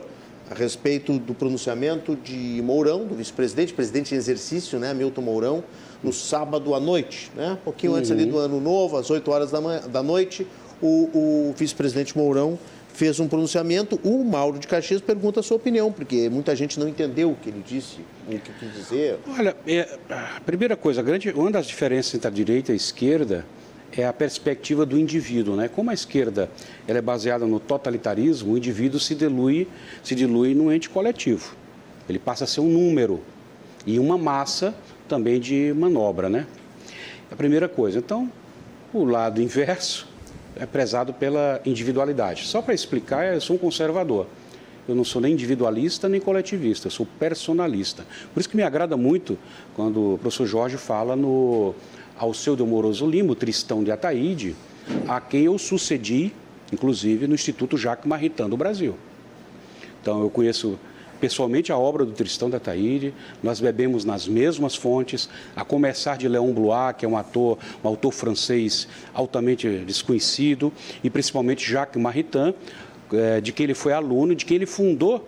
a 0.49 0.55
respeito 0.55 1.17
do 1.19 1.33
pronunciamento 1.33 2.15
de 2.15 2.61
Mourão, 2.63 3.05
do 3.05 3.15
vice-presidente, 3.15 3.73
presidente 3.73 4.13
em 4.13 4.17
exercício, 4.17 4.77
né, 4.77 4.93
Milton 4.93 5.21
Mourão, 5.21 5.63
no 6.03 6.11
sábado 6.11 6.75
à 6.75 6.79
noite, 6.79 7.31
né, 7.35 7.53
um 7.53 7.63
pouquinho 7.63 7.93
uhum. 7.93 7.99
antes 7.99 8.11
ali 8.11 8.25
do 8.25 8.37
ano 8.37 8.59
novo, 8.59 8.97
às 8.97 9.09
8 9.09 9.31
horas 9.31 9.51
da, 9.51 9.61
manhã, 9.61 9.81
da 9.87 10.03
noite, 10.03 10.45
o, 10.81 11.09
o 11.13 11.55
vice-presidente 11.57 12.17
Mourão 12.17 12.59
fez 12.93 13.19
um 13.19 13.27
pronunciamento. 13.27 13.99
O 14.03 14.23
Mauro 14.23 14.59
de 14.59 14.67
Caxias 14.67 15.01
pergunta 15.01 15.39
a 15.39 15.43
sua 15.43 15.57
opinião, 15.57 15.91
porque 15.91 16.29
muita 16.29 16.55
gente 16.55 16.79
não 16.79 16.87
entendeu 16.87 17.31
o 17.31 17.35
que 17.35 17.49
ele 17.49 17.63
disse, 17.65 18.01
o 18.27 18.37
que 18.37 18.51
quis 18.53 18.73
dizer. 18.73 19.17
Olha, 19.37 19.55
é, 19.65 19.97
a 20.09 20.41
primeira 20.41 20.75
coisa, 20.75 20.99
a 20.99 21.03
grande, 21.03 21.31
uma 21.31 21.51
das 21.51 21.65
diferenças 21.65 22.13
entre 22.13 22.27
a 22.27 22.31
direita 22.31 22.71
e 22.71 22.73
a 22.73 22.75
esquerda 22.75 23.45
é 23.95 24.05
a 24.05 24.13
perspectiva 24.13 24.85
do 24.85 24.97
indivíduo. 24.97 25.55
Né? 25.55 25.67
Como 25.67 25.89
a 25.89 25.93
esquerda 25.93 26.49
ela 26.87 26.97
é 26.97 27.01
baseada 27.01 27.45
no 27.45 27.59
totalitarismo, 27.59 28.53
o 28.53 28.57
indivíduo 28.57 28.99
se 28.99 29.15
dilui, 29.15 29.67
se 30.03 30.15
dilui 30.15 30.53
num 30.53 30.71
ente 30.71 30.89
coletivo. 30.89 31.55
Ele 32.09 32.19
passa 32.19 32.43
a 32.43 32.47
ser 32.47 32.61
um 32.61 32.69
número 32.69 33.21
e 33.85 33.99
uma 33.99 34.17
massa 34.17 34.73
também 35.07 35.39
de 35.39 35.73
manobra. 35.75 36.29
Né? 36.29 36.45
A 37.31 37.35
primeira 37.35 37.69
coisa. 37.69 37.99
Então, 37.99 38.31
o 38.93 39.05
lado 39.05 39.41
inverso 39.41 40.07
é 40.55 40.65
prezado 40.65 41.13
pela 41.13 41.61
individualidade. 41.65 42.45
Só 42.45 42.61
para 42.61 42.73
explicar, 42.73 43.33
eu 43.33 43.41
sou 43.41 43.55
um 43.55 43.59
conservador. 43.59 44.27
Eu 44.87 44.95
não 44.95 45.05
sou 45.05 45.21
nem 45.21 45.31
individualista 45.31 46.09
nem 46.09 46.19
coletivista, 46.19 46.87
eu 46.87 46.91
sou 46.91 47.07
personalista. 47.17 48.05
Por 48.33 48.41
isso 48.41 48.49
que 48.49 48.57
me 48.57 48.63
agrada 48.63 48.97
muito 48.97 49.37
quando 49.75 50.15
o 50.15 50.17
professor 50.17 50.45
Jorge 50.45 50.77
fala 50.77 51.15
no 51.15 51.73
ao 52.17 52.33
seu 52.33 52.55
Moroso 52.65 53.05
Lima, 53.05 53.31
o 53.31 53.35
Tristão 53.35 53.83
de 53.83 53.91
Ataíde, 53.91 54.55
a 55.07 55.19
quem 55.19 55.43
eu 55.43 55.57
sucedi, 55.57 56.31
inclusive, 56.71 57.27
no 57.27 57.35
Instituto 57.35 57.77
Jacques 57.77 58.05
Maritain 58.05 58.49
do 58.49 58.57
Brasil. 58.57 58.95
Então, 60.01 60.21
eu 60.21 60.29
conheço 60.29 60.77
pessoalmente 61.19 61.71
a 61.71 61.77
obra 61.77 62.03
do 62.03 62.11
Tristão 62.11 62.49
de 62.49 62.57
Ataíde, 62.57 63.13
nós 63.41 63.61
bebemos 63.61 64.03
nas 64.03 64.27
mesmas 64.27 64.75
fontes, 64.75 65.29
a 65.55 65.63
começar 65.63 66.17
de 66.17 66.27
Léon 66.27 66.51
Blois, 66.51 66.95
que 66.97 67.05
é 67.05 67.07
um 67.07 67.15
ator, 67.15 67.57
um 67.81 67.87
autor 67.87 68.11
francês 68.11 68.89
altamente 69.13 69.69
desconhecido, 69.85 70.71
e 71.01 71.09
principalmente 71.09 71.65
Jacques 71.65 72.01
Maritain, 72.01 72.53
eh, 73.13 73.39
de 73.39 73.53
quem 73.53 73.63
ele 73.63 73.73
foi 73.73 73.93
aluno, 73.93 74.35
de 74.35 74.43
quem 74.43 74.55
ele 74.55 74.65
fundou 74.65 75.25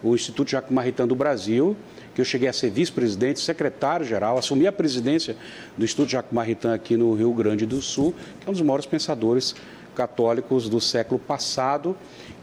o 0.00 0.14
Instituto 0.14 0.48
Jacques 0.48 0.72
Maritain 0.72 1.08
do 1.08 1.16
Brasil, 1.16 1.76
que 2.20 2.22
eu 2.22 2.24
cheguei 2.26 2.48
a 2.48 2.52
ser 2.52 2.70
vice-presidente, 2.70 3.40
secretário-geral, 3.40 4.36
assumi 4.36 4.66
a 4.66 4.72
presidência 4.72 5.34
do 5.76 5.84
Instituto 5.84 6.10
Jacques 6.10 6.32
Maritain 6.32 6.74
aqui 6.74 6.94
no 6.96 7.14
Rio 7.14 7.32
Grande 7.32 7.64
do 7.64 7.80
Sul, 7.80 8.14
que 8.38 8.46
é 8.46 8.50
um 8.50 8.52
dos 8.52 8.60
maiores 8.60 8.84
pensadores 8.84 9.54
católicos 9.94 10.68
do 10.68 10.80
século 10.80 11.18
passado, 11.18 11.96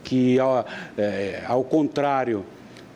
que, 0.03 0.39
ao, 0.39 0.65
é, 0.97 1.43
ao 1.45 1.63
contrário 1.63 2.43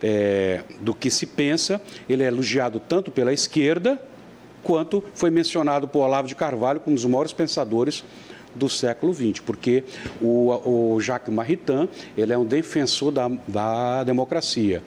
é, 0.01 0.61
do 0.79 0.95
que 0.95 1.11
se 1.11 1.27
pensa, 1.27 1.79
ele 2.09 2.23
é 2.23 2.27
elogiado 2.27 2.79
tanto 2.79 3.11
pela 3.11 3.31
esquerda, 3.31 4.01
quanto 4.63 5.03
foi 5.13 5.29
mencionado 5.29 5.87
por 5.87 5.99
Olavo 5.99 6.27
de 6.27 6.35
Carvalho 6.35 6.79
como 6.79 6.93
um 6.93 6.95
dos 6.95 7.05
maiores 7.05 7.31
pensadores 7.31 8.03
do 8.55 8.67
século 8.67 9.13
XX, 9.13 9.39
porque 9.45 9.83
o, 10.19 10.95
o 10.95 10.99
Jacques 10.99 11.33
Maritain 11.33 11.87
ele 12.17 12.33
é 12.33 12.37
um 12.37 12.45
defensor 12.45 13.11
da, 13.11 13.29
da 13.47 14.03
democracia. 14.03 14.81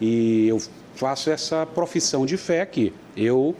E 0.00 0.48
eu 0.48 0.60
faço 0.96 1.30
essa 1.30 1.64
profissão 1.64 2.26
de 2.26 2.36
fé 2.36 2.60
aqui. 2.60 2.92
Eu, 3.16 3.54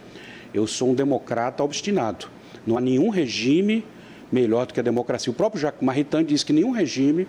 eu 0.52 0.66
sou 0.66 0.90
um 0.90 0.94
democrata 0.94 1.62
obstinado. 1.62 2.26
Não 2.66 2.76
há 2.76 2.80
nenhum 2.80 3.10
regime 3.10 3.84
melhor 4.32 4.66
do 4.66 4.74
que 4.74 4.80
a 4.80 4.82
democracia. 4.82 5.30
O 5.30 5.34
próprio 5.34 5.60
Jacques 5.60 5.84
Maritain 5.84 6.24
diz 6.24 6.42
que 6.42 6.52
nenhum 6.52 6.72
regime 6.72 7.28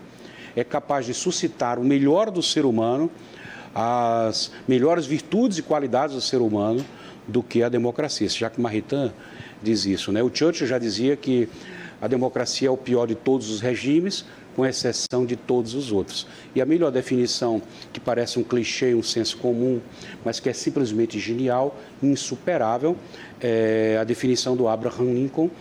é 0.56 0.64
capaz 0.64 1.06
de 1.06 1.14
suscitar 1.14 1.78
o 1.78 1.84
melhor 1.84 2.32
do 2.32 2.42
ser 2.42 2.66
humano 2.66 3.12
as 3.80 4.52
melhores 4.68 5.06
virtudes 5.06 5.60
e 5.60 5.62
qualidades 5.62 6.16
do 6.16 6.22
ser 6.22 6.38
humano 6.38 6.84
do 7.28 7.44
que 7.44 7.62
a 7.62 7.70
democracia. 7.70 8.28
que 8.28 8.60
Maritain 8.60 9.12
diz 9.62 9.86
isso. 9.86 10.12
Né? 10.12 10.24
O 10.24 10.32
Churchill 10.34 10.66
já 10.66 10.80
dizia 10.80 11.16
que 11.16 11.48
a 12.02 12.08
democracia 12.08 12.70
é 12.70 12.72
o 12.72 12.78
pior 12.78 13.06
de 13.06 13.14
todos 13.14 13.52
os 13.52 13.62
regimes, 13.62 14.26
com 14.58 14.66
exceção 14.66 15.24
de 15.24 15.36
todos 15.36 15.76
os 15.76 15.92
outros. 15.92 16.26
E 16.56 16.60
a 16.60 16.66
melhor 16.66 16.92
definição, 16.92 17.62
que 17.94 18.00
parece 18.00 18.40
um 18.40 18.44
clichê, 18.44 18.96
um 18.96 19.04
senso 19.04 19.38
comum, 19.38 19.80
mas 20.26 20.40
que 20.40 20.50
é 20.50 20.54
simplesmente 20.54 21.20
genial, 21.20 21.80
insuperável, 22.02 22.98
é 23.40 24.00
a 24.02 24.04
definição 24.04 24.58
do 24.58 24.68
Abraham 24.68 25.14
Lincoln, 25.14 25.52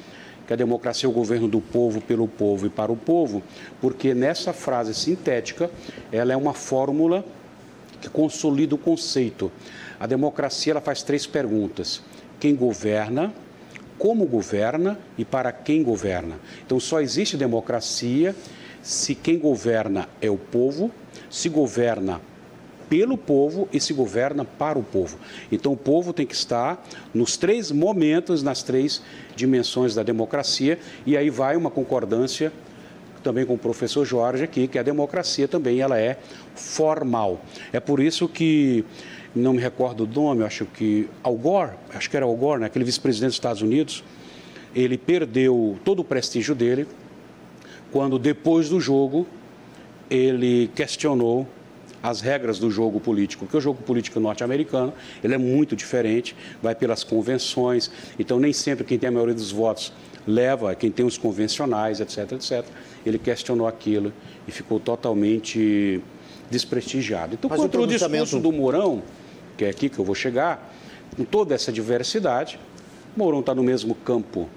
que 0.47 0.53
a 0.55 0.57
democracia 0.57 1.07
é 1.07 1.11
o 1.11 1.13
governo 1.13 1.47
do 1.47 1.61
povo, 1.61 2.01
pelo 2.01 2.27
povo 2.27 2.67
e 2.67 2.71
para 2.71 2.91
o 2.91 2.97
povo, 2.97 3.43
porque 3.83 4.15
nessa 4.15 4.55
frase 4.55 4.95
sintética, 4.95 5.71
ela 6.11 6.33
é 6.33 6.37
uma 6.37 6.55
fórmula 6.55 7.23
que 8.01 8.09
consolida 8.09 8.75
o 8.75 8.79
conceito. 8.79 9.53
A 10.01 10.07
democracia 10.07 10.73
ela 10.73 10.81
faz 10.81 11.03
três 11.03 11.27
perguntas: 11.27 12.01
quem 12.41 12.57
governa, 12.57 13.35
como 13.99 14.25
governa 14.25 14.99
e 15.19 15.25
para 15.25 15.53
quem 15.53 15.83
governa. 15.83 16.37
Então 16.65 16.81
só 16.81 17.01
existe 17.01 17.37
democracia 17.37 18.35
se 18.87 19.17
quem 19.17 19.37
governa 19.37 20.09
é 20.23 20.31
o 20.31 20.37
povo, 20.37 20.93
se 21.29 21.49
governa 21.49 22.21
pelo 22.89 23.19
povo 23.19 23.69
e 23.73 23.81
se 23.81 23.93
governa 23.93 24.45
para 24.45 24.79
o 24.79 24.83
povo. 24.85 25.19
Então 25.51 25.73
o 25.73 25.77
povo 25.77 26.13
tem 26.13 26.25
que 26.25 26.37
estar 26.37 26.87
nos 27.13 27.37
três 27.37 27.73
momentos, 27.73 28.45
nas 28.45 28.63
três 28.63 29.03
dimensões 29.35 29.93
da 29.93 30.05
democracia, 30.05 30.79
e 31.05 31.17
aí 31.17 31.31
vai 31.31 31.57
uma 31.57 31.69
concordância 31.69 32.53
também 33.25 33.45
com 33.45 33.55
o 33.55 33.59
professor 33.59 34.05
Jorge 34.05 34.45
aqui, 34.45 34.69
que 34.69 34.79
a 34.79 34.85
democracia 34.85 35.49
também 35.49 35.81
ela 35.81 35.99
é 35.99 36.17
formal. 36.55 37.41
É 37.73 37.81
por 37.81 37.99
isso 37.99 38.29
que 38.29 38.85
não 39.35 39.53
me 39.53 39.61
recordo 39.61 40.07
do 40.07 40.21
nome, 40.21 40.45
acho 40.45 40.65
que 40.65 41.11
Al 41.25 41.35
Gore, 41.35 41.73
acho 41.93 42.09
que 42.09 42.17
era 42.17 42.25
Al 42.25 42.37
Gore, 42.37 42.61
né, 42.61 42.67
aquele 42.67 42.85
vice-presidente 42.85 43.31
dos 43.31 43.37
Estados 43.37 43.63
Unidos, 43.63 44.05
ele 44.73 44.97
perdeu 44.97 45.77
todo 45.85 46.03
o 46.03 46.05
prestígio 46.05 46.55
dele 46.55 46.87
quando 47.93 48.19
depois 48.19 48.69
do 48.69 48.81
jogo 48.81 49.27
ele 50.11 50.71
questionou 50.75 51.47
as 52.03 52.21
regras 52.21 52.59
do 52.59 52.71
jogo 52.71 53.01
político, 53.01 53.45
porque 53.45 53.57
o 53.57 53.61
jogo 53.61 53.83
político 53.83 54.21
norte-americano 54.21 54.93
ele 55.25 55.35
é 55.35 55.39
muito 55.39 55.75
diferente, 55.75 56.37
vai 56.63 56.75
pelas 56.75 57.03
convenções, 57.03 57.91
então 58.19 58.39
nem 58.39 58.53
sempre 58.53 58.85
quem 58.85 58.99
tem 58.99 59.09
a 59.09 59.13
maioria 59.13 59.35
dos 59.35 59.51
votos 59.51 59.93
leva, 60.27 60.75
quem 60.75 60.91
tem 60.91 61.05
os 61.05 61.19
convencionais, 61.19 62.01
etc, 62.01 62.33
etc. 62.33 62.65
Ele 63.05 63.19
questionou 63.19 63.67
aquilo 63.67 64.13
e 64.47 64.51
ficou 64.51 64.79
totalmente 64.79 66.01
desprestigiado. 66.51 67.35
Então, 67.35 67.51
Mas 67.51 67.61
contra 67.61 67.81
o, 67.81 67.85
o 67.85 67.87
discurso 67.87 68.39
do 68.39 68.53
Mourão, 68.53 69.03
que 69.57 69.65
é 69.65 69.71
aqui 69.71 69.89
que 69.89 69.99
eu 69.99 70.05
vou 70.05 70.15
chegar, 70.15 70.75
com 71.17 71.25
toda 71.25 71.55
essa 71.55 71.73
diversidade, 71.73 72.59
Mourão 73.17 73.41
está 73.41 73.55
no 73.55 73.63
mesmo 73.63 73.95
campo, 73.95 74.49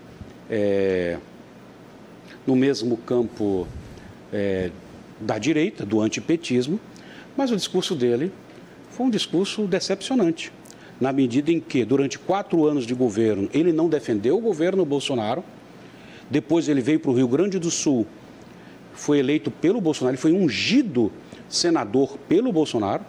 é, 0.50 1.18
no 2.50 2.56
mesmo 2.56 2.98
campo 2.98 3.68
é, 4.34 4.72
da 5.20 5.38
direita, 5.38 5.86
do 5.86 6.02
antipetismo, 6.02 6.80
mas 7.38 7.52
o 7.52 7.56
discurso 7.56 7.94
dele 7.94 8.32
foi 8.90 9.06
um 9.06 9.10
discurso 9.12 9.68
decepcionante, 9.68 10.52
na 11.00 11.14
medida 11.14 11.52
em 11.52 11.60
que, 11.60 11.86
durante 11.86 12.18
quatro 12.18 12.66
anos 12.66 12.88
de 12.88 12.96
governo, 12.96 13.48
ele 13.54 13.72
não 13.72 13.88
defendeu 13.88 14.36
o 14.36 14.42
governo 14.42 14.84
Bolsonaro, 14.84 15.44
depois 16.28 16.68
ele 16.68 16.82
veio 16.82 17.00
para 17.00 17.12
o 17.12 17.14
Rio 17.14 17.28
Grande 17.28 17.60
do 17.60 17.70
Sul, 17.70 18.08
foi 18.94 19.20
eleito 19.20 19.52
pelo 19.52 19.80
Bolsonaro, 19.80 20.16
ele 20.16 20.22
foi 20.22 20.34
ungido 20.34 21.12
senador 21.48 22.18
pelo 22.28 22.52
Bolsonaro. 22.52 23.04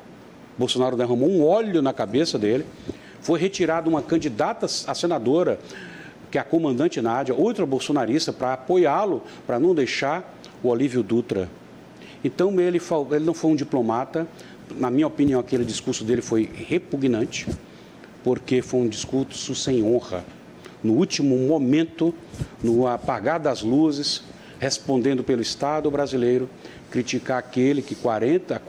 Bolsonaro 0.56 0.96
derramou 0.96 1.28
um 1.28 1.42
óleo 1.44 1.80
na 1.80 1.92
cabeça 1.92 2.38
dele. 2.38 2.64
Foi 3.20 3.40
retirada 3.40 3.88
uma 3.88 4.00
candidata 4.00 4.66
a 4.66 4.94
senadora, 4.94 5.58
que 6.31 6.39
é 6.39 6.40
a 6.40 6.44
comandante 6.44 7.01
Nádia, 7.01 7.35
outra 7.35 7.66
bolsonarista, 7.66 8.32
para 8.32 8.52
apoiá-lo, 8.52 9.23
para 9.47 9.59
não 9.59 9.74
deixar 9.74 10.36
o 10.62 10.69
Olívio 10.69 11.02
Dutra 11.02 11.48
então, 12.23 12.61
ele, 12.61 12.81
ele 13.12 13.24
não 13.24 13.35
foi 13.35 13.51
um 13.51 13.57
diplomata. 13.57 14.27
Na 14.77 14.90
minha 14.90 15.07
opinião, 15.07 15.40
aquele 15.40 15.65
discurso 15.65 16.05
dele 16.05 16.23
foi 16.23 16.48
repugnante, 16.52 17.47
porque 18.23 18.61
foi 18.62 18.81
um 18.81 18.89
discurso 18.89 19.55
sem 19.55 19.82
honra. 19.82 20.24
No 20.82 20.94
último 20.94 21.36
momento, 21.36 22.15
no 22.62 22.86
apagar 22.86 23.40
das 23.40 23.62
luzes, 23.62 24.23
respondendo 24.59 25.24
pelo 25.24 25.40
Estado 25.40 25.90
brasileiro, 25.90 26.48
criticar 26.90 27.39
aquele 27.39 27.82
que 27.82 27.94
40, 27.94 28.61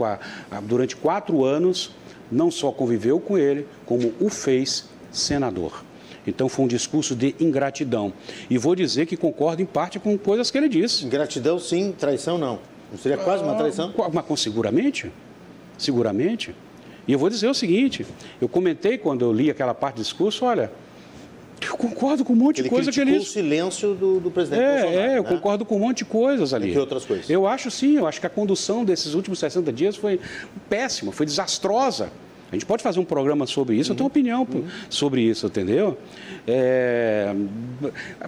durante 0.63 0.95
quatro 0.95 1.43
anos 1.43 1.93
não 2.31 2.49
só 2.49 2.71
conviveu 2.71 3.19
com 3.19 3.37
ele, 3.37 3.67
como 3.85 4.13
o 4.19 4.29
fez 4.29 4.85
senador. 5.11 5.83
Então 6.25 6.47
foi 6.47 6.65
um 6.65 6.67
discurso 6.67 7.15
de 7.15 7.35
ingratidão. 7.39 8.13
E 8.49 8.57
vou 8.57 8.75
dizer 8.75 9.05
que 9.05 9.17
concordo 9.17 9.61
em 9.61 9.65
parte 9.65 9.99
com 9.99 10.17
coisas 10.17 10.51
que 10.51 10.57
ele 10.57 10.69
disse. 10.69 11.05
Ingratidão 11.05 11.59
sim, 11.59 11.93
traição 11.97 12.37
não. 12.37 12.59
Não 12.91 12.97
seria 12.97 13.17
quase 13.17 13.43
uma 13.43 13.55
traição? 13.55 13.93
Mas 14.13 14.39
seguramente, 14.39 15.11
seguramente. 15.77 16.53
E 17.07 17.13
eu 17.13 17.19
vou 17.19 17.29
dizer 17.29 17.47
o 17.47 17.53
seguinte, 17.53 18.05
eu 18.39 18.47
comentei 18.47 18.97
quando 18.97 19.23
eu 19.23 19.33
li 19.33 19.49
aquela 19.49 19.73
parte 19.73 19.95
do 19.95 20.01
discurso, 20.03 20.45
olha, 20.45 20.71
eu 21.61 21.77
concordo 21.77 22.25
com 22.25 22.33
um 22.33 22.35
monte 22.35 22.59
ele 22.59 22.69
de 22.69 22.69
coisa 22.69 22.91
que 22.91 22.99
ele 22.99 23.13
disse. 23.13 23.29
o 23.29 23.33
silêncio 23.33 23.93
do, 23.93 24.19
do 24.19 24.31
presidente 24.31 24.61
é, 24.61 24.81
Bolsonaro. 24.81 25.11
É, 25.11 25.17
eu 25.17 25.23
né? 25.23 25.29
concordo 25.29 25.65
com 25.65 25.75
um 25.75 25.79
monte 25.79 25.99
de 25.99 26.05
coisas 26.05 26.53
ali. 26.53 26.73
E 26.73 26.77
outras 26.77 27.05
coisas? 27.05 27.29
Eu 27.29 27.47
acho 27.47 27.69
sim, 27.69 27.97
eu 27.97 28.07
acho 28.07 28.19
que 28.19 28.27
a 28.27 28.29
condução 28.29 28.83
desses 28.83 29.13
últimos 29.13 29.39
60 29.39 29.71
dias 29.71 29.95
foi 29.95 30.19
péssima, 30.69 31.11
foi 31.11 31.25
desastrosa. 31.25 32.09
A 32.51 32.55
gente 32.55 32.65
pode 32.65 32.83
fazer 32.83 32.99
um 32.99 33.05
programa 33.05 33.47
sobre 33.47 33.77
isso, 33.77 33.91
uhum. 33.91 33.93
eu 33.93 33.97
tenho 33.97 34.07
opinião 34.07 34.47
uhum. 34.53 34.65
sobre 34.89 35.21
isso, 35.21 35.47
entendeu? 35.47 35.97
É, 36.45 37.33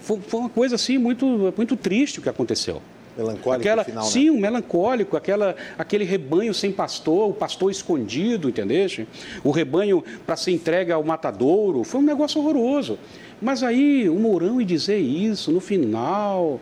foi, 0.00 0.18
foi, 0.26 0.40
uma 0.40 0.48
coisa 0.48 0.76
assim 0.76 0.96
muito, 0.96 1.52
muito 1.56 1.76
triste 1.76 2.20
o 2.20 2.22
que 2.22 2.28
aconteceu. 2.28 2.80
Melancólico 3.16 3.50
aquela, 3.52 3.84
final, 3.84 4.04
né? 4.04 4.10
Sim, 4.10 4.30
um 4.30 4.40
melancólico, 4.40 5.16
aquela, 5.16 5.54
aquele 5.78 6.04
rebanho 6.04 6.52
sem 6.52 6.72
pastor, 6.72 7.30
o 7.30 7.34
pastor 7.34 7.70
escondido, 7.70 8.48
entendeste? 8.48 9.06
O 9.44 9.50
rebanho 9.50 10.02
para 10.26 10.36
ser 10.36 10.52
entregue 10.52 10.90
ao 10.90 11.04
matadouro, 11.04 11.84
foi 11.84 12.00
um 12.00 12.04
negócio 12.04 12.40
horroroso. 12.40 12.98
Mas 13.40 13.62
aí 13.62 14.08
o 14.08 14.14
Mourão 14.14 14.60
ia 14.60 14.66
dizer 14.66 14.98
isso 14.98 15.52
no 15.52 15.60
final, 15.60 16.60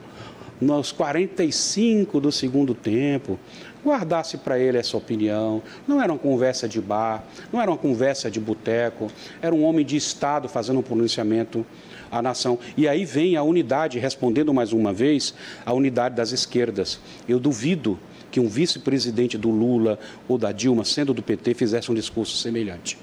nos 0.60 0.93
45 0.93 2.20
do 2.20 2.30
segundo 2.30 2.74
tempo, 2.74 3.39
guardasse 3.84 4.38
para 4.38 4.59
ele 4.59 4.78
essa 4.78 4.96
opinião. 4.96 5.62
Não 5.86 6.00
era 6.00 6.12
uma 6.12 6.18
conversa 6.18 6.68
de 6.68 6.80
bar, 6.80 7.24
não 7.52 7.60
era 7.60 7.70
uma 7.70 7.76
conversa 7.76 8.30
de 8.30 8.40
boteco, 8.40 9.09
era 9.40 9.54
um 9.54 9.64
homem 9.64 9.84
de 9.84 9.96
Estado 9.96 10.48
fazendo 10.48 10.78
um 10.78 10.82
pronunciamento 10.82 11.66
a 12.12 12.20
nação. 12.20 12.59
E 12.76 12.86
aí 12.86 13.06
vem 13.06 13.36
a 13.36 13.42
unidade, 13.42 13.98
respondendo 13.98 14.52
mais 14.52 14.74
uma 14.74 14.92
vez, 14.92 15.34
a 15.64 15.72
unidade 15.72 16.14
das 16.14 16.30
esquerdas. 16.30 17.00
Eu 17.26 17.40
duvido 17.40 17.98
que 18.30 18.38
um 18.38 18.48
vice-presidente 18.48 19.38
do 19.38 19.50
Lula 19.50 19.98
ou 20.28 20.36
da 20.36 20.52
Dilma, 20.52 20.84
sendo 20.84 21.14
do 21.14 21.22
PT, 21.22 21.54
fizesse 21.54 21.90
um 21.90 21.94
discurso 21.94 22.36
semelhante. 22.36 22.98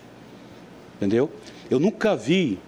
Entendeu? 0.97 1.30
Eu 1.72 1.80
nunca 1.80 2.15
vi, 2.15 2.60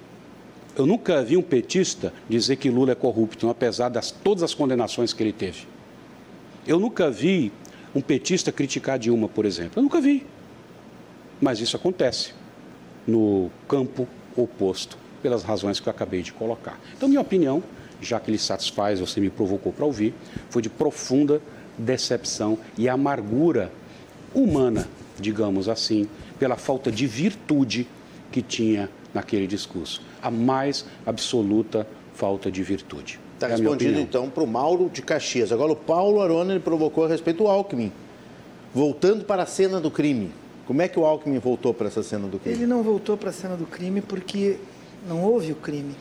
eu 0.75 0.85
nunca 0.87 1.23
vi 1.23 1.37
um 1.37 1.41
petista 1.43 2.11
dizer 2.27 2.55
que 2.55 2.69
Lula 2.69 2.93
é 2.93 2.95
corrupto, 2.95 3.47
apesar 3.49 3.89
das 3.89 4.09
todas 4.09 4.41
as 4.41 4.53
condenações 4.53 5.13
que 5.13 5.21
ele 5.21 5.33
teve. 5.33 5.67
Eu 6.65 6.79
nunca 6.79 7.09
vi 7.09 7.51
um 7.93 8.01
petista 8.01 8.51
criticar 8.51 8.97
Dilma, 8.97 9.27
por 9.27 9.45
exemplo. 9.45 9.73
Eu 9.75 9.83
nunca 9.83 9.99
vi. 9.99 10.25
Mas 11.39 11.59
isso 11.59 11.75
acontece 11.75 12.33
no 13.07 13.49
campo 13.67 14.07
oposto 14.35 14.97
pelas 15.21 15.43
razões 15.43 15.79
que 15.79 15.87
eu 15.87 15.91
acabei 15.91 16.21
de 16.21 16.31
colocar. 16.33 16.79
Então, 16.95 17.09
minha 17.09 17.21
opinião, 17.21 17.63
já 18.01 18.19
que 18.19 18.31
lhe 18.31 18.37
satisfaz, 18.37 18.99
você 18.99 19.19
me 19.19 19.29
provocou 19.29 19.71
para 19.71 19.85
ouvir, 19.85 20.13
foi 20.49 20.61
de 20.61 20.69
profunda 20.69 21.41
decepção 21.77 22.57
e 22.77 22.87
amargura 22.87 23.71
humana, 24.33 24.87
digamos 25.19 25.67
assim, 25.67 26.07
pela 26.39 26.55
falta 26.55 26.91
de 26.91 27.05
virtude 27.05 27.87
que 28.31 28.41
tinha 28.41 28.89
naquele 29.13 29.47
discurso. 29.47 30.01
A 30.21 30.31
mais 30.31 30.85
absoluta 31.05 31.87
falta 32.13 32.51
de 32.51 32.63
virtude. 32.63 33.19
Está 33.41 33.47
é 33.47 33.57
respondido 33.57 33.99
então 33.99 34.29
para 34.29 34.43
o 34.43 34.47
Mauro 34.47 34.87
de 34.87 35.01
Caxias. 35.01 35.51
Agora 35.51 35.71
o 35.71 35.75
Paulo 35.75 36.21
Arona 36.21 36.51
ele 36.53 36.59
provocou 36.59 37.05
a 37.05 37.07
respeito 37.07 37.37
do 37.37 37.47
Alckmin. 37.47 37.91
Voltando 38.71 39.25
para 39.25 39.41
a 39.41 39.45
cena 39.47 39.81
do 39.81 39.89
crime. 39.89 40.31
Como 40.67 40.79
é 40.79 40.87
que 40.87 40.99
o 40.99 41.05
Alckmin 41.05 41.39
voltou 41.39 41.73
para 41.73 41.87
essa 41.87 42.03
cena 42.03 42.27
do 42.27 42.37
crime? 42.37 42.55
Ele 42.55 42.67
não 42.67 42.83
voltou 42.83 43.17
para 43.17 43.31
a 43.31 43.33
cena 43.33 43.57
do 43.57 43.65
crime 43.65 43.99
porque 43.99 44.59
não 45.07 45.23
houve 45.23 45.53
o 45.53 45.55
crime. 45.55 45.95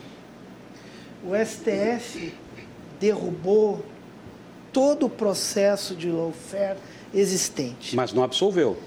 O 1.25 1.31
STF 1.35 2.31
derrubou 2.99 3.83
todo 4.71 5.07
o 5.07 5.09
processo 5.09 5.95
de 5.95 6.11
lawfare 6.11 6.77
existente. 7.11 7.95
Mas 7.95 8.13
não 8.13 8.23
absolveu. 8.23 8.77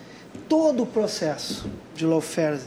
Todo 0.48 0.84
o 0.84 0.86
processo 0.86 1.68
de 1.92 2.06
lawfare. 2.06 2.60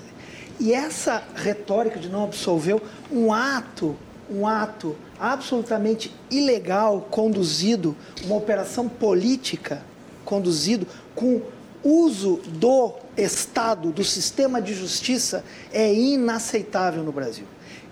E 0.59 0.73
essa 0.73 1.23
retórica 1.33 1.97
de 1.97 2.09
não 2.09 2.25
absolveu, 2.25 2.81
um 3.09 3.31
ato, 3.31 3.95
um 4.29 4.45
ato 4.45 4.95
absolutamente 5.19 6.13
ilegal 6.29 7.07
conduzido, 7.09 7.95
uma 8.25 8.35
operação 8.35 8.87
política 8.87 9.81
conduzido 10.25 10.85
com 11.15 11.41
uso 11.83 12.41
do 12.47 12.93
Estado, 13.15 13.91
do 13.91 14.03
sistema 14.03 14.61
de 14.61 14.73
justiça, 14.73 15.43
é 15.71 15.93
inaceitável 15.93 17.03
no 17.03 17.11
Brasil. 17.11 17.45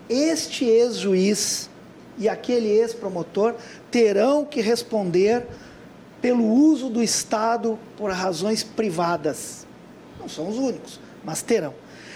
Este 0.10 0.66
ex-juiz 0.66 1.70
e 2.18 2.30
aquele 2.30 2.68
ex-promotor 2.68 3.56
terão 3.90 4.46
que 4.46 4.62
responder 4.62 5.48
pelo 6.22 6.46
uso 6.46 6.90
do 6.90 7.02
Estado 7.02 7.80
por 7.98 8.12
razões 8.12 8.64
privadas. 8.64 9.66
Não 10.20 10.28
são 10.28 10.50
os 10.50 10.58
únicos, 10.58 11.00
mas 11.24 11.42
terão. 11.42 11.74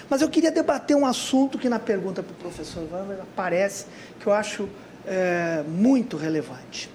Mas 0.10 0.22
eu 0.22 0.30
queria 0.30 0.52
debater 0.52 0.98
um 0.98 1.06
assunto 1.06 1.58
que 1.58 1.70
na 1.70 1.78
pergunta 1.80 2.24
para 2.24 2.34
o 2.34 2.36
professor 2.36 2.88
Wander 2.92 3.22
aparece, 3.22 3.86
que 4.20 4.26
eu 4.26 4.34
acho 4.34 4.68
é, 5.06 5.64
muito 5.68 6.18
relevante. 6.18 6.90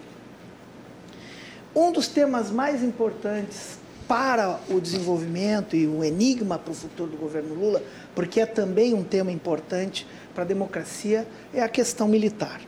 Um 1.75 1.93
dos 1.93 2.09
temas 2.09 2.51
mais 2.51 2.83
importantes 2.83 3.79
para 4.07 4.61
o 4.69 4.81
desenvolvimento 4.81 5.77
e 5.77 5.87
o 5.87 6.05
enigma 6.05 6.59
para 6.59 6.73
o 6.73 6.75
futuro 6.75 7.11
do 7.11 7.17
governo 7.17 7.55
Lula, 7.55 7.83
porque 8.15 8.41
é 8.41 8.47
também 8.47 8.95
um 8.95 9.03
tema 9.03 9.33
importante 9.33 10.07
para 10.35 10.45
a 10.45 10.47
democracia, 10.47 11.27
é 11.53 11.63
a 11.63 11.69
questão 11.69 12.07
militar. 12.07 12.61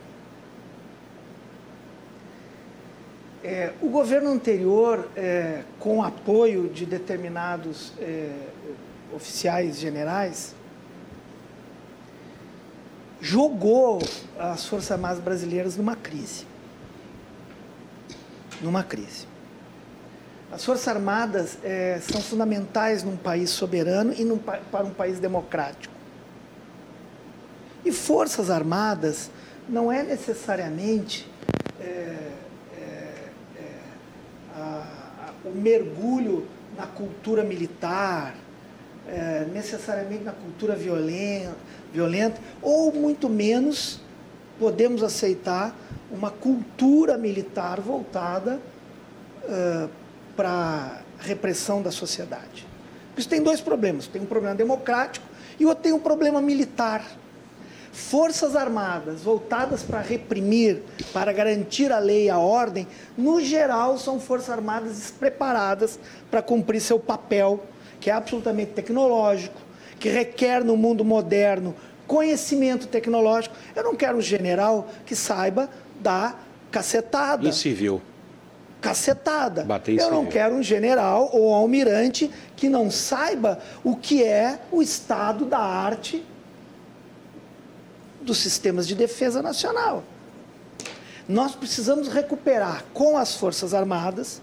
É, 3.43 3.71
o 3.81 3.87
governo 3.87 4.29
anterior, 4.29 5.07
é, 5.15 5.61
com 5.79 6.03
apoio 6.03 6.67
de 6.67 6.85
determinados 6.85 7.93
é, 7.99 8.31
oficiais 9.17 9.79
generais, 9.79 10.55
jogou 13.19 13.99
as 14.39 14.65
Forças 14.65 14.91
Armadas 14.91 15.19
brasileiras 15.19 15.75
numa 15.75 15.95
crise. 15.95 16.45
Numa 18.61 18.83
crise. 18.83 19.27
As 20.51 20.63
Forças 20.63 20.87
Armadas 20.87 21.57
é, 21.63 21.99
são 21.99 22.21
fundamentais 22.21 23.03
num 23.03 23.17
país 23.17 23.49
soberano 23.49 24.13
e 24.13 24.23
num, 24.23 24.37
para 24.37 24.85
um 24.85 24.91
país 24.91 25.19
democrático. 25.19 25.93
E 27.83 27.91
Forças 27.91 28.49
Armadas 28.49 29.29
não 29.67 29.91
é 29.91 30.03
necessariamente 30.03 31.29
é, 31.79 32.31
é, 32.77 33.29
a, 34.55 34.61
a, 35.27 35.47
o 35.47 35.51
mergulho 35.51 36.47
na 36.77 36.85
cultura 36.85 37.43
militar, 37.43 38.35
é, 39.07 39.45
necessariamente 39.53 40.23
na 40.23 40.33
cultura 40.33 40.75
violenta, 40.75 41.55
violenta, 41.93 42.41
ou 42.61 42.91
muito 42.93 43.29
menos 43.29 44.01
podemos 44.59 45.03
aceitar 45.03 45.75
uma 46.11 46.31
cultura 46.31 47.17
militar 47.17 47.79
voltada 47.79 48.59
uh, 49.43 49.89
para 50.35 51.01
a 51.19 51.23
repressão 51.23 51.81
da 51.81 51.91
sociedade. 51.91 52.65
Isso 53.17 53.27
tem 53.27 53.41
dois 53.41 53.61
problemas: 53.61 54.07
tem 54.07 54.21
um 54.21 54.25
problema 54.25 54.55
democrático 54.55 55.25
e 55.59 55.65
outro 55.65 55.83
tem 55.83 55.93
um 55.93 55.99
problema 55.99 56.41
militar. 56.41 57.03
Forças 57.91 58.55
armadas 58.55 59.21
voltadas 59.21 59.81
para 59.81 60.01
reprimir, 60.01 60.83
para 61.11 61.33
garantir 61.33 61.91
a 61.91 61.97
lei 61.97 62.25
e 62.25 62.29
a 62.29 62.37
ordem, 62.37 62.87
no 63.17 63.41
geral 63.41 63.97
são 63.97 64.19
forças 64.19 64.51
armadas 64.51 64.97
despreparadas 64.97 65.99
para 66.29 66.43
cumprir 66.43 66.79
seu 66.79 66.99
papel, 66.99 67.63
que 68.07 68.11
é 68.11 68.13
absolutamente 68.13 68.71
tecnológico, 68.71 69.59
que 69.99 70.07
requer 70.07 70.63
no 70.63 70.77
mundo 70.77 71.03
moderno 71.03 71.75
conhecimento 72.07 72.87
tecnológico. 72.87 73.53
Eu 73.75 73.83
não 73.83 73.97
quero 73.97 74.17
um 74.17 74.21
general 74.21 74.87
que 75.05 75.13
saiba 75.13 75.69
dar 75.99 76.41
cacetada. 76.71 77.45
Em 77.45 77.51
civil 77.51 78.01
cacetada. 78.79 79.67
Eu 79.99 80.09
não 80.09 80.25
quero 80.25 80.55
um 80.55 80.63
general 80.63 81.31
ou 81.33 81.53
almirante 81.53 82.31
que 82.55 82.69
não 82.69 82.89
saiba 82.89 83.59
o 83.83 83.93
que 83.93 84.23
é 84.23 84.61
o 84.71 84.81
estado 84.81 85.43
da 85.43 85.59
arte 85.59 86.23
dos 88.21 88.37
sistemas 88.37 88.87
de 88.87 88.95
defesa 88.95 89.41
nacional. 89.41 90.01
Nós 91.27 91.55
precisamos 91.55 92.07
recuperar 92.07 92.85
com 92.93 93.17
as 93.17 93.35
Forças 93.35 93.73
Armadas 93.73 94.41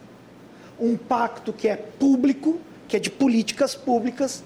um 0.78 0.98
pacto 0.98 1.50
que 1.50 1.66
é 1.66 1.76
público, 1.76 2.60
que 2.88 2.96
é 2.96 3.00
de 3.00 3.10
políticas 3.10 3.74
públicas, 3.74 4.42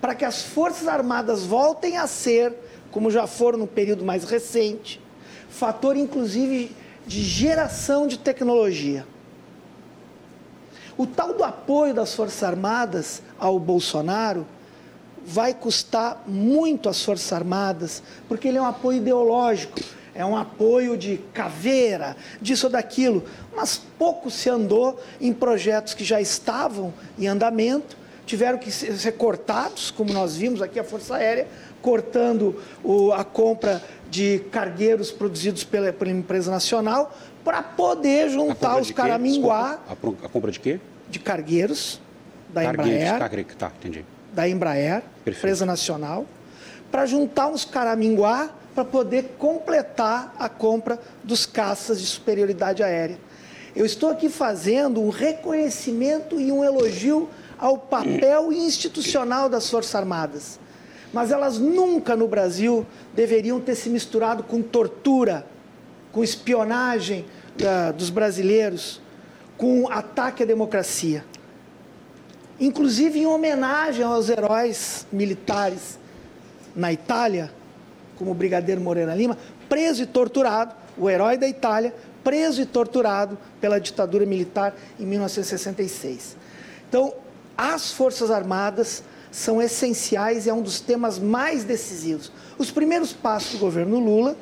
para 0.00 0.14
que 0.14 0.24
as 0.24 0.42
Forças 0.42 0.88
Armadas 0.88 1.44
voltem 1.44 1.96
a 1.96 2.06
ser, 2.06 2.54
como 2.90 3.10
já 3.10 3.26
foram 3.26 3.58
no 3.58 3.66
período 3.66 4.04
mais 4.04 4.24
recente, 4.24 5.00
fator 5.48 5.96
inclusive 5.96 6.74
de 7.06 7.22
geração 7.22 8.06
de 8.06 8.18
tecnologia. 8.18 9.06
O 10.96 11.06
tal 11.06 11.34
do 11.34 11.44
apoio 11.44 11.94
das 11.94 12.14
Forças 12.14 12.42
Armadas 12.42 13.22
ao 13.38 13.58
Bolsonaro 13.58 14.46
vai 15.24 15.54
custar 15.54 16.22
muito 16.26 16.88
às 16.88 17.02
Forças 17.02 17.32
Armadas, 17.32 18.02
porque 18.28 18.48
ele 18.48 18.58
é 18.58 18.62
um 18.62 18.66
apoio 18.66 18.98
ideológico, 18.98 19.80
é 20.20 20.24
um 20.24 20.36
apoio 20.36 20.96
de 20.96 21.18
caveira, 21.32 22.16
disso 22.40 22.66
ou 22.66 22.72
daquilo. 22.72 23.24
Mas 23.54 23.80
pouco 23.98 24.30
se 24.30 24.48
andou 24.48 25.00
em 25.20 25.32
projetos 25.32 25.94
que 25.94 26.04
já 26.04 26.20
estavam 26.20 26.92
em 27.18 27.26
andamento, 27.26 27.96
tiveram 28.26 28.58
que 28.58 28.70
ser 28.70 29.12
cortados, 29.12 29.90
como 29.90 30.12
nós 30.12 30.36
vimos 30.36 30.62
aqui 30.62 30.78
a 30.78 30.84
Força 30.84 31.16
Aérea, 31.16 31.48
cortando 31.82 32.62
o, 32.84 33.12
a 33.12 33.24
compra 33.24 33.82
de 34.10 34.40
cargueiros 34.52 35.10
produzidos 35.10 35.64
pela, 35.64 35.92
pela 35.92 36.10
empresa 36.10 36.50
nacional, 36.50 37.16
para 37.42 37.62
poder 37.62 38.28
juntar 38.28 38.78
os 38.78 38.90
Caraminguá. 38.90 39.80
A, 39.88 39.92
a, 39.92 40.28
compra 40.28 40.52
de 40.52 40.60
quê? 40.60 40.78
de 41.08 41.18
cargueiros 41.18 42.00
da 42.48 42.64
Embraer. 42.64 43.18
Cargueiros, 43.18 43.54
tá, 43.56 43.72
entendi. 43.78 44.04
Da 44.32 44.48
Embraer, 44.48 45.02
Perfeito. 45.24 45.38
empresa 45.38 45.66
nacional, 45.66 46.24
para 46.90 47.04
juntar 47.04 47.48
uns 47.48 47.64
caraminguá 47.64 48.50
para 48.74 48.84
poder 48.84 49.34
completar 49.38 50.34
a 50.38 50.48
compra 50.48 50.98
dos 51.24 51.46
caças 51.46 52.00
de 52.00 52.06
superioridade 52.06 52.82
aérea. 52.82 53.18
Eu 53.74 53.84
estou 53.84 54.10
aqui 54.10 54.28
fazendo 54.28 55.00
um 55.00 55.10
reconhecimento 55.10 56.40
e 56.40 56.50
um 56.50 56.64
elogio 56.64 57.28
ao 57.58 57.78
papel 57.78 58.52
institucional 58.52 59.48
das 59.48 59.68
Forças 59.68 59.94
Armadas. 59.94 60.58
Mas 61.12 61.30
elas 61.30 61.58
nunca 61.58 62.16
no 62.16 62.26
Brasil 62.26 62.86
deveriam 63.14 63.60
ter 63.60 63.74
se 63.74 63.88
misturado 63.88 64.42
com 64.42 64.62
tortura, 64.62 65.46
com 66.12 66.22
espionagem 66.22 67.26
dos 67.96 68.10
brasileiros, 68.10 69.00
com 69.56 69.90
ataque 69.90 70.42
à 70.42 70.46
democracia. 70.46 71.24
Inclusive 72.58 73.20
em 73.20 73.26
homenagem 73.26 74.04
aos 74.04 74.28
heróis 74.28 75.06
militares 75.12 75.98
na 76.74 76.92
Itália, 76.92 77.52
como 78.20 78.32
o 78.32 78.34
Brigadeiro 78.34 78.82
Moreira 78.82 79.14
Lima, 79.14 79.38
preso 79.66 80.02
e 80.02 80.06
torturado, 80.06 80.74
o 80.98 81.08
herói 81.08 81.38
da 81.38 81.48
Itália, 81.48 81.94
preso 82.22 82.60
e 82.60 82.66
torturado 82.66 83.38
pela 83.62 83.80
ditadura 83.80 84.26
militar 84.26 84.74
em 84.98 85.06
1966. 85.06 86.36
Então, 86.86 87.14
as 87.56 87.90
Forças 87.90 88.30
Armadas 88.30 89.02
são 89.32 89.62
essenciais 89.62 90.44
e 90.44 90.50
é 90.50 90.54
um 90.54 90.60
dos 90.60 90.80
temas 90.80 91.18
mais 91.18 91.64
decisivos. 91.64 92.30
Os 92.58 92.70
primeiros 92.70 93.14
passos 93.14 93.52
do 93.52 93.58
governo 93.58 93.98
Lula 93.98 94.36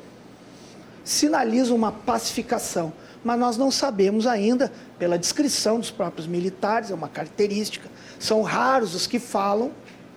sinalizam 1.05 1.73
uma 1.73 1.93
pacificação 1.93 2.91
mas 3.23 3.39
nós 3.39 3.57
não 3.57 3.69
sabemos 3.69 4.25
ainda, 4.25 4.71
pela 4.97 5.17
descrição 5.17 5.79
dos 5.79 5.91
próprios 5.91 6.25
militares, 6.25 6.89
é 6.91 6.93
uma 6.93 7.09
característica. 7.09 7.89
São 8.17 8.41
raros 8.41 8.95
os 8.95 9.05
que 9.05 9.19
falam, 9.19 9.71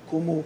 como 0.07 0.45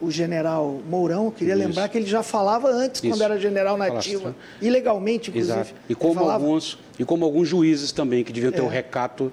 o 0.00 0.10
general 0.10 0.80
Mourão, 0.88 1.26
eu 1.26 1.32
queria 1.32 1.54
Isso. 1.54 1.66
lembrar 1.66 1.88
que 1.88 1.98
ele 1.98 2.06
já 2.06 2.22
falava 2.22 2.68
antes, 2.68 3.02
Isso. 3.02 3.12
quando 3.12 3.22
era 3.22 3.38
general 3.38 3.76
nativa, 3.76 4.34
ilegalmente, 4.60 5.30
inclusive. 5.30 5.60
Exato. 5.60 5.74
E 5.88 5.94
como, 5.94 6.28
alguns, 6.28 6.78
e 6.98 7.04
como 7.04 7.24
alguns 7.24 7.48
juízes 7.48 7.92
também, 7.92 8.24
que 8.24 8.32
deviam 8.32 8.52
ter 8.52 8.60
o 8.60 8.64
é. 8.64 8.66
um 8.66 8.70
recato 8.70 9.32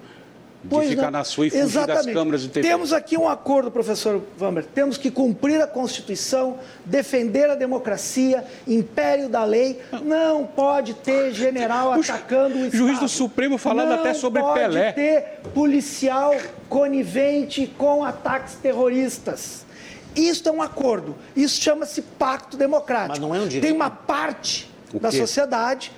de 0.62 0.68
pois 0.70 0.88
ficar 0.88 1.02
não. 1.02 1.12
na 1.12 1.24
sua 1.24 1.46
e 1.46 1.50
fugir 1.50 1.64
Exatamente. 1.64 2.06
das 2.06 2.14
câmaras 2.14 2.42
de 2.42 2.48
TV. 2.48 2.68
Temos 2.68 2.92
aqui 2.92 3.16
um 3.16 3.28
acordo, 3.28 3.70
professor 3.70 4.20
Vamber. 4.36 4.64
Temos 4.64 4.98
que 4.98 5.10
cumprir 5.10 5.60
a 5.62 5.66
Constituição, 5.66 6.58
defender 6.84 7.48
a 7.48 7.54
democracia, 7.54 8.44
império 8.66 9.28
da 9.28 9.44
lei. 9.44 9.80
Não 10.02 10.44
pode 10.44 10.94
ter 10.94 11.32
general 11.32 11.90
o 11.90 11.92
atacando 11.92 12.56
o 12.56 12.66
Estado. 12.66 12.76
Juiz 12.76 12.98
do 12.98 13.08
Supremo 13.08 13.56
falando 13.56 13.90
não 13.90 14.00
até 14.00 14.14
sobre 14.14 14.42
Pelé. 14.42 14.86
Não 14.86 14.92
pode 14.92 14.94
ter 14.94 15.24
policial 15.54 16.34
conivente 16.68 17.72
com 17.78 18.04
ataques 18.04 18.54
terroristas. 18.56 19.67
Isso 20.18 20.48
é 20.48 20.52
um 20.52 20.60
acordo. 20.60 21.16
Isso 21.36 21.60
chama-se 21.60 22.02
pacto 22.02 22.56
democrático. 22.56 23.10
Mas 23.10 23.18
não 23.18 23.34
é 23.34 23.38
um 23.38 23.46
direito. 23.46 23.62
Tem 23.62 23.72
uma 23.72 23.90
parte 23.90 24.68
da 24.94 25.12
sociedade 25.12 25.92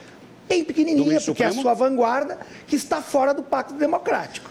bem 0.49 0.65
pequenininha, 0.65 1.21
porque 1.21 1.43
é 1.43 1.47
a 1.47 1.53
sua 1.53 1.75
vanguarda, 1.75 2.39
que 2.67 2.77
está 2.77 3.01
fora 3.01 3.33
do 3.33 3.43
pacto 3.43 3.75
democrático. 3.75 4.51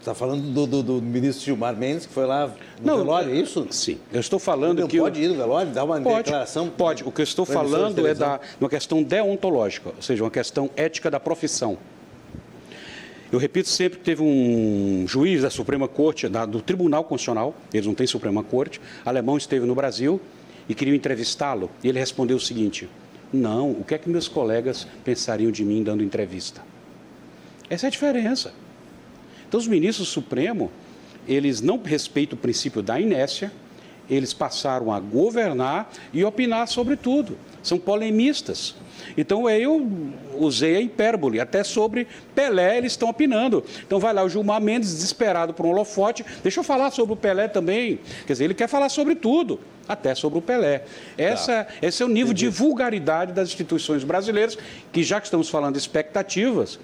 Está 0.00 0.14
falando 0.14 0.42
do, 0.52 0.66
do, 0.66 0.82
do, 0.82 1.02
ministro 1.02 1.46
Gilmar 1.46 1.74
Mendes, 1.74 2.04
que 2.04 2.12
foi 2.12 2.26
lá 2.26 2.48
no 2.48 2.86
não, 2.86 2.98
velório, 2.98 3.32
é 3.32 3.36
isso? 3.36 3.66
Sim. 3.70 3.98
Eu 4.12 4.20
estou 4.20 4.38
falando 4.38 4.80
não, 4.80 4.86
que... 4.86 4.98
Pode 4.98 5.22
ir 5.22 5.28
no 5.28 5.34
velório, 5.34 5.72
dar 5.72 5.84
uma 5.84 5.98
pode, 5.98 6.24
declaração? 6.24 6.68
Pode. 6.68 7.02
O 7.04 7.10
que 7.10 7.22
eu 7.22 7.24
estou 7.24 7.46
falando 7.46 8.06
é 8.06 8.12
da 8.12 8.38
uma 8.60 8.68
questão 8.68 9.02
deontológica, 9.02 9.92
ou 9.96 10.02
seja, 10.02 10.22
uma 10.22 10.30
questão 10.30 10.68
ética 10.76 11.10
da 11.10 11.18
profissão. 11.18 11.78
Eu 13.34 13.40
repito 13.40 13.68
sempre 13.68 13.98
que 13.98 14.04
teve 14.04 14.22
um 14.22 15.06
juiz 15.08 15.42
da 15.42 15.50
Suprema 15.50 15.88
Corte, 15.88 16.28
da, 16.28 16.46
do 16.46 16.62
Tribunal 16.62 17.02
Constitucional, 17.02 17.52
eles 17.72 17.84
não 17.84 17.92
têm 17.92 18.06
Suprema 18.06 18.44
Corte, 18.44 18.80
alemão 19.04 19.36
esteve 19.36 19.66
no 19.66 19.74
Brasil 19.74 20.20
e 20.68 20.74
queriam 20.74 20.94
entrevistá-lo. 20.94 21.68
E 21.82 21.88
ele 21.88 21.98
respondeu 21.98 22.36
o 22.36 22.40
seguinte: 22.40 22.88
Não, 23.32 23.72
o 23.72 23.82
que 23.82 23.92
é 23.92 23.98
que 23.98 24.08
meus 24.08 24.28
colegas 24.28 24.86
pensariam 25.02 25.50
de 25.50 25.64
mim 25.64 25.82
dando 25.82 26.04
entrevista? 26.04 26.62
Essa 27.68 27.86
é 27.86 27.88
a 27.88 27.90
diferença. 27.90 28.54
Então, 29.48 29.58
os 29.58 29.66
ministros 29.66 30.06
do 30.06 30.12
Supremo, 30.12 30.70
eles 31.26 31.60
não 31.60 31.82
respeitam 31.82 32.38
o 32.38 32.40
princípio 32.40 32.82
da 32.82 33.00
inércia, 33.00 33.50
eles 34.08 34.32
passaram 34.32 34.92
a 34.92 35.00
governar 35.00 35.90
e 36.12 36.22
opinar 36.24 36.68
sobre 36.68 36.94
tudo. 36.94 37.36
São 37.64 37.80
polemistas. 37.80 38.76
Então 39.16 39.48
eu 39.48 39.86
usei 40.34 40.76
a 40.76 40.80
hipérbole, 40.80 41.40
até 41.40 41.62
sobre 41.62 42.06
Pelé 42.34 42.78
eles 42.78 42.92
estão 42.92 43.08
opinando. 43.08 43.64
Então 43.86 43.98
vai 43.98 44.12
lá 44.12 44.22
o 44.22 44.28
Gilmar 44.28 44.60
Mendes, 44.60 44.92
desesperado 44.94 45.54
por 45.54 45.66
um 45.66 45.70
holofote, 45.70 46.24
deixa 46.42 46.60
eu 46.60 46.64
falar 46.64 46.90
sobre 46.90 47.12
o 47.12 47.16
Pelé 47.16 47.48
também. 47.48 48.00
Quer 48.26 48.32
dizer, 48.32 48.44
ele 48.44 48.54
quer 48.54 48.68
falar 48.68 48.88
sobre 48.88 49.14
tudo, 49.14 49.60
até 49.88 50.14
sobre 50.14 50.38
o 50.38 50.42
Pelé. 50.42 50.84
Essa, 51.16 51.64
tá. 51.64 51.72
Esse 51.82 52.02
é 52.02 52.06
o 52.06 52.08
nível 52.08 52.32
Entendi. 52.32 52.50
de 52.50 52.56
vulgaridade 52.56 53.32
das 53.32 53.48
instituições 53.48 54.04
brasileiras, 54.04 54.56
que 54.92 55.02
já 55.02 55.20
que 55.20 55.26
estamos 55.26 55.48
falando 55.48 55.74
de 55.74 55.78
expectativas, 55.78 56.78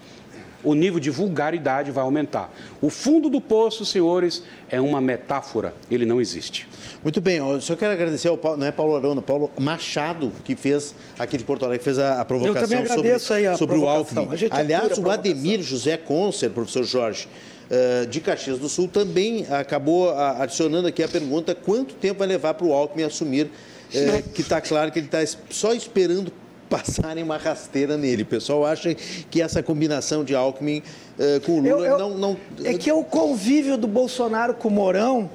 o 0.62 0.74
nível 0.74 1.01
de 1.01 1.10
vulgaridade 1.10 1.90
vai 1.90 2.05
aumentar. 2.05 2.52
O 2.80 2.90
fundo 2.90 3.28
do 3.28 3.40
poço, 3.40 3.84
senhores, 3.84 4.42
é 4.68 4.80
uma 4.80 5.01
metáfora, 5.01 5.74
ele 5.90 6.05
não 6.05 6.20
existe. 6.20 6.68
Muito 7.02 7.18
bem, 7.18 7.39
eu 7.39 7.59
só 7.62 7.74
quero 7.74 7.94
agradecer 7.94 8.28
ao 8.28 8.36
Paulo, 8.36 8.59
não 8.59 8.66
é 8.66 8.70
Paulo 8.70 8.94
Arão, 8.94 9.16
Paulo 9.22 9.51
Machado, 9.59 10.31
que 10.44 10.55
fez 10.55 10.94
aqui 11.18 11.39
de 11.39 11.44
Porto 11.44 11.64
Alegre, 11.64 11.82
fez 11.82 11.98
a, 11.98 12.20
a 12.20 12.24
provocação 12.27 12.86
sobre, 12.86 13.18
sobre 13.56 13.78
o 13.78 13.89
Alckmin. 13.89 14.28
Aliás, 14.51 14.98
o 14.98 15.09
Ademir 15.09 15.62
José 15.62 15.97
Concer, 15.97 16.51
professor 16.51 16.85
Jorge, 16.85 17.27
uh, 17.70 18.06
de 18.06 18.20
Caxias 18.20 18.59
do 18.59 18.68
Sul, 18.68 18.86
também 18.86 19.47
acabou 19.48 20.10
adicionando 20.10 20.89
aqui 20.89 21.02
a 21.02 21.09
pergunta 21.09 21.55
quanto 21.55 21.94
tempo 21.94 22.18
vai 22.18 22.28
levar 22.28 22.52
para 22.52 22.66
o 22.66 22.72
Alckmin 22.74 23.05
assumir, 23.05 23.47
uh, 23.47 24.31
que 24.35 24.43
está 24.43 24.60
claro 24.60 24.93
que 24.93 24.98
ele 24.98 25.06
está 25.06 25.24
só 25.48 25.72
esperando 25.72 26.31
passarem 26.68 27.24
uma 27.24 27.39
rasteira 27.39 27.97
nele. 27.97 28.24
O 28.24 28.27
pessoal 28.27 28.66
acha 28.66 28.94
que 28.94 29.40
essa 29.40 29.62
combinação 29.62 30.22
de 30.22 30.35
Alckmin 30.35 30.82
uh, 31.18 31.40
com 31.47 31.52
o 31.52 31.56
Lula 31.56 31.68
eu, 31.68 31.85
eu, 31.85 31.98
não, 31.98 32.10
não, 32.10 32.36
É 32.62 32.74
que 32.74 32.93
o 32.93 33.02
convívio 33.02 33.78
do 33.78 33.89
Bolsonaro 33.89 34.52
com 34.52 34.68
o 34.68 34.70
Mourão 34.70 35.31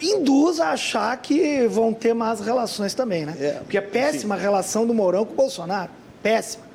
induz 0.00 0.60
a 0.60 0.70
achar 0.70 1.16
que 1.18 1.66
vão 1.68 1.92
ter 1.92 2.14
más 2.14 2.40
relações 2.40 2.94
também, 2.94 3.26
né? 3.26 3.36
É, 3.38 3.50
Porque 3.60 3.78
é 3.78 3.80
péssima 3.80 4.34
sim. 4.34 4.40
a 4.40 4.42
relação 4.42 4.86
do 4.86 4.94
Mourão 4.94 5.24
com 5.24 5.32
o 5.32 5.36
Bolsonaro. 5.36 5.90
Péssima. 6.22 6.70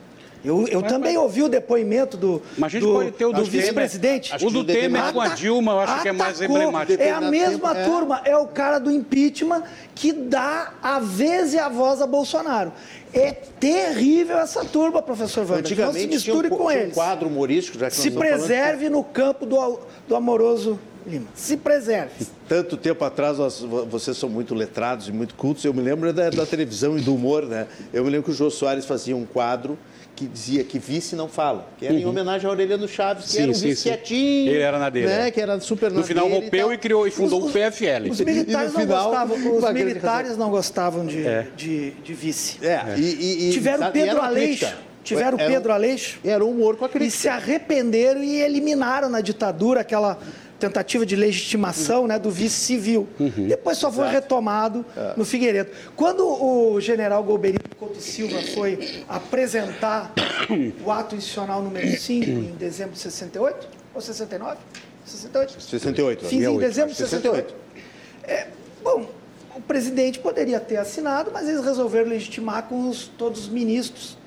Eu, 0.46 0.68
eu 0.68 0.82
mas, 0.82 0.92
também 0.92 1.16
mas... 1.16 1.24
ouvi 1.24 1.42
o 1.42 1.50
depoimento 1.50 2.16
do, 2.16 2.42
do, 2.80 3.34
do 3.34 3.44
vice-presidente. 3.44 4.32
O 4.46 4.52
do 4.52 4.64
Temer 4.64 5.12
com 5.12 5.20
a 5.20 5.30
Dilma, 5.30 5.72
eu 5.72 5.80
acho 5.80 5.94
atacou, 5.94 6.04
que 6.04 6.10
é 6.10 6.12
mais 6.12 6.40
emblemático. 6.40 7.02
É 7.02 7.12
a 7.12 7.20
mesma 7.20 7.74
tempo, 7.74 7.82
é. 7.82 7.84
turma, 7.84 8.22
é. 8.24 8.30
é 8.30 8.38
o 8.38 8.46
cara 8.46 8.78
do 8.78 8.92
impeachment 8.92 9.64
que 9.96 10.14
dá 10.14 10.74
a 10.84 11.00
vez 11.00 11.54
e 11.54 11.60
a 11.60 11.68
voz 11.68 12.00
a 12.00 12.06
Bolsonaro. 12.06 12.72
É 13.12 13.32
terrível 13.32 14.38
essa 14.38 14.64
turma, 14.64 15.02
professor 15.02 15.42
Wander. 15.42 15.60
Antigamente, 15.60 15.94
não 15.94 16.02
se 16.02 16.08
misture 16.08 16.48
um, 16.48 16.58
com 16.58 16.72
eles. 16.72 16.92
um 16.92 16.92
quadro 16.92 17.28
humorístico, 17.28 17.80
já 17.80 17.90
que 17.90 17.96
Se 17.96 18.12
preserve 18.12 18.88
no 18.88 19.04
campo 19.04 19.48
do, 19.48 19.80
do 20.08 20.16
amoroso 20.16 20.80
Lima. 21.06 21.28
Se 21.36 21.56
preserve. 21.58 22.26
Tanto 22.48 22.78
tempo 22.78 23.04
atrás, 23.06 23.38
nós, 23.38 23.60
vocês 23.60 24.18
são 24.18 24.30
muito 24.30 24.56
letrados 24.56 25.08
e 25.08 25.12
muito 25.12 25.36
cultos. 25.36 25.64
Eu 25.64 25.74
me 25.74 25.82
lembro 25.82 26.12
da, 26.12 26.30
da 26.30 26.46
televisão 26.46 26.98
e 26.98 27.02
do 27.02 27.14
humor, 27.14 27.46
né? 27.46 27.68
Eu 27.94 28.04
me 28.04 28.10
lembro 28.10 28.26
que 28.26 28.32
o 28.32 28.34
Jô 28.34 28.50
Soares 28.50 28.86
fazia 28.86 29.16
um 29.16 29.26
quadro 29.26 29.78
que 30.16 30.26
dizia 30.26 30.64
que 30.64 30.80
vice 30.80 31.16
não 31.16 31.28
fala, 31.28 31.68
que 31.78 31.86
era 31.86 31.94
uhum. 31.94 32.00
em 32.00 32.06
homenagem 32.06 32.48
a 32.48 32.50
Aureliano 32.50 32.88
Chaves, 32.88 33.26
que 33.26 33.32
sim, 33.32 33.42
era 33.42 33.52
um 33.52 33.54
sim, 33.54 33.68
vice 33.68 33.82
sim. 33.82 33.90
quietinho. 33.90 34.52
Ele 34.52 34.60
era 34.60 34.80
na 34.80 34.90
dele. 34.90 35.08
Né, 35.08 35.30
que 35.30 35.42
era 35.42 35.60
super 35.60 35.92
No 35.92 36.04
final 36.04 36.30
rompeu 36.30 36.72
e, 36.72 36.76
e, 36.76 36.78
criou 36.78 37.06
e 37.06 37.12
fundou 37.12 37.44
os, 37.44 37.50
o 37.50 37.54
PFL. 37.54 38.10
Os 38.10 38.22
militares, 38.22 38.74
não, 38.74 38.80
final, 38.80 39.04
gostavam, 39.04 39.58
os 39.58 39.74
militares 39.74 40.38
não 40.38 40.50
gostavam 40.50 41.06
de, 41.06 41.28
é. 41.28 41.48
de, 41.56 41.92
de, 41.92 42.14
vice. 42.14 42.66
É. 42.66 42.68
é. 42.68 42.96
E, 42.98 43.50
e, 43.50 43.52
Tiveram 43.52 43.92
Pedro 43.92 44.22
Aleixo. 44.22 44.74
Tiveram 45.04 45.38
era, 45.38 45.52
Pedro 45.52 45.72
Aleixo. 45.72 46.20
Era 46.24 46.44
um 46.44 46.50
humor 46.50 46.78
com 46.78 46.86
a 46.86 46.90
crítica. 46.90 47.08
E 47.08 47.12
se 47.12 47.28
arrependeram 47.28 48.24
e 48.24 48.42
eliminaram 48.42 49.08
na 49.08 49.22
ditadura 49.22 49.82
aquela 49.82 50.18
tentativa 50.70 51.06
de 51.06 51.16
legitimação 51.16 52.08
né, 52.08 52.20
do 52.20 52.30
vice 52.30 52.60
civil. 52.60 53.08
Uhum. 53.20 53.48
Depois 53.48 53.78
só 53.78 53.92
foi 53.92 54.06
Exato. 54.06 54.22
retomado 54.22 54.86
é. 54.96 55.14
no 55.16 55.26
Figueiredo. 55.26 55.70
Quando 55.96 56.26
o 56.26 56.80
general 56.80 57.24
Golbery 57.24 57.58
Couto 57.78 58.02
Silva 58.02 58.42
foi 58.54 59.04
apresentar 59.08 60.14
o 60.84 60.92
ato 60.92 61.16
institucional 61.16 61.62
número 61.62 61.98
5 61.98 62.30
em 62.30 62.56
dezembro 62.58 62.94
de 62.94 63.00
68 63.00 63.68
ou 63.94 64.02
69? 64.02 64.58
68? 65.06 65.62
68. 65.62 66.26
Fiz 66.26 66.44
em 66.44 66.58
dezembro 66.58 66.92
de 66.92 66.98
68. 66.98 67.54
68. 67.54 67.56
É, 68.24 68.48
bom, 68.84 69.08
o 69.56 69.62
presidente 69.62 70.20
poderia 70.20 70.60
ter 70.60 70.78
assinado, 70.78 71.32
mas 71.32 71.48
eles 71.48 71.64
resolveram 71.64 72.10
legitimar 72.10 72.64
com 72.64 72.90
os, 72.90 73.08
todos 73.08 73.42
os 73.42 73.50
ministros. 73.50 74.18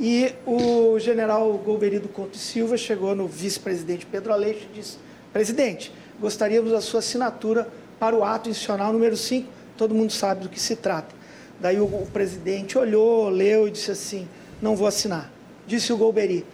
E 0.00 0.32
o 0.46 0.96
general 1.00 1.52
Golberido 1.58 2.08
Couto 2.08 2.36
Silva 2.36 2.76
chegou 2.76 3.16
no 3.16 3.26
vice-presidente 3.26 4.06
Pedro 4.06 4.32
Aleixo 4.32 4.68
e 4.70 4.78
disse 4.78 4.98
Presidente, 5.38 5.92
gostaríamos 6.20 6.72
da 6.72 6.80
sua 6.80 6.98
assinatura 6.98 7.68
para 7.96 8.16
o 8.16 8.24
ato 8.24 8.50
institucional 8.50 8.92
número 8.92 9.16
5. 9.16 9.48
Todo 9.76 9.94
mundo 9.94 10.12
sabe 10.12 10.42
do 10.42 10.48
que 10.48 10.58
se 10.58 10.74
trata. 10.74 11.14
Daí 11.60 11.78
o, 11.78 11.84
o 11.84 12.08
presidente 12.12 12.76
olhou, 12.76 13.28
leu 13.28 13.68
e 13.68 13.70
disse 13.70 13.92
assim: 13.92 14.28
não 14.60 14.74
vou 14.74 14.88
assinar. 14.88 15.30
Disse 15.64 15.92
o 15.92 15.96
Golbery: 15.96 16.44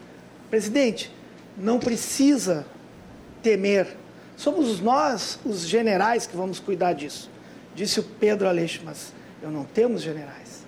Presidente, 0.50 1.10
não 1.56 1.78
precisa 1.78 2.66
temer. 3.42 3.86
Somos 4.36 4.78
nós, 4.80 5.38
os 5.46 5.66
generais, 5.66 6.26
que 6.26 6.36
vamos 6.36 6.60
cuidar 6.60 6.92
disso. 6.92 7.30
Disse 7.74 8.00
o 8.00 8.02
Pedro 8.02 8.46
Aleixo, 8.46 8.82
mas 8.84 9.14
eu 9.42 9.50
não 9.50 9.64
temos 9.64 10.02
generais. 10.02 10.62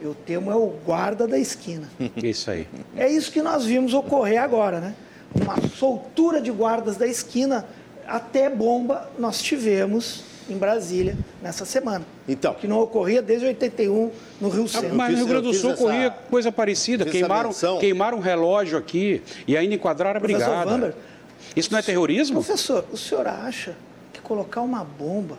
Eu 0.00 0.14
temo 0.14 0.50
é 0.50 0.56
o 0.56 0.68
guarda 0.86 1.28
da 1.28 1.38
esquina. 1.38 1.86
Isso 2.16 2.50
aí. 2.50 2.66
É 2.96 3.12
isso 3.12 3.30
que 3.30 3.42
nós 3.42 3.66
vimos 3.66 3.92
ocorrer 3.92 4.40
agora, 4.40 4.80
né? 4.80 4.94
Uma 5.34 5.56
soltura 5.76 6.40
de 6.40 6.50
guardas 6.50 6.96
da 6.96 7.06
esquina, 7.06 7.66
até 8.06 8.48
bomba 8.48 9.10
nós 9.18 9.42
tivemos 9.42 10.24
em 10.48 10.56
Brasília 10.56 11.16
nessa 11.42 11.64
semana. 11.64 12.04
Então. 12.26 12.54
Que 12.54 12.66
não 12.66 12.80
ocorria 12.80 13.20
desde 13.20 13.46
81 13.46 14.10
no 14.40 14.48
Rio 14.48 14.66
Centro. 14.66 14.94
Mas 14.94 15.12
no 15.12 15.18
Rio 15.18 15.26
Grande 15.26 15.48
do 15.48 15.54
Sul 15.54 15.72
ocorria 15.72 16.06
essa, 16.06 16.16
coisa 16.30 16.50
parecida. 16.50 17.04
Queimaram, 17.04 17.50
queimaram 17.78 18.18
um 18.18 18.20
relógio 18.20 18.78
aqui 18.78 19.22
e 19.46 19.56
ainda 19.56 19.74
enquadraram 19.74 20.16
a 20.16 20.20
brigada. 20.20 20.70
Vander, 20.70 20.94
Isso 21.54 21.70
não 21.70 21.78
é 21.78 21.82
terrorismo? 21.82 22.42
Professor, 22.42 22.84
o 22.90 22.96
senhor 22.96 23.26
acha 23.26 23.76
que 24.12 24.20
colocar 24.20 24.62
uma 24.62 24.82
bomba 24.82 25.36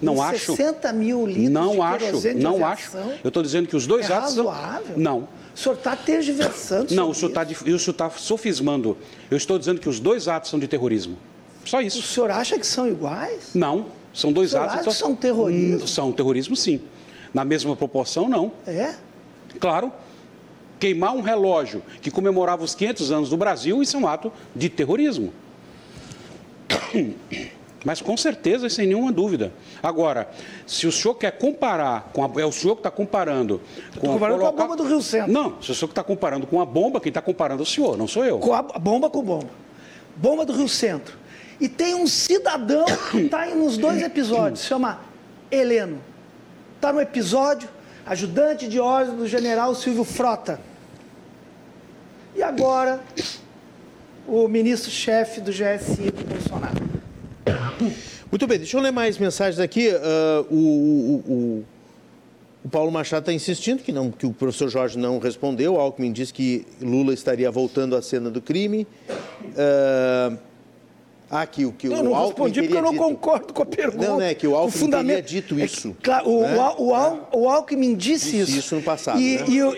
não 0.00 0.22
acho. 0.22 0.56
60 0.56 0.92
mil 0.92 1.26
litros 1.26 1.50
não 1.50 1.72
de 1.72 1.80
acho, 1.80 2.34
não 2.36 2.66
acho. 2.66 2.96
Eu 3.22 3.28
estou 3.28 3.42
dizendo 3.42 3.68
que 3.68 3.76
os 3.76 3.86
dois 3.86 4.08
é 4.08 4.12
atos. 4.12 4.36
Razoável? 4.36 4.96
Não. 4.96 5.28
O 5.58 5.60
senhor 5.60 5.74
está 5.74 5.96
tergiversando. 5.96 6.94
Não, 6.94 7.10
o 7.10 7.14
senhor 7.14 7.30
está 7.30 8.08
tá 8.08 8.10
sofismando. 8.16 8.96
Eu 9.28 9.36
estou 9.36 9.58
dizendo 9.58 9.80
que 9.80 9.88
os 9.88 9.98
dois 9.98 10.28
atos 10.28 10.50
são 10.50 10.58
de 10.60 10.68
terrorismo. 10.68 11.18
Só 11.64 11.80
isso. 11.80 11.98
O 11.98 12.02
senhor 12.02 12.30
acha 12.30 12.56
que 12.56 12.64
são 12.64 12.86
iguais? 12.86 13.50
Não, 13.54 13.86
são 14.14 14.32
dois 14.32 14.50
o 14.50 14.52
senhor 14.52 14.66
atos. 14.66 14.74
Acha 14.78 14.90
que 14.90 14.94
são 14.94 15.16
terrorismo? 15.16 15.82
Hum, 15.82 15.86
são 15.88 16.12
terrorismo, 16.12 16.54
sim. 16.54 16.80
Na 17.34 17.44
mesma 17.44 17.74
proporção, 17.74 18.28
não. 18.28 18.52
É? 18.68 18.94
Claro. 19.58 19.92
Queimar 20.78 21.12
um 21.12 21.22
relógio 21.22 21.82
que 22.00 22.08
comemorava 22.08 22.62
os 22.62 22.76
500 22.76 23.10
anos 23.10 23.28
do 23.28 23.36
Brasil, 23.36 23.82
isso 23.82 23.96
é 23.96 23.98
um 23.98 24.06
ato 24.06 24.32
de 24.54 24.68
terrorismo. 24.68 25.32
Mas 27.84 28.00
com 28.00 28.16
certeza, 28.16 28.68
sem 28.68 28.88
nenhuma 28.88 29.12
dúvida. 29.12 29.52
Agora, 29.82 30.28
se 30.66 30.86
o 30.86 30.92
senhor 30.92 31.14
quer 31.14 31.32
comparar, 31.32 32.10
com 32.12 32.24
a, 32.24 32.40
é 32.40 32.44
o 32.44 32.50
senhor 32.50 32.74
que 32.74 32.80
está 32.80 32.90
comparando. 32.90 33.60
Com, 33.98 34.08
comparando 34.08 34.40
colocar... 34.40 34.56
com 34.56 34.62
a 34.62 34.66
bomba 34.66 34.76
do 34.76 34.88
Rio 34.88 35.02
Centro. 35.02 35.32
Não, 35.32 35.62
se 35.62 35.70
o 35.70 35.74
senhor 35.74 35.88
que 35.88 35.92
está 35.92 36.02
comparando 36.02 36.46
com 36.46 36.60
a 36.60 36.66
bomba, 36.66 37.00
quem 37.00 37.10
está 37.10 37.22
comparando 37.22 37.62
é 37.62 37.64
o 37.64 37.66
senhor, 37.66 37.96
não 37.96 38.08
sou 38.08 38.24
eu. 38.24 38.38
Com 38.38 38.52
a 38.52 38.62
bomba 38.62 39.08
com 39.08 39.22
bomba. 39.22 39.50
Bomba 40.16 40.44
do 40.44 40.52
Rio 40.52 40.68
Centro. 40.68 41.16
E 41.60 41.68
tem 41.68 41.94
um 41.94 42.06
cidadão 42.06 42.84
que 43.10 43.18
está 43.26 43.46
nos 43.46 43.76
dois 43.76 44.02
episódios, 44.02 44.64
chama 44.64 45.00
Heleno. 45.50 46.00
Está 46.74 46.92
no 46.92 47.00
episódio, 47.00 47.68
ajudante 48.06 48.68
de 48.68 48.80
ordem 48.80 49.16
do 49.16 49.26
general 49.26 49.74
Silvio 49.74 50.04
Frota. 50.04 50.60
E 52.34 52.42
agora, 52.42 53.00
o 54.26 54.46
ministro-chefe 54.48 55.40
do 55.40 55.50
GSI 55.50 56.10
do 56.10 56.24
Bolsonaro. 56.24 56.97
Muito 58.30 58.46
bem, 58.46 58.58
deixa 58.58 58.76
eu 58.76 58.82
ler 58.82 58.90
mais 58.90 59.16
mensagens 59.16 59.58
aqui. 59.58 59.88
Uh, 59.88 60.54
o, 60.54 60.56
o, 60.56 61.32
o, 61.32 61.64
o, 62.64 62.68
Paulo 62.68 62.92
Machado 62.92 63.20
está 63.20 63.32
insistindo 63.32 63.82
que, 63.82 63.90
não, 63.90 64.10
que 64.10 64.26
o 64.26 64.32
professor 64.32 64.68
Jorge 64.68 64.98
não 64.98 65.18
respondeu. 65.18 65.74
O 65.74 65.80
Alckmin 65.80 66.12
disse 66.12 66.32
que 66.32 66.66
Lula 66.80 67.14
estaria 67.14 67.50
voltando 67.50 67.96
à 67.96 68.02
cena 68.02 68.28
do 68.28 68.42
crime. 68.42 68.86
Uh, 69.08 70.36
ah, 71.30 71.46
que, 71.46 71.64
o 71.64 71.72
que 71.72 71.86
eu 71.86 72.02
não 72.02 72.26
respondi 72.26 72.62
porque 72.62 72.76
eu 72.76 72.82
não 72.82 72.90
dito... 72.92 73.02
concordo 73.02 73.52
com 73.52 73.62
a 73.62 73.66
pergunta. 73.66 74.08
Não, 74.08 74.20
é 74.20 74.34
que 74.34 74.46
o 74.46 74.54
Alckmin 74.54 74.76
o 74.76 74.78
fundamento... 74.78 75.16
teria 75.16 75.22
dito 75.22 75.60
isso. 75.60 75.88
É 75.88 75.92
que, 75.92 76.02
claro, 76.02 76.30
o, 76.30 76.42
né? 76.42 76.74
o, 76.78 76.86
o, 76.86 76.94
Al, 76.94 77.30
o 77.32 77.48
Alckmin 77.48 77.94
disse, 77.94 78.32
disse 78.32 78.42
isso. 78.42 78.58
isso 78.58 78.74
no 78.76 78.82
passado. 78.82 79.20
E, 79.20 79.36
né? 79.36 79.44
e, 79.48 79.56
eu, 79.58 79.74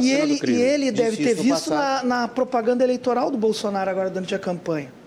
e 0.00 0.12
ele, 0.12 0.40
e 0.46 0.62
ele 0.62 0.92
deve 0.92 1.16
ter 1.18 1.34
visto 1.34 1.70
na, 1.70 2.02
na 2.02 2.28
propaganda 2.28 2.84
eleitoral 2.84 3.30
do 3.30 3.36
Bolsonaro 3.38 3.90
agora 3.90 4.10
durante 4.10 4.34
a 4.34 4.38
campanha 4.38 5.03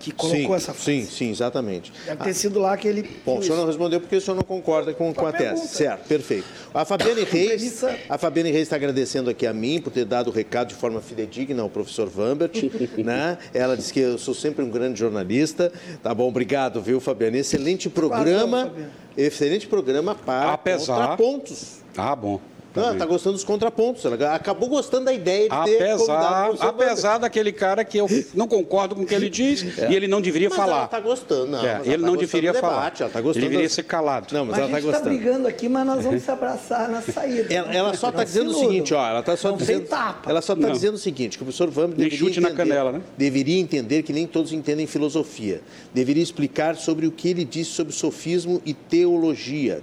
que 0.00 0.10
colocou 0.10 0.40
sim, 0.40 0.54
essa 0.54 0.72
frase. 0.72 1.02
Sim, 1.02 1.04
sim, 1.04 1.30
exatamente. 1.30 1.92
Deve 2.06 2.24
ter 2.24 2.34
sido 2.34 2.58
lá 2.58 2.74
que 2.76 2.88
ele. 2.88 3.08
Bom, 3.24 3.38
o 3.38 3.42
senhor 3.42 3.56
não 3.56 3.66
respondeu 3.66 4.00
porque 4.00 4.16
o 4.16 4.20
senhor 4.20 4.34
não 4.34 4.42
concorda 4.42 4.94
com, 4.94 5.12
com 5.12 5.26
a, 5.26 5.32
tese. 5.32 5.68
Certo, 5.68 6.08
perfeito. 6.08 6.46
A 6.72 6.86
Fabiane 6.86 7.22
Reis, 7.30 7.84
a 8.08 8.16
Fabiane 8.16 8.50
Reis 8.50 8.62
está 8.62 8.76
agradecendo 8.76 9.28
aqui 9.28 9.46
a 9.46 9.52
mim 9.52 9.78
por 9.78 9.92
ter 9.92 10.06
dado 10.06 10.28
o 10.28 10.32
recado 10.32 10.68
de 10.68 10.74
forma 10.74 11.02
fidedigna 11.02 11.62
ao 11.62 11.68
professor 11.68 12.08
Vambert. 12.08 12.54
né? 12.96 13.36
Ela 13.52 13.76
disse 13.76 13.92
que 13.92 14.00
eu 14.00 14.16
sou 14.16 14.32
sempre 14.32 14.64
um 14.64 14.70
grande 14.70 14.98
jornalista. 14.98 15.70
Tá 16.02 16.14
bom, 16.14 16.28
obrigado, 16.28 16.80
viu, 16.80 16.98
Fabiane? 16.98 17.38
Excelente 17.38 17.90
programa. 17.90 18.72
excelente 19.16 19.66
programa 19.68 20.14
para 20.14 20.54
Apesar... 20.54 20.94
contrapontos. 20.94 21.80
Ah, 21.94 22.16
bom. 22.16 22.40
Não, 22.74 22.84
ela 22.84 22.92
está 22.92 23.06
gostando 23.06 23.34
dos 23.34 23.44
contrapontos. 23.44 24.04
Ela 24.04 24.34
acabou 24.34 24.68
gostando 24.68 25.06
da 25.06 25.12
ideia 25.12 25.48
de 25.48 25.54
apesar, 25.54 26.50
ter 26.52 26.66
Apesar 26.66 27.18
daquele 27.18 27.52
cara 27.52 27.84
que 27.84 27.98
eu 27.98 28.06
não 28.34 28.46
concordo 28.46 28.94
com 28.94 29.02
o 29.02 29.06
que 29.06 29.14
ele 29.14 29.28
diz 29.28 29.66
é. 29.78 29.90
e 29.90 29.96
ele 29.96 30.06
não 30.06 30.20
deveria 30.20 30.48
mas 30.48 30.56
falar. 30.56 30.76
Ela 30.76 30.84
está 30.84 31.00
gostando, 31.00 31.46
não. 31.48 31.66
É, 31.66 31.80
ele 31.84 31.98
tá 31.98 32.06
não 32.06 32.16
deveria 32.16 32.54
falar. 32.54 32.92
ela 32.98 33.10
tá 33.10 33.20
gostando 33.20 33.44
ele 33.44 33.48
deveria 33.48 33.68
ser 33.68 33.82
calado. 33.82 34.32
Não, 34.32 34.44
mas, 34.44 34.50
mas 34.50 34.58
ela 34.58 34.68
está 34.68 34.80
gostando. 34.80 35.08
A 35.08 35.12
gente 35.12 35.18
está 35.18 35.30
brigando 35.30 35.48
aqui, 35.48 35.68
mas 35.68 35.86
nós 35.86 36.04
vamos 36.04 36.22
se 36.22 36.30
abraçar 36.30 36.88
na 36.88 37.02
saída. 37.02 37.52
Ela, 37.52 37.74
ela 37.74 37.94
só 37.94 38.10
está 38.10 38.24
dizendo 38.24 38.50
o 38.50 38.54
seguinte, 38.54 38.94
ó, 38.94 39.08
ela 39.08 39.20
está 39.20 39.36
só 39.36 39.50
não 39.50 39.56
dizendo, 39.56 39.88
ela 40.26 40.42
só 40.42 40.52
está 40.52 40.68
dizendo 40.68 40.94
o 40.94 40.98
seguinte, 40.98 41.36
que 41.36 41.42
o 41.42 41.46
professor 41.46 41.70
Vamos 41.70 41.96
deveria 41.96 42.18
chute 42.18 42.38
entender, 42.38 42.50
na 42.50 42.56
canela, 42.56 42.92
né? 42.92 43.00
deveria 43.16 43.58
entender 43.58 44.02
que 44.02 44.12
nem 44.12 44.26
todos 44.26 44.52
entendem 44.52 44.86
filosofia. 44.86 45.60
Deveria 45.94 46.22
explicar 46.22 46.76
sobre 46.76 47.06
o 47.06 47.10
que 47.10 47.28
ele 47.28 47.44
disse 47.44 47.70
sobre 47.70 47.92
sofismo 47.92 48.60
e 48.64 48.74
teologia 48.74 49.82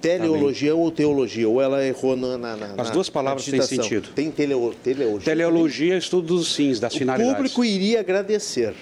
teleologia 0.00 0.74
ou 0.74 0.90
teologia? 0.90 1.48
Ou 1.48 1.60
ela 1.60 1.84
errou 1.84 2.16
na. 2.16 2.38
na, 2.38 2.56
na 2.56 2.82
As 2.82 2.90
duas 2.90 3.08
palavras 3.08 3.44
têm 3.44 3.60
sentido. 3.62 4.10
Tem 4.14 4.30
teleo, 4.30 4.74
teleologia. 4.82 5.24
Teleologia 5.24 5.94
é 5.94 5.98
estudo 5.98 6.28
dos 6.28 6.54
sims, 6.54 6.80
das 6.80 6.94
o 6.94 6.98
finalidades. 6.98 7.32
O 7.32 7.36
público 7.36 7.64
iria 7.64 8.00
agradecer. 8.00 8.74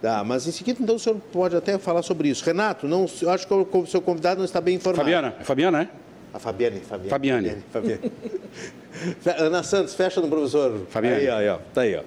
Tá, 0.00 0.24
mas 0.24 0.48
em 0.48 0.50
seguida, 0.50 0.82
então, 0.82 0.96
o 0.96 0.98
senhor 0.98 1.16
pode 1.32 1.54
até 1.54 1.78
falar 1.78 2.02
sobre 2.02 2.28
isso. 2.28 2.44
Renato, 2.44 2.88
não, 2.88 3.04
acho 3.04 3.46
que 3.46 3.54
o 3.54 3.86
seu 3.86 4.02
convidado 4.02 4.38
não 4.38 4.44
está 4.44 4.60
bem 4.60 4.74
informado. 4.74 5.04
Fabiana, 5.04 5.34
Fabiana, 5.42 5.82
é? 5.82 5.88
A 6.34 6.38
Fabiane, 6.38 6.80
Fabiane. 6.80 7.10
Fabiane. 7.10 7.56
Fabiane. 7.70 8.12
Ana 9.38 9.62
Santos, 9.62 9.94
fecha 9.94 10.20
no 10.20 10.28
professor. 10.28 10.86
Fabiane. 10.88 11.28
Aí, 11.28 11.48
ó, 11.48 11.58
tá 11.74 11.82
aí, 11.82 11.94
ó. 11.94 12.02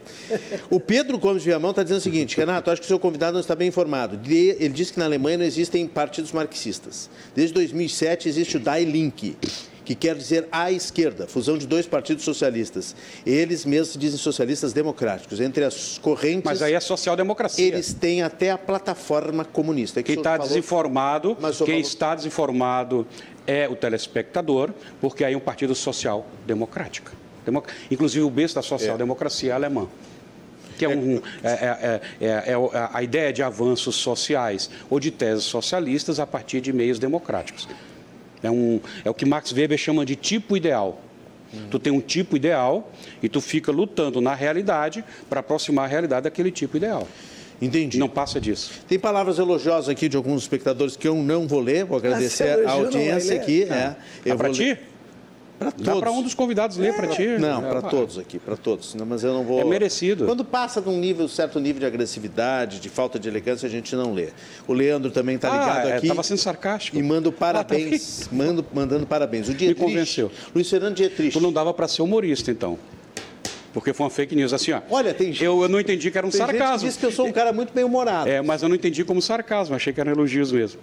O 0.70 0.80
Pedro 0.80 1.20
Gomes 1.20 1.44
Viamão 1.44 1.72
está 1.72 1.84
dizendo 1.84 2.00
o 2.00 2.02
seguinte, 2.02 2.36
Renato, 2.36 2.72
acho 2.72 2.82
que 2.82 2.86
o 2.86 2.88
seu 2.88 3.00
convidado 3.00 3.34
não 3.34 3.40
está 3.40 3.56
bem 3.56 3.68
informado. 3.68 4.20
Ele 4.28 4.70
disse 4.70 4.94
que 4.94 5.00
na 5.00 5.06
Alemanha 5.06 5.38
não 5.38 5.46
existem 5.46 5.88
partidos 5.88 6.32
marxistas. 6.32 7.10
Desde 7.36 7.54
2007 7.54 8.28
existe 8.28 8.58
o 8.58 8.60
Die 8.60 8.86
Link, 8.86 9.38
que 9.84 9.94
quer 9.94 10.16
dizer 10.16 10.48
a 10.52 10.72
esquerda, 10.72 11.28
fusão 11.28 11.58
de 11.58 11.68
dois 11.68 11.86
partidos 11.86 12.24
socialistas. 12.24 12.96
Eles 13.24 13.64
mesmos 13.64 13.90
se 13.90 13.98
dizem 14.00 14.18
socialistas 14.18 14.74
democráticos. 14.74 15.40
Entre 15.40 15.64
as 15.64 16.00
correntes. 16.00 16.46
Mas 16.46 16.64
aí 16.64 16.74
é 16.74 16.80
social-democracia. 16.80 17.64
Eles 17.64 17.94
têm 17.94 18.24
até 18.24 18.50
a 18.50 18.58
plataforma 18.58 19.46
comunista. 19.46 20.00
É 20.00 20.04
que 20.04 20.14
quem 20.14 20.20
está 20.20 20.38
desinformado, 20.38 21.36
quem 21.36 21.54
falou... 21.54 21.80
está 21.80 22.16
desinformado 22.16 23.08
é 23.48 23.68
o 23.68 23.76
telespectador, 23.76 24.72
porque 25.00 25.24
aí 25.24 25.34
é 25.34 25.38
um 25.38 25.42
partido 25.42 25.76
social-democrático. 25.76 27.12
Democ... 27.46 27.68
Inclusive 27.90 28.24
o 28.24 28.30
berço 28.30 28.56
da 28.56 28.62
social-democracia 28.62 29.52
é 29.52 29.54
alemã 29.54 29.88
que 30.78 30.86
é, 30.86 30.90
um, 30.90 31.22
é, 31.44 31.50
é, 31.50 32.02
é, 32.20 32.28
é, 32.52 32.56
a 32.94 33.02
ideia 33.02 33.32
de 33.32 33.42
avanços 33.42 33.96
sociais 33.96 34.70
ou 34.90 35.00
de 35.00 35.10
teses 35.10 35.46
socialistas 35.46 36.20
a 36.20 36.28
partir 36.28 36.62
de 36.62 36.72
meios 36.74 37.00
democráticos. 37.00 37.68
É, 38.44 38.52
um, 38.52 38.80
é 39.04 39.10
o 39.10 39.14
que 39.14 39.26
Max 39.26 39.52
Weber 39.52 39.78
chama 39.78 40.06
de 40.06 40.16
tipo 40.16 40.56
ideal. 40.56 41.02
Hum. 41.54 41.68
Tu 41.72 41.80
tem 41.80 41.94
um 41.94 42.02
tipo 42.02 42.36
ideal 42.36 42.92
e 43.24 43.30
tu 43.30 43.40
fica 43.42 43.72
lutando 43.72 44.20
na 44.20 44.36
realidade 44.36 45.04
para 45.30 45.40
aproximar 45.40 45.86
a 45.86 45.88
realidade 45.88 46.24
daquele 46.24 46.52
tipo 46.52 46.78
ideal. 46.78 47.08
Entendi. 47.62 47.98
Não 47.98 48.10
passa 48.10 48.40
disso. 48.40 48.72
Tem 48.88 49.00
palavras 49.00 49.40
elogiosas 49.40 49.90
aqui 49.90 50.10
de 50.10 50.18
alguns 50.18 50.44
espectadores 50.44 50.96
que 50.96 51.08
eu 51.08 51.16
não 51.16 51.48
vou 51.48 51.60
ler, 51.60 51.86
vou 51.86 51.98
agradecer 51.98 52.66
a 52.68 52.72
audiência 52.72 53.36
aqui. 53.36 53.64
É, 53.64 53.96
é 54.26 54.36
para 54.36 54.50
ti? 54.50 54.78
Para 55.58 55.72
todos. 55.72 55.86
Dá 55.86 55.96
para 55.96 56.12
um 56.12 56.22
dos 56.22 56.34
convidados 56.34 56.76
ler 56.76 56.90
é. 56.90 56.94
para 56.94 57.08
ti. 57.08 57.28
Não, 57.40 57.62
para 57.62 57.82
todos 57.82 58.18
aqui, 58.18 58.38
para 58.38 58.58
todos. 58.58 58.94
Não, 58.94 59.06
mas 59.06 59.24
eu 59.24 59.34
não 59.34 59.44
vou. 59.44 59.62
É 59.62 59.64
merecido. 59.64 60.26
Quando 60.26 60.44
passa 60.44 60.82
de 60.82 60.90
um 60.90 61.00
nível, 61.00 61.28
certo 61.30 61.60
nível 61.60 61.80
de 61.80 61.86
agressividade, 61.86 62.80
de 62.80 62.90
falta 62.90 63.18
de 63.18 63.30
elegância, 63.30 63.66
a 63.66 63.70
gente 63.70 63.96
não 63.96 64.14
lê. 64.14 64.30
O 64.68 64.74
Leandro 64.74 65.12
também 65.12 65.38
está 65.38 65.50
ligado 65.50 65.88
ah, 65.88 65.96
aqui. 65.96 66.08
Estava 66.08 66.24
sendo 66.24 66.40
sarcástico. 66.40 66.98
E 66.98 67.04
mando 67.04 67.32
parabéns. 67.32 68.24
Ah, 68.24 68.30
tá 68.30 68.36
mando, 68.36 68.66
mandando 68.74 69.08
parabéns. 69.08 69.48
O 69.48 69.54
Dietrich, 69.54 69.80
Me 69.80 69.88
convenceu. 69.88 70.30
Luiz 70.54 70.70
Fernando 70.70 70.96
Dietrich. 70.96 71.32
Tu 71.32 71.42
não 71.42 71.54
dava 71.54 71.74
para 71.74 71.88
ser 71.88 72.02
humorista, 72.02 72.52
então. 72.52 72.78
Porque 73.76 73.92
foi 73.92 74.06
uma 74.06 74.10
fake 74.10 74.34
news 74.38 74.54
assim, 74.54 74.72
ó. 74.72 74.80
Olha, 74.90 75.14
tem 75.14 75.34
gente, 75.34 75.44
eu, 75.44 75.62
eu 75.62 75.68
não 75.68 75.82
entendi 75.82 76.10
que 76.10 76.18
era 76.18 76.26
um 76.26 76.30
tem 76.30 76.40
sarcasmo. 76.40 76.80
Gente 76.80 76.88
disse 76.88 76.98
que 76.98 77.06
eu 77.06 77.12
sou 77.12 77.28
um 77.28 77.32
cara 77.34 77.52
muito 77.52 77.74
bem 77.74 77.84
humorado. 77.84 78.30
É, 78.30 78.42
mas 78.42 78.64
eu 78.64 78.70
não 78.70 78.76
entendi 78.76 79.04
como 79.04 79.22
sarcasmo, 79.22 79.76
achei 79.76 79.92
que 79.92 80.00
eram 80.00 80.14
elogios 80.14 80.50
mesmo. 80.50 80.80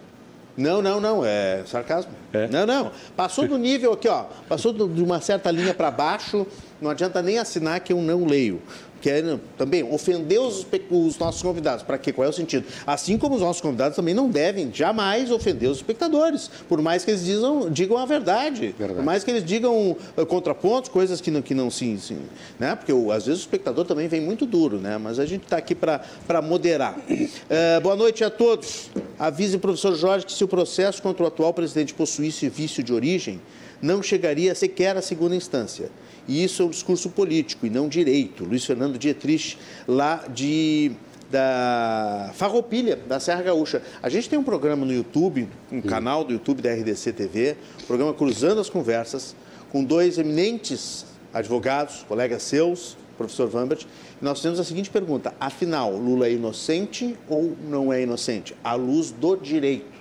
Não, 0.59 0.82
não, 0.82 1.01
não, 1.01 1.24
é 1.24 1.62
sarcasmo. 1.64 2.12
É. 2.35 2.48
Não, 2.48 2.66
não. 2.66 2.93
Passou 3.16 3.48
do 3.48 3.56
nível 3.56 3.94
aqui, 3.94 4.09
ó. 4.09 4.24
Passou 4.47 4.74
de 4.74 5.02
uma 5.02 5.23
certa 5.23 5.51
linha 5.51 5.73
para 5.73 5.90
baixo, 5.90 6.47
não 6.82 6.90
adianta 6.90 7.23
nem 7.23 7.39
assinar 7.39 7.81
que 7.81 7.94
eu 7.94 8.02
não 8.02 8.27
leio 8.27 8.60
que 9.03 9.11
é 9.11 9.39
também 9.59 9.83
ofender 9.83 10.41
os, 10.41 10.65
os 10.91 11.19
nossos 11.19 11.43
convidados. 11.43 11.83
Para 11.83 11.99
quê? 11.99 12.12
Qual 12.12 12.24
é 12.24 12.31
o 12.31 12.33
sentido? 12.33 12.65
Assim 12.87 13.19
como 13.19 13.35
os 13.35 13.41
nossos 13.41 13.61
convidados 13.61 13.97
também 13.97 14.15
não 14.15 14.31
devem 14.31 14.73
jamais 14.73 15.31
ofender 15.31 15.69
os 15.69 15.79
espectadores, 15.79 16.49
por 16.69 16.81
mais 16.81 17.05
que 17.05 17.11
eles 17.11 17.24
digam, 17.24 17.69
digam 17.69 17.99
a 17.99 18.07
verdade, 18.07 18.74
verdade, 18.79 18.95
por 18.95 19.05
mais 19.05 19.24
que 19.24 19.31
eles 19.33 19.45
digam 19.45 19.97
uh, 20.16 20.27
contrapontos, 20.27 20.89
coisas 20.89 21.20
que 21.20 21.31
não, 21.31 21.43
que 21.43 21.53
não 21.53 21.69
sim, 21.70 21.99
sim, 21.99 22.19
né? 22.59 22.77
Porque 22.77 22.93
uh, 22.93 23.11
às 23.11 23.27
vezes 23.27 23.41
o 23.41 23.45
espectador 23.45 23.85
também 23.85 24.07
vem 24.07 24.20
muito 24.20 24.47
duro, 24.47 24.79
né? 24.79 24.97
Mas 24.97 25.19
a 25.19 25.27
gente 25.27 25.43
está 25.43 25.57
aqui 25.57 25.74
para 25.74 26.41
moderar. 26.43 26.97
Uh, 26.97 27.81
boa 27.83 27.97
noite 27.97 28.23
a 28.23 28.31
todos. 28.31 28.89
Avise 29.19 29.57
o 29.57 29.61
professor 29.61 29.97
Jorge 29.97 30.24
que 30.27 30.33
se 30.33 30.45
o 30.45 30.49
processo 30.49 31.03
contra 31.03 31.24
o 31.24 31.27
atual 31.27 31.53
presidente 31.53 31.93
possuísse 31.93 32.49
vício 32.49 32.85
de 32.85 32.93
origem, 32.93 33.41
não 33.83 34.01
chegaria 34.01 34.55
sequer 34.55 34.97
à 34.97 35.03
segunda 35.03 35.35
instância. 35.35 35.91
E 36.28 36.43
isso 36.44 36.62
é 36.62 36.66
um 36.66 36.70
discurso 36.70 37.11
político 37.11 37.66
e 37.66 37.70
não 37.70 37.89
direito. 37.89 38.44
Luiz 38.44 38.65
Fernando 38.65 38.99
Dietrich, 38.99 39.59
lá 39.86 40.24
de 40.28 40.93
da 41.31 42.31
Farroupilha, 42.35 42.97
da 43.09 43.19
Serra 43.19 43.43
Gaúcha. 43.43 43.82
A 44.03 44.11
gente 44.11 44.28
tem 44.28 44.39
um 44.39 44.43
programa 44.44 44.85
no 44.85 44.93
YouTube, 44.93 45.49
um 45.73 45.81
canal 45.81 46.24
do 46.24 46.35
YouTube 46.35 46.61
da 46.61 46.70
RDC 46.70 47.11
TV, 47.15 47.57
programa 47.86 48.12
Cruzando 48.12 48.61
as 48.61 48.69
Conversas, 48.69 49.35
com 49.70 49.82
dois 49.82 50.19
eminentes 50.19 51.07
advogados, 51.32 52.05
colegas 52.07 52.43
seus, 52.43 52.99
professor 53.16 53.49
Vambert, 53.49 53.86
e 54.20 54.24
nós 54.24 54.43
temos 54.43 54.61
a 54.61 54.65
seguinte 54.65 54.90
pergunta: 54.90 55.35
afinal, 55.40 55.97
Lula 55.97 56.27
é 56.27 56.32
inocente 56.32 57.16
ou 57.27 57.57
não 57.66 57.90
é 57.90 58.03
inocente? 58.03 58.55
À 58.62 58.74
luz 58.74 59.11
do 59.11 59.35
direito. 59.36 59.91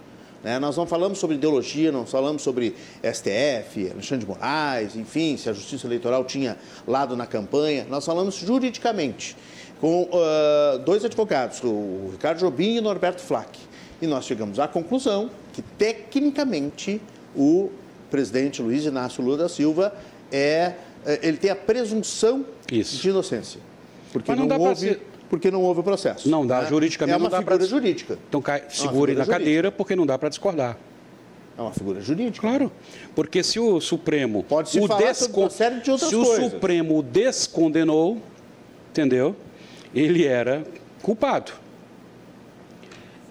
Né? 0.43 0.59
Nós 0.59 0.75
não 0.75 0.85
falamos 0.85 1.19
sobre 1.19 1.35
ideologia, 1.35 1.91
não 1.91 2.05
falamos 2.05 2.41
sobre 2.41 2.75
STF, 3.03 3.91
Alexandre 3.91 4.25
de 4.25 4.27
Moraes, 4.27 4.95
enfim, 4.95 5.37
se 5.37 5.49
a 5.49 5.53
Justiça 5.53 5.87
Eleitoral 5.87 6.25
tinha 6.25 6.57
lado 6.87 7.15
na 7.15 7.25
campanha. 7.25 7.85
Nós 7.89 8.05
falamos 8.05 8.35
juridicamente 8.35 9.35
com 9.79 10.03
uh, 10.03 10.79
dois 10.79 11.03
advogados, 11.03 11.59
o 11.63 12.09
Ricardo 12.11 12.39
Jobim 12.39 12.75
e 12.75 12.79
o 12.79 12.81
Norberto 12.81 13.21
Flack. 13.21 13.59
E 14.01 14.07
nós 14.07 14.25
chegamos 14.25 14.59
à 14.59 14.67
conclusão 14.67 15.29
que, 15.53 15.61
tecnicamente, 15.61 17.01
o 17.35 17.69
presidente 18.09 18.61
Luiz 18.61 18.85
Inácio 18.85 19.23
Lula 19.23 19.37
da 19.37 19.49
Silva 19.49 19.93
é, 20.31 20.73
eh, 21.05 21.19
ele 21.21 21.37
tem 21.37 21.51
a 21.51 21.55
presunção 21.55 22.45
Isso. 22.71 22.99
de 22.99 23.09
inocência. 23.09 23.61
Porque 24.11 24.31
Mas 24.31 24.39
não, 24.39 24.47
não 24.47 24.59
houve... 24.59 24.89
Ser 24.89 25.10
porque 25.31 25.49
não 25.49 25.61
houve 25.61 25.79
o 25.79 25.83
processo. 25.83 26.27
Não 26.29 26.45
dá, 26.45 26.63
né? 26.63 26.67
juridicamente 26.67 27.13
é 27.13 27.17
uma 27.17 27.23
não 27.23 27.29
dá 27.29 27.37
figura 27.37 27.57
pra... 27.57 27.65
jurídica. 27.65 28.19
Então 28.27 28.41
cai, 28.41 28.65
segure 28.67 29.13
é 29.13 29.15
na 29.15 29.25
cadeira 29.25 29.71
porque 29.71 29.95
não 29.95 30.05
dá 30.05 30.17
para 30.17 30.27
discordar. 30.27 30.77
É 31.57 31.61
uma 31.61 31.71
figura 31.71 32.01
jurídica. 32.01 32.45
Claro, 32.45 32.69
porque 33.15 33.41
se 33.41 33.57
o 33.57 33.79
Supremo 33.79 34.43
pode 34.43 34.71
se 34.71 34.79
o 34.81 34.87
falar 34.87 34.99
descon... 34.99 35.47
de 35.47 35.89
outras 35.89 36.09
se 36.09 36.15
coisas. 36.17 36.35
Se 36.35 36.41
o 36.41 36.49
Supremo 36.49 36.97
o 36.97 37.01
descondenou, 37.01 38.17
entendeu? 38.89 39.33
Ele 39.95 40.25
era 40.25 40.65
culpado. 41.01 41.53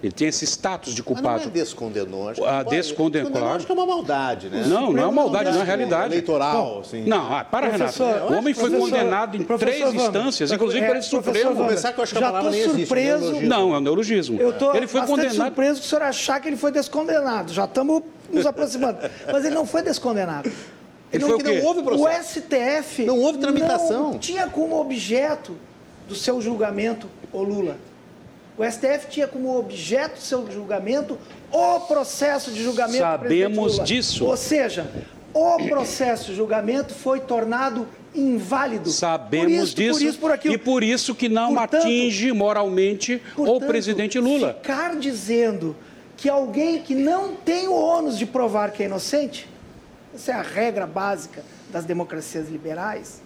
Ele 0.03 0.11
tem 0.11 0.27
esse 0.27 0.45
status 0.45 0.95
de 0.95 1.03
culpado. 1.03 1.27
Mas 1.27 1.41
não 1.43 1.49
é 1.49 1.53
descondenou. 1.53 2.29
Acho 2.29 2.41
que 2.41 2.47
ah, 2.47 2.63
descondenou, 2.63 3.31
claro. 3.31 3.55
Acho 3.55 3.65
que 3.67 3.71
é 3.71 3.75
uma 3.75 3.85
maldade, 3.85 4.49
né? 4.49 4.63
Não, 4.65 4.91
não 4.91 5.03
é 5.03 5.05
uma 5.05 5.11
maldade, 5.11 5.51
não 5.51 5.61
é 5.61 5.63
realidade. 5.63 6.13
Eleitoral, 6.13 6.79
assim. 6.79 7.03
Não, 7.05 7.33
ah, 7.33 7.43
para, 7.43 7.67
Renato. 7.67 8.03
O 8.03 8.33
homem 8.33 8.53
foi 8.53 8.71
condenado 8.71 9.37
em 9.37 9.43
três 9.43 9.93
instâncias, 9.93 10.51
inclusive 10.51 10.85
pelo 10.85 11.03
Supremo. 11.03 11.53
Vou 11.53 11.65
começar 11.65 11.93
que 11.93 11.99
eu 11.99 12.03
acho 12.03 12.13
que 12.13 12.23
a 12.23 12.27
palavra 12.27 12.49
nem 12.49 12.63
surpreso. 12.63 13.25
existe. 13.25 13.45
Não, 13.45 13.75
é 13.75 13.77
um 13.77 13.81
neologismo. 13.81 14.39
Eu 14.39 14.53
tô 14.53 14.73
ele 14.73 14.87
foi 14.87 15.01
condenado. 15.05 15.35
surpreso 15.35 15.79
que 15.79 15.85
o 15.85 15.89
senhor 15.89 16.01
achar 16.01 16.39
que 16.39 16.47
ele 16.47 16.57
foi 16.57 16.71
descondenado. 16.71 17.53
Já 17.53 17.65
estamos 17.65 18.01
nos 18.31 18.45
aproximando. 18.45 18.97
Mas 19.31 19.45
ele 19.45 19.53
não 19.53 19.65
foi 19.65 19.83
descondenado. 19.83 20.51
Ele 21.13 21.23
não, 21.23 21.29
foi 21.29 21.37
o 21.37 21.43
quê? 21.43 21.59
não 21.59 21.67
houve 21.67 21.83
processo. 21.83 22.39
O 22.39 22.41
STF 22.41 23.05
não 23.05 23.19
houve 23.19 23.37
tramitação. 23.37 24.11
Não 24.13 24.19
tinha 24.19 24.47
como 24.47 24.79
objeto 24.79 25.55
do 26.07 26.15
seu 26.15 26.41
julgamento 26.41 27.07
o 27.31 27.43
Lula. 27.43 27.77
O 28.57 28.63
STF 28.69 29.07
tinha 29.09 29.27
como 29.27 29.57
objeto 29.57 30.19
seu 30.19 30.49
julgamento 30.51 31.17
o 31.51 31.79
processo 31.81 32.51
de 32.51 32.63
julgamento 32.63 32.99
Sabemos 32.99 33.79
disso. 33.83 34.25
Ou 34.25 34.37
seja, 34.37 34.89
o 35.33 35.57
processo 35.67 36.31
de 36.31 36.35
julgamento 36.35 36.93
foi 36.93 37.19
tornado 37.19 37.87
inválido. 38.13 38.89
Sabemos 38.89 39.45
por 39.45 39.63
isso, 39.63 39.75
disso. 39.75 39.99
Por 39.99 40.05
isso, 40.05 40.19
por 40.19 40.31
aquilo. 40.31 40.53
E 40.53 40.57
por 40.57 40.83
isso 40.83 41.15
que 41.15 41.29
não 41.29 41.55
Portanto, 41.55 41.81
atinge 41.81 42.31
moralmente 42.31 43.21
portanto, 43.35 43.63
o 43.63 43.67
presidente 43.67 44.19
Lula. 44.19 44.53
Ficar 44.61 44.95
dizendo 44.97 45.75
que 46.17 46.29
alguém 46.29 46.81
que 46.81 46.93
não 46.93 47.33
tem 47.35 47.67
o 47.67 47.73
ônus 47.73 48.17
de 48.17 48.25
provar 48.25 48.71
que 48.71 48.83
é 48.83 48.85
inocente, 48.85 49.47
essa 50.13 50.33
é 50.33 50.35
a 50.35 50.41
regra 50.41 50.85
básica 50.85 51.43
das 51.71 51.85
democracias 51.85 52.49
liberais, 52.49 53.21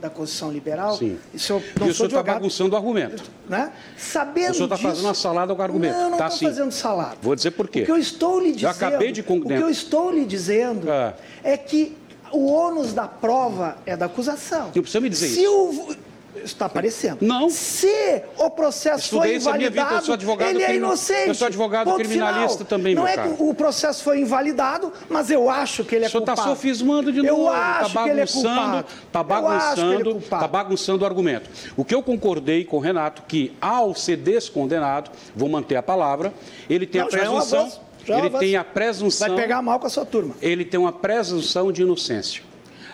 da 0.00 0.10
Constituição 0.10 0.50
Liberal. 0.52 0.96
Sim. 0.96 1.18
Isso 1.32 1.52
eu 1.54 1.62
não 1.80 1.86
e 1.86 1.90
o 1.90 1.94
senhor 1.94 2.08
está 2.08 2.22
bagunçando 2.22 2.74
o 2.74 2.76
argumento. 2.76 3.22
né? 3.48 3.72
Sabendo 3.96 4.50
O 4.50 4.54
senhor 4.54 4.64
está 4.66 4.76
fazendo 4.76 5.04
uma 5.04 5.14
salada 5.14 5.54
com 5.54 5.60
o 5.60 5.64
argumento. 5.64 5.96
Não, 5.96 6.10
não 6.10 6.18
Tá 6.18 6.26
estou 6.26 6.38
sim. 6.38 6.46
fazendo 6.46 6.72
salada. 6.72 7.16
Vou 7.22 7.34
dizer 7.34 7.52
por 7.52 7.68
quê. 7.68 7.82
O 7.82 7.84
que 7.86 7.90
eu 7.92 7.96
estou 7.96 8.38
lhe 8.40 8.50
Eu 8.50 8.54
dizendo, 8.56 8.70
acabei 8.72 9.12
de 9.12 9.22
con- 9.22 9.38
o 9.38 9.46
que 9.46 9.52
eu 9.52 9.70
estou 9.70 10.10
lhe 10.10 10.24
dizendo 10.24 10.90
Ah. 10.90 11.14
é 11.42 11.56
que 11.56 11.96
o 12.32 12.46
ônus 12.52 12.92
da 12.92 13.06
prova 13.08 13.78
é 13.86 13.96
da 13.96 14.06
acusação. 14.06 14.66
Não 14.74 14.82
precisa 14.82 15.00
me 15.00 15.08
dizer 15.08 15.28
Se 15.28 15.40
isso. 15.42 15.52
O... 15.52 15.96
Está 16.44 16.66
aparecendo. 16.66 17.18
Não. 17.22 17.48
Se 17.50 18.22
o 18.38 18.50
processo 18.50 19.04
Estudei 19.04 19.40
foi 19.40 19.52
vida, 19.54 19.66
invalidado, 19.70 20.04
sou 20.06 20.14
advogado 20.14 20.50
ele 20.50 20.62
é 20.62 20.76
inocente. 20.76 21.28
eu 21.28 21.34
sou 21.34 21.46
advogado 21.46 21.86
Ponto 21.90 21.96
criminalista 21.98 22.58
final. 22.64 22.68
também, 22.68 22.94
Não 22.94 23.06
é 23.06 23.14
caro. 23.16 23.34
que 23.36 23.42
o 23.42 23.54
processo 23.54 24.02
foi 24.04 24.20
invalidado, 24.20 24.92
mas 25.08 25.30
eu 25.30 25.48
acho 25.50 25.84
que 25.84 25.94
ele 25.94 26.04
é 26.04 26.08
O 26.08 26.10
senhor 26.10 26.20
está 26.22 26.34
culpado. 26.34 26.54
sofismando 26.56 27.12
de 27.12 27.22
novo, 27.22 27.42
Eu 27.42 27.48
acho 27.48 27.86
está 27.88 28.02
que 28.04 28.08
ele 28.10 28.20
é 28.20 28.26
culpado. 28.26 28.86
está 29.06 29.20
é 29.20 29.24
bagunçando, 29.24 30.10
culpado. 30.12 30.42
tá 30.42 30.48
bagunçando 30.48 31.02
o 31.02 31.06
argumento. 31.06 31.50
O 31.76 31.84
que 31.84 31.94
eu 31.94 32.02
concordei 32.02 32.64
com 32.64 32.76
o 32.76 32.80
Renato, 32.80 33.22
que 33.26 33.52
ao 33.60 33.94
ser 33.94 34.16
descondenado, 34.16 35.10
vou 35.34 35.48
manter 35.48 35.76
a 35.76 35.82
palavra, 35.82 36.32
ele 36.68 36.86
tem 36.86 37.00
Não, 37.00 37.08
a 37.08 37.10
é 37.10 37.18
presunção, 37.18 37.72
já 38.04 38.14
é 38.16 38.18
ele 38.18 38.30
tem 38.38 38.56
a 38.56 38.64
presunção, 38.64 39.28
Vai 39.28 39.36
pegar 39.36 39.62
mal 39.62 39.78
com 39.80 39.86
a 39.86 39.90
sua 39.90 40.04
turma. 40.06 40.34
ele 40.40 40.64
tem 40.64 40.78
uma 40.78 40.92
presunção 40.92 41.72
de 41.72 41.82
inocência. 41.82 42.42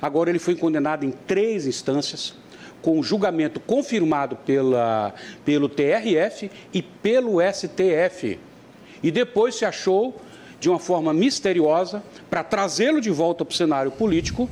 Agora 0.01 0.31
ele 0.31 0.39
foi 0.39 0.55
condenado 0.57 1.05
em 1.05 1.11
três 1.13 1.67
instâncias, 1.67 2.35
com 2.83 3.03
julgamento 3.03 3.61
confirmado 3.61 4.37
pela, 4.37 5.15
pelo 5.45 5.69
TRF 5.69 6.51
e 6.75 6.83
pelo 6.83 7.39
STF. 7.41 8.39
E 9.03 9.11
depois 9.11 9.55
se 9.55 9.65
achou, 9.65 10.21
de 10.61 10.69
uma 10.69 10.79
forma 10.79 11.13
misteriosa, 11.15 12.03
para 12.29 12.45
trazê-lo 12.45 13.01
de 13.01 13.11
volta 13.11 13.45
para 13.45 13.53
o 13.53 13.57
cenário 13.57 13.91
político, 13.91 14.49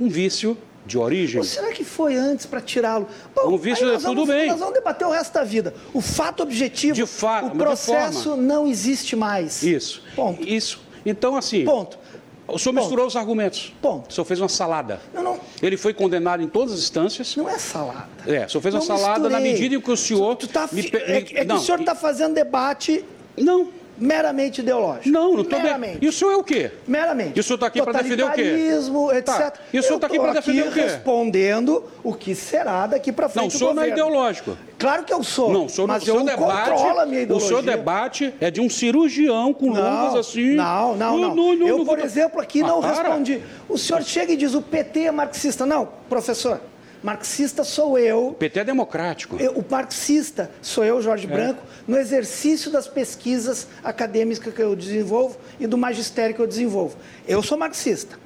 um 0.00 0.08
vício 0.08 0.56
de 0.86 0.98
origem. 0.98 1.38
Ou 1.38 1.44
será 1.44 1.70
que 1.72 1.82
foi 1.84 2.14
antes 2.14 2.44
para 2.44 2.60
tirá-lo? 2.60 3.06
Um 3.46 3.56
vício 3.56 3.88
é 3.88 3.92
tudo 3.96 4.02
vamos- 4.02 4.28
bem. 4.28 4.48
Nós 4.48 4.58
vamos 4.58 4.74
debater 4.74 5.06
o 5.06 5.10
resto 5.10 5.32
da 5.32 5.44
vida. 5.44 5.72
O 5.94 6.00
fato 6.00 6.42
objetivo, 6.42 6.94
De 6.94 7.06
fa- 7.06 7.42
o 7.44 7.50
processo 7.52 8.36
não 8.36 8.66
existe 8.66 9.16
mais. 9.16 9.62
Isso. 9.62 10.02
Ponto. 10.14 10.46
Isso. 10.46 10.80
Então, 11.06 11.36
assim. 11.36 11.64
Ponto. 11.64 11.98
O 12.46 12.58
senhor 12.58 12.74
Ponto. 12.74 12.82
misturou 12.84 13.06
os 13.06 13.16
argumentos. 13.16 13.72
Ponto. 13.80 14.10
O 14.10 14.12
senhor 14.12 14.26
fez 14.26 14.38
uma 14.40 14.48
salada. 14.50 15.00
Não, 15.14 15.22
não, 15.22 15.33
Ele 15.62 15.76
foi 15.76 15.94
condenado 15.94 16.42
em 16.42 16.48
todas 16.48 16.74
as 16.74 16.80
instâncias. 16.80 17.36
não 17.36 17.48
é 17.48 17.58
salada. 17.58 18.08
É, 18.26 18.46
senhor 18.48 18.60
fez 18.62 18.74
uma 18.74 18.80
salada 18.82 19.28
na 19.28 19.38
misturei. 19.38 19.52
medida 19.52 19.74
em 19.76 19.80
que 19.80 19.90
o 19.90 19.96
senhor. 19.96 20.36
Tu 20.36 20.48
tá 20.48 20.68
me 20.72 20.80
é, 20.80 20.82
que- 21.22 21.36
é 21.36 21.40
que 21.42 21.44
não, 21.44 21.56
o 21.56 21.60
senhor 21.60 21.80
está 21.80 21.94
fazendo 21.94 22.34
debate 22.34 23.04
Não, 23.36 23.68
meramente 23.96 24.60
ideológico. 24.60 25.08
não, 25.08 25.32
não 25.34 25.42
estou. 25.42 25.60
Meramente. 25.60 25.98
E 26.02 26.08
o 26.08 26.12
senhor 26.12 26.32
é 26.32 26.36
o 26.36 26.44
quê? 26.44 26.70
Meramente. 26.86 27.36
E 27.36 27.40
o 27.40 27.42
senhor 27.42 27.58
tá 27.58 27.66
aqui 27.66 27.82
pra 27.82 27.92
defender 27.92 28.22
o 28.24 28.30
quê? 28.32 28.42
Totalitarismo, 28.42 29.12
etc. 29.12 29.24
Tá. 29.36 29.52
E 29.72 29.78
o 29.78 29.82
senhor 29.82 29.94
Eu 29.94 30.00
tá 30.00 30.06
aqui 30.06 30.18
pra 30.18 30.32
defender 30.32 30.68
o 30.68 30.72
quê? 30.72 30.80
respondendo 30.80 31.84
o 32.02 32.12
que 32.14 32.34
será 32.34 32.86
daqui 32.86 33.12
para 33.12 33.28
frente 33.28 33.42
Não, 33.42 33.48
o 33.48 33.50
senhor 33.50 33.74
não 33.74 33.82
é 33.82 33.88
ideológico. 33.88 34.56
Claro 34.78 35.04
que 35.04 35.12
eu 35.12 35.22
sou. 35.22 35.52
Não, 35.52 35.66
o 35.66 35.68
senhor, 35.68 35.86
mas 35.86 36.02
o 36.02 36.10
eu 36.10 36.22
debate. 36.24 36.70
controlo 36.70 37.00
a 37.00 37.06
minha 37.06 37.20
o 37.20 37.22
ideologia. 37.22 37.48
senhor 37.48 37.62
debate 37.62 38.34
é 38.40 38.50
de 38.50 38.60
um 38.60 38.68
cirurgião 38.68 39.52
com 39.54 39.68
luvas 39.68 40.14
assim. 40.16 40.54
Não, 40.54 40.96
não, 40.96 41.16
não. 41.34 41.52
eu, 41.66 41.84
por 41.84 41.98
exemplo, 41.98 42.40
aqui 42.40 42.62
Ah, 42.62 42.66
não 42.66 42.80
para. 42.80 43.02
respondi. 43.08 43.42
O 43.68 43.78
senhor 43.78 44.02
chega 44.02 44.32
e 44.32 44.36
diz 44.36 44.54
o 44.54 44.60
PT 44.62 45.00
é 45.04 45.10
marxista. 45.12 45.64
Não, 45.64 45.88
professor, 46.08 46.60
marxista 47.04 47.62
sou 47.64 47.98
eu. 47.98 48.28
O 48.28 48.34
PT 48.34 48.60
é 48.60 48.64
democrático. 48.64 49.36
Eu- 49.36 49.52
o 49.52 49.64
marxista 49.68 50.50
sou 50.62 50.82
eu, 50.84 51.02
Jorge 51.02 51.26
Branco, 51.26 51.62
no 51.86 51.98
exercício 51.98 52.70
das 52.70 52.88
pesquisas 52.88 53.68
acadêmicas 53.84 54.52
que 54.54 54.62
eu 54.62 54.74
desenvolvo 54.74 55.36
e 55.60 55.66
do 55.66 55.76
magistério 55.76 56.34
que 56.34 56.40
eu 56.40 56.46
desenvolvo. 56.46 56.96
Eu 57.28 57.42
sou 57.42 57.58
marxista. 57.58 58.18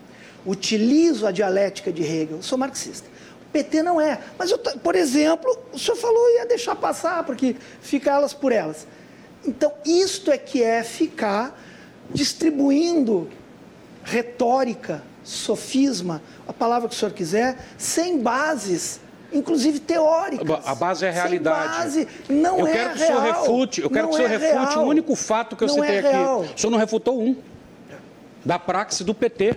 Utilizo 0.46 1.26
a 1.26 1.32
dialética 1.32 1.90
de 1.92 2.02
Hegel, 2.04 2.40
sou 2.40 2.56
marxista. 2.56 3.08
O 3.42 3.50
PT 3.50 3.82
não 3.82 4.00
é. 4.00 4.20
Mas, 4.38 4.50
eu, 4.52 4.58
por 4.58 4.94
exemplo, 4.94 5.58
o 5.72 5.78
senhor 5.78 5.96
falou 5.96 6.30
ia 6.36 6.46
deixar 6.46 6.76
passar, 6.76 7.24
porque 7.24 7.56
fica 7.82 8.12
elas 8.12 8.32
por 8.32 8.52
elas. 8.52 8.86
Então, 9.44 9.72
isto 9.84 10.30
é 10.30 10.38
que 10.38 10.62
é 10.62 10.84
ficar 10.84 11.58
distribuindo 12.10 13.28
retórica, 14.04 15.02
sofisma, 15.24 16.22
a 16.48 16.52
palavra 16.52 16.88
que 16.88 16.94
o 16.94 16.98
senhor 16.98 17.12
quiser, 17.12 17.58
sem 17.76 18.18
bases, 18.20 19.00
inclusive 19.32 19.78
teóricas. 19.80 20.66
A 20.66 20.74
base 20.74 21.04
é 21.04 21.10
a 21.10 21.12
Sem 21.12 21.20
realidade. 21.20 21.68
base, 21.78 22.08
não 22.28 22.58
eu 22.60 22.66
é 22.66 22.72
quero 22.72 22.90
que 22.94 22.96
o 23.02 23.06
senhor 23.06 23.22
real. 23.22 23.40
refute, 23.42 23.80
eu 23.82 23.90
quero 23.90 24.02
Não 24.04 24.08
que 24.08 24.14
o 24.14 24.16
senhor 24.16 24.30
é 24.32 24.36
refute 24.38 24.72
real. 24.74 24.84
o 24.84 24.88
único 24.88 25.14
fato 25.14 25.54
que 25.54 25.64
eu 25.64 25.68
Não 25.68 25.74
citei 25.74 25.96
é 25.96 25.98
aqui. 25.98 26.08
real. 26.08 26.40
O 26.40 26.58
senhor 26.58 26.70
não 26.70 26.78
refutou 26.78 27.20
um. 27.20 27.36
Da 28.44 28.58
praxe 28.58 29.04
do 29.04 29.14
PT. 29.14 29.54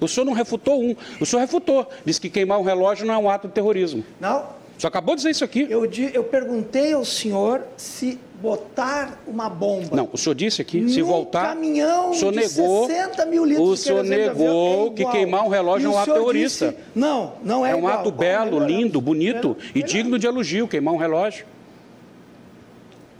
O 0.00 0.06
senhor 0.08 0.24
não 0.24 0.32
refutou 0.32 0.80
um. 0.80 0.94
O 1.20 1.26
senhor 1.26 1.40
refutou. 1.40 1.86
Disse 2.04 2.20
que 2.20 2.30
queimar 2.30 2.58
um 2.58 2.62
relógio 2.62 3.04
não 3.04 3.14
é 3.14 3.18
um 3.18 3.28
ato 3.28 3.48
de 3.48 3.54
terrorismo. 3.54 4.04
Não, 4.20 4.46
Senhor 4.80 4.88
acabou 4.88 5.14
de 5.14 5.18
dizer 5.20 5.30
isso 5.30 5.44
aqui. 5.44 5.66
eu, 5.68 5.84
eu 6.14 6.24
perguntei 6.24 6.92
ao 6.92 7.04
senhor 7.04 7.62
se 7.76 8.18
botar 8.40 9.20
uma 9.26 9.50
bomba. 9.50 9.94
Não, 9.94 10.08
o 10.10 10.16
senhor 10.16 10.34
disse 10.34 10.62
aqui, 10.62 10.88
se 10.88 11.02
voltar. 11.02 11.48
caminhão 11.48 12.10
o 12.10 12.14
senhor 12.14 12.32
de 12.32 12.38
negou. 12.38 12.86
60 12.86 13.26
mil 13.26 13.44
litros 13.44 13.68
o 13.68 13.76
senhor 13.76 14.02
negou 14.02 14.86
é 14.88 14.90
que 14.94 15.04
queimar 15.04 15.44
um 15.44 15.48
relógio 15.48 15.88
é 15.88 15.90
um 15.94 15.98
ato 15.98 16.12
terrorista. 16.14 16.68
disse- 16.68 16.78
não, 16.94 17.34
não 17.44 17.66
é 17.66 17.72
É 17.72 17.74
um 17.74 17.78
igual. 17.80 17.92
ato 17.98 18.10
belo, 18.10 18.58
lindo, 18.58 18.98
bonito 19.00 19.54
e 19.74 19.82
digno 19.82 20.18
de 20.18 20.26
elogio, 20.26 20.66
queimar 20.66 20.94
um 20.94 20.96
relógio. 20.96 21.44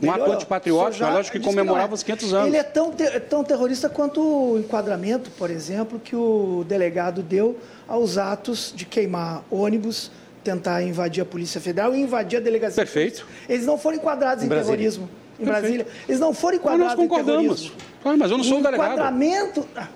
Um 0.01 0.09
ato 0.11 0.31
antipatriótico, 0.31 1.03
um 1.03 1.07
relógio 1.07 1.31
que 1.31 1.37
não 1.37 1.45
comemorava 1.45 1.93
é. 1.93 1.93
os 1.93 2.01
500 2.01 2.33
anos. 2.33 2.47
Ele 2.47 2.57
é 2.57 2.63
tão, 2.63 2.89
te- 2.91 3.19
tão 3.19 3.43
terrorista 3.43 3.87
quanto 3.87 4.19
o 4.19 4.57
enquadramento, 4.57 5.29
por 5.37 5.51
exemplo, 5.51 5.99
que 5.99 6.15
o 6.15 6.65
delegado 6.67 7.21
deu 7.21 7.55
aos 7.87 8.17
atos 8.17 8.73
de 8.75 8.83
queimar 8.85 9.43
ônibus, 9.51 10.09
tentar 10.43 10.81
invadir 10.83 11.21
a 11.21 11.25
Polícia 11.25 11.61
Federal 11.61 11.95
e 11.95 11.99
invadir 12.01 12.37
a 12.37 12.39
delegacia. 12.39 12.83
Perfeito. 12.83 13.25
Eles 13.47 13.65
não 13.65 13.77
foram 13.77 13.97
enquadrados 13.97 14.43
em, 14.43 14.47
Brasília. 14.47 14.75
terrorismo. 14.77 15.09
Em 15.39 15.45
Perfeito. 15.45 15.61
Brasília. 15.61 15.87
Eles 16.07 16.19
não 16.19 16.33
foram 16.33 16.57
Mas 16.63 16.65
nós 16.65 16.73
enquadrados 16.93 17.03
em 17.03 17.07
concordamos. 17.07 17.73
Ah, 18.03 18.17
mas 18.17 18.31
eu 18.31 18.37
não 18.37 18.43
sou 18.43 18.57
o 18.57 18.59
um 18.59 18.63
delegado. 18.63 18.93
enquadramento... 18.93 19.67
Ah, 19.75 19.87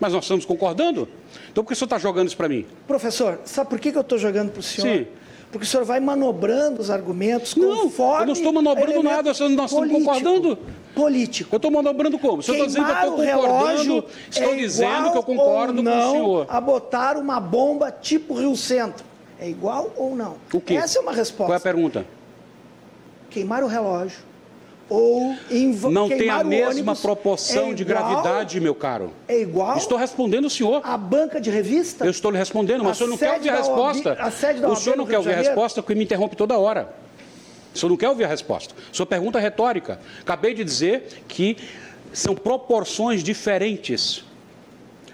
Mas 0.00 0.12
nós 0.12 0.24
estamos 0.24 0.44
concordando? 0.44 1.08
Então 1.50 1.62
por 1.64 1.68
que 1.68 1.74
o 1.74 1.76
senhor 1.76 1.86
está 1.86 1.98
jogando 1.98 2.28
isso 2.28 2.36
para 2.36 2.48
mim? 2.48 2.66
Professor, 2.86 3.40
sabe 3.44 3.68
por 3.68 3.78
que 3.78 3.90
que 3.92 3.98
eu 3.98 4.02
estou 4.02 4.18
jogando 4.18 4.50
para 4.50 4.60
o 4.60 4.62
senhor? 4.62 4.98
Sim. 4.98 5.06
Porque 5.50 5.64
o 5.64 5.68
senhor 5.68 5.84
vai 5.84 5.98
manobrando 5.98 6.80
os 6.80 6.90
argumentos 6.90 7.56
Não, 7.56 7.84
conforme... 7.84 8.22
eu 8.22 8.26
não 8.26 8.32
estou 8.34 8.52
manobrando 8.52 9.02
nada, 9.02 9.22
nós 9.30 9.40
estamos 9.40 9.72
político. 9.72 10.04
concordando. 10.04 10.58
Político. 10.94 11.54
Eu 11.54 11.56
estou 11.56 11.70
manobrando 11.70 12.18
como? 12.18 12.42
Se 12.42 12.50
eu 12.50 12.54
estou 12.54 12.66
dizendo 12.66 12.84
que 12.84 12.92
eu 12.92 12.96
estou 12.96 13.12
o 13.14 13.26
concordando, 13.26 14.04
estou 14.30 14.52
é 14.52 14.56
dizendo 14.56 15.10
que 15.12 15.18
eu 15.18 15.22
concordo 15.22 15.78
ou 15.78 15.84
com 15.84 15.90
o 15.90 15.94
não 15.94 16.12
senhor. 16.12 16.46
a 16.48 16.60
botar 16.60 17.16
uma 17.16 17.40
bomba 17.40 17.90
tipo 17.90 18.34
Rio 18.34 18.54
Centro. 18.56 19.07
É 19.40 19.48
igual 19.48 19.92
ou 19.96 20.16
não? 20.16 20.36
O 20.52 20.60
quê? 20.60 20.74
Essa 20.74 20.98
é 20.98 21.02
uma 21.02 21.12
resposta. 21.12 21.46
Qual 21.46 21.54
é 21.54 21.56
a 21.56 21.60
pergunta? 21.60 22.06
Queimar 23.30 23.62
o 23.62 23.66
relógio 23.66 24.28
ou 24.88 25.36
inv... 25.50 25.84
Não 25.90 26.08
tem 26.08 26.30
a 26.30 26.42
mesma 26.42 26.70
ônibus 26.70 27.00
proporção 27.00 27.70
é 27.70 27.74
de 27.74 27.84
gravidade, 27.84 28.58
meu 28.60 28.74
caro. 28.74 29.12
É 29.28 29.40
igual 29.40 29.76
Estou 29.76 29.98
respondendo 29.98 30.46
o 30.46 30.50
senhor. 30.50 30.80
a 30.82 30.96
banca 30.96 31.40
de 31.40 31.50
revista? 31.50 32.04
Eu 32.04 32.10
estou 32.10 32.30
lhe 32.30 32.38
respondendo, 32.38 32.82
mas 32.82 32.96
o 32.96 32.98
senhor 32.98 33.10
não 33.10 33.18
quer 33.18 33.34
ouvir 33.34 33.50
a 33.50 33.56
resposta. 33.56 34.10
OAB 34.10 34.20
a 34.20 34.30
sede 34.30 34.60
da 34.60 34.68
O 34.68 34.76
senhor 34.76 34.96
não 34.96 35.06
quer 35.06 35.18
ouvir 35.18 35.32
a 35.32 35.36
resposta 35.36 35.82
porque 35.82 35.94
me 35.94 36.04
interrompe 36.04 36.36
toda 36.36 36.58
hora. 36.58 36.92
O 37.74 37.78
senhor 37.78 37.90
não 37.90 37.96
quer 37.96 38.08
ouvir 38.08 38.24
a 38.24 38.28
resposta. 38.28 38.74
Senhor 38.92 39.06
pergunta 39.06 39.38
retórica. 39.38 40.00
Acabei 40.20 40.54
de 40.54 40.64
dizer 40.64 41.22
que 41.28 41.56
são 42.12 42.34
proporções 42.34 43.22
diferentes. 43.22 44.24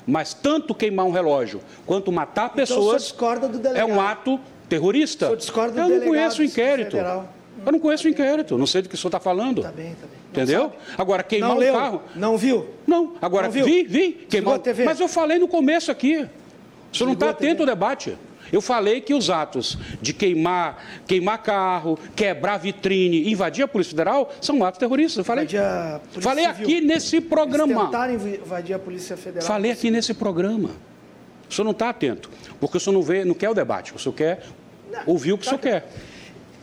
Mas 0.06 0.34
tanto 0.34 0.74
queimar 0.74 1.06
um 1.06 1.10
relógio 1.10 1.60
quanto 1.86 2.12
matar 2.12 2.46
Então, 2.46 2.56
pessoas 2.56 3.10
do 3.12 3.68
é 3.74 3.84
um 3.84 4.00
ato 4.00 4.38
terrorista. 4.68 5.30
O 5.30 5.36
do 5.36 5.80
Eu 5.80 5.88
não 5.88 6.00
conheço 6.06 6.42
o 6.42 6.44
inquérito. 6.44 6.90
Federal. 6.92 7.28
Eu 7.64 7.72
não 7.72 7.78
conheço 7.78 8.06
o 8.06 8.10
inquérito. 8.10 8.58
Não 8.58 8.66
sei 8.66 8.82
do 8.82 8.88
que 8.88 8.94
o 8.94 8.98
senhor 8.98 9.08
está 9.08 9.20
falando. 9.20 9.62
Tá 9.62 9.70
bem, 9.70 9.94
tá 9.94 10.06
bem. 10.06 10.24
Entendeu? 10.30 10.72
Agora, 10.98 11.22
queimar 11.22 11.50
Não 11.50 11.56
um 11.56 11.60
leu? 11.60 11.74
carro. 11.74 12.02
Não 12.14 12.36
viu? 12.36 12.66
Não, 12.86 13.14
agora 13.22 13.46
Não 13.46 13.52
viu? 13.52 13.64
vi, 13.64 13.84
vi. 13.84 14.12
Queimar... 14.28 14.56
a 14.56 14.58
TV? 14.58 14.84
Mas 14.84 15.00
eu 15.00 15.08
falei 15.08 15.38
no 15.38 15.46
começo 15.48 15.90
aqui. 15.90 16.28
O 16.92 16.96
senhor 16.96 17.06
não 17.06 17.14
está 17.14 17.30
atento 17.30 17.62
ao 17.62 17.66
debate. 17.66 18.18
Eu 18.52 18.60
falei 18.60 19.00
que 19.00 19.14
os 19.14 19.30
atos 19.30 19.76
de 20.00 20.12
queimar, 20.12 20.82
queimar 21.06 21.42
carro, 21.42 21.98
quebrar 22.14 22.58
vitrine, 22.58 23.30
invadir 23.30 23.64
a 23.64 23.68
Polícia 23.68 23.90
Federal 23.90 24.32
são 24.40 24.64
atos 24.64 24.78
terroristas. 24.78 25.18
Eu 25.18 25.24
falei, 25.24 25.46
falei 26.20 26.44
Civil. 26.46 26.66
aqui 26.66 26.80
nesse 26.80 27.16
Eles 27.16 27.28
programa. 27.28 27.90
inv- 28.12 28.40
invadir 28.44 28.74
a 28.74 28.78
Polícia 28.78 29.16
Federal. 29.16 29.46
Falei 29.46 29.70
aqui 29.72 29.90
nesse 29.90 30.14
programa. 30.14 30.70
O 31.48 31.52
senhor 31.52 31.64
não 31.64 31.72
está 31.72 31.90
atento, 31.90 32.30
porque 32.60 32.76
o 32.76 32.80
senhor 32.80 32.94
não, 32.94 33.02
vê, 33.02 33.24
não 33.24 33.34
quer 33.34 33.48
o 33.50 33.54
debate, 33.54 33.94
o 33.94 33.98
senhor 33.98 34.14
quer 34.14 34.42
ouvir 35.06 35.32
o 35.32 35.38
que 35.38 35.44
o 35.46 35.48
senhor 35.48 35.60
quer. 35.60 35.88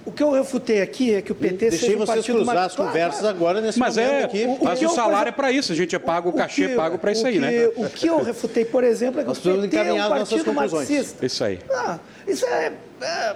O 0.03 0.11
que 0.11 0.23
eu 0.23 0.32
refutei 0.32 0.82
aqui 0.82 1.14
é 1.14 1.22
que 1.22 1.32
o 1.32 1.36
PT 1.36 1.69
Deixei 1.69 1.80
seja 1.80 1.91
um 1.95 1.99
vocês 1.99 2.10
partido 2.18 2.36
cruzar 2.38 2.56
mais... 2.56 2.68
as 2.68 2.76
conversas 2.76 3.23
agora 3.26 3.61
nesse 3.61 3.78
Mas 3.80 3.95
momento 3.98 4.11
é, 4.14 4.23
aqui. 4.23 4.45
o- 4.45 4.64
mas 4.64 4.80
que 4.80 4.86
o 4.86 4.90
eu- 4.90 4.95
salário 4.95 5.30
é 5.30 5.32
para 5.32 5.52
isso, 5.52 5.72
a 5.72 5.76
gente 5.76 5.95
é 5.95 5.99
pago, 5.99 6.30
o 6.30 6.34
cachê 6.34 6.65
que- 6.65 6.72
é 6.73 6.76
pago 6.76 6.98
para 6.98 7.11
isso 7.11 7.23
o 7.23 7.28
aí, 7.28 7.34
que- 7.34 7.40
né? 7.40 7.68
O 7.76 7.88
que 7.90 8.07
eu 8.07 8.23
refutei, 8.23 8.65
por 8.65 8.84
exemplo, 8.84 9.19
é 9.19 9.23
que 9.23 9.28
Nós 9.30 9.38
o 9.38 9.41
PT 9.41 9.57
é 9.57 9.65
encaminhar 9.68 10.10
um 10.10 10.14
as 10.14 10.19
nossas 10.22 10.30
partido 10.30 10.45
conclusões. 10.45 10.90
marxista. 10.90 11.26
Isso 11.26 11.44
aí. 11.44 11.60
Ah, 11.72 11.99
isso 12.28 12.45
é... 12.48 12.72
é 13.02 13.36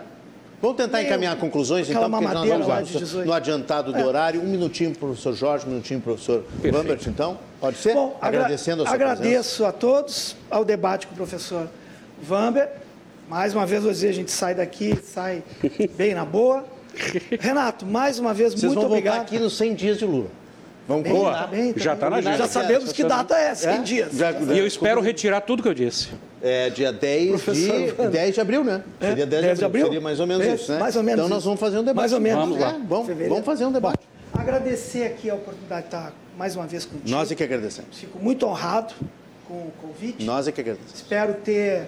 Vamos 0.61 0.77
tentar 0.77 1.03
encaminhar 1.03 1.35
conclusões, 1.35 1.87
então, 1.87 2.09
porque 2.09 2.25
nós 2.25 2.47
vamos 2.49 2.67
lá 2.67 2.81
de 2.81 2.97
18. 2.97 3.27
no 3.27 3.33
adiantado 3.33 3.93
do 3.93 3.99
É. 3.99 4.05
horário. 4.05 4.41
Um 4.41 4.45
minutinho 4.47 4.89
para 4.95 5.05
o 5.05 5.09
professor 5.09 5.33
Jorge, 5.35 5.65
um 5.67 5.69
minutinho 5.69 5.99
para 6.01 6.13
o 6.13 6.15
professor 6.15 6.43
Lambert, 6.63 7.01
então. 7.07 7.37
Pode 7.59 7.77
ser? 7.77 7.93
Bom, 7.93 8.17
agra- 8.19 8.39
Agradecendo 8.39 8.81
a 8.81 8.85
sua 8.87 8.95
agradeço 8.95 9.63
a 9.65 9.71
todos 9.71 10.35
ao 10.49 10.65
debate 10.65 11.05
com 11.05 11.13
o 11.13 11.15
professor 11.17 11.67
Vamber. 12.23 12.69
Mais 13.29 13.53
uma 13.53 13.65
vez, 13.65 13.83
hoje 13.83 14.07
a 14.07 14.11
gente 14.11 14.31
sai 14.31 14.53
daqui, 14.53 14.97
sai 15.03 15.43
bem 15.97 16.13
na 16.13 16.23
boa. 16.25 16.63
Renato, 17.39 17.85
mais 17.85 18.19
uma 18.19 18.33
vez, 18.33 18.53
Vocês 18.53 18.63
muito 18.63 18.75
vão 18.81 18.85
obrigado. 18.89 19.21
aqui 19.21 19.39
nos 19.39 19.57
100 19.57 19.75
dias 19.75 19.97
de 19.97 20.05
Lula. 20.05 20.27
Vamos 20.87 21.03
Bem, 21.03 21.13
combinar. 21.13 21.39
tá 21.41 21.47
bem, 21.47 21.73
tá 21.73 21.79
Já 21.79 21.91
bem. 21.91 21.99
tá 21.99 22.09
na 22.11 22.17
agenda. 22.17 22.37
Já 22.37 22.47
sabemos 22.47 22.93
que 22.93 23.03
data 23.03 23.35
é, 23.35 23.55
100 23.55 23.69
É? 23.73 23.77
dias. 23.81 24.11
Já- 24.13 24.31
E 24.31 24.59
eu 24.59 24.67
espero 24.67 25.01
retirar 25.01 25.41
tudo 25.41 25.63
que 25.63 25.67
eu 25.69 25.73
disse. 25.73 26.09
É 26.43 26.69
dia 26.69 26.93
10 26.93 27.29
Professor 27.41 27.79
de, 27.79 27.87
Vando. 27.93 28.11
10 28.11 28.35
de 28.35 28.41
abril, 28.41 28.63
né? 28.63 28.83
É, 29.01 29.07
Seria 29.07 29.25
10, 29.25 29.43
10 29.43 29.59
de 29.59 29.65
abril. 29.65 29.85
Seria 29.85 30.01
mais 30.01 30.19
ou 30.19 30.27
menos 30.27 30.45
É, 30.45 30.53
isso, 30.53 30.71
né? 30.71 30.77
mais 30.77 30.95
ou 30.95 31.01
menos 31.01 31.19
Então 31.19 31.29
nós 31.29 31.39
isso. 31.39 31.45
vamos 31.47 31.59
fazer 31.59 31.79
um 31.79 31.83
debate. 31.83 31.95
Mais 31.97 32.13
ou 32.13 32.19
menos. 32.21 32.39
Vamos 32.43 32.59
lá. 32.59 32.69
É, 32.69 32.79
vamos, 32.87 33.07
vamos 33.27 33.45
fazer 33.45 33.65
um 33.65 33.71
debate. 33.71 33.99
Bom, 34.31 34.39
agradecer 34.39 35.05
aqui 35.07 35.27
a 35.31 35.33
oportunidade 35.33 35.81
de 35.81 35.87
estar 35.87 36.13
mais 36.37 36.55
uma 36.55 36.67
vez 36.67 36.85
contigo. 36.85 37.09
Nós 37.09 37.31
é 37.31 37.35
que 37.35 37.43
agradecemos. 37.43 37.97
Fico 37.97 38.19
muito 38.19 38.45
honrado 38.45 38.93
com 39.47 39.55
o 39.55 39.73
convite. 39.81 40.23
Nós 40.23 40.47
é 40.47 40.51
que 40.51 40.61
agradecemos. 40.61 40.93
Espero 40.93 41.33
ter 41.33 41.87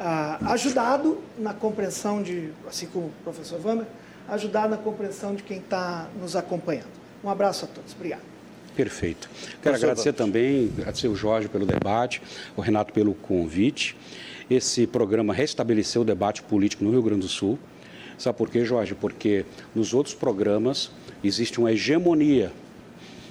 ah, 0.00 0.38
ajudado 0.52 1.18
na 1.38 1.52
compreensão 1.52 2.22
de, 2.22 2.50
assim 2.66 2.86
como 2.86 3.06
o 3.08 3.12
professor 3.22 3.60
Vammer, 3.60 3.86
ajudado 4.28 4.70
na 4.70 4.78
compreensão 4.78 5.34
de 5.34 5.42
quem 5.42 5.58
está 5.58 6.08
nos 6.18 6.34
acompanhando. 6.34 6.88
Um 7.22 7.28
abraço 7.28 7.66
a 7.66 7.68
todos. 7.68 7.92
Obrigado. 7.92 8.22
Perfeito. 8.74 9.28
Quero 9.28 9.60
Professor 9.60 9.84
agradecer 9.84 10.12
Vamos. 10.12 10.32
também, 10.32 10.72
agradecer 10.78 11.08
o 11.08 11.14
Jorge 11.14 11.48
pelo 11.48 11.66
debate, 11.66 12.22
o 12.56 12.62
Renato 12.62 12.94
pelo 12.94 13.12
convite. 13.12 13.94
Esse 14.48 14.86
programa 14.86 15.34
restabeleceu 15.34 16.00
o 16.00 16.04
debate 16.04 16.42
político 16.42 16.82
no 16.82 16.90
Rio 16.90 17.02
Grande 17.02 17.20
do 17.20 17.28
Sul. 17.28 17.58
Sabe 18.16 18.38
por 18.38 18.48
quê, 18.48 18.64
Jorge? 18.64 18.94
Porque 18.94 19.44
nos 19.74 19.92
outros 19.92 20.14
programas 20.14 20.90
existe 21.22 21.58
uma 21.58 21.72
hegemonia. 21.72 22.52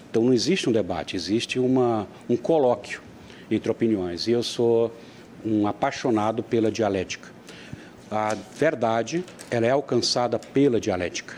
Então 0.10 0.24
não 0.24 0.34
existe 0.34 0.70
um 0.70 0.72
debate, 0.72 1.16
existe 1.16 1.60
uma, 1.60 2.08
um 2.30 2.38
colóquio 2.38 3.02
entre 3.50 3.72
opiniões. 3.72 4.28
E 4.28 4.32
eu 4.32 4.44
sou 4.44 4.94
um 5.46 5.68
apaixonado 5.68 6.44
pela 6.44 6.72
dialética. 6.72 7.30
A 8.12 8.36
verdade, 8.56 9.24
ela 9.52 9.66
é 9.66 9.70
alcançada 9.72 10.40
pela 10.40 10.80
dialética. 10.80 11.36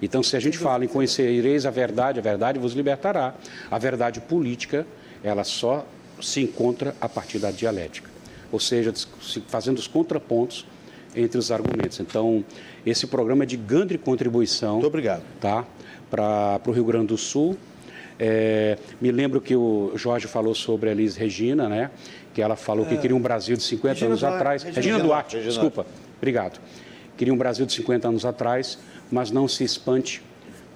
Então, 0.00 0.22
se 0.22 0.36
a 0.36 0.40
gente 0.40 0.58
fala 0.58 0.84
em 0.84 0.88
conhecereis 0.88 1.64
a 1.64 1.70
verdade, 1.70 2.18
a 2.18 2.22
verdade 2.22 2.58
vos 2.58 2.72
libertará. 2.72 3.34
A 3.70 3.78
verdade 3.78 4.20
política, 4.20 4.86
ela 5.22 5.44
só 5.44 5.86
se 6.20 6.40
encontra 6.42 6.94
a 7.00 7.08
partir 7.08 7.38
da 7.38 7.50
dialética. 7.50 8.10
Ou 8.50 8.58
seja, 8.60 8.92
se- 8.94 9.42
fazendo 9.48 9.78
os 9.78 9.86
contrapontos 9.86 10.66
entre 11.14 11.38
os 11.38 11.50
argumentos. 11.52 12.00
Então, 12.00 12.44
esse 12.84 13.06
programa 13.06 13.44
é 13.44 13.46
de 13.46 13.56
grande 13.56 13.96
contribuição. 13.96 14.74
Muito 14.74 14.86
obrigado. 14.88 15.22
Tá? 15.40 15.64
Para 16.10 16.60
o 16.66 16.70
Rio 16.72 16.84
Grande 16.84 17.06
do 17.06 17.16
Sul. 17.16 17.56
É, 18.18 18.76
me 19.00 19.10
lembro 19.10 19.40
que 19.40 19.56
o 19.56 19.92
Jorge 19.96 20.26
falou 20.26 20.54
sobre 20.54 20.88
a 20.88 20.92
Elis 20.92 21.16
Regina, 21.16 21.68
né? 21.68 21.90
Que 22.34 22.40
ela 22.40 22.56
falou 22.56 22.86
que 22.86 22.96
queria 22.96 23.16
um 23.16 23.20
Brasil 23.20 23.56
de 23.56 23.62
50 23.62 23.92
Regina 23.92 24.06
anos 24.10 24.20
Duarte, 24.20 24.36
atrás. 24.36 24.62
Regina 24.62 24.80
Regina 24.82 24.98
Duarte, 25.04 25.36
Regina 25.36 25.52
desculpa. 25.52 25.86
Obrigado. 26.16 26.60
Queria 27.16 27.32
um 27.34 27.36
Brasil 27.36 27.66
de 27.66 27.72
50 27.74 28.08
anos 28.08 28.24
atrás, 28.24 28.78
mas 29.10 29.30
não 29.30 29.46
se 29.46 29.62
espante, 29.64 30.22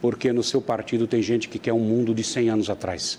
porque 0.01 0.33
no 0.33 0.43
seu 0.43 0.61
partido 0.61 1.07
tem 1.07 1.23
gente 1.23 1.49
que 1.49 1.59
quer 1.59 1.73
um 1.73 1.81
mundo 1.81 2.15
de 2.15 2.23
100 2.23 2.51
anos 2.51 2.69
atrás. 2.70 3.19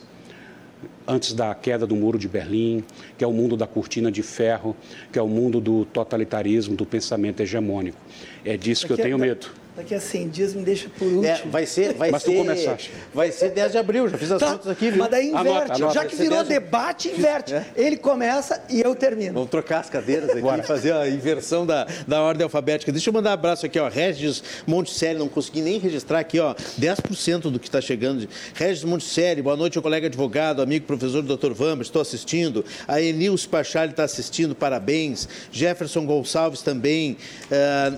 Antes 1.07 1.33
da 1.33 1.55
queda 1.55 1.87
do 1.87 1.95
Muro 1.95 2.19
de 2.19 2.27
Berlim, 2.27 2.83
que 3.17 3.23
é 3.23 3.27
o 3.27 3.31
mundo 3.33 3.57
da 3.57 3.65
cortina 3.65 4.11
de 4.11 4.21
ferro, 4.21 4.75
que 5.11 5.17
é 5.17 5.21
o 5.21 5.27
mundo 5.27 5.59
do 5.59 5.85
totalitarismo, 5.85 6.75
do 6.75 6.85
pensamento 6.85 7.39
hegemônico. 7.41 7.97
É 8.45 8.55
disso 8.55 8.85
que 8.85 8.93
eu 8.93 8.97
a- 8.97 9.01
tenho 9.01 9.17
medo. 9.17 9.47
Daqui 9.77 9.93
a 9.93 10.01
100 10.01 10.29
dias 10.29 10.53
me 10.55 10.63
deixa 10.63 10.89
por 10.97 11.05
último. 11.05 11.23
É, 11.25 11.41
vai 11.45 11.67
ser, 11.67 11.93
vai 11.93 12.09
Mas 12.09 12.23
tu 12.23 12.31
ser, 12.31 12.37
começaste. 12.37 12.91
vai 13.13 13.31
ser 13.31 13.51
10 13.51 13.71
de 13.73 13.77
abril, 13.77 14.09
já 14.09 14.17
fiz 14.17 14.31
as 14.31 14.39
Tá, 14.39 14.51
contas 14.53 14.67
aqui, 14.69 14.89
viu? 14.89 14.97
mas 14.97 15.11
daí 15.11 15.27
inverte. 15.29 15.47
Anota, 15.47 15.73
anota. 15.75 15.93
Já 15.93 16.05
que 16.05 16.15
virou 16.15 16.37
10 16.43 16.47
debate, 16.47 17.09
inverte. 17.09 17.53
É. 17.53 17.63
Ele 17.75 17.95
começa 17.95 18.59
e 18.71 18.81
eu 18.81 18.95
termino. 18.95 19.33
Vamos 19.35 19.51
trocar 19.51 19.81
as 19.81 19.89
cadeiras 19.89 20.31
aqui 20.31 20.39
e 20.59 20.63
fazer 20.63 20.93
a 20.93 21.07
inversão 21.07 21.63
da, 21.63 21.87
da 22.07 22.19
ordem 22.23 22.43
alfabética. 22.43 22.91
Deixa 22.91 23.09
eu 23.09 23.13
mandar 23.13 23.29
um 23.29 23.33
abraço 23.33 23.67
aqui, 23.67 23.77
ó. 23.77 23.87
Regis 23.87 24.43
Monticelli, 24.65 25.19
não 25.19 25.29
consegui 25.29 25.61
nem 25.61 25.77
registrar 25.77 26.19
aqui, 26.19 26.39
ó. 26.39 26.55
10% 26.79 27.41
do 27.51 27.59
que 27.59 27.67
está 27.67 27.79
chegando. 27.79 28.27
Regis 28.55 28.83
Monticelli, 28.83 29.43
boa 29.43 29.55
noite, 29.55 29.75
meu 29.75 29.83
colega 29.83 30.07
advogado, 30.07 30.59
amigo 30.63 30.87
professor 30.87 31.21
Dr. 31.21 31.51
Vamos, 31.53 31.85
estou 31.85 32.01
assistindo. 32.01 32.65
A 32.87 32.99
Enilce 32.99 33.47
Pachali 33.47 33.91
está 33.91 34.05
assistindo, 34.05 34.55
parabéns. 34.55 35.29
Jefferson 35.51 36.03
Gonçalves 36.03 36.63
também. 36.63 37.15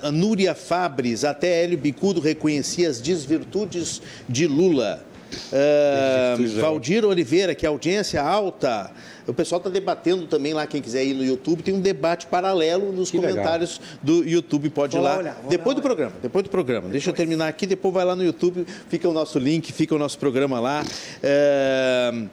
A 0.03 0.11
Núria 0.11 0.53
Fabres, 0.53 1.23
até 1.23 1.68
Hélio 1.69 1.77
Bicudo 1.77 2.19
reconhecia 2.19 2.89
as 2.89 2.99
desvirtudes 2.99 4.01
de 4.27 4.47
Lula. 4.47 5.05
É. 5.53 6.35
Valdir 6.59 7.05
Oliveira, 7.05 7.53
que 7.53 7.63
é 7.63 7.69
audiência 7.69 8.19
alta. 8.19 8.89
O 9.27 9.33
pessoal 9.33 9.59
está 9.59 9.69
debatendo 9.69 10.25
também 10.25 10.55
lá, 10.55 10.65
quem 10.65 10.81
quiser 10.81 11.05
ir 11.05 11.13
no 11.13 11.23
YouTube, 11.23 11.61
tem 11.61 11.71
um 11.71 11.79
debate 11.79 12.25
paralelo 12.25 12.91
nos 12.91 13.11
Que 13.11 13.17
legal. 13.17 13.33
comentários 13.33 13.79
do 14.01 14.27
YouTube, 14.27 14.71
pode 14.71 14.95
ir 14.95 14.97
Vou 14.97 15.05
lá 15.05 15.13
lá. 15.13 15.19
olhar, 15.19 15.41
depois 15.47 15.75
lá 15.75 15.81
do 15.81 15.83
programa, 15.83 16.13
depois 16.19 16.43
do 16.43 16.49
programa. 16.49 16.89
Deixa 16.89 17.11
eu 17.11 17.13
terminar 17.13 17.47
aqui, 17.47 17.67
depois 17.67 17.93
vai 17.93 18.03
lá 18.03 18.15
no 18.15 18.23
YouTube, 18.23 18.65
fica 18.89 19.07
o 19.07 19.13
nosso 19.13 19.37
link, 19.37 19.71
fica 19.71 19.93
o 19.93 19.99
nosso 19.99 20.17
programa 20.17 20.59
lá. 20.59 20.83
É, 21.21 22.23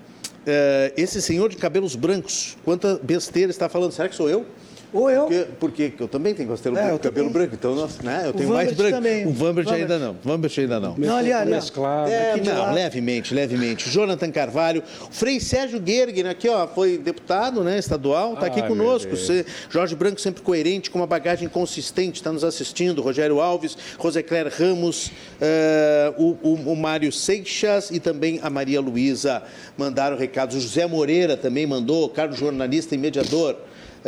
é, 0.47 0.93
esse 0.97 1.21
senhor 1.21 1.51
de 1.51 1.57
cabelos 1.57 1.95
brancos, 1.95 2.57
quanta 2.65 2.99
besteira 3.03 3.51
está 3.51 3.69
falando? 3.69 3.93
Será 3.93 4.09
que 4.09 4.17
sou 4.17 4.31
eu? 4.31 4.47
Ou 4.93 5.11
eu. 5.11 5.25
Porque, 5.27 5.47
porque 5.91 6.03
eu 6.03 6.09
também 6.09 6.33
tenho 6.35 6.49
cabelo, 6.49 6.79
É, 6.79 6.93
eu 6.93 6.99
cabelo 6.99 7.29
também. 7.29 7.29
branco, 7.33 7.55
então 7.55 7.75
nós, 7.75 7.99
né, 7.99 8.23
eu 8.27 8.33
tenho 8.33 8.49
mais 8.49 8.73
branco. 8.73 8.97
também. 8.97 9.27
O 9.27 9.33
Vambert 9.33 9.69
ainda 9.69 9.99
não. 9.99 10.17
Vambert 10.23 10.53
ainda 10.59 10.81
não. 10.81 10.95
Não, 10.97 11.17
ali, 11.17 11.33
ali. 11.33 11.53
ó. 11.53 11.55
Mesclado. 11.57 12.11
É, 12.11 12.33
Aqui 12.33 12.49
não, 12.49 12.73
levemente, 12.73 13.35
levemente. 13.35 13.91
Jonathan 13.91 14.31
Carvalho, 14.31 14.83
Frei 15.11 15.41
Sérgio 15.41 15.83
Gergen, 15.85 16.29
aqui, 16.29 16.49
ó, 16.49 16.67
foi 16.67 16.99
deputado, 16.99 17.63
né, 17.65 17.79
estadual, 17.79 18.35
está 18.35 18.47
aqui 18.47 18.61
Ai, 18.61 18.69
conosco. 18.69 19.09
meu 19.09 19.17
Deus. 19.17 19.27
Cê- 19.27 19.45
Jorge 19.69 19.95
Branco 19.95 20.21
sempre 20.21 20.43
coerente, 20.43 20.91
com 20.91 20.99
uma 20.99 21.07
bagagem 21.07 21.49
consistente, 21.49 22.21
está 22.21 22.33
nos 22.33 22.45
assistindo. 22.45 23.03
Rogério 23.03 23.41
Alves, 23.41 23.77
Rosecler 23.99 24.51
Ramos, 24.57 25.11
eh, 25.41 26.13
o, 26.17 26.37
o- 26.43 26.73
o 26.73 26.77
Mário 26.77 27.11
Seixas 27.13 27.91
e 27.91 27.99
também 28.01 28.41
a 28.43 28.49
Maria 28.49 28.81
Luísa 28.81 29.43
mandaram 29.77 30.17
recados. 30.17 30.57
O 30.57 30.61
José 30.61 30.87
Moreira 30.87 31.37
também 31.37 31.67
mandou, 31.67 32.09
Carlos 32.09 32.39
jornalista 32.39 32.95
e 32.95 32.99
mediador. 32.99 33.57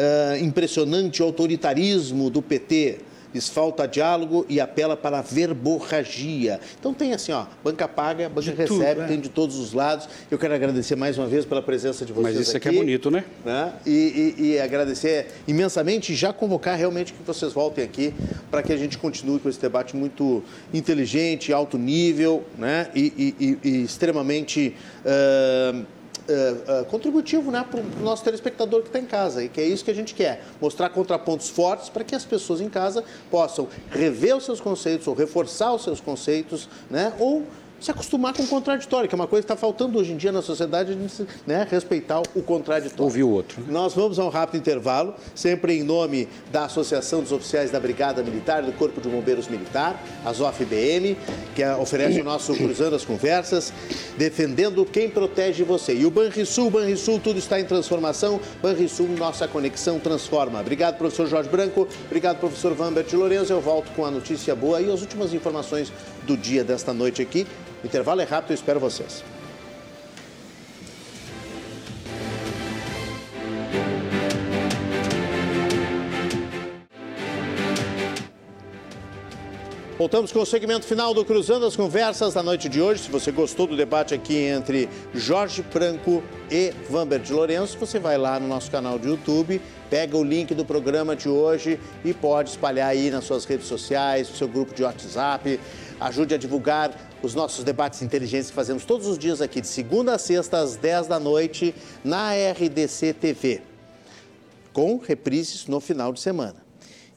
Eh, 0.00 0.38
impressionante 0.42 1.20
autoritarismo 1.20 2.30
do 2.30 2.40
PT. 2.40 2.98
Lhes 3.34 3.46
falta 3.48 3.86
diálogo 3.86 4.46
e 4.48 4.58
apela 4.58 4.96
para 4.96 5.18
a 5.18 5.22
verborragia. 5.22 6.58
Então 6.80 6.94
tem 6.94 7.12
assim, 7.12 7.30
ó, 7.30 7.44
banca 7.62 7.86
paga, 7.86 8.26
banca 8.26 8.40
De 8.40 8.52
tudo, 8.66 8.78
recebe, 8.80 9.00
é. 9.02 9.06
tem 9.06 9.20
de 9.20 9.28
todos 9.28 9.56
os 9.58 9.74
lados. 9.74 10.08
Eu 10.30 10.38
quero 10.38 10.54
agradecer 10.54 10.96
mais 10.96 11.18
uma 11.18 11.26
vez 11.26 11.44
pela 11.44 11.60
presença 11.60 12.06
de 12.06 12.12
vocês 12.14 12.36
Mas 12.36 12.46
isso 12.48 12.56
aqui 12.56 12.68
aqui. 12.68 12.76
é 12.78 12.80
bonito, 12.80 13.10
né? 13.10 13.24
né? 13.44 13.72
E, 13.84 14.34
e- 14.38 14.42
e 14.52 14.58
agradecer 14.60 15.26
imensamente 15.46 16.12
e 16.12 16.16
já 16.16 16.32
convocar 16.32 16.78
realmente 16.78 17.12
que 17.12 17.22
vocês 17.22 17.52
voltem 17.52 17.84
aqui 17.84 18.14
para 18.50 18.62
que 18.62 18.72
a 18.72 18.76
gente 18.78 18.96
continue 18.96 19.38
com 19.40 19.48
esse 19.50 19.60
debate 19.60 19.94
muito 19.94 20.42
inteligente, 20.72 21.52
alto 21.52 21.76
nível 21.76 22.44
né? 22.56 22.88
e, 22.94 23.34
e- 23.62 23.82
extremamente 23.84 24.74
ah, 25.04 25.82
ah, 26.28 26.84
contributivo 26.84 27.50
né? 27.50 27.64
para 27.68 27.80
o 27.80 28.02
nosso 28.02 28.22
telespectador 28.22 28.82
que 28.82 28.88
está 28.88 28.98
em 28.98 29.06
casa 29.06 29.42
e 29.42 29.48
que 29.48 29.60
é 29.60 29.64
isso 29.64 29.84
que 29.84 29.90
a 29.90 29.94
gente 29.94 30.14
quer, 30.14 30.44
mostrar 30.60 30.90
contrapontos 30.90 31.48
fortes 31.48 31.88
para 31.88 32.04
que 32.04 32.14
as 32.14 32.24
pessoas 32.24 32.60
em 32.60 32.68
casa 32.68 33.02
possam 33.30 33.66
rever 33.90 34.36
os 34.36 34.44
seus 34.44 34.60
conceitos 34.60 35.06
ou 35.06 35.14
reforçar 35.14 35.72
os 35.72 35.82
seus 35.82 36.00
conceitos 36.00 36.68
né? 36.90 37.12
ou 37.18 37.44
se 37.80 37.90
acostumar 37.90 38.34
com 38.34 38.42
o 38.42 38.46
contraditório, 38.46 39.08
que 39.08 39.14
é 39.14 39.16
uma 39.16 39.26
coisa 39.26 39.46
que 39.46 39.52
está 39.52 39.56
faltando 39.60 39.98
hoje 39.98 40.12
em 40.12 40.16
dia 40.16 40.32
na 40.32 40.42
sociedade, 40.42 40.96
né, 41.46 41.66
respeitar 41.70 42.20
o 42.34 42.42
contraditório. 42.42 43.04
Ouvir 43.04 43.22
o 43.22 43.30
outro. 43.30 43.62
Nós 43.68 43.94
vamos 43.94 44.18
a 44.18 44.24
um 44.24 44.28
rápido 44.28 44.58
intervalo, 44.60 45.14
sempre 45.34 45.78
em 45.78 45.82
nome 45.82 46.28
da 46.50 46.64
Associação 46.64 47.22
dos 47.22 47.30
Oficiais 47.32 47.70
da 47.70 47.78
Brigada 47.78 48.22
Militar, 48.22 48.62
do 48.62 48.72
Corpo 48.72 49.00
de 49.00 49.08
Bombeiros 49.08 49.48
Militar, 49.48 50.02
a 50.24 50.32
ZOF-BM, 50.32 51.16
que 51.54 51.62
é- 51.62 51.74
oferece 51.76 52.20
o 52.20 52.24
nosso 52.24 52.54
Cruzando 52.54 52.96
as 52.96 53.04
Conversas, 53.04 53.72
defendendo 54.16 54.84
quem 54.84 55.08
protege 55.08 55.62
você. 55.62 55.94
E 55.94 56.04
o 56.04 56.10
Banrisul, 56.10 56.70
Banrisul, 56.70 57.20
tudo 57.20 57.38
está 57.38 57.60
em 57.60 57.64
transformação. 57.64 58.40
Banrisul, 58.62 59.08
nossa 59.08 59.46
conexão 59.46 59.98
transforma. 60.00 60.60
Obrigado, 60.60 60.98
professor 60.98 61.26
Jorge 61.26 61.48
Branco. 61.48 61.86
Obrigado, 62.06 62.38
professor 62.38 62.74
Vambert 62.74 63.06
Lourenço. 63.12 63.52
Eu 63.52 63.60
volto 63.60 63.90
com 63.92 64.04
a 64.04 64.10
notícia 64.10 64.54
boa 64.54 64.80
e 64.80 64.90
as 64.90 65.00
últimas 65.00 65.32
informações 65.32 65.92
do 66.26 66.36
dia 66.36 66.64
desta 66.64 66.92
noite 66.92 67.22
aqui. 67.22 67.46
O 67.82 67.86
intervalo 67.86 68.20
é 68.20 68.24
rápido, 68.24 68.50
eu 68.50 68.54
espero 68.54 68.80
vocês. 68.80 69.22
Voltamos 79.98 80.30
com 80.30 80.38
o 80.38 80.46
segmento 80.46 80.86
final 80.86 81.12
do 81.12 81.24
Cruzando 81.24 81.66
as 81.66 81.74
Conversas 81.74 82.34
da 82.34 82.40
noite 82.40 82.68
de 82.68 82.80
hoje. 82.80 83.02
Se 83.02 83.10
você 83.10 83.32
gostou 83.32 83.66
do 83.66 83.76
debate 83.76 84.14
aqui 84.14 84.36
entre 84.36 84.88
Jorge 85.12 85.64
Franco 85.72 86.22
e 86.48 86.72
Vamber 86.88 87.18
de 87.18 87.32
Lourenço, 87.32 87.76
você 87.76 87.98
vai 87.98 88.16
lá 88.16 88.38
no 88.38 88.46
nosso 88.46 88.70
canal 88.70 88.96
de 88.96 89.08
YouTube, 89.08 89.60
pega 89.90 90.16
o 90.16 90.22
link 90.22 90.54
do 90.54 90.64
programa 90.64 91.16
de 91.16 91.28
hoje 91.28 91.80
e 92.04 92.14
pode 92.14 92.50
espalhar 92.50 92.90
aí 92.90 93.10
nas 93.10 93.24
suas 93.24 93.44
redes 93.44 93.66
sociais, 93.66 94.30
no 94.30 94.36
seu 94.36 94.46
grupo 94.46 94.72
de 94.72 94.84
WhatsApp. 94.84 95.58
Ajude 96.00 96.34
a 96.34 96.38
divulgar 96.38 96.96
os 97.22 97.34
nossos 97.34 97.64
debates 97.64 98.02
inteligentes 98.02 98.50
que 98.50 98.54
fazemos 98.54 98.84
todos 98.84 99.06
os 99.06 99.18
dias 99.18 99.40
aqui, 99.40 99.60
de 99.60 99.66
segunda 99.66 100.14
a 100.14 100.18
sexta, 100.18 100.58
às 100.58 100.76
10 100.76 101.08
da 101.08 101.18
noite, 101.18 101.74
na 102.04 102.30
RDC 102.32 103.14
TV, 103.14 103.62
com 104.72 104.96
reprises 104.98 105.66
no 105.66 105.80
final 105.80 106.12
de 106.12 106.20
semana. 106.20 106.56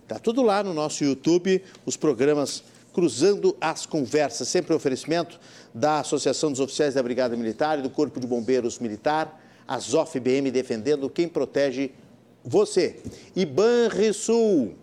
Tá 0.08 0.18
tudo 0.18 0.41
lá 0.41 0.64
no 0.64 0.74
nosso 0.74 1.03
YouTube, 1.03 1.64
os 1.86 1.95
programas 1.95 2.64
Cruzando 2.91 3.56
as 3.62 3.86
Conversas, 3.86 4.49
sempre 4.49 4.74
um 4.74 4.76
oferecimento 4.76 5.40
da 5.74 5.99
Associação 5.99 6.52
dos 6.52 6.60
Oficiais 6.60 6.95
da 6.95 7.03
Brigada 7.03 7.38
Militar 7.38 7.80
e 7.80 7.82
do 7.82 7.90
Corpo 7.90 8.20
de 8.20 8.28
Bombeiros 8.28 8.80
Militar, 8.80 9.41
a 9.68 9.80
ZOF-BM 9.80 10.52
defendendo 10.52 11.10
quem 11.10 11.28
protege 11.28 11.91
você. 12.44 12.99
E 13.36 13.45
Banrisul. 13.45 14.76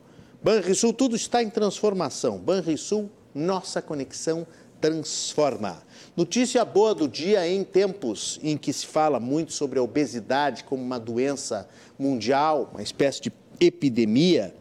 Banrisul, 0.42 0.92
tudo 0.92 1.16
está 1.16 1.42
em 1.42 1.50
transformação. 1.50 2.38
Banrisul, 2.38 3.10
nossa 3.34 3.80
conexão 3.82 4.46
transforma. 4.80 5.82
Notícia 6.16 6.64
boa 6.64 6.94
do 6.94 7.08
dia 7.08 7.46
em 7.48 7.64
tempos 7.64 8.38
em 8.42 8.56
que 8.56 8.72
se 8.72 8.86
fala 8.86 9.18
muito 9.20 9.52
sobre 9.52 9.78
a 9.78 9.82
obesidade 9.82 10.64
como 10.64 10.82
uma 10.82 10.98
doença 10.98 11.68
mundial, 11.98 12.70
uma 12.72 12.82
espécie 12.82 13.22
de 13.22 13.32
epidemia. 13.60 14.54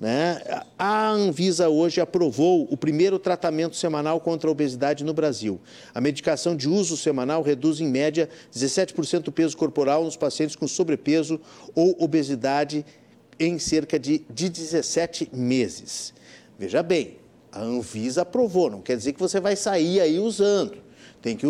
Né? 0.00 0.42
A 0.76 1.10
Anvisa 1.10 1.68
hoje 1.68 2.00
aprovou 2.00 2.66
o 2.68 2.76
primeiro 2.76 3.20
tratamento 3.20 3.76
semanal 3.76 4.20
contra 4.20 4.48
a 4.48 4.52
obesidade 4.52 5.04
no 5.04 5.14
Brasil. 5.14 5.60
A 5.94 6.00
medicação 6.00 6.56
de 6.56 6.68
uso 6.68 6.96
semanal 6.96 7.40
reduz, 7.40 7.80
em 7.80 7.86
média, 7.86 8.28
17% 8.52 9.20
do 9.20 9.32
peso 9.32 9.56
corporal 9.56 10.04
nos 10.04 10.16
pacientes 10.16 10.56
com 10.56 10.66
sobrepeso 10.66 11.40
ou 11.72 11.96
obesidade 12.02 12.84
em 13.38 13.60
cerca 13.60 13.96
de, 13.96 14.24
de 14.28 14.48
17 14.48 15.30
meses. 15.32 16.12
Veja 16.58 16.82
bem, 16.82 17.21
a 17.52 17.60
Anvisa 17.60 18.22
aprovou, 18.22 18.70
não 18.70 18.80
quer 18.80 18.96
dizer 18.96 19.12
que 19.12 19.20
você 19.20 19.38
vai 19.38 19.54
sair 19.54 20.00
aí 20.00 20.18
usando. 20.18 20.78
Tem 21.20 21.36
que 21.36 21.46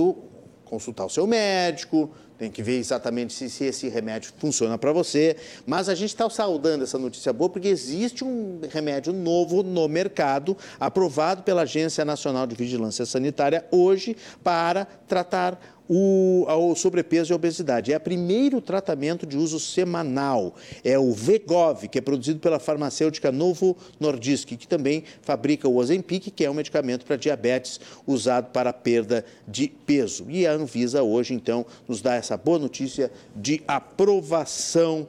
consultar 0.64 1.06
o 1.06 1.08
seu 1.08 1.26
médico, 1.26 2.10
tem 2.38 2.50
que 2.50 2.60
ver 2.60 2.78
exatamente 2.78 3.32
se, 3.32 3.48
se 3.48 3.64
esse 3.66 3.88
remédio 3.88 4.32
funciona 4.36 4.76
para 4.76 4.92
você. 4.92 5.36
Mas 5.64 5.88
a 5.88 5.94
gente 5.94 6.08
está 6.08 6.28
saudando 6.28 6.82
essa 6.82 6.98
notícia 6.98 7.32
boa 7.32 7.48
porque 7.48 7.68
existe 7.68 8.24
um 8.24 8.60
remédio 8.68 9.12
novo 9.12 9.62
no 9.62 9.86
mercado, 9.86 10.56
aprovado 10.80 11.44
pela 11.44 11.62
Agência 11.62 12.04
Nacional 12.04 12.46
de 12.46 12.56
Vigilância 12.56 13.06
Sanitária 13.06 13.64
hoje, 13.70 14.16
para 14.42 14.86
tratar 15.06 15.81
o, 15.94 16.46
o 16.48 16.74
sobrepeso 16.74 17.32
e 17.32 17.34
obesidade. 17.34 17.92
É 17.92 17.96
o 17.98 18.00
primeiro 18.00 18.62
tratamento 18.62 19.26
de 19.26 19.36
uso 19.36 19.60
semanal. 19.60 20.54
É 20.82 20.98
o 20.98 21.12
Vegov, 21.12 21.86
que 21.86 21.98
é 21.98 22.00
produzido 22.00 22.40
pela 22.40 22.58
farmacêutica 22.58 23.30
Novo 23.30 23.76
Nordisk, 24.00 24.56
que 24.56 24.66
também 24.66 25.04
fabrica 25.20 25.68
o 25.68 25.76
Ozempic, 25.76 26.30
que 26.30 26.46
é 26.46 26.50
um 26.50 26.54
medicamento 26.54 27.04
para 27.04 27.16
diabetes 27.16 27.78
usado 28.06 28.50
para 28.52 28.72
perda 28.72 29.22
de 29.46 29.68
peso. 29.68 30.24
E 30.30 30.46
a 30.46 30.52
Anvisa 30.52 31.02
hoje, 31.02 31.34
então, 31.34 31.66
nos 31.86 32.00
dá 32.00 32.14
essa 32.14 32.38
boa 32.38 32.58
notícia 32.58 33.12
de 33.36 33.62
aprovação 33.68 35.06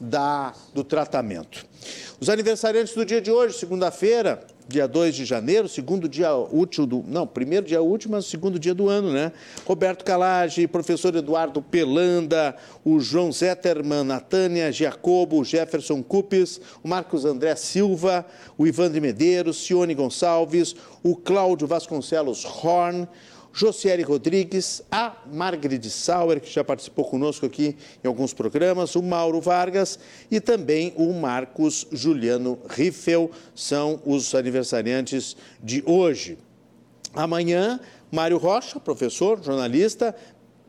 da, 0.00 0.52
do 0.74 0.82
tratamento. 0.82 1.64
Os 2.18 2.28
aniversariantes 2.28 2.92
do 2.94 3.04
dia 3.04 3.20
de 3.20 3.30
hoje, 3.30 3.56
segunda-feira, 3.56 4.44
dia 4.66 4.88
2 4.88 5.14
de 5.14 5.24
janeiro, 5.24 5.68
segundo 5.68 6.08
dia 6.08 6.34
útil 6.34 6.86
do. 6.86 7.04
Não, 7.06 7.26
primeiro 7.26 7.66
dia 7.66 7.82
útil, 7.82 8.10
mas 8.10 8.26
segundo 8.26 8.58
dia 8.58 8.74
do 8.74 8.88
ano, 8.88 9.12
né? 9.12 9.32
Roberto 9.66 10.04
Calage, 10.04 10.66
professor 10.66 11.14
Eduardo 11.14 11.60
Pelanda, 11.60 12.56
o 12.84 12.98
João 12.98 13.30
Zetterman, 13.30 14.10
a 14.10 14.20
Tânia 14.20 14.72
Giacobo, 14.72 15.44
Jefferson 15.44 16.02
Cupes, 16.02 16.60
o 16.82 16.88
Marcos 16.88 17.24
André 17.24 17.54
Silva, 17.56 18.24
o 18.56 18.66
Ivan 18.66 18.90
de 18.90 19.00
Medeiros, 19.00 19.64
Cione 19.64 19.94
Gonçalves, 19.94 20.74
o 21.02 21.14
Cláudio 21.14 21.66
Vasconcelos 21.66 22.44
Horn, 22.44 23.06
Josiere 23.56 24.02
Rodrigues, 24.02 24.82
a 24.90 25.14
Margrid 25.32 25.88
Sauer, 25.88 26.40
que 26.40 26.50
já 26.50 26.64
participou 26.64 27.04
conosco 27.04 27.46
aqui 27.46 27.76
em 28.02 28.08
alguns 28.08 28.34
programas, 28.34 28.96
o 28.96 29.02
Mauro 29.02 29.40
Vargas 29.40 29.96
e 30.28 30.40
também 30.40 30.92
o 30.96 31.12
Marcos 31.12 31.86
Juliano 31.92 32.58
Riffel, 32.68 33.30
são 33.54 34.02
os 34.04 34.34
aniversariantes 34.34 35.36
de 35.62 35.84
hoje. 35.86 36.36
Amanhã, 37.14 37.78
Mário 38.10 38.38
Rocha, 38.38 38.80
professor, 38.80 39.40
jornalista, 39.40 40.16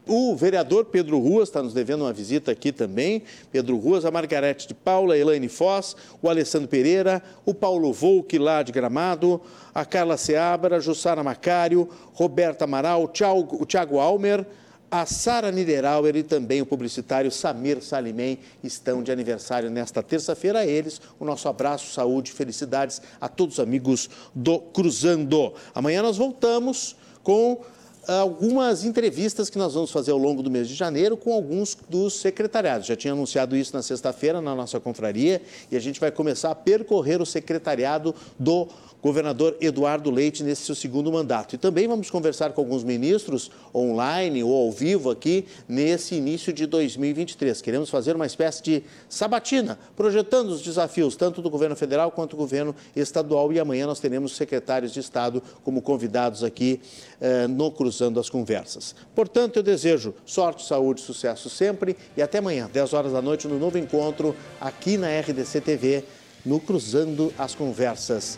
o 0.07 0.35
vereador 0.35 0.85
Pedro 0.85 1.19
Ruas 1.19 1.49
está 1.49 1.61
nos 1.61 1.73
devendo 1.73 2.01
uma 2.01 2.13
visita 2.13 2.51
aqui 2.51 2.71
também. 2.71 3.23
Pedro 3.51 3.77
Ruas, 3.77 4.05
a 4.05 4.11
Margarete 4.11 4.67
de 4.67 4.73
Paula, 4.73 5.15
a 5.15 5.17
Elaine 5.17 5.49
Foz, 5.49 5.95
o 6.21 6.29
Alessandro 6.29 6.67
Pereira, 6.67 7.21
o 7.45 7.53
Paulo 7.53 7.91
Volk 7.91 8.37
lá 8.37 8.63
de 8.63 8.71
Gramado, 8.71 9.41
a 9.73 9.83
Carla 9.83 10.17
Seabra, 10.17 10.79
Jussara 10.79 11.23
Macário, 11.23 11.89
Roberta 12.13 12.65
Amaral, 12.65 13.03
o 13.03 13.65
Tiago 13.65 13.99
Almer, 13.99 14.45
a 14.89 15.05
Sara 15.05 15.51
Niederauer 15.51 16.15
e 16.15 16.23
também 16.23 16.61
o 16.61 16.65
publicitário 16.65 17.31
Samir 17.31 17.81
Salimem 17.81 18.39
estão 18.63 19.03
de 19.03 19.11
aniversário 19.11 19.69
nesta 19.69 20.01
terça-feira. 20.01 20.59
A 20.59 20.65
eles, 20.65 21.01
o 21.19 21.25
nosso 21.25 21.49
abraço, 21.49 21.91
saúde, 21.91 22.31
felicidades 22.31 23.01
a 23.19 23.27
todos 23.27 23.55
os 23.55 23.59
amigos 23.59 24.09
do 24.33 24.59
Cruzando. 24.59 25.53
Amanhã 25.73 26.01
nós 26.01 26.17
voltamos 26.17 26.95
com 27.23 27.59
algumas 28.07 28.83
entrevistas 28.83 29.49
que 29.49 29.57
nós 29.57 29.73
vamos 29.73 29.91
fazer 29.91 30.11
ao 30.11 30.17
longo 30.17 30.43
do 30.43 30.51
mês 30.51 30.67
de 30.67 30.75
janeiro 30.75 31.17
com 31.17 31.33
alguns 31.33 31.77
dos 31.89 32.15
secretariados. 32.15 32.87
Já 32.87 32.95
tinha 32.95 33.13
anunciado 33.13 33.55
isso 33.55 33.75
na 33.75 33.81
sexta-feira 33.81 34.41
na 34.41 34.55
nossa 34.55 34.79
confraria 34.79 35.41
e 35.71 35.75
a 35.75 35.79
gente 35.79 35.99
vai 35.99 36.11
começar 36.11 36.51
a 36.51 36.55
percorrer 36.55 37.21
o 37.21 37.25
secretariado 37.25 38.13
do 38.39 38.67
governador 39.01 39.55
Eduardo 39.61 40.09
Leite 40.09 40.43
nesse 40.43 40.63
seu 40.63 40.75
segundo 40.75 41.11
mandato. 41.11 41.55
E 41.55 41.57
também 41.57 41.87
vamos 41.87 42.09
conversar 42.09 42.51
com 42.53 42.61
alguns 42.61 42.83
ministros 42.83 43.51
online 43.73 44.43
ou 44.43 44.65
ao 44.65 44.71
vivo 44.71 45.09
aqui 45.09 45.45
nesse 45.67 46.15
início 46.15 46.51
de 46.51 46.65
2023. 46.65 47.61
Queremos 47.61 47.89
fazer 47.89 48.15
uma 48.15 48.25
espécie 48.25 48.63
de 48.63 48.83
sabatina, 49.07 49.77
projetando 49.95 50.49
os 50.49 50.61
desafios 50.61 51.15
tanto 51.15 51.41
do 51.41 51.49
governo 51.49 51.75
federal 51.75 52.11
quanto 52.11 52.31
do 52.31 52.37
governo 52.37 52.75
estadual. 52.95 53.53
E 53.53 53.59
amanhã 53.59 53.85
nós 53.85 53.99
teremos 53.99 54.35
secretários 54.35 54.91
de 54.91 54.99
Estado 54.99 55.41
como 55.63 55.81
convidados 55.81 56.43
aqui 56.43 56.79
eh, 57.21 57.47
no 57.47 57.71
Cruzando 57.71 58.19
as 58.19 58.29
Conversas. 58.29 58.95
Portanto, 59.13 59.57
eu 59.57 59.63
desejo 59.63 60.13
sorte, 60.25 60.65
saúde, 60.65 61.01
sucesso 61.01 61.49
sempre 61.49 61.95
e 62.17 62.21
até 62.21 62.39
amanhã, 62.39 62.69
10 62.71 62.93
horas 62.93 63.13
da 63.13 63.21
noite, 63.21 63.47
no 63.47 63.59
novo 63.59 63.77
encontro 63.77 64.35
aqui 64.59 64.97
na 64.97 65.07
RDC 65.19 65.61
TV, 65.61 66.03
no 66.45 66.59
Cruzando 66.59 67.33
as 67.37 67.55
Conversas. 67.55 68.37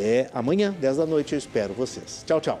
É 0.00 0.28
amanhã, 0.32 0.72
10 0.80 0.96
da 0.98 1.06
noite, 1.06 1.32
eu 1.32 1.38
espero 1.38 1.74
vocês. 1.74 2.22
Tchau, 2.24 2.40
tchau. 2.40 2.60